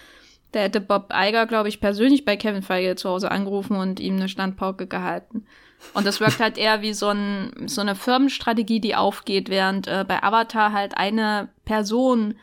da 0.52 0.60
hätte 0.60 0.80
Bob 0.80 1.12
Iger, 1.14 1.48
glaube 1.48 1.70
ich, 1.70 1.82
persönlich 1.82 2.24
bei 2.24 2.38
Kevin 2.38 2.62
Feige 2.62 2.96
zu 2.96 3.10
Hause 3.10 3.32
angerufen 3.32 3.76
und 3.76 4.00
ihm 4.00 4.16
eine 4.16 4.30
Standpauke 4.30 4.88
gehalten. 4.88 5.46
Und 5.94 6.06
das 6.08 6.22
wirkt 6.22 6.40
halt 6.40 6.58
eher 6.58 6.82
wie 6.82 6.94
so, 6.94 7.10
ein, 7.10 7.52
so 7.66 7.82
eine 7.82 7.96
Firmenstrategie, 7.96 8.80
die 8.80 8.96
aufgeht, 8.96 9.50
während 9.50 9.88
äh, 9.88 10.06
bei 10.08 10.24
Avatar 10.24 10.72
halt 10.72 10.98
eine 10.98 11.50
Person 11.66 12.36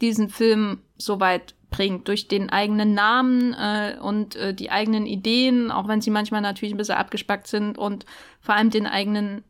diesen 0.00 0.28
Film 0.28 0.80
so 0.96 1.18
weit 1.18 1.54
bringt 1.76 2.06
durch 2.06 2.28
den 2.28 2.50
eigenen 2.50 2.94
Namen 2.94 3.52
äh, 3.54 3.96
und 4.00 4.36
äh, 4.36 4.54
die 4.54 4.70
eigenen 4.70 5.06
Ideen, 5.06 5.72
auch 5.72 5.88
wenn 5.88 6.00
sie 6.00 6.10
manchmal 6.10 6.40
natürlich 6.40 6.72
ein 6.72 6.78
bisschen 6.78 6.94
abgespackt 6.96 7.48
sind 7.48 7.76
und 7.78 8.06
vor 8.40 8.54
allem 8.54 8.70
den 8.70 8.86
eigenen, 8.86 9.42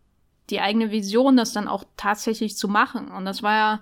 die 0.48 0.60
eigene 0.60 0.90
Vision, 0.90 1.36
das 1.36 1.52
dann 1.52 1.68
auch 1.68 1.84
tatsächlich 1.96 2.56
zu 2.56 2.66
machen. 2.66 3.08
Und 3.08 3.26
das 3.26 3.42
war 3.42 3.54
ja 3.54 3.80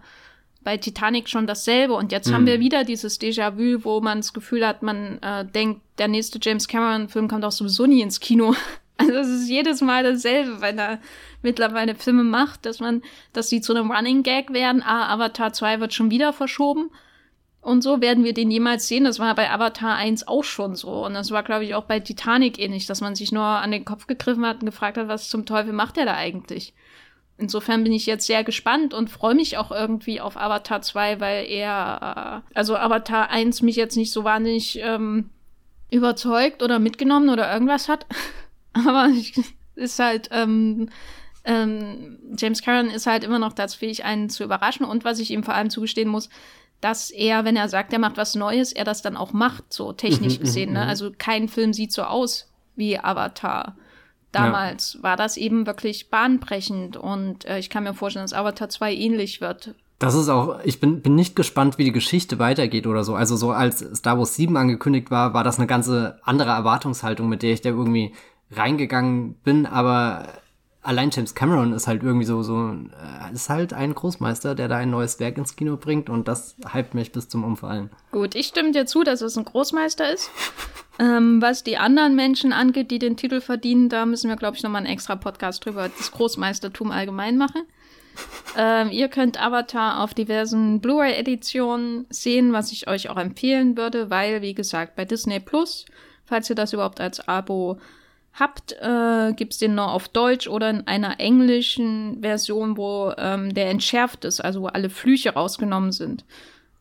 bei 0.64 0.76
Titanic 0.76 1.28
schon 1.28 1.47
dasselbe. 1.47 1.95
Und 1.95 2.11
jetzt 2.11 2.28
mhm. 2.28 2.34
haben 2.34 2.47
wir 2.47 2.59
wieder 2.59 2.84
dieses 2.84 3.20
Déjà-vu, 3.20 3.84
wo 3.84 4.01
man 4.01 4.18
das 4.18 4.32
Gefühl 4.32 4.66
hat, 4.66 4.82
man 4.82 5.18
äh, 5.22 5.45
denkt, 5.45 5.80
der 5.99 6.09
nächste 6.09 6.38
James 6.43 6.66
Cameron-Film 6.66 7.28
kommt 7.28 7.45
auch 7.45 7.53
sowieso 7.53 7.86
nie 7.86 8.03
ins 8.03 8.20
Kino. 8.20 8.55
Also 8.99 9.14
es 9.14 9.28
ist 9.28 9.49
jedes 9.49 9.80
Mal 9.80 10.05
dasselbe, 10.05 10.61
wenn 10.61 10.78
er 10.78 11.01
mittlerweile 11.40 11.97
Filme 11.97 12.22
macht, 12.22 12.66
dass 12.66 12.78
man, 12.78 13.03
dass 13.32 13.49
sie 13.49 13.61
zu 13.61 13.74
einem 13.74 13.90
Running 13.90 14.22
Gag 14.22 14.53
werden. 14.53 14.80
Ah, 14.80 15.12
Avatar 15.12 15.53
2 15.53 15.80
wird 15.80 15.93
schon 15.93 16.11
wieder 16.11 16.32
verschoben. 16.32 16.90
Und 17.62 17.82
so 17.82 18.00
werden 18.00 18.24
wir 18.24 18.34
den 18.34 18.50
jemals 18.50 18.88
sehen. 18.88 19.04
Das 19.04 19.20
war 19.20 19.32
bei 19.36 19.48
Avatar 19.48 19.94
1 19.94 20.26
auch 20.26 20.42
schon 20.42 20.74
so. 20.74 21.06
Und 21.06 21.14
das 21.14 21.30
war, 21.30 21.44
glaube 21.44 21.64
ich, 21.64 21.76
auch 21.76 21.84
bei 21.84 22.00
Titanic 22.00 22.58
ähnlich, 22.58 22.86
dass 22.86 23.00
man 23.00 23.14
sich 23.14 23.30
nur 23.30 23.44
an 23.44 23.70
den 23.70 23.84
Kopf 23.84 24.08
gegriffen 24.08 24.44
hat 24.44 24.60
und 24.60 24.66
gefragt 24.66 24.98
hat, 24.98 25.06
was 25.06 25.28
zum 25.28 25.46
Teufel 25.46 25.72
macht 25.72 25.96
der 25.96 26.04
da 26.04 26.14
eigentlich? 26.16 26.74
Insofern 27.38 27.84
bin 27.84 27.92
ich 27.92 28.04
jetzt 28.04 28.26
sehr 28.26 28.42
gespannt 28.42 28.92
und 28.92 29.10
freue 29.10 29.36
mich 29.36 29.58
auch 29.58 29.70
irgendwie 29.70 30.20
auf 30.20 30.36
Avatar 30.36 30.82
2, 30.82 31.20
weil 31.20 31.46
er, 31.46 32.42
äh, 32.52 32.56
also 32.58 32.76
Avatar 32.76 33.30
1 33.30 33.62
mich 33.62 33.76
jetzt 33.76 33.96
nicht 33.96 34.10
so 34.10 34.24
wahnsinnig 34.24 34.80
ähm, 34.82 35.30
überzeugt 35.88 36.64
oder 36.64 36.80
mitgenommen 36.80 37.28
oder 37.28 37.52
irgendwas 37.52 37.88
hat. 37.88 38.06
Aber 38.72 39.08
ich, 39.14 39.34
ist 39.76 40.00
halt, 40.00 40.30
ähm, 40.32 40.88
ähm, 41.44 42.18
James 42.36 42.60
Cameron 42.60 42.90
ist 42.90 43.06
halt 43.06 43.22
immer 43.22 43.38
noch 43.38 43.52
dazu 43.52 43.78
fähig, 43.78 44.04
einen 44.04 44.30
zu 44.30 44.42
überraschen. 44.42 44.84
Und 44.84 45.04
was 45.04 45.20
ich 45.20 45.30
ihm 45.30 45.44
vor 45.44 45.54
allem 45.54 45.70
zugestehen 45.70 46.08
muss, 46.08 46.28
dass 46.83 47.11
er, 47.11 47.45
wenn 47.45 47.57
er 47.57 47.68
sagt, 47.68 47.93
er 47.93 48.01
macht 48.01 48.18
was 48.18 48.35
Neues, 48.35 48.72
er 48.72 48.85
das 48.85 49.01
dann 49.03 49.16
auch 49.16 49.33
macht, 49.33 49.72
so 49.72 49.93
technisch 49.93 50.39
mhm, 50.39 50.43
gesehen. 50.43 50.72
Ne? 50.72 50.83
Mhm. 50.83 50.89
Also 50.89 51.12
kein 51.16 51.49
Film 51.49 51.72
sieht 51.72 51.93
so 51.93 52.03
aus 52.03 52.53
wie 52.76 52.99
Avatar. 52.99 53.76
Damals 54.33 54.95
ja. 54.95 55.03
war 55.03 55.16
das 55.16 55.37
eben 55.37 55.66
wirklich 55.66 56.11
bahnbrechend 56.11 56.97
und 56.97 57.45
äh, 57.45 57.59
ich 57.59 57.70
kann 57.70 57.85
mir 57.85 57.95
vorstellen, 57.95 58.24
dass 58.24 58.33
Avatar 58.33 58.68
2 58.68 58.95
ähnlich 58.95 59.41
wird. 59.41 59.74
Das 60.01 60.14
ist 60.14 60.28
auch, 60.28 60.59
ich 60.64 60.80
bin, 60.80 61.01
bin 61.01 61.14
nicht 61.14 61.37
gespannt, 61.37 61.78
wie 61.78 61.85
die 61.85 61.93
Geschichte 61.93 62.41
weitergeht 62.41 62.89
oder 62.89 63.05
so. 63.05 63.14
Also 63.14 63.37
so 63.37 63.53
als 63.53 63.78
Star 63.95 64.18
Wars 64.18 64.35
7 64.35 64.57
angekündigt 64.57 65.12
war, 65.12 65.35
war 65.35 65.45
das 65.45 65.59
eine 65.59 65.68
ganze 65.68 66.18
andere 66.24 66.51
Erwartungshaltung, 66.51 67.28
mit 67.28 67.45
der 67.45 67.53
ich 67.53 67.61
da 67.61 67.68
irgendwie 67.68 68.12
reingegangen 68.51 69.35
bin, 69.45 69.66
aber 69.66 70.26
allein 70.83 71.11
James 71.11 71.35
Cameron 71.35 71.72
ist 71.72 71.87
halt 71.87 72.03
irgendwie 72.03 72.24
so, 72.26 72.43
so, 72.43 72.70
äh, 72.70 73.33
ist 73.33 73.49
halt 73.49 73.72
ein 73.72 73.95
Großmeister, 73.95 74.55
der 74.55 74.68
da 74.68 74.76
ein 74.76 74.91
neues 74.91 75.20
Werk 75.20 75.39
ins 75.39 75.57
Kino 75.57 75.76
bringt 75.76 76.11
und 76.11 76.28
das 76.28 76.57
hypt 76.72 76.95
mich 76.95 77.12
bis 77.12 77.28
zum 77.28 77.45
Umfallen. 77.45 77.91
Gut, 78.11 78.35
ich 78.35 78.49
stimme 78.49 78.72
dir 78.72 78.87
zu, 78.87 79.05
dass 79.05 79.20
es 79.20 79.37
ein 79.37 79.45
Großmeister 79.45 80.12
ist. 80.12 80.30
ähm, 80.99 81.41
was 81.41 81.64
die 81.64 81.78
anderen 81.78 82.14
Menschen 82.16 82.53
angeht, 82.53 82.91
die 82.91 82.99
den 82.99 83.16
Titel 83.16 83.41
verdienen, 83.41 83.89
da 83.89 84.05
müssen 84.07 84.28
wir, 84.28 84.37
glaube 84.37 84.57
ich, 84.57 84.62
nochmal 84.62 84.80
einen 84.80 84.93
extra 84.93 85.16
Podcast 85.16 85.64
drüber, 85.64 85.89
das 85.97 86.11
Großmeistertum 86.12 86.91
allgemein 86.91 87.39
machen. 87.39 87.62
Ähm, 88.59 88.91
ihr 88.91 89.09
könnt 89.09 89.43
Avatar 89.43 90.03
auf 90.03 90.12
diversen 90.12 90.80
Blu-ray-Editionen 90.80 92.07
sehen, 92.11 92.53
was 92.53 92.70
ich 92.70 92.89
euch 92.89 93.09
auch 93.09 93.16
empfehlen 93.16 93.76
würde, 93.78 94.11
weil, 94.11 94.43
wie 94.43 94.53
gesagt, 94.53 94.97
bei 94.97 95.07
Disney 95.07 95.41
Plus, 95.41 95.87
falls 96.26 96.51
ihr 96.51 96.57
das 96.57 96.74
überhaupt 96.74 97.01
als 97.01 97.26
Abo 97.26 97.78
habt, 98.35 98.72
äh, 98.80 99.33
gibt 99.35 99.53
es 99.53 99.59
den 99.59 99.74
noch 99.74 99.93
auf 99.93 100.09
Deutsch 100.09 100.49
oder 100.49 100.70
in 100.70 100.87
einer 100.87 101.20
englischen 101.20 102.22
Version, 102.22 102.76
wo 102.76 103.12
ähm, 103.18 103.53
der 103.55 103.70
entschärft 103.70 104.24
ist, 104.24 104.41
also 104.41 104.62
wo 104.62 104.66
alle 104.66 104.91
Flüche 104.91 105.35
rausgenommen 105.35 105.93
sind, 105.93 106.24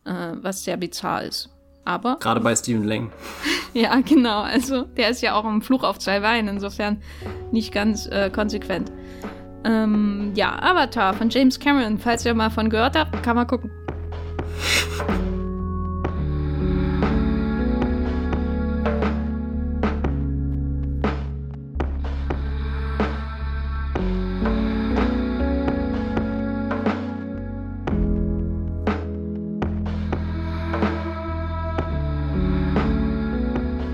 äh, 0.05 0.33
was 0.33 0.63
sehr 0.63 0.77
bizarr 0.77 1.23
ist. 1.23 1.49
Aber. 1.83 2.17
Gerade 2.19 2.41
bei 2.41 2.55
Stephen 2.55 2.83
Lang. 2.83 3.11
ja, 3.73 3.99
genau. 4.01 4.41
Also, 4.41 4.83
der 4.83 5.09
ist 5.09 5.21
ja 5.21 5.33
auch 5.33 5.45
im 5.45 5.61
Fluch 5.61 5.83
auf 5.83 5.97
zwei 5.97 6.21
Weinen, 6.21 6.47
insofern 6.47 7.01
nicht 7.51 7.73
ganz 7.73 8.05
äh, 8.05 8.29
konsequent. 8.29 8.91
Ähm, 9.63 10.31
ja, 10.35 10.57
Avatar 10.61 11.13
von 11.13 11.29
James 11.29 11.59
Cameron, 11.59 11.97
falls 11.97 12.25
ihr 12.25 12.33
mal 12.33 12.49
von 12.49 12.69
gehört 12.69 12.95
habt, 12.95 13.21
kann 13.23 13.35
man 13.35 13.47
gucken. 13.47 13.71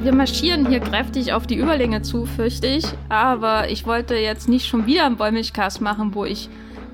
wir 0.07 0.15
marschieren 0.15 0.69
hier 0.69 0.79
kräftig 0.79 1.33
auf 1.33 1.47
die 1.47 1.57
Überlänge 1.57 2.01
zu, 2.01 2.25
fürchte 2.25 2.65
ich. 2.65 2.85
Aber 3.09 3.69
ich 3.69 3.85
wollte 3.85 4.15
jetzt 4.15 4.47
nicht 4.47 4.65
schon 4.65 4.85
wieder 4.85 5.05
einen 5.05 5.17
Bäumilchcast 5.17 5.81
machen, 5.81 6.15
wo 6.15 6.23
ich 6.23 6.47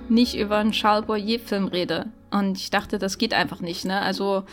nicht 0.10 0.36
über 0.36 0.58
einen 0.58 0.72
Charles 0.72 1.06
Boyer-Film 1.06 1.68
rede. 1.68 2.08
Und 2.32 2.58
ich 2.58 2.72
dachte, 2.72 2.98
das 2.98 3.20
geht 3.20 3.36
einfach 3.36 3.60
nicht, 3.60 3.86
ne? 3.86 4.02
Also, 4.02 4.46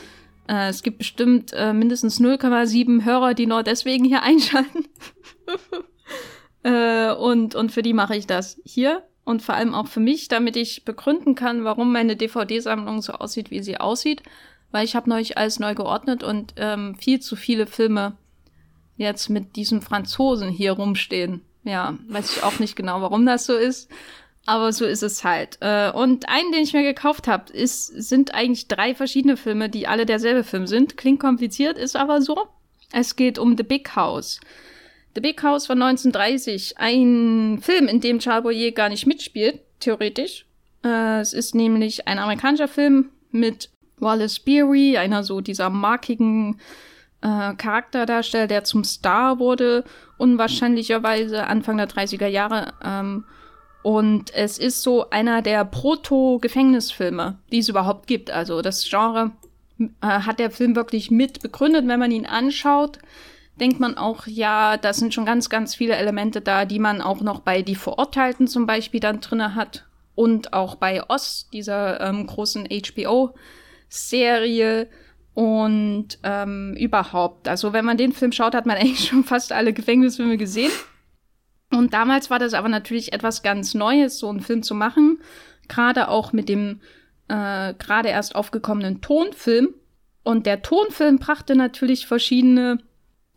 äh, 0.47 0.69
es 0.69 0.83
gibt 0.83 0.99
bestimmt 0.99 1.55
äh, 1.55 1.73
mindestens 1.73 2.21
0,7 2.21 3.07
Hörer, 3.07 3.33
die 3.33 3.47
nur 3.47 3.63
deswegen 3.63 4.05
hier 4.05 4.23
einschalten. 4.25 4.85
äh, 6.63 7.15
und, 7.15 7.55
und 7.55 7.73
für 7.73 7.81
die 7.81 7.95
mache 7.95 8.15
ich 8.15 8.27
das 8.27 8.61
hier. 8.67 9.05
Und 9.25 9.41
vor 9.41 9.55
allem 9.55 9.75
auch 9.75 9.87
für 9.87 10.01
mich, 10.01 10.29
damit 10.29 10.57
ich 10.57 10.85
begründen 10.85 11.35
kann, 11.35 11.65
warum 11.65 11.93
meine 11.93 12.15
DVD-Sammlung 12.15 13.01
so 13.01 13.15
aussieht, 13.15 13.51
wie 13.51 13.63
sie 13.63 13.79
aussieht. 13.79 14.23
Weil 14.71 14.85
ich 14.85 14.97
habe 14.97 15.09
neulich 15.09 15.39
alles 15.39 15.61
neu 15.61 15.75
geordnet 15.75 16.23
und 16.23 16.53
ähm, 16.59 16.95
viel 16.97 17.21
zu 17.21 17.37
viele 17.37 17.67
Filme 17.67 18.19
jetzt 19.01 19.31
mit 19.31 19.57
diesem 19.57 19.83
Franzosen 19.83 20.51
hier 20.51 20.73
rumstehen. 20.73 21.43
Ja, 21.65 21.99
weiß 22.09 22.37
ich 22.37 22.43
auch 22.43 22.59
nicht 22.59 22.77
genau, 22.77 23.01
warum 23.01 23.27
das 23.27 23.47
so 23.47 23.55
ist. 23.55 23.91
Aber 24.47 24.73
so 24.73 24.85
ist 24.85 25.03
es 25.03 25.25
halt. 25.25 25.59
Äh, 25.61 25.91
und 25.91 26.29
einen, 26.29 26.53
den 26.53 26.63
ich 26.63 26.73
mir 26.73 26.83
gekauft 26.83 27.29
habe, 27.29 27.53
ist, 27.53 27.87
sind 27.87 28.35
eigentlich 28.35 28.69
drei 28.69 28.95
verschiedene 28.95 29.37
Filme, 29.37 29.69
die 29.69 29.87
alle 29.87 30.07
derselbe 30.07 30.45
Film 30.45 30.67
sind. 30.67 30.97
Klingt 30.97 31.21
kompliziert, 31.21 31.77
ist 31.77 31.97
aber 31.97 32.23
so. 32.23 32.49
Es 32.93 33.17
geht 33.17 33.39
um 33.39 33.57
The 33.57 33.63
Big 33.63 33.95
House. 33.97 34.41
The 35.15 35.21
Big 35.21 35.43
House 35.43 35.67
von 35.67 35.81
1930. 35.83 36.79
Ein 36.79 37.59
Film, 37.63 37.87
in 37.87 38.01
dem 38.01 38.19
Charles 38.19 38.43
Boyer 38.43 38.71
gar 38.73 38.89
nicht 38.89 39.07
mitspielt, 39.07 39.61
theoretisch. 39.79 40.47
Äh, 40.85 41.21
es 41.21 41.33
ist 41.33 41.55
nämlich 41.55 42.09
ein 42.09 42.19
amerikanischer 42.19 42.69
Film 42.69 43.11
mit 43.31 43.71
Wallace 43.99 44.41
Beery, 44.41 44.97
einer 44.97 45.23
so 45.23 45.41
dieser 45.41 45.69
markigen 45.69 46.59
äh, 47.23 47.55
Charakter 47.55 48.07
darstellt, 48.07 48.51
der 48.51 48.65
zum 48.65 48.85
Star 48.85 49.39
wurde, 49.39 49.85
unwahrscheinlicherweise 50.19 51.47
Anfang 51.47 51.77
der 51.77 51.89
30er 51.89 52.27
Jahre. 52.27 52.73
Ähm, 52.83 53.25
und 53.83 54.35
es 54.35 54.59
ist 54.59 54.83
so 54.83 55.09
einer 55.11 55.41
der 55.43 55.65
Proto-Gefängnisfilme, 55.65 57.39
die 57.51 57.59
es 57.59 57.69
überhaupt 57.69 58.07
gibt. 58.07 58.31
Also 58.31 58.61
das 58.63 58.89
Genre 58.89 59.33
äh, 59.79 59.87
hat 60.01 60.39
der 60.39 60.51
Film 60.51 60.77
wirklich 60.77 61.11
mit 61.11 61.41
begründet. 61.41 61.87
Wenn 61.89 62.01
man 62.01 62.11
ihn 62.11 62.27
anschaut, 62.27 62.99
denkt 63.59 63.81
man 63.81 63.97
auch, 63.97 64.27
ja, 64.27 64.77
da 64.77 64.93
sind 64.93 65.15
schon 65.15 65.25
ganz, 65.25 65.49
ganz 65.49 65.75
viele 65.75 65.97
Elemente 65.97 66.43
da, 66.43 66.67
die 66.67 66.79
man 66.79 67.01
auch 67.01 67.21
noch 67.21 67.41
bei 67.41 67.63
Die 67.63 67.75
Verurteilten 67.75 68.47
zum 68.49 68.67
Beispiel 68.67 69.01
dann 69.01 69.21
drinne 69.21 69.55
hat. 69.55 69.87
Und 70.15 70.53
auch 70.53 70.75
bei 70.75 71.09
Oz, 71.09 71.49
dieser 71.53 72.01
ähm, 72.01 72.27
großen 72.27 72.69
HBO-Serie. 72.69 73.31
Und 75.41 76.19
ähm, 76.23 76.77
überhaupt, 76.79 77.49
also 77.49 77.73
wenn 77.73 77.87
man 77.87 77.97
den 77.97 78.13
Film 78.13 78.31
schaut, 78.31 78.55
hat 78.55 78.67
man 78.67 78.77
eigentlich 78.77 79.09
schon 79.09 79.25
fast 79.25 79.53
alle 79.53 79.73
Gefängnisfilme 79.73 80.37
gesehen. 80.37 80.71
Und 81.73 81.95
damals 81.95 82.29
war 82.29 82.39
das 82.39 82.53
aber 82.53 82.69
natürlich 82.69 83.15
etwas 83.15 83.43
ganz 83.43 83.73
Neues, 83.73 84.19
so 84.19 84.29
einen 84.29 84.41
Film 84.41 84.63
zu 84.63 84.75
machen. 84.75 85.19
Gerade 85.67 86.09
auch 86.09 86.35
mit 86.35 86.51
dem 86.51 86.83
äh, 87.29 87.73
gerade 87.73 88.11
erst 88.11 88.35
aufgekommenen 88.35 89.01
Tonfilm. 89.01 89.73
Und 90.25 90.45
der 90.45 90.61
Tonfilm 90.61 91.19
brachte 91.19 91.57
natürlich 91.57 92.07
verschiedene 92.07 92.77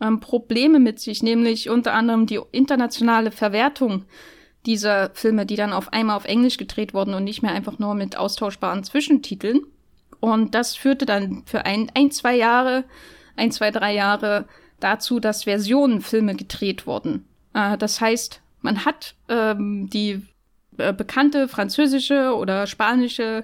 ähm, 0.01 0.19
Probleme 0.19 0.79
mit 0.79 0.99
sich, 0.99 1.23
nämlich 1.23 1.69
unter 1.69 1.93
anderem 1.93 2.25
die 2.25 2.41
internationale 2.51 3.31
Verwertung 3.31 4.03
dieser 4.65 5.11
Filme, 5.11 5.45
die 5.45 5.55
dann 5.55 5.71
auf 5.71 5.93
einmal 5.93 6.17
auf 6.17 6.25
Englisch 6.25 6.57
gedreht 6.57 6.93
wurden 6.93 7.13
und 7.13 7.23
nicht 7.23 7.43
mehr 7.43 7.53
einfach 7.53 7.79
nur 7.79 7.95
mit 7.95 8.17
austauschbaren 8.17 8.83
Zwischentiteln. 8.83 9.61
Und 10.23 10.55
das 10.55 10.73
führte 10.73 11.05
dann 11.05 11.43
für 11.45 11.65
ein, 11.65 11.91
ein, 11.95 12.09
zwei 12.09 12.37
Jahre, 12.37 12.85
ein, 13.35 13.51
zwei, 13.51 13.71
drei 13.71 13.93
Jahre 13.93 14.45
dazu, 14.79 15.19
dass 15.19 15.43
Versionenfilme 15.43 16.35
gedreht 16.35 16.87
wurden. 16.87 17.25
Äh, 17.53 17.77
das 17.77 17.99
heißt, 17.99 18.39
man 18.61 18.85
hat 18.85 19.15
ähm, 19.27 19.89
die 19.89 20.25
äh, 20.77 20.93
bekannte 20.93 21.49
französische 21.49 22.37
oder 22.37 22.67
spanische 22.67 23.43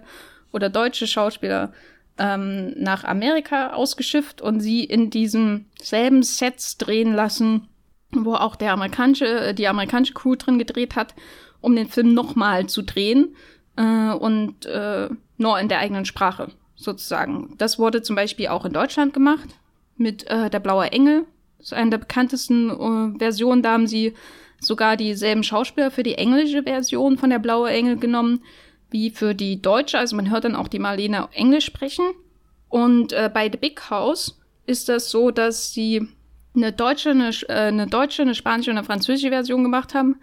oder 0.53 0.69
deutsche 0.69 1.06
Schauspieler 1.06 1.73
ähm, 2.18 2.73
nach 2.77 3.03
Amerika 3.03 3.73
ausgeschifft 3.73 4.41
und 4.41 4.61
sie 4.61 4.85
in 4.85 5.10
diesen 5.10 5.65
selben 5.81 6.23
Sets 6.23 6.77
drehen 6.77 7.14
lassen, 7.14 7.68
wo 8.11 8.35
auch 8.35 8.56
der 8.56 8.72
amerikanische, 8.72 9.47
äh, 9.47 9.53
die 9.53 9.68
amerikanische 9.68 10.14
Crew 10.14 10.35
drin 10.35 10.57
gedreht 10.57 10.95
hat, 10.95 11.14
um 11.60 11.76
den 11.76 11.89
Film 11.89 12.14
nochmal 12.14 12.68
zu 12.68 12.84
drehen 12.84 13.35
äh, 13.76 14.11
und 14.14 14.65
äh, 14.65 15.10
nur 15.35 15.60
in 15.60 15.68
der 15.68 15.80
eigenen 15.80 16.06
Sprache 16.06 16.53
sozusagen. 16.80 17.53
Das 17.57 17.77
wurde 17.77 18.01
zum 18.01 18.15
Beispiel 18.15 18.47
auch 18.47 18.65
in 18.65 18.73
Deutschland 18.73 19.14
gemacht 19.14 19.49
mit 19.97 20.26
äh, 20.27 20.49
Der 20.49 20.60
blaue 20.60 20.91
Engel. 20.91 21.26
Das 21.57 21.68
ist 21.68 21.73
eine 21.73 21.89
der 21.91 21.97
bekanntesten 21.97 22.69
äh, 22.69 23.19
Versionen. 23.19 23.61
Da 23.61 23.73
haben 23.73 23.88
sie 23.88 24.14
sogar 24.61 24.95
dieselben 24.95 25.43
Schauspieler 25.43 25.91
für 25.91 26.03
die 26.03 26.15
englische 26.15 26.64
Version 26.64 27.18
von 27.18 27.30
Der 27.30 27.39
blaue 27.39 27.69
Engel 27.69 27.97
genommen 27.97 28.41
wie 28.89 29.10
für 29.10 29.35
die 29.35 29.61
deutsche. 29.61 29.99
Also 29.99 30.15
man 30.15 30.31
hört 30.31 30.45
dann 30.45 30.56
auch 30.56 30.69
die 30.69 30.80
Marlene 30.80 31.27
Englisch 31.34 31.65
sprechen. 31.65 32.06
Und 32.69 33.11
äh, 33.11 33.30
bei 33.31 33.49
The 33.51 33.57
Big 33.57 33.89
House 33.89 34.39
ist 34.65 34.88
das 34.88 35.11
so, 35.11 35.31
dass 35.31 35.73
sie 35.73 36.07
eine 36.56 36.72
deutsche, 36.72 37.11
eine, 37.11 37.31
äh, 37.49 37.53
eine 37.53 37.88
deutsche, 37.88 38.22
eine 38.22 38.35
spanische 38.35 38.72
und 38.72 38.77
eine 38.77 38.85
französische 38.85 39.30
Version 39.30 39.64
gemacht 39.64 39.93
haben. 39.93 40.22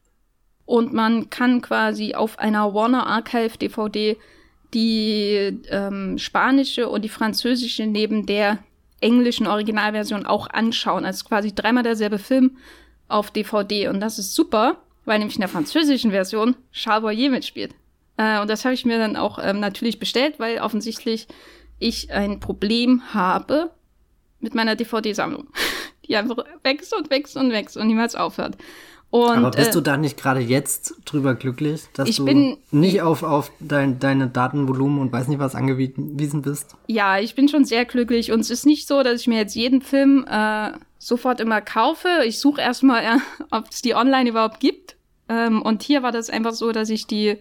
Und 0.64 0.94
man 0.94 1.28
kann 1.28 1.60
quasi 1.60 2.14
auf 2.14 2.38
einer 2.38 2.72
Warner 2.72 3.06
Archive 3.06 3.58
DVD 3.58 4.16
die 4.74 5.60
ähm, 5.70 6.18
spanische 6.18 6.88
und 6.88 7.02
die 7.02 7.08
französische 7.08 7.86
neben 7.86 8.26
der 8.26 8.58
englischen 9.00 9.46
Originalversion 9.46 10.26
auch 10.26 10.48
anschauen. 10.48 11.04
Also 11.04 11.26
quasi 11.26 11.54
dreimal 11.54 11.82
derselbe 11.82 12.18
Film 12.18 12.56
auf 13.08 13.30
DVD. 13.30 13.88
Und 13.88 14.00
das 14.00 14.18
ist 14.18 14.34
super, 14.34 14.78
weil 15.04 15.18
nämlich 15.18 15.36
in 15.36 15.40
der 15.40 15.48
französischen 15.48 16.10
Version 16.10 16.56
Charles 16.72 17.02
Boyer 17.02 17.30
mitspielt. 17.30 17.74
Äh, 18.16 18.40
und 18.40 18.48
das 18.48 18.64
habe 18.64 18.74
ich 18.74 18.84
mir 18.84 18.98
dann 18.98 19.16
auch 19.16 19.38
ähm, 19.42 19.60
natürlich 19.60 19.98
bestellt, 19.98 20.38
weil 20.38 20.60
offensichtlich 20.60 21.28
ich 21.78 22.10
ein 22.12 22.40
Problem 22.40 23.02
habe 23.12 23.70
mit 24.40 24.54
meiner 24.54 24.76
DVD-Sammlung. 24.76 25.48
Die 26.08 26.16
einfach 26.16 26.36
wächst 26.62 26.94
und 26.94 27.10
wächst 27.10 27.36
und 27.36 27.50
wächst 27.50 27.76
und 27.76 27.88
niemals 27.88 28.14
aufhört. 28.14 28.56
Und, 29.10 29.38
Aber 29.38 29.50
bist 29.52 29.70
äh, 29.70 29.72
du 29.72 29.80
da 29.80 29.96
nicht 29.96 30.16
gerade 30.16 30.40
jetzt 30.40 30.96
drüber 31.04 31.34
glücklich, 31.34 31.84
dass 31.94 32.08
ich 32.08 32.16
du 32.16 32.24
bin- 32.24 32.56
nicht 32.70 33.02
auf, 33.02 33.22
auf 33.22 33.50
dein, 33.60 33.98
deine 33.98 34.26
Datenvolumen 34.28 34.98
und 35.00 35.12
weiß 35.12 35.28
nicht 35.28 35.38
was 35.38 35.54
angewiesen 35.54 36.42
bist? 36.42 36.74
Ja, 36.88 37.18
ich 37.18 37.34
bin 37.34 37.48
schon 37.48 37.64
sehr 37.64 37.84
glücklich 37.84 38.32
und 38.32 38.40
es 38.40 38.50
ist 38.50 38.66
nicht 38.66 38.86
so, 38.88 39.02
dass 39.02 39.20
ich 39.20 39.26
mir 39.28 39.38
jetzt 39.38 39.54
jeden 39.54 39.80
Film 39.80 40.26
äh, 40.28 40.72
sofort 40.98 41.40
immer 41.40 41.60
kaufe. 41.60 42.08
Ich 42.26 42.40
suche 42.40 42.60
erstmal, 42.60 43.02
äh, 43.04 43.18
ob 43.50 43.68
es 43.70 43.80
die 43.80 43.94
online 43.94 44.28
überhaupt 44.28 44.60
gibt. 44.60 44.96
Ähm, 45.28 45.62
und 45.62 45.82
hier 45.82 46.02
war 46.02 46.12
das 46.12 46.28
einfach 46.28 46.52
so, 46.52 46.72
dass 46.72 46.90
ich 46.90 47.06
die 47.06 47.36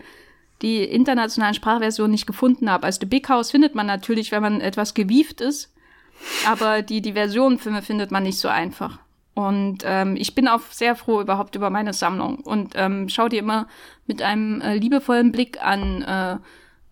die 0.61 0.83
internationalen 0.85 1.53
Sprachversionen 1.53 2.11
nicht 2.11 2.27
gefunden 2.27 2.69
habe. 2.71 2.85
Also 2.85 2.99
The 3.01 3.07
Big 3.07 3.27
House 3.27 3.51
findet 3.51 3.75
man 3.75 3.85
natürlich, 3.87 4.31
wenn 4.31 4.41
man 4.41 4.61
etwas 4.61 4.93
gewieft 4.93 5.41
ist, 5.41 5.73
aber 6.47 6.81
die 6.81 7.01
die 7.01 7.11
Versionenfilme 7.11 7.81
findet 7.81 8.09
man 8.11 8.23
nicht 8.23 8.37
so 8.39 8.47
einfach. 8.47 8.99
Und 9.35 9.83
ähm, 9.83 10.15
ich 10.15 10.33
bin 10.33 10.47
auch 10.47 10.61
sehr 10.71 10.95
froh 10.95 11.19
überhaupt 11.19 11.55
über 11.55 11.69
meine 11.69 11.91
Sammlung 11.91 12.37
und 12.39 12.71
ähm, 12.75 13.09
schau 13.09 13.27
die 13.27 13.37
immer 13.37 13.67
mit 14.07 14.21
einem 14.21 14.61
äh, 14.61 14.75
liebevollen 14.75 15.33
Blick 15.33 15.61
an, 15.61 16.01
äh, 16.03 16.37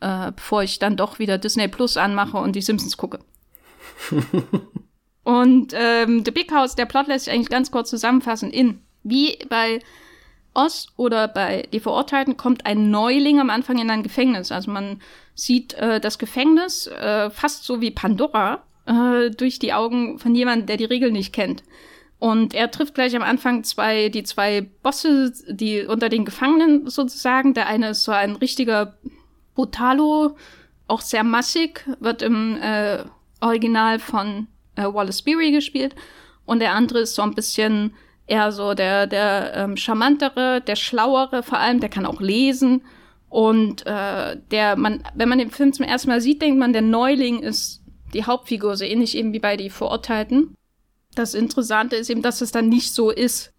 äh, 0.02 0.32
bevor 0.34 0.62
ich 0.62 0.78
dann 0.78 0.98
doch 0.98 1.20
wieder 1.20 1.38
Disney 1.38 1.70
Plus 1.70 1.96
anmache 1.96 2.38
und 2.38 2.54
die 2.58 2.62
Simpsons 2.62 2.98
gucke. 2.98 3.20
und 5.24 5.74
ähm, 5.74 6.24
The 6.26 6.32
Big 6.32 6.52
House, 6.52 6.76
der 6.76 6.86
Plot 6.86 7.08
lässt 7.08 7.26
sich 7.26 7.34
eigentlich 7.34 7.50
ganz 7.50 7.72
kurz 7.72 7.90
zusammenfassen 7.90 8.52
in, 8.52 8.82
wie 9.04 9.40
bei 9.48 9.80
Oz 10.54 10.88
oder 10.98 11.30
bei 11.30 11.68
Die 11.72 11.80
Verurteilten 11.80 12.36
kommt 12.36 12.66
ein 12.66 12.92
Neuling 12.92 13.40
am 13.40 13.50
Anfang 13.52 13.80
in 13.80 13.90
ein 13.90 14.04
Gefängnis. 14.04 14.52
Also 14.52 14.70
man 14.70 15.02
sieht 15.34 15.76
äh, 15.76 16.02
das 16.02 16.20
Gefängnis 16.20 16.88
äh, 16.88 17.30
fast 17.30 17.64
so 17.64 17.80
wie 17.80 17.92
Pandora 17.92 18.64
äh, 18.86 19.32
durch 19.32 19.60
die 19.60 19.74
Augen 19.74 20.20
von 20.20 20.36
jemandem, 20.36 20.68
der 20.68 20.78
die 20.78 20.86
Regeln 20.86 21.14
nicht 21.14 21.34
kennt. 21.34 21.64
Und 22.24 22.54
er 22.54 22.72
trifft 22.72 22.96
gleich 22.96 23.18
am 23.18 23.22
Anfang 23.22 23.66
zwei, 23.66 24.08
die 24.08 24.24
zwei 24.24 24.62
Bosse, 24.82 25.34
die 25.50 25.82
unter 25.82 26.08
den 26.08 26.24
Gefangenen 26.24 26.90
sozusagen. 26.90 27.54
Der 27.54 27.68
eine 27.68 27.90
ist 27.90 28.06
so 28.06 28.14
ein 28.14 28.38
richtiger 28.38 28.94
Brutalo, 29.56 30.38
auch 30.88 31.02
sehr 31.02 31.26
massig, 31.26 31.86
wird 32.00 32.22
im 32.22 32.56
äh, 32.62 33.00
Original 33.42 34.00
von 34.00 34.48
äh, 34.78 34.84
Wallace 34.84 35.22
Beery 35.22 35.52
gespielt. 35.52 35.96
Und 36.46 36.60
der 36.60 36.72
andere 36.72 37.00
ist 37.00 37.16
so 37.16 37.24
ein 37.24 37.36
bisschen 37.36 37.94
eher 38.26 38.54
so 38.54 38.74
der, 38.74 39.06
der 39.06 39.58
ähm, 39.58 39.76
charmantere, 39.76 40.62
der 40.62 40.78
schlauere 40.78 41.44
vor 41.44 41.58
allem, 41.60 41.82
der 41.82 41.90
kann 41.90 42.06
auch 42.06 42.22
lesen. 42.22 42.84
Und 43.28 43.86
äh, 43.86 44.38
der, 44.50 44.78
man, 44.78 45.04
wenn 45.14 45.28
man 45.28 45.40
den 45.40 45.52
Film 45.52 45.74
zum 45.74 45.86
ersten 45.86 46.08
Mal 46.08 46.22
sieht, 46.22 46.42
denkt 46.42 46.58
man, 46.58 46.72
der 46.72 46.84
Neuling 46.84 47.40
ist 47.40 47.82
die 48.14 48.24
Hauptfigur, 48.24 48.78
so 48.78 48.86
ähnlich 48.86 49.18
eben 49.18 49.34
wie 49.34 49.40
bei 49.40 49.58
die 49.58 49.70
Verurteilten. 49.70 50.56
Das 51.16 51.34
Interessante 51.34 51.96
ist 51.96 52.10
eben, 52.10 52.22
dass 52.22 52.42
es 52.42 52.52
dann 52.52 52.70
nicht 52.70 52.94
so 52.94 53.12
ist, 53.12 53.54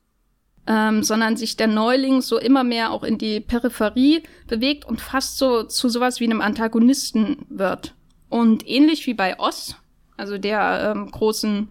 ähm, 0.67 1.03
sondern 1.03 1.37
sich 1.37 1.57
der 1.57 1.67
Neuling 1.67 2.23
so 2.23 2.39
immer 2.39 2.65
mehr 2.65 2.91
auch 2.91 3.03
in 3.03 3.19
die 3.19 3.41
Peripherie 3.41 4.23
bewegt 4.47 4.85
und 4.87 5.01
fast 5.01 5.39
so 5.39 5.63
zu 5.65 5.89
sowas 5.89 6.21
wie 6.21 6.25
einem 6.25 6.41
Antagonisten 6.41 7.47
wird. 7.49 7.95
Und 8.29 8.67
ähnlich 8.67 9.07
wie 9.07 9.15
bei 9.15 9.39
Oz, 9.39 9.77
also 10.17 10.39
der 10.39 10.95
ähm, 10.95 11.11
großen 11.11 11.69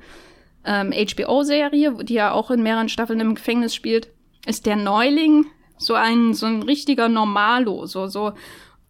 ähm, 0.66 0.92
HBO-Serie, 0.92 2.04
die 2.04 2.14
ja 2.14 2.32
auch 2.32 2.52
in 2.52 2.64
mehreren 2.64 2.90
Staffeln 2.90 3.20
im 3.20 3.36
Gefängnis 3.36 3.74
spielt, 3.74 4.10
ist 4.46 4.66
der 4.66 4.76
Neuling 4.76 5.46
so 5.78 5.96
ein 5.96 6.34
so 6.34 6.46
ein 6.46 6.64
richtiger 6.64 7.10
Normalo, 7.10 7.86
so 7.86 8.08
so 8.08 8.34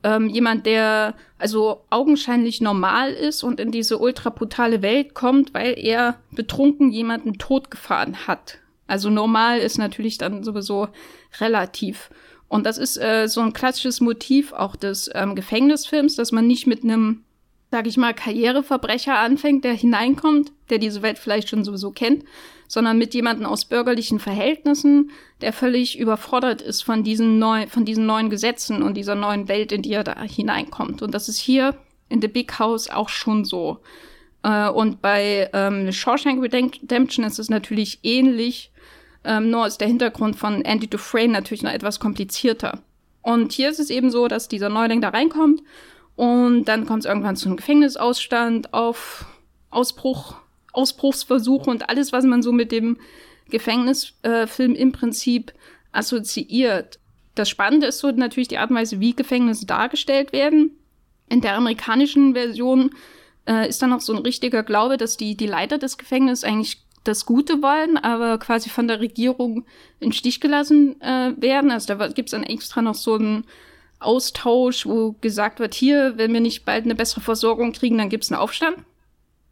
ähm, 0.04 0.30
jemand, 0.30 0.66
der 0.66 1.16
also 1.38 1.86
augenscheinlich 1.90 2.62
normal 2.62 3.12
ist 3.12 3.44
und 3.44 3.60
in 3.60 3.72
diese 3.72 3.98
ultra 3.98 4.30
brutale 4.30 4.82
Welt 4.82 5.14
kommt, 5.14 5.54
weil 5.54 5.76
er 5.78 6.20
betrunken 6.32 6.92
jemanden 6.92 7.38
totgefahren 7.38 8.28
hat. 8.28 8.60
Also 8.88 9.10
normal 9.10 9.60
ist 9.60 9.78
natürlich 9.78 10.18
dann 10.18 10.44
sowieso 10.44 10.90
relativ. 11.40 12.10
Und 12.48 12.66
das 12.66 12.78
ist 12.78 12.98
äh, 12.98 13.28
so 13.28 13.42
ein 13.42 13.54
klassisches 13.54 14.02
Motiv 14.02 14.54
auch 14.54 14.76
des 14.76 15.10
ähm, 15.16 15.36
Gefängnisfilms, 15.36 16.16
dass 16.16 16.32
man 16.32 16.46
nicht 16.46 16.68
mit 16.68 16.84
einem, 16.84 17.24
sag 17.74 17.88
ich 17.88 17.98
mal, 17.98 18.14
Karriereverbrecher 18.14 19.18
anfängt, 19.18 19.64
der 19.64 19.74
hineinkommt, 19.74 20.52
der 20.70 20.78
diese 20.78 21.02
Welt 21.02 21.18
vielleicht 21.18 21.50
schon 21.50 21.64
sowieso 21.64 21.90
kennt, 21.90 22.24
sondern 22.68 23.00
mit 23.00 23.16
jemandem 23.16 23.48
aus 23.48 23.66
bürgerlichen 23.66 24.20
Verhältnissen, 24.20 25.10
der 25.42 25.54
völlig 25.54 25.98
überfordert 25.98 26.62
ist 26.62 26.84
von 26.84 27.04
diesen, 27.04 27.40
neu, 27.40 27.66
von 27.66 27.84
diesen 27.84 28.06
neuen 28.06 28.30
Gesetzen 28.30 28.84
und 28.84 28.94
dieser 28.94 29.16
neuen 29.16 29.48
Welt, 29.48 29.72
in 29.72 29.82
die 29.82 29.94
er 29.94 30.04
da 30.04 30.22
hineinkommt. 30.22 31.02
Und 31.02 31.16
das 31.16 31.28
ist 31.28 31.40
hier 31.40 31.76
in 32.10 32.22
The 32.22 32.28
Big 32.28 32.60
House 32.60 32.92
auch 32.92 33.10
schon 33.10 33.44
so. 33.44 33.80
Äh, 34.44 34.70
und 34.70 35.02
bei 35.02 35.50
ähm, 35.52 35.92
Shawshank 35.92 36.44
Redemption 36.44 37.26
ist 37.26 37.40
es 37.40 37.50
natürlich 37.50 38.02
ähnlich, 38.04 38.72
ähm, 39.24 39.50
nur 39.50 39.66
ist 39.66 39.82
der 39.82 39.88
Hintergrund 39.88 40.36
von 40.36 40.62
Andy 40.64 40.86
Dufresne 40.86 41.34
natürlich 41.34 41.64
noch 41.64 41.74
etwas 41.74 42.00
komplizierter. 42.00 42.84
Und 43.24 43.52
hier 43.52 43.72
ist 43.72 43.80
es 43.80 43.90
eben 43.90 44.12
so, 44.12 44.28
dass 44.28 44.48
dieser 44.48 44.70
Neuling 44.70 45.02
da 45.02 45.10
reinkommt 45.10 45.64
und 46.16 46.66
dann 46.66 46.86
kommt 46.86 47.02
es 47.02 47.06
irgendwann 47.06 47.36
zu 47.36 47.48
einem 47.48 47.58
Gefängnisausstand, 47.58 48.74
auf 48.74 49.26
Ausbruch, 49.70 50.36
Ausbruchsversuche 50.72 51.70
und 51.70 51.90
alles, 51.90 52.12
was 52.12 52.26
man 52.26 52.42
so 52.42 52.52
mit 52.52 52.72
dem 52.72 52.98
Gefängnisfilm 53.50 54.76
äh, 54.76 54.78
im 54.78 54.92
Prinzip 54.92 55.54
assoziiert. 55.92 57.00
Das 57.36 57.50
Spannende 57.50 57.88
ist 57.88 58.00
so 58.00 58.12
natürlich 58.12 58.48
die 58.48 58.58
Art 58.58 58.70
und 58.70 58.76
Weise, 58.76 59.00
wie 59.00 59.16
Gefängnisse 59.16 59.66
dargestellt 59.66 60.34
werden. 60.34 60.72
In 61.30 61.42
der 61.42 61.56
amerikanischen 61.56 62.34
Version 62.34 62.92
äh, 63.48 63.68
ist 63.68 63.82
dann 63.82 63.90
noch 63.90 64.02
so 64.02 64.14
ein 64.14 64.22
richtiger 64.22 64.64
Glaube, 64.64 64.98
dass 64.98 65.18
die, 65.18 65.36
die 65.36 65.48
Leiter 65.48 65.78
des 65.78 65.98
Gefängnisses 65.98 66.44
eigentlich 66.44 66.84
das 67.04 67.26
Gute 67.26 67.62
wollen, 67.62 67.98
aber 67.98 68.38
quasi 68.38 68.70
von 68.70 68.88
der 68.88 69.00
Regierung 69.00 69.66
in 70.00 70.14
Stich 70.14 70.40
gelassen 70.40 71.02
äh, 71.02 71.34
werden. 71.38 71.72
Also 71.72 71.96
da 71.96 72.08
gibt's 72.08 72.32
dann 72.32 72.44
extra 72.44 72.82
noch 72.82 72.96
so 72.96 73.16
einen 73.16 73.46
Austausch, 74.04 74.86
wo 74.86 75.14
gesagt 75.22 75.60
wird, 75.60 75.74
hier, 75.74 76.18
wenn 76.18 76.34
wir 76.34 76.42
nicht 76.42 76.66
bald 76.66 76.86
eine 76.86 76.96
bessere 76.96 77.22
Versorgung 77.22 77.72
kriegen, 77.72 77.98
dann 77.98 78.10
gibt's 78.10 78.32
einen 78.32 78.42
Aufstand. 78.42 78.78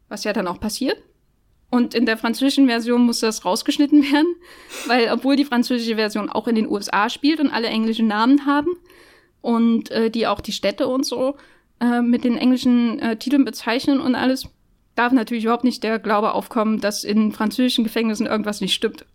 was 0.10 0.26
ja 0.26 0.34
dann 0.34 0.48
auch 0.48 0.60
passiert. 0.60 0.98
Und 1.70 1.96
in 1.96 2.06
der 2.06 2.18
französischen 2.18 2.68
Version 2.68 3.04
muss 3.04 3.22
das 3.22 3.46
rausgeschnitten 3.46 4.04
werden, 4.12 4.36
weil 4.88 5.10
obwohl 5.12 5.38
die 5.38 5.46
französische 5.46 5.96
Version 5.96 6.30
auch 6.30 6.48
in 6.48 6.56
den 6.56 6.70
USA 6.70 7.10
spielt 7.10 7.40
und 7.40 7.50
alle 7.50 7.68
englischen 7.68 8.08
Namen 8.08 8.46
haben 8.46 8.72
und 9.40 9.90
äh, 9.90 10.12
die 10.12 10.28
auch 10.28 10.42
die 10.42 10.52
Städte 10.52 10.88
und 10.88 11.06
so 11.06 11.38
äh, 11.80 12.02
mit 12.02 12.26
den 12.26 12.38
englischen 12.38 13.00
äh, 13.00 13.18
Titeln 13.18 13.46
bezeichnen 13.46 14.02
und 14.02 14.16
alles, 14.16 14.50
darf 14.96 15.14
natürlich 15.14 15.46
überhaupt 15.46 15.64
nicht 15.64 15.84
der 15.84 16.00
Glaube 16.00 16.34
aufkommen, 16.34 16.82
dass 16.82 17.06
in 17.06 17.32
französischen 17.32 17.86
Gefängnissen 17.86 18.28
irgendwas 18.28 18.60
nicht 18.60 18.74
stimmt. 18.74 19.06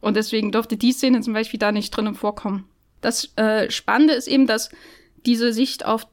Und 0.00 0.16
deswegen 0.16 0.52
durfte 0.52 0.76
die 0.76 0.92
Szene 0.92 1.20
zum 1.20 1.34
Beispiel 1.34 1.58
da 1.58 1.70
nicht 1.70 1.90
drinnen 1.90 2.14
vorkommen. 2.14 2.64
Das 3.06 3.30
äh, 3.36 3.70
Spannende 3.70 4.14
ist 4.14 4.26
eben, 4.26 4.48
dass 4.48 4.68
diese 5.26 5.52
Sicht 5.52 5.86
auf 5.86 6.08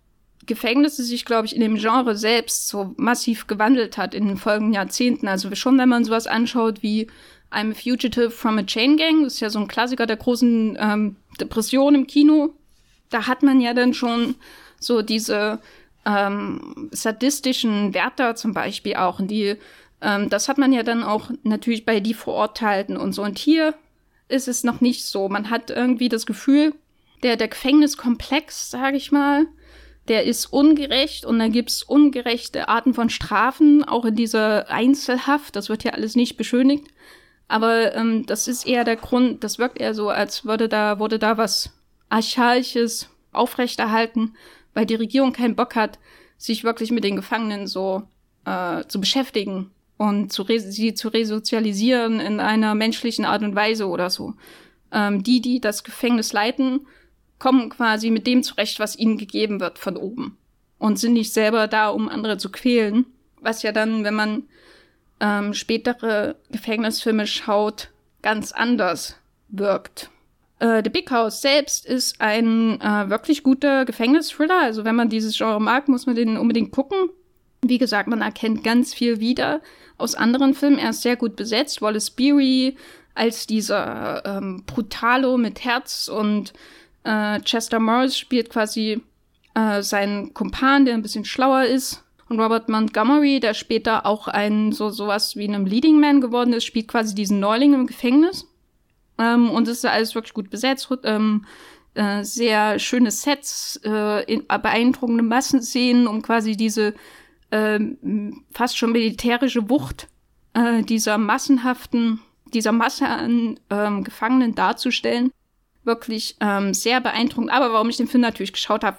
Gefängnisse 0.46 1.04
sich, 1.04 1.26
glaube 1.26 1.48
ich, 1.48 1.56
in 1.56 1.62
dem 1.62 1.78
Genre 1.78 2.16
selbst 2.16 2.68
so 2.68 2.94
massiv 2.98 3.48
gewandelt 3.48 3.98
hat 3.98 4.14
in 4.14 4.28
den 4.28 4.38
folgenden 4.38 4.76
Jahrzehnten. 4.76 5.28
Also 5.28 5.56
schon, 5.56 5.80
wenn 5.80 5.90
man 5.90 6.06
sowas 6.06 6.28
anschaut 6.28 6.84
wie 6.84 7.08
I'm 7.52 7.72
a 7.72 7.74
Fugitive 7.74 8.30
from 8.30 8.60
a 8.60 8.64
Chain 8.64 8.98
Gang, 8.98 9.24
das 9.24 9.34
ist 9.34 9.40
ja 9.40 9.50
so 9.50 9.58
ein 9.58 9.68
Klassiker 9.68 10.06
der 10.06 10.18
großen 10.18 10.78
ähm, 10.80 11.16
Depression 11.42 11.96
im 11.96 12.06
Kino, 12.06 12.54
da 13.10 13.26
hat 13.26 13.42
man 13.42 13.60
ja 13.60 13.74
dann 13.74 13.96
schon 13.96 14.36
so 14.80 15.02
diese 15.02 15.62
ähm, 16.06 16.90
sadistischen 16.92 17.96
Wärter 17.96 18.36
zum 18.36 18.54
Beispiel 18.54 18.98
auch. 18.98 19.18
Und 19.18 19.32
die, 19.32 19.56
ähm, 20.00 20.30
das 20.30 20.48
hat 20.48 20.60
man 20.60 20.72
ja 20.72 20.84
dann 20.84 21.02
auch 21.02 21.32
natürlich 21.42 21.86
bei 21.86 22.00
die 22.02 22.14
Verurteilten 22.14 22.98
und 22.98 23.14
so. 23.14 23.24
Und 23.24 23.40
hier 23.40 23.74
ist 24.28 24.48
es 24.48 24.64
noch 24.64 24.80
nicht 24.80 25.06
so. 25.06 25.28
Man 25.28 25.50
hat 25.50 25.72
irgendwie 25.72 26.10
das 26.10 26.28
Gefühl, 26.28 26.74
der, 27.24 27.38
der 27.38 27.48
Gefängniskomplex, 27.48 28.70
sage 28.70 28.98
ich 28.98 29.12
mal, 29.12 29.48
der 30.08 30.26
ist 30.26 30.48
ungerecht 30.48 31.26
und 31.26 31.40
da 31.40 31.48
gibt's 31.48 31.82
ungerechte 31.82 32.68
Arten 32.68 32.94
von 32.94 33.10
Strafen, 33.10 33.84
auch 33.84 34.06
in 34.06 34.16
dieser 34.16 34.70
Einzelhaft. 34.70 35.56
Das 35.56 35.70
wird 35.70 35.84
ja 35.84 35.94
alles 35.94 36.16
nicht 36.16 36.36
beschönigt. 36.36 36.88
Aber 37.48 37.96
ähm, 37.96 38.26
das 38.26 38.48
ist 38.48 38.66
eher 38.66 38.84
der 38.84 38.98
Grund, 38.98 39.44
das 39.44 39.60
wirkt 39.60 39.80
eher 39.80 39.94
so, 39.94 40.10
als 40.10 40.46
würde 40.46 40.68
da, 40.68 41.00
wurde 41.00 41.20
da 41.20 41.38
was 41.38 41.72
Archaisches 42.10 43.10
aufrechterhalten, 43.32 44.36
weil 44.74 44.86
die 44.86 44.96
Regierung 44.96 45.34
keinen 45.34 45.56
Bock 45.56 45.76
hat, 45.76 46.00
sich 46.38 46.64
wirklich 46.64 46.92
mit 46.92 47.04
den 47.04 47.16
Gefangenen 47.16 47.68
so 47.68 48.04
äh, 48.46 48.84
zu 48.88 49.00
beschäftigen 49.00 49.72
und 49.98 50.34
zu 50.34 50.46
sie 50.58 50.94
zu 50.94 51.10
resozialisieren 51.10 52.20
in 52.20 52.40
einer 52.40 52.76
menschlichen 52.76 53.24
Art 53.24 53.44
und 53.44 53.56
Weise 53.56 53.88
oder 53.88 54.10
so. 54.10 54.34
Ähm, 54.92 55.24
die, 55.24 55.40
die 55.40 55.62
das 55.62 55.84
Gefängnis 55.84 56.34
leiten, 56.34 56.82
kommen 57.44 57.70
quasi 57.70 58.10
mit 58.10 58.26
dem 58.26 58.42
zurecht, 58.42 58.80
was 58.80 58.98
ihnen 58.98 59.18
gegeben 59.18 59.60
wird 59.60 59.78
von 59.78 59.98
oben. 59.98 60.38
Und 60.78 60.98
sind 60.98 61.12
nicht 61.12 61.34
selber 61.34 61.68
da, 61.68 61.90
um 61.90 62.08
andere 62.08 62.38
zu 62.38 62.50
quälen. 62.50 63.06
Was 63.42 63.64
ja 63.64 63.74
dann, 63.74 64.06
wenn 64.06 64.14
man 64.14 64.44
ähm, 65.20 65.54
spätere 65.54 66.38
Gefängnisfilme 66.52 67.28
schaut, 67.28 67.90
ganz 68.22 68.54
anders 68.54 69.18
wirkt. 69.50 70.10
Äh, 70.60 70.84
The 70.86 70.90
Big 70.90 71.12
House 71.12 71.42
selbst 71.42 71.86
ist 71.86 72.22
ein 72.22 72.80
äh, 72.80 73.10
wirklich 73.10 73.44
guter 73.44 73.84
Gefängnisthriller. 73.84 74.62
Also 74.62 74.86
wenn 74.86 74.96
man 74.96 75.10
dieses 75.10 75.38
Genre 75.38 75.60
mag, 75.60 75.90
muss 75.90 76.06
man 76.06 76.16
den 76.16 76.38
unbedingt 76.38 76.72
gucken. 76.72 77.10
Wie 77.62 77.78
gesagt, 77.78 78.08
man 78.08 78.22
erkennt 78.22 78.64
ganz 78.64 78.94
viel 78.94 79.20
wieder 79.20 79.60
aus 79.98 80.16
anderen 80.16 80.54
Filmen. 80.54 80.80
Er 80.80 80.92
ist 80.92 81.02
sehr 81.02 81.18
gut 81.18 81.36
besetzt. 81.36 81.82
Wallace 81.82 82.12
Beery 82.12 82.78
als 83.16 83.48
dieser 83.48 84.24
ähm, 84.26 84.64
Brutalo 84.66 85.38
mit 85.38 85.66
Herz 85.66 86.08
und 86.08 86.54
äh, 87.04 87.40
Chester 87.42 87.80
Morris 87.80 88.18
spielt 88.18 88.50
quasi 88.50 89.02
äh, 89.56 89.82
seinen 89.82 90.34
Kumpan, 90.34 90.86
der 90.86 90.94
ein 90.94 91.02
bisschen 91.02 91.26
schlauer 91.26 91.66
ist. 91.66 92.04
Und 92.30 92.40
Robert 92.40 92.70
Montgomery, 92.70 93.40
der 93.40 93.54
später 93.54 94.06
auch 94.06 94.28
ein 94.28 94.72
so 94.72 94.90
sowas 94.90 95.36
wie 95.36 95.48
einem 95.48 95.66
Leading 95.66 96.00
Man 96.00 96.22
geworden 96.22 96.54
ist, 96.54 96.66
spielt 96.66 96.88
quasi 96.88 97.14
diesen 97.14 97.40
Neuling 97.40 97.74
im 97.74 97.88
Gefängnis. 97.88 98.48
Ähm, 99.20 99.52
und 99.52 99.68
es 99.68 99.80
ist 99.80 99.86
alles 99.86 100.16
wirklich 100.16 100.34
gut 100.34 100.50
besetzt. 100.50 100.90
Ähm, 101.04 101.46
äh, 101.94 102.24
sehr 102.24 102.80
schöne 102.80 103.12
Sets, 103.12 103.80
äh, 103.84 104.24
in, 104.24 104.48
beeindruckende 104.48 105.24
Massenszenen, 105.24 106.08
um 106.08 106.22
quasi 106.22 106.58
diese 106.58 106.96
äh, 107.52 107.80
fast 108.52 108.78
schon 108.78 108.94
militärische 108.94 109.70
Wucht 109.70 110.08
äh, 110.54 110.82
dieser 110.82 111.20
massenhaften, 111.20 112.22
dieser 112.54 112.72
Masse 112.72 113.08
an 113.08 113.60
ähm, 113.70 114.04
Gefangenen 114.04 114.56
darzustellen 114.56 115.32
wirklich 115.84 116.36
ähm, 116.40 116.74
sehr 116.74 117.02
beeindruckend. 117.02 117.52
Aber 117.52 117.74
warum 117.74 117.90
ich 117.90 117.98
den 117.98 118.08
Film 118.08 118.22
natürlich 118.22 118.54
geschaut 118.54 118.84
habe, 118.84 118.98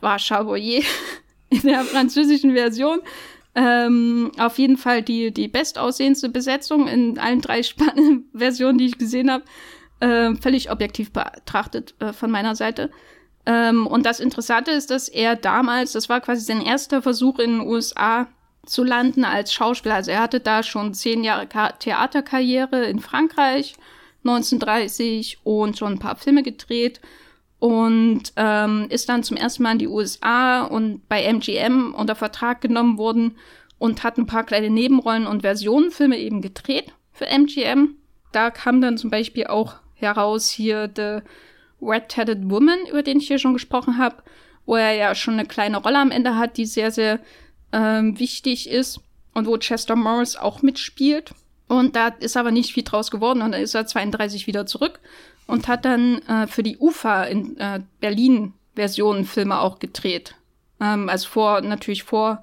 war 0.00 0.18
Charbonnier 0.18 0.82
in 1.50 1.62
der 1.62 1.82
französischen 1.84 2.54
Version. 2.54 3.00
Ähm, 3.54 4.30
auf 4.38 4.58
jeden 4.58 4.76
Fall 4.76 5.02
die, 5.02 5.32
die 5.32 5.48
bestaussehendste 5.48 6.28
Besetzung 6.28 6.86
in 6.86 7.18
allen 7.18 7.40
drei 7.40 7.62
Span 7.62 8.24
Versionen, 8.34 8.78
die 8.78 8.86
ich 8.86 8.98
gesehen 8.98 9.30
habe. 9.30 9.44
Äh, 10.00 10.34
völlig 10.36 10.70
objektiv 10.70 11.12
betrachtet 11.12 11.94
äh, 12.00 12.12
von 12.12 12.30
meiner 12.30 12.54
Seite. 12.54 12.90
Ähm, 13.44 13.86
und 13.86 14.06
das 14.06 14.20
Interessante 14.20 14.70
ist, 14.70 14.90
dass 14.90 15.08
er 15.08 15.36
damals, 15.36 15.92
das 15.92 16.08
war 16.08 16.20
quasi 16.20 16.42
sein 16.42 16.62
erster 16.62 17.02
Versuch 17.02 17.38
in 17.38 17.58
den 17.58 17.68
USA 17.68 18.28
zu 18.64 18.84
landen 18.84 19.24
als 19.24 19.52
Schauspieler. 19.52 19.96
Also 19.96 20.10
er 20.10 20.20
hatte 20.20 20.40
da 20.40 20.62
schon 20.62 20.94
zehn 20.94 21.24
Jahre 21.24 21.46
Ka 21.46 21.72
Theaterkarriere 21.72 22.84
in 22.84 23.00
Frankreich 23.00 23.74
1930 24.24 25.38
und 25.44 25.78
schon 25.78 25.94
ein 25.94 25.98
paar 25.98 26.16
Filme 26.16 26.42
gedreht 26.42 27.00
und 27.58 28.32
ähm, 28.36 28.86
ist 28.88 29.08
dann 29.08 29.22
zum 29.22 29.36
ersten 29.36 29.62
Mal 29.62 29.72
in 29.72 29.78
die 29.78 29.88
USA 29.88 30.62
und 30.62 31.06
bei 31.08 31.22
MGM 31.22 31.94
unter 31.94 32.14
Vertrag 32.14 32.60
genommen 32.60 32.98
worden 32.98 33.36
und 33.78 34.02
hat 34.02 34.18
ein 34.18 34.26
paar 34.26 34.44
kleine 34.44 34.70
Nebenrollen 34.70 35.26
und 35.26 35.42
Versionenfilme 35.42 36.18
eben 36.18 36.40
gedreht 36.42 36.92
für 37.12 37.26
MGM. 37.26 37.96
Da 38.32 38.50
kam 38.50 38.80
dann 38.80 38.98
zum 38.98 39.10
Beispiel 39.10 39.46
auch 39.46 39.76
heraus 39.94 40.50
hier 40.50 40.90
The 40.94 41.20
Red-Headed 41.82 42.50
Woman, 42.50 42.78
über 42.88 43.02
den 43.02 43.18
ich 43.18 43.28
hier 43.28 43.38
schon 43.38 43.52
gesprochen 43.52 43.98
habe, 43.98 44.22
wo 44.66 44.76
er 44.76 44.92
ja 44.92 45.14
schon 45.14 45.34
eine 45.34 45.46
kleine 45.46 45.78
Rolle 45.78 45.98
am 45.98 46.10
Ende 46.10 46.36
hat, 46.36 46.56
die 46.56 46.66
sehr, 46.66 46.90
sehr 46.90 47.20
ähm, 47.72 48.18
wichtig 48.18 48.68
ist 48.68 49.00
und 49.34 49.46
wo 49.46 49.56
Chester 49.58 49.96
Morris 49.96 50.36
auch 50.36 50.62
mitspielt. 50.62 51.32
Und 51.70 51.94
da 51.94 52.08
ist 52.08 52.36
aber 52.36 52.50
nicht 52.50 52.72
viel 52.72 52.82
draus 52.82 53.12
geworden 53.12 53.42
und 53.42 53.52
dann 53.52 53.62
ist 53.62 53.76
er 53.76 53.86
32 53.86 54.48
wieder 54.48 54.66
zurück 54.66 54.98
und 55.46 55.68
hat 55.68 55.84
dann 55.84 56.18
äh, 56.22 56.48
für 56.48 56.64
die 56.64 56.78
UFA 56.78 57.22
in 57.22 57.56
äh, 57.58 57.78
Berlin 58.00 58.54
Versionen 58.74 59.24
Filme 59.24 59.60
auch 59.60 59.78
gedreht. 59.78 60.34
Ähm, 60.80 61.08
also 61.08 61.28
vor, 61.28 61.60
natürlich 61.60 62.02
vor 62.02 62.42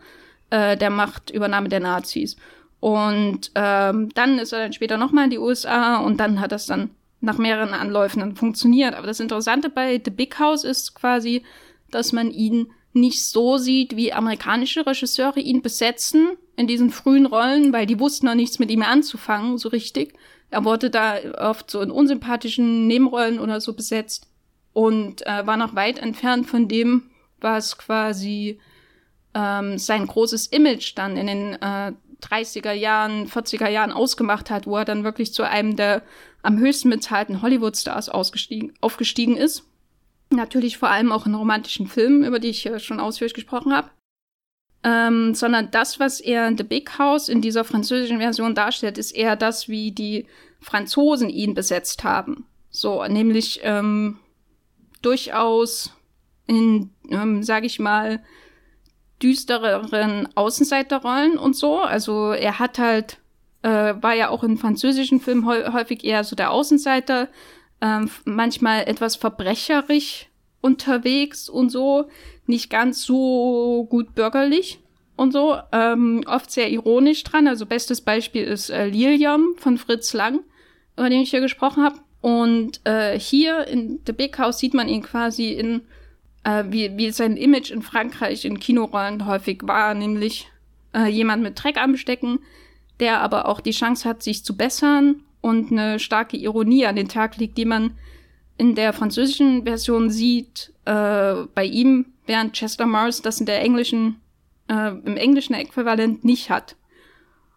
äh, 0.50 0.78
der 0.78 0.92
Machtübernahme 0.92 1.68
der 1.68 1.82
Nazis. 1.82 2.38
Und 2.80 3.52
ähm, 3.56 4.08
dann 4.14 4.40
ist 4.40 4.54
er 4.54 4.60
dann 4.60 4.72
später 4.72 4.96
nochmal 4.96 5.26
in 5.26 5.32
die 5.32 5.40
USA 5.40 5.98
und 5.98 6.22
dann 6.22 6.40
hat 6.40 6.54
das 6.54 6.66
dann 6.66 6.92
nach 7.20 7.38
mehreren 7.38 7.74
Anläufen 7.74 8.22
dann 8.22 8.38
funktioniert. 8.38 8.96
Aber 8.96 9.08
das 9.08 9.20
Interessante 9.20 9.70
bei 9.70 10.02
The 10.02 10.12
Big 10.12 10.40
House 10.40 10.64
ist 10.64 10.96
quasi, 10.96 11.44
dass 11.92 12.14
man 12.14 12.32
ihn 12.32 12.72
nicht 12.94 13.26
so 13.26 13.58
sieht, 13.58 13.98
wie 13.98 14.14
amerikanische 14.14 14.88
Regisseure 14.88 15.42
ihn 15.42 15.62
besetzen 15.62 16.38
in 16.58 16.68
diesen 16.68 16.90
frühen 16.90 17.28
Rollen, 17.28 17.72
weil 17.72 17.86
die 17.86 18.00
wussten 18.00 18.26
noch 18.26 18.36
nichts 18.36 18.60
mit 18.60 18.70
ihm 18.70 18.82
anzufangen, 18.82 19.58
so 19.58 19.70
richtig. 19.70 20.16
Er 20.50 20.66
wurde 20.66 20.90
da 20.90 21.16
oft 21.38 21.70
so 21.70 21.82
in 21.82 21.92
unsympathischen 21.92 22.88
Nebenrollen 22.88 23.40
oder 23.40 23.62
so 23.62 23.74
besetzt 23.74 24.28
und 24.74 25.26
äh, 25.26 25.46
war 25.46 25.56
noch 25.56 25.76
weit 25.76 26.00
entfernt 26.00 26.48
von 26.48 26.68
dem, 26.68 27.12
was 27.40 27.78
quasi 27.78 28.60
ähm, 29.34 29.78
sein 29.78 30.08
großes 30.08 30.48
Image 30.48 30.94
dann 30.96 31.16
in 31.16 31.28
den 31.28 31.54
äh, 31.62 31.94
30er 32.24 32.72
Jahren, 32.72 33.28
40er 33.28 33.70
Jahren 33.70 33.92
ausgemacht 33.92 34.50
hat, 34.50 34.66
wo 34.66 34.78
er 34.78 34.86
dann 34.86 35.04
wirklich 35.04 35.34
zu 35.34 35.44
einem 35.44 35.76
der 35.76 36.02
am 36.42 36.58
höchsten 36.58 36.90
bezahlten 36.90 37.42
Hollywood-Stars 37.42 38.10
aufgestiegen 38.10 39.38
ist. 39.38 39.64
Natürlich 40.32 40.78
vor 40.78 40.90
allem 40.90 41.12
auch 41.12 41.26
in 41.26 41.36
romantischen 41.36 41.88
Filmen, 41.88 42.24
über 42.24 42.40
die 42.40 42.50
ich 42.50 42.70
schon 42.78 43.00
ausführlich 43.00 43.34
gesprochen 43.34 43.74
habe. 43.76 43.90
Ähm, 44.84 45.34
sondern 45.34 45.72
das, 45.72 46.00
was 46.00 46.20
er 46.20 46.48
in 46.48 46.58
The 46.58 46.64
Big 46.64 46.98
House 47.00 47.30
in 47.30 47.42
dieser 47.42 47.64
französischen 47.64 48.20
Version 48.20 48.56
darstellt, 48.56 48.98
ist 48.98 49.12
eher 49.12 49.36
das, 49.36 49.68
wie 49.68 49.92
die 49.92 50.28
Franzosen 50.62 51.30
ihn 51.30 51.54
besetzt 51.54 52.04
haben. 52.04 52.46
So, 52.70 53.04
nämlich 53.06 53.62
ähm, 53.64 54.20
durchaus 55.02 55.94
in, 56.46 56.92
ähm, 57.10 57.44
sag 57.44 57.66
ich 57.66 57.80
mal, 57.80 58.22
düstereren 59.22 60.30
Außenseiterrollen 60.36 61.38
und 61.38 61.56
so. 61.56 61.80
Also 61.80 62.32
er 62.32 62.60
hat 62.60 62.78
halt, 62.78 63.18
äh, 63.64 63.96
war 64.00 64.14
ja 64.14 64.30
auch 64.30 64.44
in 64.44 64.58
französischen 64.58 65.20
Filmen 65.20 65.46
häufig 65.46 66.04
eher 66.04 66.24
so 66.24 66.36
der 66.36 66.52
Außenseiter, 66.52 67.30
ähm, 67.82 68.10
manchmal 68.26 68.88
etwas 68.88 69.16
verbrecherisch 69.16 70.28
unterwegs 70.62 71.50
und 71.50 71.70
so, 71.70 72.10
nicht 72.48 72.70
ganz 72.70 73.04
so 73.04 73.86
gut 73.90 74.16
bürgerlich 74.16 74.80
und 75.16 75.34
so, 75.34 75.58
ähm, 75.72 76.24
oft 76.28 76.52
sehr 76.52 76.70
ironisch 76.70 77.24
dran. 77.24 77.48
Also 77.48 77.66
bestes 77.66 78.02
Beispiel 78.02 78.44
ist 78.44 78.70
äh, 78.70 78.88
Lilium 78.88 79.56
von 79.58 79.78
Fritz 79.78 80.14
Lang, 80.14 80.42
über 80.96 81.10
den 81.10 81.22
ich 81.22 81.32
hier 81.32 81.42
gesprochen 81.42 81.84
habe. 81.84 82.00
Und 82.22 82.82
äh, 82.86 83.20
hier 83.20 83.68
in 83.68 84.00
The 84.06 84.14
Big 84.14 84.38
House 84.38 84.60
sieht 84.60 84.74
man 84.74 84.88
ihn 84.88 85.02
quasi 85.02 85.52
in, 85.52 85.82
äh, 86.44 86.64
wie, 86.70 86.96
wie 86.98 87.12
sein 87.12 87.38
Image 87.38 87.72
in 87.72 87.82
Frankreich 87.82 88.46
in 88.46 88.60
Kinorollen 88.60 89.26
häufig 89.26 89.62
war, 89.64 89.94
nämlich 89.94 90.48
äh, 90.94 91.08
jemand 91.08 91.44
mit 91.44 91.62
Dreck 91.62 91.78
am 91.78 91.98
Stecken, 91.98 92.40
der 93.00 93.22
aber 93.22 93.48
auch 93.48 93.62
die 93.62 93.72
Chance 93.72 94.08
hat, 94.08 94.24
sich 94.24 94.44
zu 94.44 94.56
bessern 94.56 95.24
und 95.42 95.72
eine 95.72 96.00
starke 96.00 96.38
Ironie 96.38 96.86
an 96.86 96.96
den 96.96 97.08
Tag 97.08 97.38
legt, 97.38 97.58
die 97.58 97.66
man 97.66 97.98
in 98.58 98.76
der 98.76 98.94
französischen 98.94 99.64
Version 99.64 100.10
sieht, 100.10 100.74
äh, 100.86 101.36
bei 101.54 101.66
ihm, 101.66 102.08
während 102.28 102.54
Chester 102.54 102.86
Mars 102.86 103.22
das 103.22 103.40
in 103.40 103.46
der 103.46 103.62
englischen, 103.62 104.22
äh, 104.70 104.90
im 104.90 105.18
englischen 105.18 105.54
Äquivalent 105.54 106.24
nicht 106.24 106.50
hat. 106.50 106.76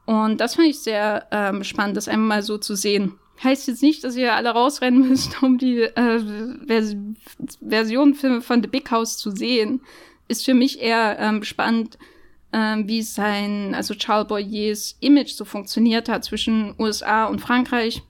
Und 0.06 0.40
das 0.40 0.56
fand 0.56 0.68
ich 0.68 0.80
sehr 0.80 1.26
ähm, 1.30 1.62
spannend, 1.62 1.97
das 1.97 2.09
einmal 2.09 2.38
mal 2.38 2.42
so 2.42 2.59
zu 2.59 2.74
sehen. 2.74 3.18
Heißt 3.42 3.68
jetzt 3.68 3.82
nicht, 3.82 4.05
dass 4.05 4.16
ihr 4.16 4.34
alle 4.34 4.51
rausrennen 4.51 5.09
müsst, 5.09 5.42
um 5.42 5.59
die 5.59 5.82
äh, 5.82 6.20
Vers 6.66 6.97
Versionfilme 7.66 8.40
von 8.42 8.62
The 8.62 8.68
Big 8.68 8.90
House 8.90 9.18
zu 9.18 9.30
sehen. 9.30 9.80
Ist 10.28 10.44
für 10.44 10.55
mich 10.55 10.80
eher 10.80 11.16
ähm, 11.18 11.42
spannend, 11.42 11.98
ähm, 12.52 12.88
wie 12.88 13.02
sein, 13.02 13.74
also 13.74 13.94
Charles 13.94 14.28
Boyers 14.28 14.97
Image 15.01 15.32
so 15.32 15.44
funktioniert 15.44 16.09
hat 16.09 16.24
zwischen 16.24 16.74
USA 16.78 17.26
und 17.26 17.40
Frankreich, 17.40 18.02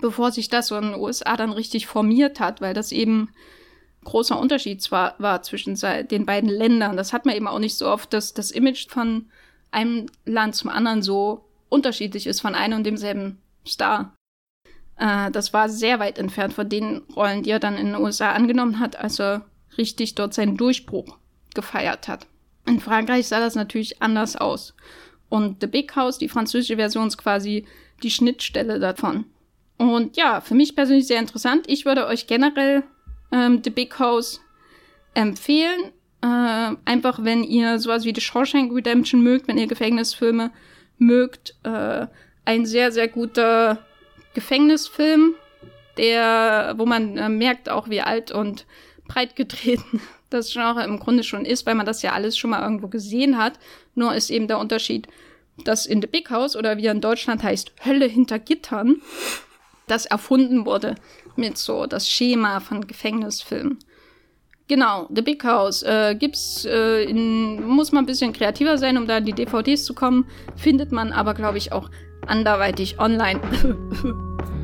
bevor 0.00 0.32
sich 0.32 0.48
das 0.48 0.68
so 0.68 0.76
in 0.76 0.92
den 0.92 1.00
USA 1.00 1.36
dann 1.36 1.52
richtig 1.52 1.86
formiert 1.86 2.40
hat, 2.40 2.60
weil 2.60 2.74
das 2.74 2.92
eben 2.92 3.30
großer 4.06 4.38
Unterschied 4.38 4.80
zwar 4.80 5.14
war 5.18 5.42
zwischen 5.42 5.76
den 6.08 6.24
beiden 6.24 6.48
Ländern. 6.48 6.96
Das 6.96 7.12
hat 7.12 7.26
man 7.26 7.36
eben 7.36 7.48
auch 7.48 7.58
nicht 7.58 7.76
so 7.76 7.88
oft, 7.88 8.12
dass 8.12 8.32
das 8.32 8.50
Image 8.50 8.88
von 8.88 9.26
einem 9.70 10.06
Land 10.24 10.54
zum 10.54 10.70
anderen 10.70 11.02
so 11.02 11.44
unterschiedlich 11.68 12.26
ist 12.26 12.40
von 12.40 12.54
einem 12.54 12.78
und 12.78 12.84
demselben 12.84 13.38
Star. 13.66 14.14
Äh, 14.96 15.30
das 15.30 15.52
war 15.52 15.68
sehr 15.68 15.98
weit 15.98 16.18
entfernt 16.18 16.54
von 16.54 16.68
den 16.68 17.02
Rollen, 17.14 17.42
die 17.42 17.50
er 17.50 17.58
dann 17.58 17.76
in 17.76 17.86
den 17.86 17.96
USA 17.96 18.32
angenommen 18.32 18.78
hat, 18.78 18.96
als 18.96 19.20
er 19.20 19.44
richtig 19.76 20.14
dort 20.14 20.32
seinen 20.32 20.56
Durchbruch 20.56 21.18
gefeiert 21.54 22.08
hat. 22.08 22.26
In 22.66 22.80
Frankreich 22.80 23.28
sah 23.28 23.40
das 23.40 23.54
natürlich 23.54 24.00
anders 24.00 24.36
aus. 24.36 24.74
Und 25.28 25.60
The 25.60 25.66
Big 25.66 25.96
House, 25.96 26.18
die 26.18 26.28
französische 26.28 26.76
Version, 26.76 27.08
ist 27.08 27.18
quasi 27.18 27.66
die 28.02 28.10
Schnittstelle 28.10 28.78
davon. 28.78 29.24
Und 29.78 30.16
ja, 30.16 30.40
für 30.40 30.54
mich 30.54 30.74
persönlich 30.74 31.06
sehr 31.06 31.20
interessant. 31.20 31.66
Ich 31.68 31.84
würde 31.84 32.06
euch 32.06 32.26
generell 32.26 32.84
ähm, 33.32 33.60
The 33.62 33.70
Big 33.70 33.98
House 33.98 34.40
empfehlen. 35.14 35.92
Äh, 36.22 36.76
einfach, 36.84 37.22
wenn 37.22 37.44
ihr 37.44 37.78
sowas 37.78 38.04
wie 38.04 38.14
The 38.14 38.20
Shawshank 38.20 38.72
Redemption 38.72 39.22
mögt, 39.22 39.48
wenn 39.48 39.58
ihr 39.58 39.66
Gefängnisfilme 39.66 40.50
mögt. 40.98 41.54
Äh, 41.62 42.06
ein 42.44 42.64
sehr, 42.64 42.92
sehr 42.92 43.08
guter 43.08 43.84
Gefängnisfilm, 44.34 45.34
der, 45.96 46.74
wo 46.76 46.86
man 46.86 47.16
äh, 47.16 47.28
merkt 47.28 47.68
auch, 47.68 47.88
wie 47.88 48.00
alt 48.00 48.30
und 48.30 48.66
breit 49.08 49.36
getreten 49.36 50.00
das 50.30 50.52
Genre 50.52 50.84
im 50.84 50.98
Grunde 50.98 51.22
schon 51.22 51.44
ist, 51.44 51.66
weil 51.66 51.74
man 51.74 51.86
das 51.86 52.02
ja 52.02 52.12
alles 52.12 52.36
schon 52.36 52.50
mal 52.50 52.62
irgendwo 52.62 52.88
gesehen 52.88 53.38
hat. 53.38 53.58
Nur 53.94 54.14
ist 54.14 54.30
eben 54.30 54.48
der 54.48 54.58
Unterschied, 54.58 55.08
dass 55.64 55.86
in 55.86 56.00
The 56.00 56.06
Big 56.06 56.30
House 56.30 56.56
oder 56.56 56.76
wie 56.76 56.86
er 56.86 56.92
in 56.92 57.00
Deutschland 57.00 57.42
heißt, 57.42 57.72
Hölle 57.84 58.06
hinter 58.06 58.38
Gittern, 58.38 59.00
das 59.86 60.06
erfunden 60.06 60.66
wurde 60.66 60.96
mit 61.38 61.58
so 61.58 61.86
das 61.86 62.08
Schema 62.08 62.60
von 62.60 62.86
Gefängnisfilmen. 62.86 63.78
Genau, 64.68 65.06
The 65.14 65.22
Big 65.22 65.44
House 65.44 65.82
äh, 65.84 66.16
gibt's 66.18 66.64
äh, 66.64 67.04
in, 67.04 67.64
muss 67.64 67.92
man 67.92 68.02
ein 68.02 68.06
bisschen 68.06 68.32
kreativer 68.32 68.78
sein, 68.78 68.98
um 68.98 69.06
da 69.06 69.18
in 69.18 69.24
die 69.24 69.32
DVDs 69.32 69.84
zu 69.84 69.94
kommen, 69.94 70.26
findet 70.56 70.90
man 70.90 71.12
aber 71.12 71.34
glaube 71.34 71.58
ich 71.58 71.72
auch 71.72 71.88
anderweitig 72.26 72.98
online. 72.98 73.40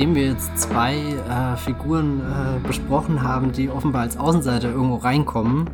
nachdem 0.00 0.14
wir 0.14 0.28
jetzt 0.28 0.58
zwei 0.58 0.96
äh, 0.96 1.58
Figuren 1.58 2.20
äh, 2.20 2.66
besprochen 2.66 3.22
haben, 3.22 3.52
die 3.52 3.68
offenbar 3.68 4.00
als 4.00 4.16
Außenseiter 4.16 4.70
irgendwo 4.70 4.96
reinkommen, 4.96 5.68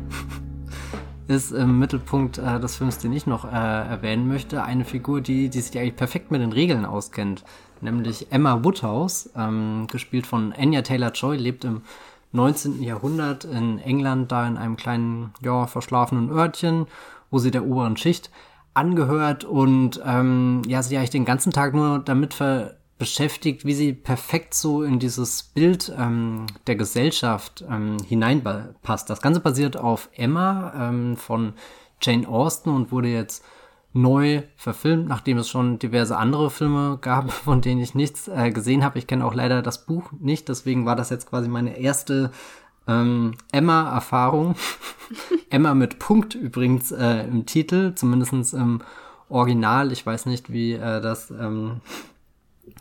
ist 1.29 1.53
im 1.53 1.79
Mittelpunkt 1.79 2.37
äh, 2.37 2.59
des 2.59 2.75
Films, 2.75 2.97
den 2.97 3.13
ich 3.13 3.25
noch 3.25 3.45
äh, 3.45 3.55
erwähnen 3.55 4.27
möchte, 4.27 4.63
eine 4.63 4.83
Figur, 4.83 5.21
die, 5.21 5.47
die 5.47 5.61
sich 5.61 5.79
eigentlich 5.79 5.95
perfekt 5.95 6.29
mit 6.29 6.41
den 6.41 6.51
Regeln 6.51 6.83
auskennt. 6.83 7.45
Nämlich 7.79 8.29
Emma 8.29 8.65
Woodhouse, 8.65 9.29
ähm, 9.37 9.87
gespielt 9.89 10.27
von 10.27 10.51
Anya 10.51 10.81
Taylor-Joy, 10.81 11.37
lebt 11.37 11.63
im 11.63 11.83
19. 12.33 12.83
Jahrhundert 12.83 13.45
in 13.45 13.79
England, 13.79 14.29
da 14.29 14.45
in 14.45 14.57
einem 14.57 14.75
kleinen, 14.75 15.31
ja, 15.41 15.67
verschlafenen 15.67 16.31
Örtchen, 16.31 16.87
wo 17.31 17.37
sie 17.39 17.51
der 17.51 17.65
oberen 17.65 17.95
Schicht 17.95 18.29
angehört 18.73 19.45
und 19.45 20.01
ähm, 20.05 20.63
ja, 20.67 20.83
sie 20.83 20.97
eigentlich 20.97 21.11
den 21.11 21.23
ganzen 21.23 21.53
Tag 21.53 21.73
nur 21.73 21.99
damit 21.99 22.33
ver 22.33 22.73
beschäftigt, 22.97 23.65
wie 23.65 23.73
sie 23.73 23.93
perfekt 23.93 24.53
so 24.53 24.83
in 24.83 24.99
dieses 24.99 25.43
Bild 25.43 25.93
ähm, 25.97 26.47
der 26.65 26.75
Gesellschaft 26.75 27.63
ähm, 27.69 27.97
hineinpasst. 28.05 29.09
Das 29.09 29.21
Ganze 29.21 29.39
basiert 29.39 29.77
auf 29.77 30.09
Emma 30.15 30.73
ähm, 30.75 31.15
von 31.15 31.53
Jane 32.01 32.27
Austen 32.27 32.69
und 32.69 32.91
wurde 32.91 33.09
jetzt 33.09 33.43
neu 33.93 34.43
verfilmt, 34.55 35.07
nachdem 35.07 35.37
es 35.37 35.49
schon 35.49 35.79
diverse 35.79 36.17
andere 36.17 36.49
Filme 36.49 36.97
gab, 36.99 37.31
von 37.45 37.61
denen 37.61 37.81
ich 37.81 37.95
nichts 37.95 38.27
äh, 38.27 38.51
gesehen 38.51 38.83
habe. 38.83 38.99
Ich 38.99 39.07
kenne 39.07 39.25
auch 39.25 39.33
leider 39.33 39.61
das 39.61 39.85
Buch 39.85 40.11
nicht, 40.19 40.49
deswegen 40.49 40.85
war 40.85 40.95
das 40.95 41.09
jetzt 41.09 41.29
quasi 41.29 41.49
meine 41.49 41.77
erste 41.77 42.31
ähm, 42.87 43.33
Emma-Erfahrung. 43.51 44.55
Emma 45.49 45.73
mit 45.73 45.99
Punkt 45.99 46.35
übrigens 46.35 46.91
äh, 46.91 47.27
im 47.27 47.45
Titel, 47.45 47.93
zumindestens 47.95 48.53
im 48.53 48.81
Original. 49.29 49.91
Ich 49.91 50.05
weiß 50.05 50.25
nicht, 50.25 50.51
wie 50.51 50.73
äh, 50.73 51.01
das 51.01 51.31
ähm, 51.31 51.81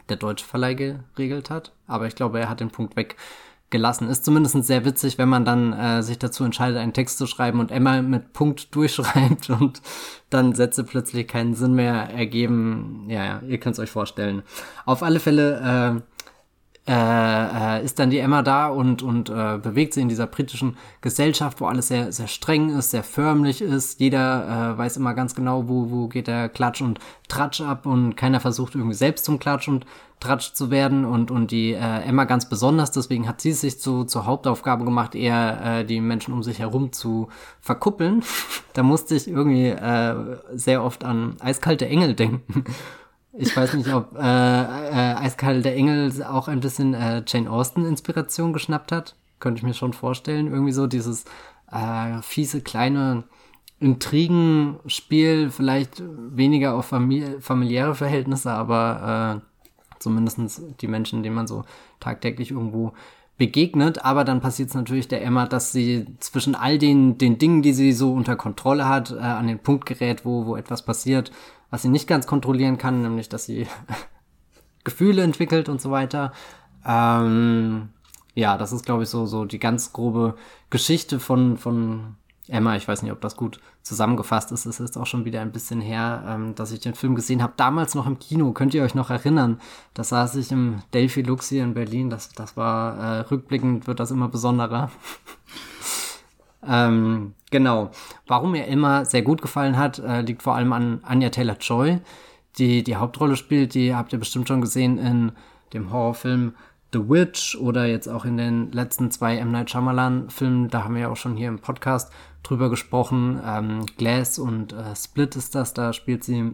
der 0.09 0.16
deutsche 0.16 0.45
Verleih 0.45 0.74
geregelt 0.74 1.51
hat. 1.51 1.73
Aber 1.87 2.07
ich 2.07 2.15
glaube, 2.15 2.41
er 2.41 2.49
hat 2.49 2.61
den 2.61 2.70
Punkt 2.70 2.95
weggelassen. 2.97 4.09
Ist 4.09 4.24
zumindest 4.24 4.62
sehr 4.65 4.85
witzig, 4.85 5.19
wenn 5.19 5.28
man 5.28 5.45
dann 5.45 5.73
äh, 5.73 6.03
sich 6.03 6.19
dazu 6.19 6.45
entscheidet, 6.45 6.78
einen 6.78 6.93
Text 6.93 7.19
zu 7.19 7.27
schreiben 7.27 7.61
und 7.61 7.70
Emma 7.70 8.03
mit 8.03 8.33
Punkt 8.33 8.74
durchschreibt 8.74 9.51
und 9.51 9.83
dann 10.31 10.55
Sätze 10.55 10.85
plötzlich 10.85 11.28
keinen 11.28 11.55
Sinn 11.55 11.74
mehr 11.74 12.11
ergeben. 12.11 13.07
Ja, 13.09 13.24
ja, 13.24 13.43
ihr 13.47 13.59
könnt 13.59 13.74
es 13.74 13.81
euch 13.81 13.91
vorstellen. 13.91 14.43
Auf 14.85 15.03
alle 15.03 15.20
Fälle 15.20 16.01
äh, 16.01 16.15
äh, 16.88 16.92
äh, 17.78 17.84
ist 17.84 17.98
dann 17.98 18.10
die 18.10 18.18
Emma 18.18 18.42
da 18.42 18.68
und, 18.68 19.02
und 19.02 19.28
äh, 19.28 19.58
bewegt 19.60 19.94
sie 19.94 20.02
in 20.02 20.08
dieser 20.08 20.28
britischen 20.28 20.76
Gesellschaft, 21.00 21.60
wo 21.60 21.66
alles 21.66 21.88
sehr, 21.88 22.12
sehr 22.12 22.28
streng 22.28 22.70
ist, 22.70 22.92
sehr 22.92 23.02
förmlich 23.02 23.60
ist. 23.60 23.98
Jeder 23.98 24.74
äh, 24.74 24.78
weiß 24.78 24.96
immer 24.96 25.14
ganz 25.14 25.34
genau, 25.34 25.68
wo, 25.68 25.90
wo 25.90 26.06
geht 26.06 26.28
der 26.28 26.48
Klatsch 26.48 26.82
und 26.82 27.00
Tratsch 27.28 27.60
ab 27.60 27.86
und 27.86 28.16
keiner 28.16 28.38
versucht 28.38 28.76
irgendwie 28.76 28.94
selbst 28.94 29.24
zum 29.24 29.40
Klatsch 29.40 29.66
und 29.66 29.84
Tratsch 30.20 30.52
zu 30.52 30.70
werden 30.70 31.04
und, 31.04 31.30
und 31.30 31.50
die 31.50 31.72
äh, 31.72 32.02
Emma 32.02 32.24
ganz 32.24 32.48
besonders, 32.48 32.90
deswegen 32.90 33.28
hat 33.28 33.40
sie 33.40 33.52
sich 33.52 33.80
zu, 33.80 34.04
zur 34.04 34.24
Hauptaufgabe 34.24 34.84
gemacht, 34.84 35.14
eher 35.14 35.80
äh, 35.80 35.84
die 35.84 36.00
Menschen 36.00 36.32
um 36.32 36.42
sich 36.42 36.60
herum 36.60 36.92
zu 36.92 37.28
verkuppeln. 37.60 38.22
da 38.72 38.82
musste 38.82 39.14
ich 39.14 39.28
irgendwie 39.28 39.68
äh, 39.68 40.38
sehr 40.54 40.84
oft 40.84 41.04
an 41.04 41.36
eiskalte 41.40 41.86
Engel 41.86 42.14
denken. 42.14 42.64
Ich 43.38 43.54
weiß 43.56 43.74
nicht, 43.74 43.92
ob 43.92 44.16
äh, 44.16 44.20
äh, 44.20 45.14
Eiskalt 45.16 45.64
der 45.64 45.76
Engel 45.76 46.22
auch 46.24 46.48
ein 46.48 46.60
bisschen 46.60 46.94
äh, 46.94 47.22
Jane 47.26 47.50
Austen-Inspiration 47.50 48.52
geschnappt 48.52 48.92
hat. 48.92 49.14
Könnte 49.40 49.58
ich 49.58 49.64
mir 49.64 49.74
schon 49.74 49.92
vorstellen. 49.92 50.46
Irgendwie 50.46 50.72
so 50.72 50.86
dieses 50.86 51.24
äh, 51.70 52.22
fiese, 52.22 52.62
kleine 52.62 53.24
Intrigenspiel, 53.78 55.50
vielleicht 55.50 56.02
weniger 56.06 56.74
auf 56.74 56.86
famili 56.86 57.40
familiäre 57.40 57.94
Verhältnisse, 57.94 58.50
aber 58.50 59.42
äh, 59.42 59.98
zumindest 59.98 60.62
die 60.80 60.88
Menschen, 60.88 61.22
denen 61.22 61.34
man 61.34 61.46
so 61.46 61.64
tagtäglich 62.00 62.52
irgendwo 62.52 62.92
begegnet. 63.36 64.02
Aber 64.02 64.24
dann 64.24 64.40
passiert 64.40 64.70
es 64.70 64.74
natürlich 64.74 65.08
der 65.08 65.22
Emma, 65.22 65.46
dass 65.46 65.72
sie 65.72 66.06
zwischen 66.20 66.54
all 66.54 66.78
den, 66.78 67.18
den 67.18 67.36
Dingen, 67.36 67.60
die 67.60 67.74
sie 67.74 67.92
so 67.92 68.14
unter 68.14 68.36
Kontrolle 68.36 68.88
hat, 68.88 69.10
äh, 69.10 69.18
an 69.18 69.46
den 69.46 69.58
Punkt 69.58 69.84
gerät, 69.84 70.24
wo, 70.24 70.46
wo 70.46 70.56
etwas 70.56 70.82
passiert, 70.82 71.30
was 71.70 71.82
sie 71.82 71.88
nicht 71.88 72.06
ganz 72.06 72.26
kontrollieren 72.26 72.78
kann, 72.78 73.02
nämlich 73.02 73.28
dass 73.28 73.44
sie 73.44 73.66
Gefühle 74.84 75.22
entwickelt 75.22 75.68
und 75.68 75.80
so 75.80 75.90
weiter. 75.90 76.32
Ähm, 76.84 77.88
ja, 78.34 78.59
das 78.59 78.72
ist, 78.72 78.84
glaube 78.84 79.05
ich, 79.05 79.09
so, 79.09 79.26
so 79.26 79.44
die 79.44 79.59
ganz 79.59 79.93
grobe 79.93 80.36
Geschichte 80.70 81.18
von, 81.18 81.56
von 81.56 82.16
Emma. 82.48 82.76
Ich 82.76 82.86
weiß 82.86 83.02
nicht, 83.02 83.12
ob 83.12 83.20
das 83.20 83.36
gut 83.36 83.60
zusammengefasst 83.82 84.52
ist. 84.52 84.66
Es 84.66 84.78
ist 84.78 84.97
auch 84.97 85.06
schon 85.06 85.24
wieder 85.24 85.40
ein 85.40 85.52
bisschen 85.52 85.80
her, 85.80 86.22
ähm, 86.28 86.55
dass 86.55 86.70
ich 86.70 86.80
den 86.80 86.94
Film 86.94 87.14
gesehen 87.14 87.43
habe. 87.43 87.55
Damals 87.56 87.94
noch 87.94 88.06
im 88.06 88.18
Kino. 88.18 88.52
Könnt 88.52 88.74
ihr 88.74 88.82
euch 88.82 88.94
noch 88.94 89.10
erinnern? 89.10 89.60
Da 89.94 90.05
saß 90.05 90.36
ich 90.36 90.52
im 90.52 90.82
Delphi 90.93 91.22
Lux 91.22 91.48
hier 91.48 91.64
in 91.64 91.74
Berlin. 91.74 92.10
Das, 92.10 92.28
das 92.30 92.56
war 92.56 92.98
äh, 92.98 93.20
rückblickend 93.20 93.86
wird 93.86 94.01
das 94.01 94.10
immer 94.10 94.28
besonderer. 94.28 94.90
ähm, 96.66 97.34
Genau. 97.51 97.90
Warum 98.27 98.52
mir 98.52 98.66
immer 98.66 99.05
sehr 99.05 99.23
gut 99.23 99.40
gefallen 99.40 99.77
hat, 99.77 99.98
äh, 99.98 100.23
liegt 100.23 100.43
vor 100.43 100.55
allem 100.56 100.73
an 100.73 101.01
Anya 101.05 101.31
Taylor-Joy, 101.31 102.01
die 102.59 102.82
die 102.82 102.97
Hauptrolle 102.97 103.36
spielt. 103.36 103.74
Die 103.74 103.94
habt 103.94 104.12
ihr 104.12 104.18
bestimmt 104.18 104.48
schon 104.48 104.60
gesehen 104.60 104.98
in 104.98 105.32
dem 105.73 105.93
Horrorfilm 105.93 106.55
The 106.93 107.09
Witch 107.09 107.56
oder 107.56 107.86
jetzt 107.86 108.09
auch 108.09 108.24
in 108.24 108.36
den 108.36 108.73
letzten 108.73 109.10
zwei 109.10 109.36
M. 109.36 109.51
Night 109.51 109.70
Shyamalan-Filmen. 109.70 110.68
Da 110.68 110.85
haben 110.85 110.94
wir 110.94 111.02
ja 111.02 111.09
auch 111.09 111.16
schon 111.16 111.36
hier 111.36 111.48
im 111.48 111.59
Podcast 111.59 112.12
drüber 112.43 112.70
gesprochen. 112.70 113.40
Ähm, 113.44 113.86
Glass 113.97 114.39
und 114.39 114.73
äh, 114.73 114.94
Split 114.97 115.36
ist 115.36 115.55
das. 115.55 115.74
Da 115.74 115.93
spielt 115.93 116.24
sie 116.24 116.52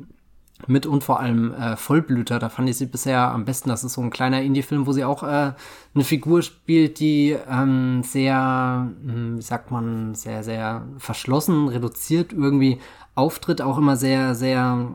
mit 0.67 0.87
und 0.87 1.05
vor 1.05 1.21
allem 1.21 1.53
äh, 1.55 1.77
Vollblüter. 1.77 2.39
Da 2.39 2.49
fand 2.49 2.69
ich 2.69 2.77
sie 2.77 2.87
bisher 2.87 3.31
am 3.31 3.45
besten. 3.45 3.69
Das 3.69 3.85
ist 3.85 3.95
so 3.95 4.01
ein 4.01 4.11
kleiner 4.11 4.43
Indie-Film, 4.43 4.87
wo 4.87 4.93
sie 4.93 5.05
auch 5.05 5.23
äh, 5.23 5.53
eine 5.95 6.05
Figur 6.05 6.43
spielt, 6.43 7.01
die 7.01 7.37
ähm, 7.51 8.03
sehr, 8.03 8.91
hm, 9.05 9.39
wie 9.39 9.43
sagt 9.43 9.71
man, 9.71 10.15
sehr, 10.15 10.43
sehr 10.43 10.87
verschlossen, 10.99 11.69
reduziert 11.69 12.33
irgendwie 12.33 12.79
auftritt, 13.15 13.63
auch 13.63 13.79
immer 13.79 13.97
sehr, 13.97 14.35
sehr, 14.35 14.95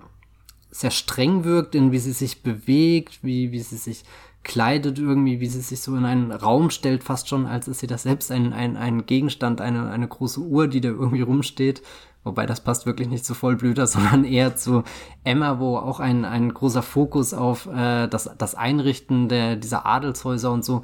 sehr 0.72 0.92
streng 0.92 1.44
wirkt, 1.44 1.76
in 1.76 1.92
wie 1.92 2.00
sie 2.00 2.14
sich 2.14 2.44
bewegt, 2.44 3.20
wie, 3.24 3.52
wie 3.52 3.60
sie 3.60 3.78
sich 3.78 4.04
kleidet 4.48 4.98
irgendwie, 4.98 5.42
wie 5.42 5.48
sie 5.48 5.60
sich 5.60 5.82
so 5.82 5.96
in 5.96 6.06
einen 6.06 6.32
Raum 6.32 6.70
stellt, 6.70 7.04
fast 7.04 7.28
schon, 7.28 7.46
als 7.46 7.68
ist 7.68 7.80
sie 7.80 7.88
das 7.88 8.04
selbst 8.04 8.32
ein, 8.32 8.54
ein, 8.54 8.78
ein 8.78 9.06
Gegenstand, 9.06 9.60
eine, 9.60 9.90
eine 9.90 10.08
große 10.08 10.40
Uhr, 10.40 10.68
die 10.68 10.80
da 10.80 10.88
irgendwie 10.88 11.22
rumsteht. 11.22 11.82
Wobei 12.24 12.46
das 12.46 12.62
passt 12.62 12.86
wirklich 12.86 13.08
nicht 13.08 13.26
zu 13.26 13.34
Vollblüter, 13.34 13.88
sondern 13.88 14.24
eher 14.24 14.56
zu 14.56 14.84
Emma, 15.24 15.60
wo 15.60 15.78
auch 15.78 16.00
ein, 16.00 16.26
ein 16.26 16.54
großer 16.54 16.82
Fokus 16.82 17.34
auf 17.34 17.68
äh, 17.68 18.08
das, 18.08 18.30
das 18.38 18.56
Einrichten 18.56 19.30
der, 19.30 19.56
dieser 19.56 19.86
Adelshäuser 19.86 20.52
und 20.52 20.66
so 20.66 20.84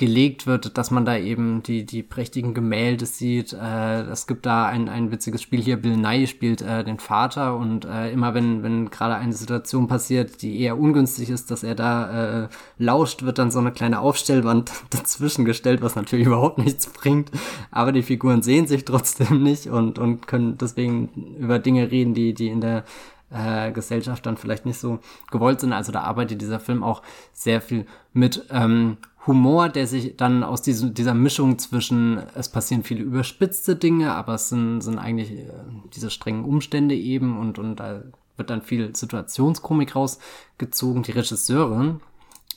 gelegt 0.00 0.46
wird, 0.46 0.78
dass 0.78 0.90
man 0.90 1.04
da 1.04 1.14
eben 1.18 1.62
die, 1.62 1.84
die 1.84 2.02
prächtigen 2.02 2.54
Gemälde 2.54 3.04
sieht. 3.04 3.52
Äh, 3.52 4.00
es 4.04 4.26
gibt 4.26 4.46
da 4.46 4.64
ein, 4.64 4.88
ein 4.88 5.12
witziges 5.12 5.42
Spiel 5.42 5.60
hier, 5.60 5.76
Bill 5.76 5.98
Nye 5.98 6.26
spielt 6.26 6.62
äh, 6.62 6.82
den 6.82 6.98
Vater 6.98 7.54
und 7.54 7.84
äh, 7.84 8.10
immer 8.10 8.32
wenn, 8.32 8.62
wenn 8.62 8.88
gerade 8.88 9.16
eine 9.16 9.34
Situation 9.34 9.88
passiert, 9.88 10.40
die 10.40 10.58
eher 10.58 10.78
ungünstig 10.78 11.28
ist, 11.28 11.50
dass 11.50 11.62
er 11.62 11.74
da 11.74 12.44
äh, 12.44 12.48
lauscht, 12.78 13.24
wird 13.24 13.36
dann 13.36 13.50
so 13.50 13.58
eine 13.58 13.72
kleine 13.72 14.00
Aufstellwand 14.00 14.72
dazwischen 14.90 15.44
gestellt, 15.44 15.82
was 15.82 15.96
natürlich 15.96 16.26
überhaupt 16.28 16.56
nichts 16.56 16.86
bringt. 16.86 17.30
Aber 17.70 17.92
die 17.92 18.02
Figuren 18.02 18.40
sehen 18.40 18.66
sich 18.66 18.86
trotzdem 18.86 19.42
nicht 19.42 19.66
und, 19.66 19.98
und 19.98 20.26
können 20.26 20.56
deswegen 20.56 21.10
über 21.38 21.58
Dinge 21.58 21.90
reden, 21.90 22.14
die, 22.14 22.32
die 22.32 22.48
in 22.48 22.62
der 22.62 22.84
äh, 23.30 23.70
Gesellschaft 23.72 24.26
dann 24.26 24.38
vielleicht 24.38 24.66
nicht 24.66 24.78
so 24.78 24.98
gewollt 25.30 25.60
sind. 25.60 25.72
Also 25.72 25.92
da 25.92 26.00
arbeitet 26.00 26.40
dieser 26.40 26.58
Film 26.58 26.82
auch 26.82 27.02
sehr 27.32 27.60
viel 27.60 27.86
mit 28.12 28.46
ähm, 28.50 28.96
Humor, 29.26 29.68
der 29.68 29.86
sich 29.86 30.16
dann 30.16 30.42
aus 30.42 30.62
diesem, 30.62 30.94
dieser 30.94 31.14
Mischung 31.14 31.58
zwischen, 31.58 32.22
es 32.34 32.48
passieren 32.48 32.82
viele 32.82 33.02
überspitzte 33.02 33.76
Dinge, 33.76 34.14
aber 34.14 34.34
es 34.34 34.48
sind, 34.48 34.80
sind 34.80 34.98
eigentlich 34.98 35.32
äh, 35.32 35.52
diese 35.94 36.10
strengen 36.10 36.44
Umstände 36.44 36.94
eben 36.94 37.38
und, 37.38 37.58
und 37.58 37.76
da 37.76 38.02
wird 38.36 38.48
dann 38.48 38.62
viel 38.62 38.96
Situationskomik 38.96 39.94
rausgezogen. 39.94 41.02
Die 41.02 41.12
Regisseurin, 41.12 42.00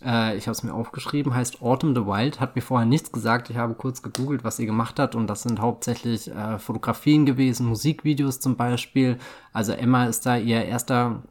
äh, 0.05 0.37
ich 0.37 0.47
habe 0.47 0.53
es 0.53 0.63
mir 0.63 0.73
aufgeschrieben, 0.73 1.35
heißt 1.35 1.61
Autumn 1.61 1.93
the 1.95 2.05
Wild, 2.05 2.39
hat 2.39 2.55
mir 2.55 2.61
vorher 2.61 2.87
nichts 2.87 3.11
gesagt. 3.11 3.49
Ich 3.49 3.57
habe 3.57 3.73
kurz 3.73 4.01
gegoogelt, 4.01 4.45
was 4.45 4.55
sie 4.55 4.65
gemacht 4.65 4.99
hat 4.99 5.15
und 5.15 5.27
das 5.27 5.43
sind 5.43 5.59
hauptsächlich 5.59 6.31
äh, 6.31 6.59
Fotografien 6.59 7.25
gewesen, 7.25 7.67
Musikvideos 7.67 8.39
zum 8.39 8.55
Beispiel. 8.55 9.19
Also 9.51 9.73
Emma 9.73 10.05
ist 10.05 10.25
da 10.25 10.37
ihr 10.37 10.63
erster 10.63 11.23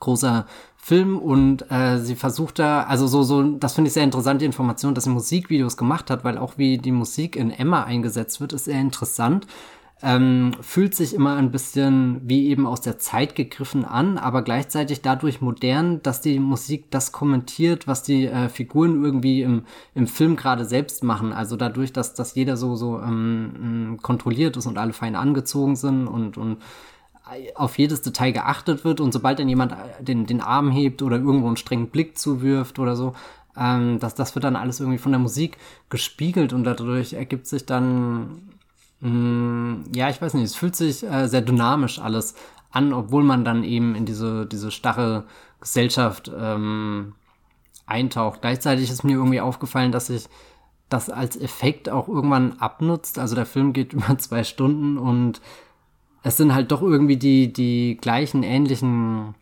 großer 0.00 0.46
Film 0.82 1.18
und 1.18 1.70
äh, 1.70 1.98
sie 1.98 2.16
versucht 2.16 2.58
da, 2.58 2.84
also 2.84 3.06
so, 3.06 3.22
so, 3.22 3.42
das 3.42 3.74
finde 3.74 3.88
ich 3.88 3.94
sehr 3.94 4.02
interessant, 4.02 4.40
die 4.40 4.46
Information, 4.46 4.94
dass 4.94 5.04
sie 5.04 5.10
Musikvideos 5.10 5.76
gemacht 5.76 6.10
hat, 6.10 6.24
weil 6.24 6.38
auch 6.38 6.56
wie 6.56 6.78
die 6.78 6.90
Musik 6.90 7.36
in 7.36 7.50
Emma 7.50 7.84
eingesetzt 7.84 8.40
wird, 8.40 8.54
ist 8.54 8.64
sehr 8.64 8.80
interessant. 8.80 9.46
Ähm, 10.02 10.52
fühlt 10.62 10.94
sich 10.94 11.12
immer 11.12 11.36
ein 11.36 11.50
bisschen 11.50 12.22
wie 12.24 12.48
eben 12.48 12.66
aus 12.66 12.80
der 12.80 12.98
Zeit 12.98 13.34
gegriffen 13.34 13.84
an, 13.84 14.16
aber 14.16 14.40
gleichzeitig 14.40 15.02
dadurch 15.02 15.42
modern, 15.42 16.02
dass 16.02 16.22
die 16.22 16.38
Musik 16.38 16.90
das 16.90 17.12
kommentiert, 17.12 17.86
was 17.86 18.02
die 18.02 18.24
äh, 18.24 18.48
Figuren 18.48 19.04
irgendwie 19.04 19.42
im, 19.42 19.64
im 19.94 20.06
Film 20.06 20.36
gerade 20.36 20.64
selbst 20.64 21.04
machen. 21.04 21.34
Also 21.34 21.56
dadurch, 21.56 21.92
dass, 21.92 22.14
dass 22.14 22.34
jeder 22.34 22.56
so, 22.56 22.76
so 22.76 22.98
ähm, 23.00 23.98
kontrolliert 24.00 24.56
ist 24.56 24.66
und 24.66 24.78
alle 24.78 24.94
fein 24.94 25.14
angezogen 25.14 25.76
sind 25.76 26.06
und, 26.06 26.38
und 26.38 26.62
auf 27.54 27.78
jedes 27.78 28.02
Detail 28.02 28.32
geachtet 28.32 28.84
wird 28.84 29.00
und 29.00 29.12
sobald 29.12 29.38
dann 29.38 29.48
jemand 29.48 29.72
äh, 29.72 30.02
den, 30.02 30.26
den 30.26 30.40
Arm 30.40 30.70
hebt 30.70 31.02
oder 31.02 31.16
irgendwo 31.16 31.46
einen 31.46 31.56
strengen 31.56 31.88
Blick 31.88 32.18
zuwirft 32.18 32.78
oder 32.78 32.96
so, 32.96 33.14
ähm, 33.56 33.98
das, 34.00 34.14
das 34.14 34.34
wird 34.34 34.44
dann 34.44 34.56
alles 34.56 34.80
irgendwie 34.80 34.98
von 34.98 35.12
der 35.12 35.18
Musik 35.18 35.56
gespiegelt 35.88 36.52
und 36.52 36.64
dadurch 36.64 37.12
ergibt 37.12 37.46
sich 37.46 37.66
dann, 37.66 38.42
mh, 39.00 39.10
mm, 39.10 39.84
ja, 39.94 40.08
ich 40.08 40.20
weiß 40.20 40.34
nicht, 40.34 40.44
es 40.44 40.54
fühlt 40.54 40.76
sich 40.76 41.02
äh, 41.02 41.28
sehr 41.28 41.42
dynamisch 41.42 41.98
alles 41.98 42.34
an, 42.70 42.92
obwohl 42.92 43.24
man 43.24 43.44
dann 43.44 43.64
eben 43.64 43.94
in 43.94 44.06
diese, 44.06 44.46
diese 44.46 44.70
starre 44.70 45.24
Gesellschaft 45.60 46.30
ähm, 46.36 47.14
eintaucht. 47.86 48.40
Gleichzeitig 48.40 48.90
ist 48.90 49.04
mir 49.04 49.16
irgendwie 49.16 49.40
aufgefallen, 49.40 49.92
dass 49.92 50.06
sich 50.06 50.28
das 50.88 51.10
als 51.10 51.40
Effekt 51.40 51.88
auch 51.88 52.08
irgendwann 52.08 52.58
abnutzt. 52.58 53.18
Also 53.18 53.34
der 53.34 53.46
Film 53.46 53.72
geht 53.72 53.92
über 53.94 54.16
zwei 54.18 54.44
Stunden 54.44 54.98
und 54.98 55.40
es 56.22 56.36
sind 56.36 56.54
halt 56.54 56.70
doch 56.70 56.82
irgendwie 56.82 57.16
die, 57.16 57.52
die 57.52 57.96
gleichen, 58.00 58.42
ähnlichen, 58.42 59.34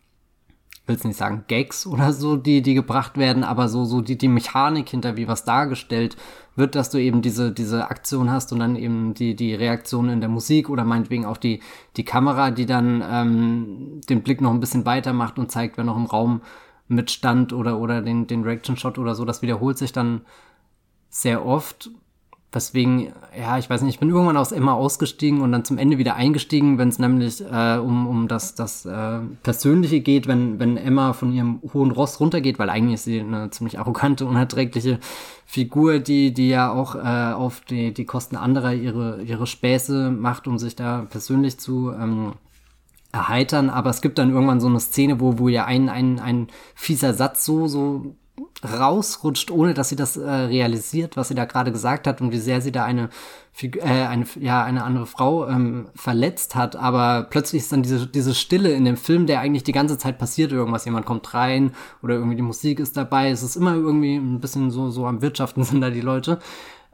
will's 0.85 1.03
nicht 1.03 1.17
sagen, 1.17 1.43
Gags 1.47 1.85
oder 1.85 2.13
so, 2.13 2.37
die, 2.37 2.61
die 2.61 2.73
gebracht 2.73 3.17
werden, 3.17 3.43
aber 3.43 3.67
so, 3.67 3.85
so 3.85 4.01
die, 4.01 4.17
die 4.17 4.27
Mechanik 4.27 4.89
hinter, 4.89 5.17
wie 5.17 5.27
was 5.27 5.45
dargestellt 5.45 6.15
wird, 6.55 6.75
dass 6.75 6.89
du 6.89 6.97
eben 6.97 7.21
diese, 7.21 7.51
diese 7.51 7.89
Aktion 7.89 8.31
hast 8.31 8.51
und 8.53 8.59
dann 8.59 8.75
eben 8.75 9.13
die, 9.13 9.35
die 9.35 9.53
Reaktion 9.53 10.09
in 10.09 10.19
der 10.19 10.29
Musik 10.29 10.69
oder 10.69 10.83
meinetwegen 10.83 11.25
auch 11.25 11.37
die, 11.37 11.61
die 11.97 12.05
Kamera, 12.05 12.51
die 12.51 12.65
dann 12.65 13.03
ähm, 13.09 14.01
den 14.09 14.23
Blick 14.23 14.41
noch 14.41 14.51
ein 14.51 14.59
bisschen 14.59 14.85
weiter 14.85 15.13
macht 15.13 15.37
und 15.37 15.51
zeigt, 15.51 15.77
wer 15.77 15.83
noch 15.83 15.97
im 15.97 16.05
Raum 16.05 16.41
mitstand 16.87 17.53
oder, 17.53 17.79
oder 17.79 18.01
den, 18.01 18.27
den 18.27 18.43
Reaction-Shot 18.43 18.97
oder 18.97 19.15
so. 19.15 19.25
Das 19.25 19.41
wiederholt 19.41 19.77
sich 19.77 19.91
dann 19.91 20.21
sehr 21.09 21.45
oft 21.45 21.89
Deswegen, 22.51 23.13
ja, 23.39 23.59
ich 23.59 23.69
weiß 23.69 23.83
nicht, 23.83 23.93
ich 23.93 23.99
bin 23.99 24.09
irgendwann 24.09 24.35
aus 24.35 24.51
Emma 24.51 24.73
ausgestiegen 24.73 25.41
und 25.41 25.51
dann 25.51 25.65
zum 25.65 25.77
Ende 25.77 25.99
wieder 25.99 26.15
eingestiegen, 26.15 26.79
wenn 26.79 26.89
es 26.89 26.97
nämlich 26.97 27.41
äh, 27.41 27.77
um, 27.77 28.07
um 28.07 28.27
das, 28.27 28.55
das 28.55 28.87
äh, 28.87 29.19
Persönliche 29.43 29.99
geht, 29.99 30.25
wenn, 30.25 30.57
wenn 30.57 30.75
Emma 30.75 31.13
von 31.13 31.31
ihrem 31.31 31.61
hohen 31.73 31.91
Ross 31.91 32.19
runtergeht, 32.19 32.57
weil 32.57 32.71
eigentlich 32.71 32.95
ist 32.95 33.03
sie 33.03 33.19
eine 33.19 33.51
ziemlich 33.51 33.77
arrogante, 33.77 34.25
unerträgliche 34.25 34.99
Figur, 35.45 35.99
die, 35.99 36.33
die 36.33 36.49
ja 36.49 36.71
auch 36.71 36.95
äh, 36.95 37.33
auf 37.33 37.61
die, 37.61 37.93
die 37.93 38.05
Kosten 38.05 38.35
anderer 38.35 38.73
ihre, 38.73 39.21
ihre 39.21 39.45
Späße 39.45 40.09
macht, 40.09 40.47
um 40.47 40.57
sich 40.57 40.75
da 40.75 41.05
persönlich 41.07 41.59
zu 41.59 41.91
ähm, 41.91 42.33
erheitern. 43.11 43.69
Aber 43.69 43.91
es 43.91 44.01
gibt 44.01 44.17
dann 44.17 44.31
irgendwann 44.31 44.59
so 44.59 44.67
eine 44.67 44.79
Szene, 44.79 45.19
wo, 45.19 45.37
wo 45.37 45.49
ja 45.49 45.65
ein, 45.65 45.87
ein, 45.87 46.19
ein 46.19 46.47
fieser 46.73 47.13
Satz 47.13 47.45
so, 47.45 47.67
so 47.67 48.15
rausrutscht, 48.63 49.51
ohne 49.51 49.73
dass 49.73 49.89
sie 49.89 49.95
das 49.95 50.17
äh, 50.17 50.29
realisiert, 50.29 51.17
was 51.17 51.29
sie 51.29 51.35
da 51.35 51.45
gerade 51.45 51.71
gesagt 51.71 52.07
hat 52.07 52.21
und 52.21 52.31
wie 52.31 52.39
sehr 52.39 52.61
sie 52.61 52.71
da 52.71 52.83
eine, 52.83 53.09
äh, 53.61 53.79
eine, 53.81 54.25
ja, 54.39 54.63
eine 54.63 54.83
andere 54.83 55.05
Frau 55.05 55.47
ähm, 55.47 55.89
verletzt 55.95 56.55
hat. 56.55 56.75
Aber 56.75 57.27
plötzlich 57.29 57.63
ist 57.63 57.71
dann 57.71 57.83
diese, 57.83 58.07
diese 58.07 58.35
Stille 58.35 58.71
in 58.71 58.85
dem 58.85 58.97
Film, 58.97 59.25
der 59.25 59.39
eigentlich 59.39 59.63
die 59.63 59.71
ganze 59.71 59.97
Zeit 59.97 60.17
passiert 60.17 60.51
irgendwas. 60.51 60.85
Jemand 60.85 61.05
kommt 61.05 61.33
rein 61.33 61.73
oder 62.03 62.15
irgendwie 62.15 62.35
die 62.35 62.41
Musik 62.41 62.79
ist 62.79 62.97
dabei. 62.97 63.29
Es 63.29 63.43
ist 63.43 63.55
immer 63.55 63.73
irgendwie 63.73 64.15
ein 64.15 64.39
bisschen 64.39 64.71
so, 64.71 64.89
so 64.89 65.05
am 65.05 65.21
Wirtschaften 65.21 65.63
sind 65.65 65.81
da 65.81 65.89
die 65.89 66.01
Leute. 66.01 66.39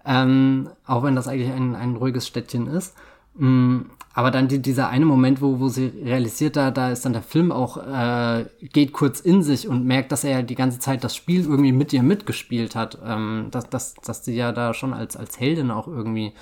Ähm, 0.06 0.70
auch 0.86 1.04
wenn 1.04 1.16
das 1.16 1.28
eigentlich 1.28 1.52
ein, 1.52 1.76
ein 1.76 1.96
ruhiges 1.96 2.28
Städtchen 2.28 2.68
ist. 2.68 2.94
Mm, 3.38 3.82
aber 4.14 4.32
dann 4.32 4.48
die, 4.48 4.62
dieser 4.62 4.88
eine 4.90 5.06
Moment, 5.06 5.42
wo, 5.42 5.60
wo 5.60 5.68
sie 5.68 5.88
realisiert, 5.88 6.56
da, 6.56 6.72
da 6.72 6.90
ist 6.90 7.04
dann 7.04 7.12
der 7.12 7.22
Film 7.22 7.52
auch, 7.52 7.78
äh, 7.78 8.46
geht 8.62 8.94
kurz 8.94 9.20
in 9.20 9.44
sich 9.44 9.68
und 9.68 9.86
merkt, 9.86 10.12
dass 10.14 10.24
er 10.24 10.32
ja 10.32 10.42
die 10.42 10.56
ganze 10.56 10.80
Zeit 10.80 11.04
das 11.04 11.16
Spiel 11.16 11.44
irgendwie 11.44 11.74
mit 11.74 11.92
ihr 11.92 12.02
mitgespielt 12.02 12.76
hat. 12.76 12.98
Ähm, 13.06 13.48
dass, 13.52 13.70
dass, 13.70 13.94
dass 13.96 14.24
sie 14.24 14.36
ja 14.36 14.54
da 14.54 14.74
schon 14.74 14.94
als, 14.94 15.18
als 15.18 15.40
Heldin 15.40 15.70
auch 15.70 15.88
irgendwie 15.88 16.34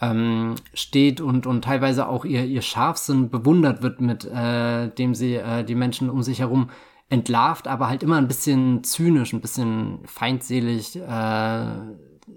ähm, 0.00 0.54
steht 0.74 1.20
und, 1.20 1.46
und 1.46 1.64
teilweise 1.64 2.08
auch 2.08 2.24
ihr, 2.24 2.44
ihr 2.44 2.62
Scharfsinn 2.62 3.30
bewundert 3.30 3.82
wird, 3.82 4.00
mit 4.00 4.24
äh, 4.24 4.88
dem 4.88 5.14
sie 5.14 5.34
äh, 5.34 5.64
die 5.64 5.74
Menschen 5.74 6.10
um 6.10 6.22
sich 6.22 6.38
herum 6.38 6.70
entlarvt, 7.10 7.66
aber 7.66 7.88
halt 7.88 8.02
immer 8.02 8.16
ein 8.16 8.28
bisschen 8.28 8.84
zynisch, 8.84 9.32
ein 9.32 9.40
bisschen 9.40 10.00
feindselig. 10.04 10.96
Äh, 10.96 11.66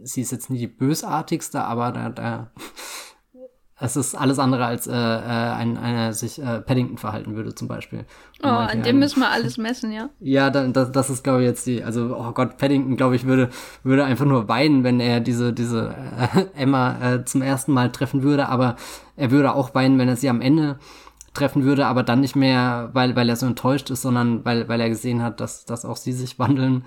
sie 0.04 0.22
ist 0.22 0.32
jetzt 0.32 0.50
nie 0.50 0.60
die 0.60 0.68
bösartigste, 0.68 1.64
aber 1.64 1.92
da, 1.92 2.10
da 2.10 2.52
es 3.82 3.96
ist 3.96 4.14
alles 4.14 4.38
andere 4.38 4.66
als 4.66 4.86
äh, 4.86 4.92
äh, 4.94 4.96
ein, 4.96 5.76
einer 5.76 6.14
sich 6.14 6.40
äh, 6.40 6.62
Paddington 6.62 7.00
verhalten 7.00 7.36
würde 7.36 7.56
zum 7.56 7.68
Beispiel. 7.68 8.06
Oh, 8.44 8.48
an 8.48 8.84
dem 8.84 9.00
müssen 9.00 9.22
wir 9.22 9.32
alles 9.32 9.58
messen, 9.58 9.92
ja. 9.92 10.10
Ja, 10.20 10.52
dann, 10.52 10.72
das, 10.72 10.92
das 10.92 11.10
ist 11.10 11.24
glaube 11.24 11.42
ich 11.42 11.48
jetzt 11.48 11.66
die, 11.66 11.84
also 11.84 12.16
oh 12.16 12.32
Gott, 12.32 12.58
Paddington 12.58 12.96
glaube 12.96 13.16
ich 13.16 13.26
würde 13.26 13.50
würde 13.84 14.06
einfach 14.06 14.26
nur 14.26 14.48
weinen, 14.48 14.84
wenn 14.84 15.00
er 15.00 15.20
diese 15.20 15.52
diese 15.52 15.96
äh, 16.36 16.46
Emma 16.62 16.96
äh, 17.02 17.26
zum 17.26 17.42
ersten 17.42 17.74
Mal 17.74 17.92
treffen 17.92 18.22
würde, 18.22 18.50
aber 18.50 18.76
er 19.16 19.32
würde 19.32 19.54
auch 19.56 19.74
weinen, 19.74 19.98
wenn 19.98 20.08
er 20.08 20.16
sie 20.16 20.30
am 20.30 20.42
Ende 20.42 20.78
treffen 21.34 21.64
würde, 21.64 21.88
aber 21.88 22.04
dann 22.04 22.20
nicht 22.20 22.36
mehr, 22.36 22.92
weil 22.94 23.16
weil 23.16 23.30
er 23.30 23.36
so 23.36 23.48
enttäuscht 23.48 23.90
ist, 23.90 24.04
sondern 24.04 24.46
weil 24.46 24.70
weil 24.70 24.80
er 24.80 24.90
gesehen 24.90 25.24
hat, 25.24 25.40
dass 25.40 25.66
dass 25.66 25.86
auch 25.86 25.98
sie 25.98 26.14
sich 26.14 26.38
wandeln 26.38 26.84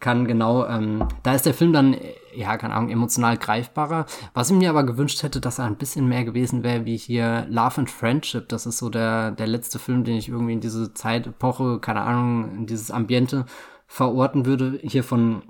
kann 0.00 0.26
genau, 0.26 0.66
ähm, 0.66 1.06
da 1.22 1.34
ist 1.34 1.46
der 1.46 1.54
Film 1.54 1.72
dann, 1.72 1.96
ja, 2.36 2.56
keine 2.56 2.74
Ahnung, 2.74 2.90
emotional 2.90 3.36
greifbarer. 3.36 4.06
Was 4.32 4.50
ich 4.50 4.56
mir 4.56 4.70
aber 4.70 4.84
gewünscht 4.84 5.22
hätte, 5.22 5.40
dass 5.40 5.58
er 5.58 5.66
ein 5.66 5.76
bisschen 5.76 6.08
mehr 6.08 6.24
gewesen 6.24 6.62
wäre, 6.62 6.84
wie 6.84 6.96
hier 6.96 7.46
Love 7.48 7.78
and 7.78 7.90
Friendship. 7.90 8.48
Das 8.48 8.66
ist 8.66 8.78
so 8.78 8.90
der, 8.90 9.30
der 9.32 9.46
letzte 9.46 9.78
Film, 9.78 10.04
den 10.04 10.16
ich 10.16 10.28
irgendwie 10.28 10.54
in 10.54 10.60
diese 10.60 10.94
Zeitepoche, 10.94 11.78
keine 11.80 12.02
Ahnung, 12.02 12.56
in 12.56 12.66
dieses 12.66 12.90
Ambiente 12.90 13.46
verorten 13.86 14.46
würde. 14.46 14.78
Hier 14.82 15.04
von 15.04 15.42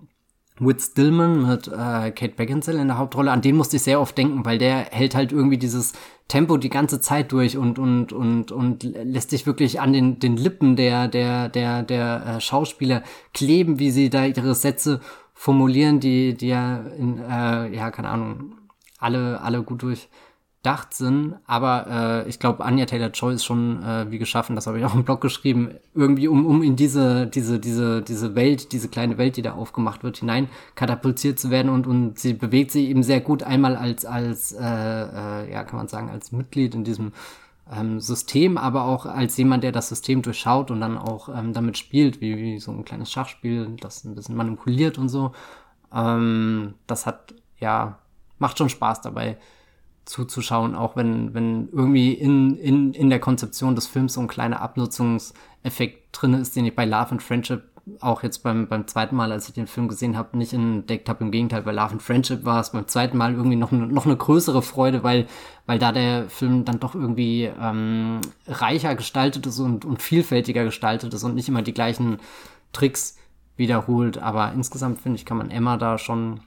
Whit 0.61 0.81
Stillman 0.81 1.49
mit 1.49 1.67
äh, 1.67 2.13
Kate 2.13 2.35
Beckinsale 2.37 2.81
in 2.81 2.87
der 2.87 2.99
Hauptrolle, 2.99 3.33
an 3.33 3.43
den 3.43 3.57
musste 3.57 3.77
ich 3.77 3.83
sehr 3.83 4.01
oft 4.01 4.17
denken, 4.17 4.45
weil 4.45 4.59
der 4.59 4.87
hält 4.93 5.17
halt 5.17 5.33
irgendwie 5.33 5.59
dieses 5.59 5.95
Tempo 6.29 6.57
die 6.59 6.69
ganze 6.69 7.01
Zeit 7.01 7.33
durch 7.33 7.57
und 7.59 7.79
und 7.81 8.13
und 8.13 8.53
und 8.53 8.85
lässt 8.85 9.31
sich 9.31 9.47
wirklich 9.47 9.81
an 9.81 9.93
den 9.93 10.21
den 10.21 10.37
Lippen 10.37 10.77
der 10.77 11.09
der 11.09 11.49
der 11.49 11.83
der 11.83 12.37
äh, 12.37 12.41
Schauspieler 12.41 13.03
kleben, 13.33 13.81
wie 13.81 13.91
sie 13.91 14.11
da 14.11 14.25
ihre 14.27 14.55
Sätze 14.55 15.01
formulieren, 15.35 16.01
die 16.01 16.35
die 16.35 16.49
ja 16.49 16.79
in 16.99 17.19
äh, 17.19 17.75
ja 17.75 17.91
keine 17.91 18.09
Ahnung 18.09 18.55
alle 18.99 19.41
alle 19.41 19.63
gut 19.63 19.83
durch 19.83 20.09
durchdacht 20.65 20.95
sind. 20.95 21.35
Aber 21.47 22.25
äh, 22.25 22.29
ich 22.29 22.39
glaube, 22.39 22.65
Anya 22.65 22.87
Taylor 22.87 23.11
Joy 23.11 23.35
ist 23.35 23.45
schon 23.45 23.83
äh, 23.83 24.11
wie 24.11 24.19
geschaffen, 24.19 24.57
das 24.57 24.67
habe 24.67 24.79
ich 24.79 24.85
auch 24.85 24.95
im 24.95 25.05
Blog 25.05 25.21
geschrieben, 25.21 25.75
irgendwie 25.95 26.29
um, 26.29 26.47
um 26.47 26.63
in 26.63 26.77
diese, 26.77 27.27
diese, 27.27 27.59
diese, 27.61 28.03
diese 28.03 28.35
Welt, 28.35 28.73
diese 28.73 28.89
kleine 28.89 29.19
Welt, 29.19 29.37
die 29.37 29.43
da 29.43 29.53
aufgemacht 29.53 30.03
wird, 30.03 30.19
hinein 30.19 30.49
katapultiert 30.75 31.39
zu 31.39 31.51
werden 31.51 31.69
und, 31.69 31.87
und 31.87 32.19
sie 32.19 32.35
bewegt 32.35 32.71
sich 32.71 32.89
eben 32.89 33.03
sehr 33.03 33.21
gut 33.21 33.43
einmal 33.43 33.77
als, 33.77 34.05
als 34.05 34.53
äh, 34.53 34.63
äh, 34.63 35.53
ja, 35.53 35.65
kann 35.65 35.77
man 35.77 35.89
sagen, 35.89 36.09
als 36.11 36.33
Mitglied 36.33 36.75
in 36.75 36.85
diesem 36.85 37.13
ähm, 37.73 38.01
System, 38.01 38.59
aber 38.59 38.85
auch 38.85 39.07
als 39.07 39.37
jemand, 39.37 39.65
der 39.65 39.73
das 39.73 39.89
System 39.89 40.23
durchschaut 40.23 40.71
und 40.71 40.81
dann 40.81 40.99
auch 40.99 41.29
ähm, 41.29 41.53
damit 41.53 41.79
spielt, 41.79 42.21
wie, 42.21 42.37
wie 42.37 42.59
so 42.59 42.73
ein 42.73 42.85
kleines 42.85 43.11
Schachspiel, 43.11 43.77
das 43.81 44.05
ein 44.05 44.15
bisschen 44.15 44.37
manipuliert 44.37 44.99
und 44.99 45.09
so. 45.09 45.33
Ähm, 45.93 46.75
das 46.87 47.07
hat, 47.07 47.35
ja, 47.59 47.99
macht 48.39 48.59
schon 48.59 48.69
Spaß 48.69 49.01
dabei 49.01 49.39
zuzuschauen, 50.05 50.75
auch 50.75 50.97
wenn, 50.97 51.33
wenn 51.33 51.69
irgendwie 51.73 52.13
in, 52.13 52.57
in, 52.57 52.93
in 52.93 53.09
der 53.09 53.21
Konzeption 53.21 53.75
des 53.75 53.87
Films 53.87 54.15
so 54.15 54.21
ein 54.21 54.29
kleiner 54.29 54.61
Abnutzungseffekt 54.61 56.09
drin 56.13 56.35
ist, 56.35 56.55
den 56.57 56.67
ich 56.67 56.75
bei 56.75 56.85
Love 56.85 57.13
and 57.13 57.23
Friendship 57.23 57.63
auch 58.01 58.23
jetzt 58.23 58.43
beim, 58.43 58.67
beim 58.67 58.87
zweiten 58.87 59.15
Mal, 59.15 59.31
als 59.31 59.49
ich 59.49 59.55
den 59.55 59.67
Film 59.67 59.89
gesehen 59.89 60.17
habe, 60.17 60.39
nicht 60.39 60.53
entdeckt 60.53 61.09
habe. 61.09 61.25
Im 61.25 61.31
Gegenteil, 61.31 61.63
bei 61.63 61.73
Love 61.73 61.93
and 61.93 62.03
Friendship 62.03 62.45
war 62.45 62.61
es 62.61 62.73
beim 62.73 62.89
zweiten 62.89 63.17
Mal 63.19 63.35
irgendwie 63.35 63.57
noch, 63.57 63.73
noch 63.73 64.07
eine 64.07 64.17
größere 64.17 64.63
Freude, 64.63 65.03
weil, 65.03 65.27
weil 65.67 65.79
da 65.79 65.93
der 65.93 66.29
Film 66.29 66.65
dann 66.65 66.81
doch 66.81 66.95
irgendwie 66.95 67.51
ähm, 67.61 68.21
reicher 68.47 68.95
gestaltet 68.95 69.47
ist 69.47 69.59
und, 69.59 69.85
und 69.85 70.01
vielfältiger 70.01 70.65
gestaltet 70.65 71.13
ist 71.13 71.25
und 71.25 71.35
nicht 71.35 71.49
immer 71.49 71.63
die 71.63 71.75
gleichen 71.75 72.19
Tricks 72.73 73.19
wiederholt. 73.57 74.19
Aber 74.19 74.53
insgesamt 74.53 75.01
finde 75.01 75.17
ich, 75.17 75.27
kann 75.27 75.37
man 75.37 75.51
Emma 75.51 75.77
da 75.77 75.99
schon 75.99 76.41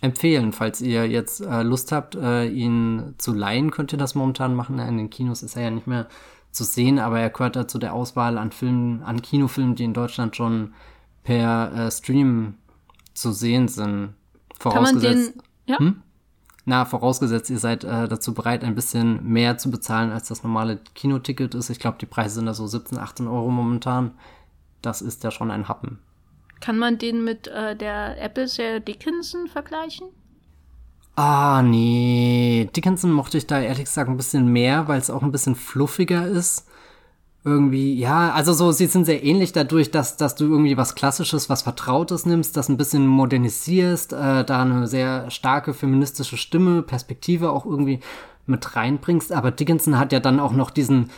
empfehlen. 0.00 0.52
Falls 0.52 0.80
ihr 0.80 1.08
jetzt 1.08 1.40
äh, 1.40 1.62
Lust 1.62 1.92
habt, 1.92 2.14
äh, 2.14 2.46
ihn 2.46 3.14
zu 3.18 3.32
leihen, 3.32 3.70
könnt 3.70 3.92
ihr 3.92 3.98
das 3.98 4.14
momentan 4.14 4.54
machen. 4.54 4.78
In 4.78 4.96
den 4.96 5.10
Kinos 5.10 5.42
ist 5.42 5.56
er 5.56 5.62
ja 5.62 5.70
nicht 5.70 5.86
mehr 5.88 6.06
zu 6.50 6.64
sehen, 6.64 6.98
aber 6.98 7.20
er 7.20 7.30
gehört 7.30 7.56
da 7.56 7.68
zu 7.68 7.78
der 7.78 7.94
Auswahl 7.94 8.38
an 8.38 8.50
Filmen, 8.50 9.02
an 9.02 9.22
Kinofilmen, 9.22 9.76
die 9.76 9.84
in 9.84 9.94
Deutschland 9.94 10.36
schon 10.36 10.74
per 11.22 11.72
äh, 11.74 11.90
Stream 11.90 12.54
zu 13.14 13.32
sehen 13.32 13.68
sind. 13.68 14.14
Vorausgesetzt. 14.58 15.34
Den, 15.34 15.42
ja? 15.66 15.78
hm? 15.78 16.02
Na, 16.66 16.84
vorausgesetzt, 16.84 17.50
ihr 17.50 17.58
seid 17.58 17.84
äh, 17.84 18.06
dazu 18.06 18.34
bereit, 18.34 18.64
ein 18.64 18.74
bisschen 18.74 19.24
mehr 19.26 19.58
zu 19.58 19.70
bezahlen, 19.70 20.12
als 20.12 20.28
das 20.28 20.42
normale 20.42 20.78
Kinoticket 20.94 21.54
ist. 21.54 21.70
Ich 21.70 21.80
glaube, 21.80 21.98
die 21.98 22.06
Preise 22.06 22.36
sind 22.36 22.46
da 22.46 22.54
so 22.54 22.66
17, 22.66 22.98
18 22.98 23.26
Euro 23.28 23.50
momentan. 23.50 24.12
Das 24.82 25.02
ist 25.02 25.24
ja 25.24 25.30
schon 25.30 25.50
ein 25.50 25.68
Happen. 25.68 25.98
Kann 26.60 26.78
man 26.78 26.98
den 26.98 27.24
mit 27.24 27.48
äh, 27.48 27.74
der 27.74 28.22
Apple-Serie 28.22 28.80
Dickinson 28.80 29.48
vergleichen? 29.48 30.08
Ah, 31.22 31.60
nee. 31.62 32.70
Dickinson 32.74 33.12
mochte 33.12 33.36
ich 33.36 33.46
da 33.46 33.60
ehrlich 33.60 33.84
gesagt 33.84 34.08
ein 34.08 34.16
bisschen 34.16 34.50
mehr, 34.50 34.88
weil 34.88 34.98
es 34.98 35.10
auch 35.10 35.22
ein 35.22 35.32
bisschen 35.32 35.54
fluffiger 35.54 36.26
ist. 36.26 36.66
Irgendwie, 37.44 37.94
ja, 37.98 38.32
also 38.32 38.54
so, 38.54 38.72
sie 38.72 38.86
sind 38.86 39.04
sehr 39.04 39.22
ähnlich 39.22 39.52
dadurch, 39.52 39.90
dass, 39.90 40.16
dass 40.16 40.34
du 40.34 40.46
irgendwie 40.46 40.78
was 40.78 40.94
Klassisches, 40.94 41.50
was 41.50 41.60
Vertrautes 41.60 42.24
nimmst, 42.24 42.56
das 42.56 42.70
ein 42.70 42.78
bisschen 42.78 43.06
modernisierst, 43.06 44.14
äh, 44.14 44.44
da 44.46 44.62
eine 44.62 44.86
sehr 44.86 45.30
starke 45.30 45.74
feministische 45.74 46.38
Stimme, 46.38 46.80
Perspektive 46.82 47.50
auch 47.50 47.66
irgendwie 47.66 48.00
mit 48.46 48.74
reinbringst. 48.74 49.30
Aber 49.30 49.50
Dickinson 49.50 49.98
hat 49.98 50.12
ja 50.12 50.20
dann 50.20 50.40
auch 50.40 50.52
noch 50.52 50.70
diesen, 50.70 51.10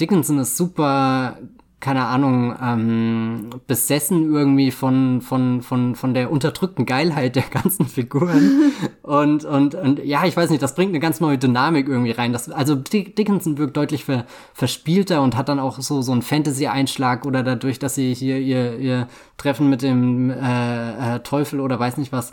Dickinson 0.00 0.38
ist 0.38 0.56
super 0.56 1.36
keine 1.80 2.04
Ahnung, 2.04 2.54
ähm, 2.62 3.50
besessen 3.66 4.32
irgendwie 4.32 4.70
von, 4.70 5.22
von, 5.22 5.62
von, 5.62 5.94
von 5.94 6.12
der 6.12 6.30
unterdrückten 6.30 6.84
Geilheit 6.84 7.36
der 7.36 7.44
ganzen 7.44 7.86
Figuren. 7.86 8.72
und, 9.02 9.46
und, 9.46 9.74
und 9.74 10.04
ja, 10.04 10.26
ich 10.26 10.36
weiß 10.36 10.50
nicht, 10.50 10.62
das 10.62 10.74
bringt 10.74 10.90
eine 10.90 11.00
ganz 11.00 11.20
neue 11.20 11.38
Dynamik 11.38 11.88
irgendwie 11.88 12.10
rein. 12.10 12.34
Das, 12.34 12.50
also 12.50 12.74
Dickinson 12.74 13.56
wirkt 13.56 13.78
deutlich 13.78 14.04
ver, 14.04 14.26
verspielter 14.52 15.22
und 15.22 15.36
hat 15.36 15.48
dann 15.48 15.58
auch 15.58 15.80
so, 15.80 16.02
so 16.02 16.12
einen 16.12 16.22
Fantasy-Einschlag 16.22 17.24
oder 17.24 17.42
dadurch, 17.42 17.78
dass 17.78 17.94
sie 17.94 18.12
hier 18.12 18.38
ihr, 18.38 18.78
ihr 18.78 19.08
Treffen 19.38 19.70
mit 19.70 19.80
dem 19.80 20.30
äh, 20.30 21.16
äh, 21.16 21.20
Teufel 21.20 21.60
oder 21.60 21.80
weiß 21.80 21.96
nicht 21.96 22.12
was 22.12 22.32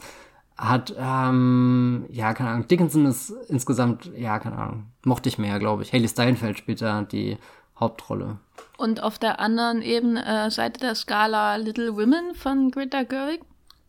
hat, 0.57 0.95
ähm, 0.97 2.05
ja, 2.09 2.33
keine 2.33 2.49
Ahnung, 2.49 2.67
Dickinson 2.67 3.05
ist 3.05 3.29
insgesamt, 3.47 4.11
ja, 4.17 4.39
keine 4.39 4.57
Ahnung, 4.57 4.87
mochte 5.05 5.29
ich 5.29 5.37
mehr, 5.37 5.59
glaube 5.59 5.83
ich. 5.83 5.93
Haley 5.93 6.07
Steinfeld 6.07 6.57
spielt 6.57 6.81
da 6.81 7.03
die 7.03 7.37
Hauptrolle. 7.79 8.39
Und 8.77 9.01
auf 9.01 9.17
der 9.17 9.39
anderen 9.39 9.81
Ebene, 9.81 10.23
äh, 10.25 10.51
Seite 10.51 10.79
der 10.79 10.95
Skala 10.95 11.55
Little 11.55 11.95
Women 11.95 12.35
von 12.35 12.71
Greta 12.71 13.03
Gerwig? 13.03 13.41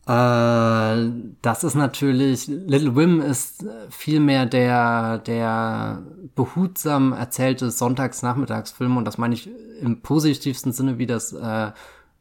Äh, 0.09 1.13
das 1.43 1.65
ist 1.65 1.75
natürlich, 1.75 2.47
Little 2.47 2.97
Women 2.97 3.21
ist 3.21 3.67
vielmehr 3.91 4.47
der, 4.47 5.19
der 5.19 6.03
behutsam 6.35 7.13
erzählte 7.13 7.71
Sonntagsnachmittagsfilm 7.71 8.97
und 8.97 9.05
das 9.05 9.19
meine 9.19 9.35
ich 9.35 9.51
im 9.83 10.01
positivsten 10.01 10.73
Sinne, 10.73 10.97
wie 10.97 11.07
das 11.07 11.35
äh, 11.35 11.73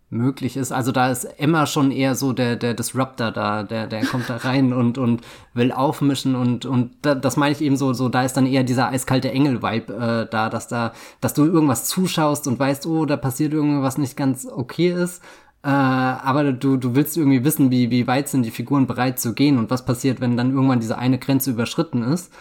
möglich 0.10 0.56
ist. 0.56 0.72
Also 0.72 0.92
da 0.92 1.12
ist 1.12 1.26
Emma 1.26 1.66
schon 1.66 1.92
eher 1.92 2.16
so 2.16 2.32
der, 2.32 2.56
der 2.56 2.74
Disruptor 2.74 3.32
da, 3.32 3.64
der, 3.64 3.88
der 3.88 4.06
kommt 4.06 4.30
da 4.30 4.38
rein 4.38 4.72
und, 4.72 4.98
und 4.98 5.22
will 5.54 5.72
aufmischen 5.72 6.36
und, 6.36 6.66
und 6.66 6.92
da, 7.02 7.14
das 7.14 7.36
meine 7.36 7.54
ich 7.54 7.62
eben 7.62 7.76
so, 7.76 7.92
so, 7.94 8.08
da 8.08 8.24
ist 8.24 8.38
dann 8.38 8.46
eher 8.46 8.64
dieser 8.64 8.88
eiskalte 8.90 9.32
Engel-Vibe 9.32 9.94
äh, 9.94 10.30
da, 10.30 10.50
dass 10.50 10.70
da, 10.70 10.94
dass 11.20 11.34
du 11.34 11.44
irgendwas 11.46 11.86
zuschaust 11.86 12.48
und 12.48 12.58
weißt, 12.58 12.88
oh, 12.88 13.06
da 13.06 13.18
passiert 13.18 13.54
irgendwas 13.54 13.98
nicht 13.98 14.16
ganz 14.16 14.46
okay 14.46 14.90
ist. 14.92 15.22
Äh, 15.64 15.70
aber 15.70 16.54
du, 16.54 16.78
du 16.78 16.96
willst 16.96 17.18
irgendwie 17.18 17.44
wissen, 17.44 17.72
wie, 17.72 17.92
wie 17.92 18.08
weit 18.08 18.30
sind 18.30 18.44
die 18.44 18.52
Figuren 18.52 18.88
bereit 18.88 19.20
zu 19.20 19.34
gehen 19.34 19.58
und 19.58 19.70
was 19.70 19.84
passiert, 19.84 20.22
wenn 20.22 20.38
dann 20.38 20.54
irgendwann 20.54 20.80
diese 20.80 20.98
eine 20.98 21.18
Grenze 21.18 21.52
überschritten 21.52 22.04
ist. 22.04 22.32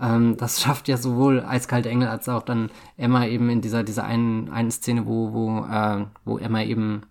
Ähm, 0.00 0.36
das 0.36 0.60
schafft 0.62 0.86
ja 0.86 0.96
sowohl 0.96 1.44
Eiskalte 1.44 1.88
Engel 1.88 2.08
als 2.08 2.28
auch 2.28 2.42
dann 2.42 2.70
Emma 2.96 3.26
eben 3.26 3.50
in 3.50 3.62
dieser, 3.62 3.82
dieser 3.82 4.04
einen, 4.04 4.48
einen 4.50 4.70
Szene, 4.70 5.06
wo, 5.06 5.32
wo, 5.32 5.66
äh, 5.66 6.04
wo 6.24 6.38
Emma 6.38 6.62
eben 6.62 7.02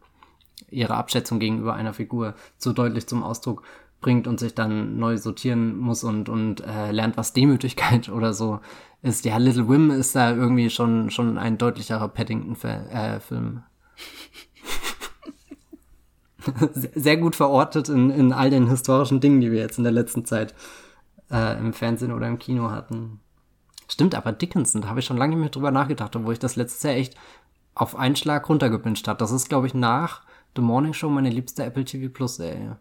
ihre 0.70 0.96
Abschätzung 0.96 1.40
gegenüber 1.40 1.74
einer 1.74 1.94
Figur 1.94 2.36
so 2.58 2.74
deutlich 2.74 3.08
zum 3.08 3.24
Ausdruck 3.24 3.64
bringt 4.02 4.28
und 4.28 4.40
sich 4.40 4.54
dann 4.54 4.98
neu 4.98 5.18
sortieren 5.18 5.78
muss 5.78 6.04
und, 6.04 6.30
und 6.30 6.62
äh, 6.62 6.92
lernt, 6.92 7.18
was 7.18 7.34
Demütigkeit 7.34 8.10
oder 8.16 8.34
so 8.34 8.60
ist. 9.02 9.26
Ja, 9.26 9.38
Little 9.38 9.68
Wim 9.70 9.92
ist 9.92 10.16
da 10.16 10.32
irgendwie 10.32 10.70
schon, 10.70 11.10
schon 11.10 11.38
ein 11.38 11.58
deutlicherer 11.58 12.08
Paddington-Film. 12.10 12.88
Äh, 12.90 13.20
Sehr 16.94 17.18
gut 17.18 17.36
verortet 17.36 17.90
in, 17.90 18.12
in 18.12 18.32
all 18.32 18.50
den 18.50 18.70
historischen 18.70 19.20
Dingen, 19.20 19.42
die 19.42 19.52
wir 19.52 19.60
jetzt 19.60 19.78
in 19.78 19.84
der 19.84 19.94
letzten 19.94 20.26
Zeit 20.26 20.54
äh, 21.32 21.58
im 21.58 21.74
Fernsehen 21.74 22.12
oder 22.12 22.28
im 22.28 22.40
Kino 22.40 22.70
hatten. 22.70 23.20
Stimmt, 23.88 24.16
aber 24.16 24.32
Dickinson, 24.32 24.82
da 24.82 24.90
habe 24.90 25.00
ich 25.00 25.06
schon 25.06 25.18
lange 25.18 25.36
nicht 25.36 25.42
mehr 25.42 25.50
drüber 25.50 25.72
nachgedacht, 25.72 26.16
obwohl 26.16 26.34
ich 26.34 26.40
das 26.40 26.56
letztes 26.56 26.84
Jahr 26.84 26.96
echt 26.96 27.16
auf 27.76 27.96
einen 27.96 28.16
Schlag 28.16 28.48
runtergepinscht 28.48 29.08
habe. 29.08 29.20
Das 29.20 29.32
ist, 29.32 29.50
glaube 29.50 29.68
ich, 29.68 29.74
nach 29.74 30.22
The 30.56 30.62
Morning 30.62 30.94
Show 30.94 31.10
meine 31.10 31.30
liebste 31.30 31.64
Apple 31.64 31.86
TV 31.86 32.12
Plus 32.12 32.38
Serie. 32.38 32.78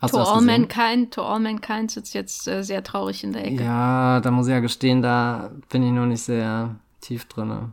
Hast 0.00 0.12
to 0.14 0.22
All 0.22 0.42
Mankind, 0.42 1.12
To 1.14 1.22
All 1.22 1.40
Mankind 1.40 1.90
sitzt 1.90 2.14
jetzt 2.14 2.46
äh, 2.46 2.62
sehr 2.62 2.84
traurig 2.84 3.24
in 3.24 3.32
der 3.32 3.44
Ecke. 3.44 3.64
Ja, 3.64 4.20
da 4.20 4.30
muss 4.30 4.46
ich 4.46 4.52
ja 4.52 4.60
gestehen, 4.60 5.02
da 5.02 5.50
bin 5.70 5.82
ich 5.82 5.90
noch 5.90 6.06
nicht 6.06 6.22
sehr 6.22 6.76
tief 7.00 7.24
drin. 7.24 7.72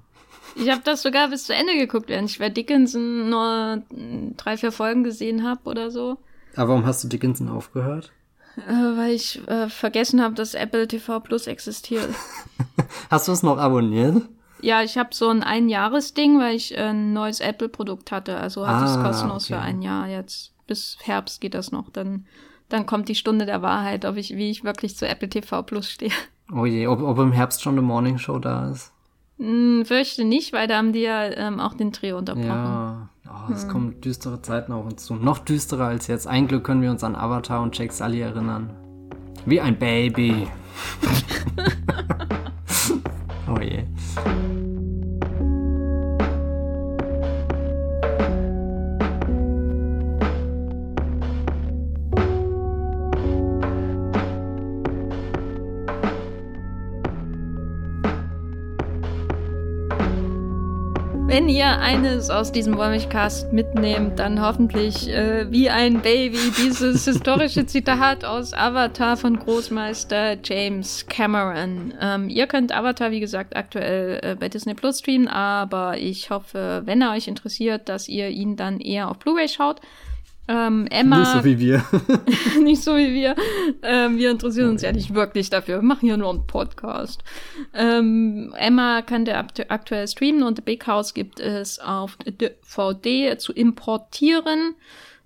Ich 0.55 0.69
habe 0.71 0.81
das 0.83 1.03
sogar 1.03 1.29
bis 1.29 1.45
zu 1.45 1.53
Ende 1.53 1.75
geguckt, 1.75 2.09
während 2.09 2.29
ich 2.31 2.39
bei 2.39 2.49
Dickinson 2.49 3.29
nur 3.29 3.83
drei, 4.37 4.57
vier 4.57 4.71
Folgen 4.71 5.03
gesehen 5.03 5.43
habe 5.47 5.69
oder 5.69 5.91
so. 5.91 6.17
Aber 6.55 6.69
warum 6.69 6.85
hast 6.85 7.03
du 7.03 7.09
Dickinson 7.09 7.49
aufgehört? 7.49 8.11
Äh, 8.57 8.97
weil 8.97 9.11
ich 9.11 9.45
äh, 9.47 9.69
vergessen 9.69 10.21
habe, 10.21 10.33
dass 10.33 10.53
Apple 10.53 10.87
TV 10.87 11.19
Plus 11.19 11.47
existiert. 11.47 12.09
hast 13.09 13.27
du 13.27 13.33
es 13.33 13.43
noch 13.43 13.57
abonniert? 13.57 14.23
Ja, 14.61 14.81
ich 14.81 14.97
habe 14.97 15.09
so 15.13 15.29
ein 15.29 15.43
Einjahresding, 15.43 16.39
weil 16.39 16.55
ich 16.55 16.77
ein 16.77 17.13
neues 17.13 17.39
Apple-Produkt 17.39 18.11
hatte. 18.11 18.37
Also 18.37 18.65
hatte 18.65 18.85
ah, 18.85 18.85
ich 18.85 18.97
es 18.97 19.03
kostenlos 19.03 19.45
okay. 19.45 19.53
für 19.53 19.59
ein 19.59 19.81
Jahr 19.81 20.07
jetzt. 20.07 20.53
Bis 20.67 20.97
Herbst 21.03 21.41
geht 21.41 21.53
das 21.53 21.71
noch. 21.71 21.89
Dann, 21.89 22.25
dann 22.69 22.85
kommt 22.85 23.09
die 23.09 23.15
Stunde 23.15 23.45
der 23.45 23.61
Wahrheit, 23.61 24.05
ob 24.05 24.17
ich, 24.17 24.35
wie 24.35 24.49
ich 24.49 24.63
wirklich 24.63 24.95
zu 24.95 25.07
Apple 25.07 25.29
TV 25.29 25.63
Plus 25.63 25.89
stehe. 25.89 26.11
Oh 26.53 26.67
je, 26.67 26.85
ob, 26.85 27.01
ob 27.01 27.17
im 27.17 27.31
Herbst 27.31 27.63
schon 27.63 27.73
eine 27.73 27.81
Morning 27.81 28.19
Show 28.19 28.37
da 28.37 28.69
ist. 28.69 28.91
Hm, 29.39 29.83
fürchte 29.83 30.23
nicht, 30.23 30.53
weil 30.53 30.67
da 30.67 30.77
haben 30.77 30.93
die 30.93 31.01
ja 31.01 31.23
ähm, 31.23 31.59
auch 31.59 31.73
den 31.73 31.91
Dreh 31.91 32.11
unterbrochen. 32.11 32.47
Ja, 32.47 33.09
oh, 33.27 33.51
es 33.51 33.63
hm. 33.63 33.69
kommen 33.71 34.01
düstere 34.01 34.43
Zeiten 34.43 34.71
auf 34.71 34.85
uns 34.85 35.03
zu. 35.05 35.15
Noch 35.15 35.39
düsterer 35.39 35.85
als 35.85 36.05
jetzt. 36.05 36.27
Ein 36.27 36.47
Glück 36.47 36.63
können 36.63 36.83
wir 36.83 36.91
uns 36.91 37.03
an 37.03 37.15
Avatar 37.15 37.63
und 37.63 37.75
Jake 37.75 37.91
Sully 37.91 38.21
erinnern. 38.21 38.69
Wie 39.47 39.59
ein 39.59 39.79
Baby. 39.79 40.47
oh 43.47 43.59
je. 43.59 43.85
Thank 44.15 44.27
you. 44.27 44.74
Wenn 61.35 61.49
ihr 61.49 61.67
eines 61.67 62.29
aus 62.29 62.53
diesem 62.53 62.77
Wollmilchcast 62.77 63.51
mitnehmt, 63.51 64.19
dann 64.19 64.39
hoffentlich 64.39 65.09
äh, 65.09 65.51
wie 65.51 65.69
ein 65.69 65.99
Baby 65.99 66.39
dieses 66.57 67.03
historische 67.11 67.65
Zitat 67.65 68.23
aus 68.23 68.53
Avatar 68.53 69.17
von 69.17 69.37
Großmeister 69.37 70.37
James 70.41 71.05
Cameron. 71.09 71.93
Ähm, 71.99 72.29
ihr 72.29 72.47
könnt 72.47 72.73
Avatar, 72.73 73.11
wie 73.11 73.19
gesagt, 73.19 73.57
aktuell 73.57 74.21
äh, 74.23 74.35
bei 74.39 74.47
Disney 74.47 74.75
Plus 74.75 74.99
streamen, 74.99 75.27
aber 75.27 75.97
ich 75.97 76.29
hoffe, 76.29 76.83
wenn 76.85 77.01
er 77.01 77.11
euch 77.11 77.27
interessiert, 77.27 77.89
dass 77.89 78.07
ihr 78.07 78.29
ihn 78.29 78.55
dann 78.55 78.79
eher 78.79 79.09
auf 79.09 79.19
Blu-ray 79.19 79.49
schaut. 79.49 79.81
Ähm, 80.47 80.87
Emma. 80.91 81.19
Nicht 81.19 81.31
so 81.31 81.43
wie 81.43 81.59
wir. 81.59 81.83
nicht 82.61 82.83
so 82.83 82.95
wie 82.95 83.13
wir. 83.13 83.35
Ähm, 83.81 84.17
wir 84.17 84.29
interessieren 84.29 84.69
uns 84.69 84.83
ja 84.83 84.91
nicht 84.91 85.13
wirklich 85.13 85.49
dafür. 85.49 85.77
Wir 85.77 85.81
machen 85.81 86.05
hier 86.05 86.17
nur 86.17 86.29
einen 86.29 86.45
Podcast. 86.45 87.23
Ähm, 87.73 88.53
Emma 88.57 89.01
kann 89.01 89.25
der 89.25 89.45
aktuell 89.69 90.07
streamen 90.07 90.43
und 90.43 90.57
The 90.57 90.61
Big 90.61 90.85
House 90.85 91.13
gibt 91.13 91.39
es 91.39 91.79
auf 91.79 92.17
DVD 92.25 93.37
zu 93.37 93.53
importieren. 93.53 94.75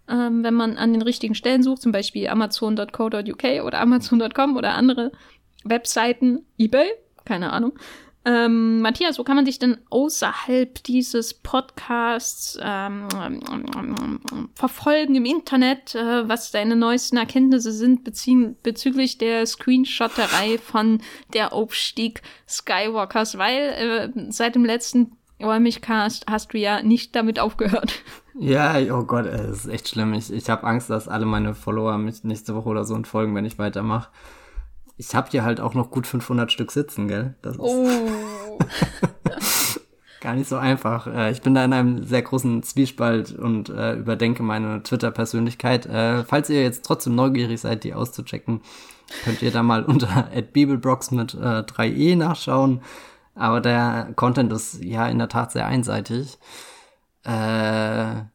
Ähm, 0.08 0.44
wenn 0.44 0.54
man 0.54 0.78
an 0.78 0.94
den 0.94 1.02
richtigen 1.02 1.36
Stellen 1.36 1.64
sucht, 1.64 1.82
zum 1.82 1.91
Beispiel 1.91 2.28
amazon.co.uk 2.30 3.44
oder 3.64 3.80
amazon.com 3.80 4.58
oder 4.58 4.74
andere 4.74 5.12
Webseiten, 5.66 6.46
eBay, 6.58 6.88
keine 7.26 7.52
Ahnung. 7.52 7.74
Ähm, 8.26 8.82
Matthias, 8.82 9.18
wo 9.18 9.24
kann 9.24 9.38
man 9.38 9.46
dich 9.46 9.60
denn 9.60 9.78
außerhalb 9.90 10.84
dieses 10.84 11.34
Podcasts 11.34 12.60
ähm, 12.62 13.08
verfolgen 14.56 15.16
im 15.16 15.26
Internet, 15.26 15.96
äh, 15.96 16.28
was 16.28 16.52
deine 16.52 16.76
neuesten 16.76 17.18
Erkenntnisse 17.18 17.72
sind 17.72 18.04
bezüglich 18.64 19.18
der 19.18 19.46
Screenshotterei 19.46 20.58
von 20.58 21.02
der 21.34 21.54
Aufstieg 21.54 22.22
Skywalkers? 22.48 23.38
Weil 23.38 24.12
äh, 24.16 24.32
seit 24.32 24.56
dem 24.56 24.66
letzten 24.66 25.14
Räumigcast 25.41 26.26
hast 26.30 26.54
du 26.54 26.58
ja 26.58 26.84
nicht 26.84 27.16
damit 27.16 27.40
aufgehört. 27.40 27.94
Ja, 28.38 28.78
oh 28.94 29.04
Gott, 29.04 29.26
es 29.26 29.66
ist 29.66 29.68
echt 29.68 29.90
schlimm. 29.90 30.14
Ich, 30.14 30.32
ich 30.32 30.50
habe 30.50 30.66
Angst, 30.66 30.90
dass 30.90 31.08
alle 31.08 31.26
meine 31.26 31.54
Follower 31.54 31.98
mich 31.98 32.24
nächste 32.24 32.56
Woche 32.56 32.70
oder 32.70 32.86
so 32.86 32.96
entfolgen, 32.96 33.36
wenn 33.36 33.46
ich 33.46 33.60
weitermache. 33.60 34.10
Ich 35.00 35.16
habe 35.16 35.30
hier 35.32 35.46
halt 35.46 35.62
auch 35.62 35.76
noch 35.76 35.92
gut 35.92 36.06
500 36.06 36.52
Stück 36.52 36.74
sitzen, 36.74 37.08
gell? 37.08 37.34
Das 37.42 37.56
ist 37.56 37.62
oh. 37.62 37.88
gar 40.20 40.36
nicht 40.36 40.50
so 40.50 40.58
einfach. 40.58 41.08
Äh, 41.08 41.32
ich 41.32 41.42
bin 41.42 41.54
da 41.54 41.64
in 41.64 41.72
einem 41.72 42.04
sehr 42.04 42.22
großen 42.22 42.64
Zwiespalt 42.64 43.32
und 43.32 43.70
äh, 43.70 43.94
überdenke 43.94 44.44
meine 44.44 44.84
Twitter-Persönlichkeit. 44.84 45.86
Äh, 45.86 46.26
falls 46.26 46.50
ihr 46.50 46.62
jetzt 46.62 46.84
trotzdem 46.84 47.16
neugierig 47.16 47.62
seid, 47.62 47.86
die 47.86 47.94
auszuchecken, 47.94 48.60
könnt 49.24 49.42
ihr 49.42 49.52
da 49.52 49.64
mal 49.64 49.84
unter 49.86 50.30
@bibelbrox 50.52 51.12
mit 51.12 51.34
äh, 51.34 51.64
3e 51.64 52.18
nachschauen. 52.18 52.82
Aber 53.36 53.62
der 53.62 54.12
Content 54.18 54.52
ist 54.52 54.84
ja 54.84 55.08
in 55.08 55.18
der 55.18 55.30
Tat 55.30 55.54
sehr 55.54 55.66
einseitig. 55.66 56.38
Äh, 57.24 57.30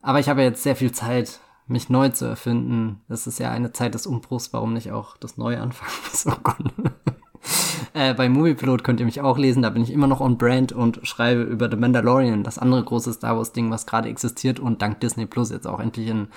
aber 0.01 0.19
ich 0.19 0.31
habe 0.31 0.41
jetzt 0.41 0.63
sehr 0.63 0.77
viel 0.77 0.93
Zeit 0.93 1.41
mich 1.67 1.89
neu 1.89 2.11
zu 2.11 2.27
erfinden. 2.27 3.01
Das 3.09 3.27
ist 3.27 3.39
ja 3.39 3.51
eine 3.51 3.73
Zeit 3.73 3.95
des 3.95 4.07
Umbruchs, 4.07 4.53
warum 4.53 4.75
nicht 4.75 4.93
auch 4.93 5.17
das 5.17 5.37
Neue 5.37 5.61
anfangen? 5.61 6.45
oh 6.45 7.99
äh, 7.99 8.15
bei 8.15 8.29
Moviepilot 8.29 8.85
könnt 8.85 9.01
ihr 9.01 9.07
mich 9.07 9.21
auch 9.21 9.39
lesen, 9.39 9.63
da 9.63 9.71
bin 9.71 9.83
ich 9.83 9.91
immer 9.91 10.07
noch 10.07 10.21
on 10.21 10.39
brand 10.39 10.73
und 10.73 11.07
schreibe 11.07 11.43
über 11.43 11.71
The 11.71 11.77
Mandalorian, 11.77 12.43
das 12.43 12.59
andere 12.59 12.85
große 12.85 13.13
Star 13.13 13.37
Wars 13.37 13.53
Ding, 13.53 13.71
was 13.71 13.87
gerade 13.87 14.09
existiert 14.09 14.61
und 14.61 14.83
dank 14.83 15.01
Disney 15.01 15.27
Plus 15.27 15.51
jetzt 15.51 15.67
auch 15.67 15.81
endlich 15.81 16.09
in 16.09 16.29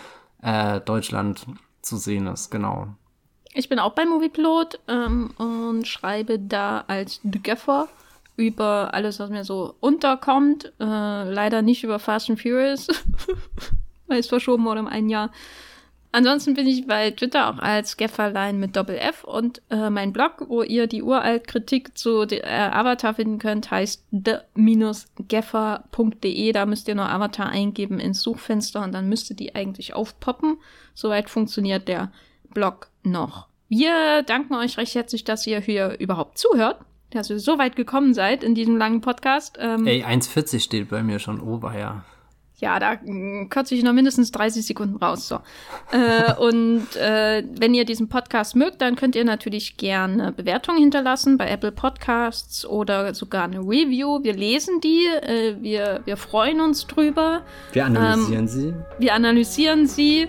äh, 0.41 0.80
Deutschland 0.82 1.45
zu 1.82 1.98
sehen 1.98 2.28
ist, 2.28 2.49
genau. 2.52 2.88
Ich 3.54 3.70
bin 3.70 3.80
auch 3.80 3.94
bei 3.94 4.06
Moviepilot 4.06 4.80
ähm, 4.88 5.32
und 5.38 5.88
schreibe 5.88 6.38
da 6.38 6.84
als 6.88 7.22
The 7.24 7.41
Gaffer 7.41 7.88
über 8.36 8.94
alles, 8.94 9.20
was 9.20 9.32
mir 9.32 9.44
so 9.44 9.74
unterkommt. 9.80 10.74
Äh, 10.80 10.84
leider 11.32 11.64
nicht 11.64 11.84
über 11.84 11.98
Fast 11.98 12.30
and 12.30 12.40
Furious. 12.40 12.88
weil 14.08 14.20
es 14.20 14.28
verschoben 14.28 14.66
wurde 14.66 14.82
um 14.82 14.88
ein 14.88 15.10
Jahr. 15.10 15.32
Ansonsten 16.12 16.54
bin 16.54 16.66
ich 16.68 16.88
bei 16.88 17.12
Twitter 17.12 17.50
auch 17.50 17.60
als 17.60 17.98
Gefferlein 17.98 18.60
mit 18.60 18.76
Doppel 18.76 18.98
F 18.98 19.24
und 19.24 19.62
äh, 19.70 19.90
mein 19.90 20.14
Blog, 20.14 20.46
wo 20.48 20.64
ihr 20.64 20.88
die 20.88 21.04
uralt 21.04 21.46
Kritik 21.48 21.98
zu 21.98 22.24
äh, 22.24 22.42
Avatar 22.44 23.14
finden 23.14 23.40
könnt, 23.40 23.70
heißt 23.70 24.06
the-geffer.de. 24.12 24.82
Da 26.54 26.66
müsst 26.66 26.88
ihr 26.88 26.96
nur 26.96 27.10
Avatar 27.10 27.50
eingeben 27.50 28.00
ins 28.00 28.22
Suchfenster 28.22 28.84
und 28.84 28.94
dann 28.94 29.10
müsste 29.10 29.36
die 29.36 29.54
eigentlich 29.54 29.94
aufpoppen. 29.94 30.58
Soweit 30.94 31.30
funktioniert 31.30 31.88
der 31.90 32.12
Blog 32.52 32.88
noch. 33.04 33.48
Wir 33.70 34.24
danken 34.24 34.56
euch 34.56 34.78
recht 34.78 34.96
herzlich, 34.96 35.26
dass 35.26 35.46
ihr 35.46 35.60
hier 35.60 36.00
überhaupt 36.00 36.38
zuhört, 36.38 36.80
dass 37.10 37.30
ihr 37.30 37.40
so 37.40 37.58
weit 37.58 37.76
gekommen 37.76 38.14
seid 38.14 38.44
in 38.44 38.56
diesem 38.56 38.78
langen 38.78 39.02
Podcast. 39.02 39.58
Ähm, 39.60 39.86
Ey, 39.86 40.06
1,40 40.06 40.62
steht 40.62 40.90
bei 40.90 41.04
mir 41.04 41.20
schon 41.20 41.42
ober, 41.42 41.78
ja. 41.78 42.06
Ja, 42.60 42.80
da 42.80 42.96
mm, 42.96 43.50
kürze 43.50 43.76
ich 43.76 43.84
noch 43.84 43.94
mindestens 43.94 44.32
30 44.32 44.66
Sekunden 44.66 44.96
raus. 44.98 45.28
So. 45.28 45.40
äh, 45.92 46.34
und 46.40 46.96
äh, 46.96 47.44
wenn 47.60 47.76
ihr 47.76 47.86
diesen 47.86 48.10
Podcast 48.10 48.56
mögt, 48.56 48.82
dann 48.82 48.96
könnt 48.96 49.16
ihr 49.16 49.26
natürlich 49.26 49.78
gerne 49.78 50.32
Bewertungen 50.32 50.80
hinterlassen 50.80 51.38
bei 51.38 51.50
Apple 51.50 51.72
Podcasts 51.72 52.66
oder 52.66 53.14
sogar 53.14 53.44
eine 53.44 53.60
Review. 53.60 54.24
Wir 54.24 54.34
lesen 54.34 54.82
die, 54.82 55.06
äh, 55.06 55.56
wir, 55.62 56.02
wir 56.06 56.18
freuen 56.18 56.60
uns 56.60 56.88
drüber. 56.88 57.44
Wir 57.74 57.86
analysieren 57.86 58.42
ähm, 58.42 58.48
sie. 58.48 58.74
Wir 58.98 59.14
analysieren 59.14 59.86
sie 59.86 60.28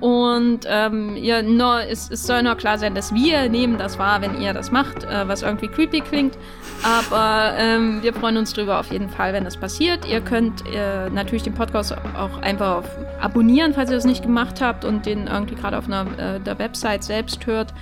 und 0.00 0.60
ähm, 0.66 1.16
ihr 1.16 1.42
nur, 1.42 1.82
es, 1.82 2.10
es 2.10 2.26
soll 2.26 2.42
nur 2.42 2.56
klar 2.56 2.78
sein, 2.78 2.94
dass 2.94 3.14
wir 3.14 3.48
nehmen 3.50 3.76
das 3.76 3.98
wahr, 3.98 4.22
wenn 4.22 4.40
ihr 4.40 4.54
das 4.54 4.70
macht, 4.70 5.04
äh, 5.04 5.28
was 5.28 5.42
irgendwie 5.42 5.68
creepy 5.68 6.00
klingt. 6.00 6.38
Aber 6.82 7.52
ähm, 7.58 8.02
wir 8.02 8.14
freuen 8.14 8.36
uns 8.36 8.52
drüber 8.52 8.80
auf 8.80 8.90
jeden 8.90 9.08
Fall, 9.08 9.32
wenn 9.32 9.44
das 9.44 9.56
passiert. 9.56 10.08
Ihr 10.08 10.20
könnt 10.20 10.64
äh, 10.66 11.10
natürlich 11.10 11.42
den 11.42 11.54
Podcast 11.54 11.94
auch 12.16 12.40
einfach 12.40 12.84
abonnieren, 13.20 13.74
falls 13.74 13.90
ihr 13.90 13.96
das 13.96 14.04
nicht 14.04 14.22
gemacht 14.22 14.60
habt 14.60 14.84
und 14.84 15.04
den 15.04 15.26
irgendwie 15.26 15.54
gerade 15.54 15.76
auf 15.76 15.86
einer, 15.86 16.06
äh, 16.18 16.40
der 16.40 16.58
Website 16.58 17.04
selbst 17.04 17.46
hört. 17.46 17.74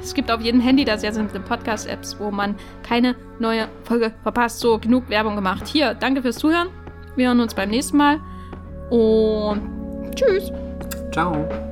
Es 0.00 0.14
gibt 0.14 0.30
auf 0.30 0.40
jedem 0.40 0.60
Handy 0.60 0.84
da 0.84 0.98
sehr 0.98 1.12
simple 1.12 1.40
Podcast-Apps, 1.40 2.16
wo 2.18 2.30
man 2.30 2.56
keine 2.82 3.14
neue 3.38 3.68
Folge 3.84 4.12
verpasst. 4.22 4.60
So, 4.60 4.78
genug 4.78 5.08
Werbung 5.08 5.34
gemacht. 5.34 5.66
Hier, 5.66 5.94
danke 5.94 6.22
fürs 6.22 6.36
Zuhören. 6.36 6.68
Wir 7.16 7.28
hören 7.28 7.40
uns 7.40 7.54
beim 7.54 7.70
nächsten 7.70 7.96
Mal. 7.96 8.20
Und 8.90 10.14
tschüss. 10.14 10.52
Ciao. 11.12 11.71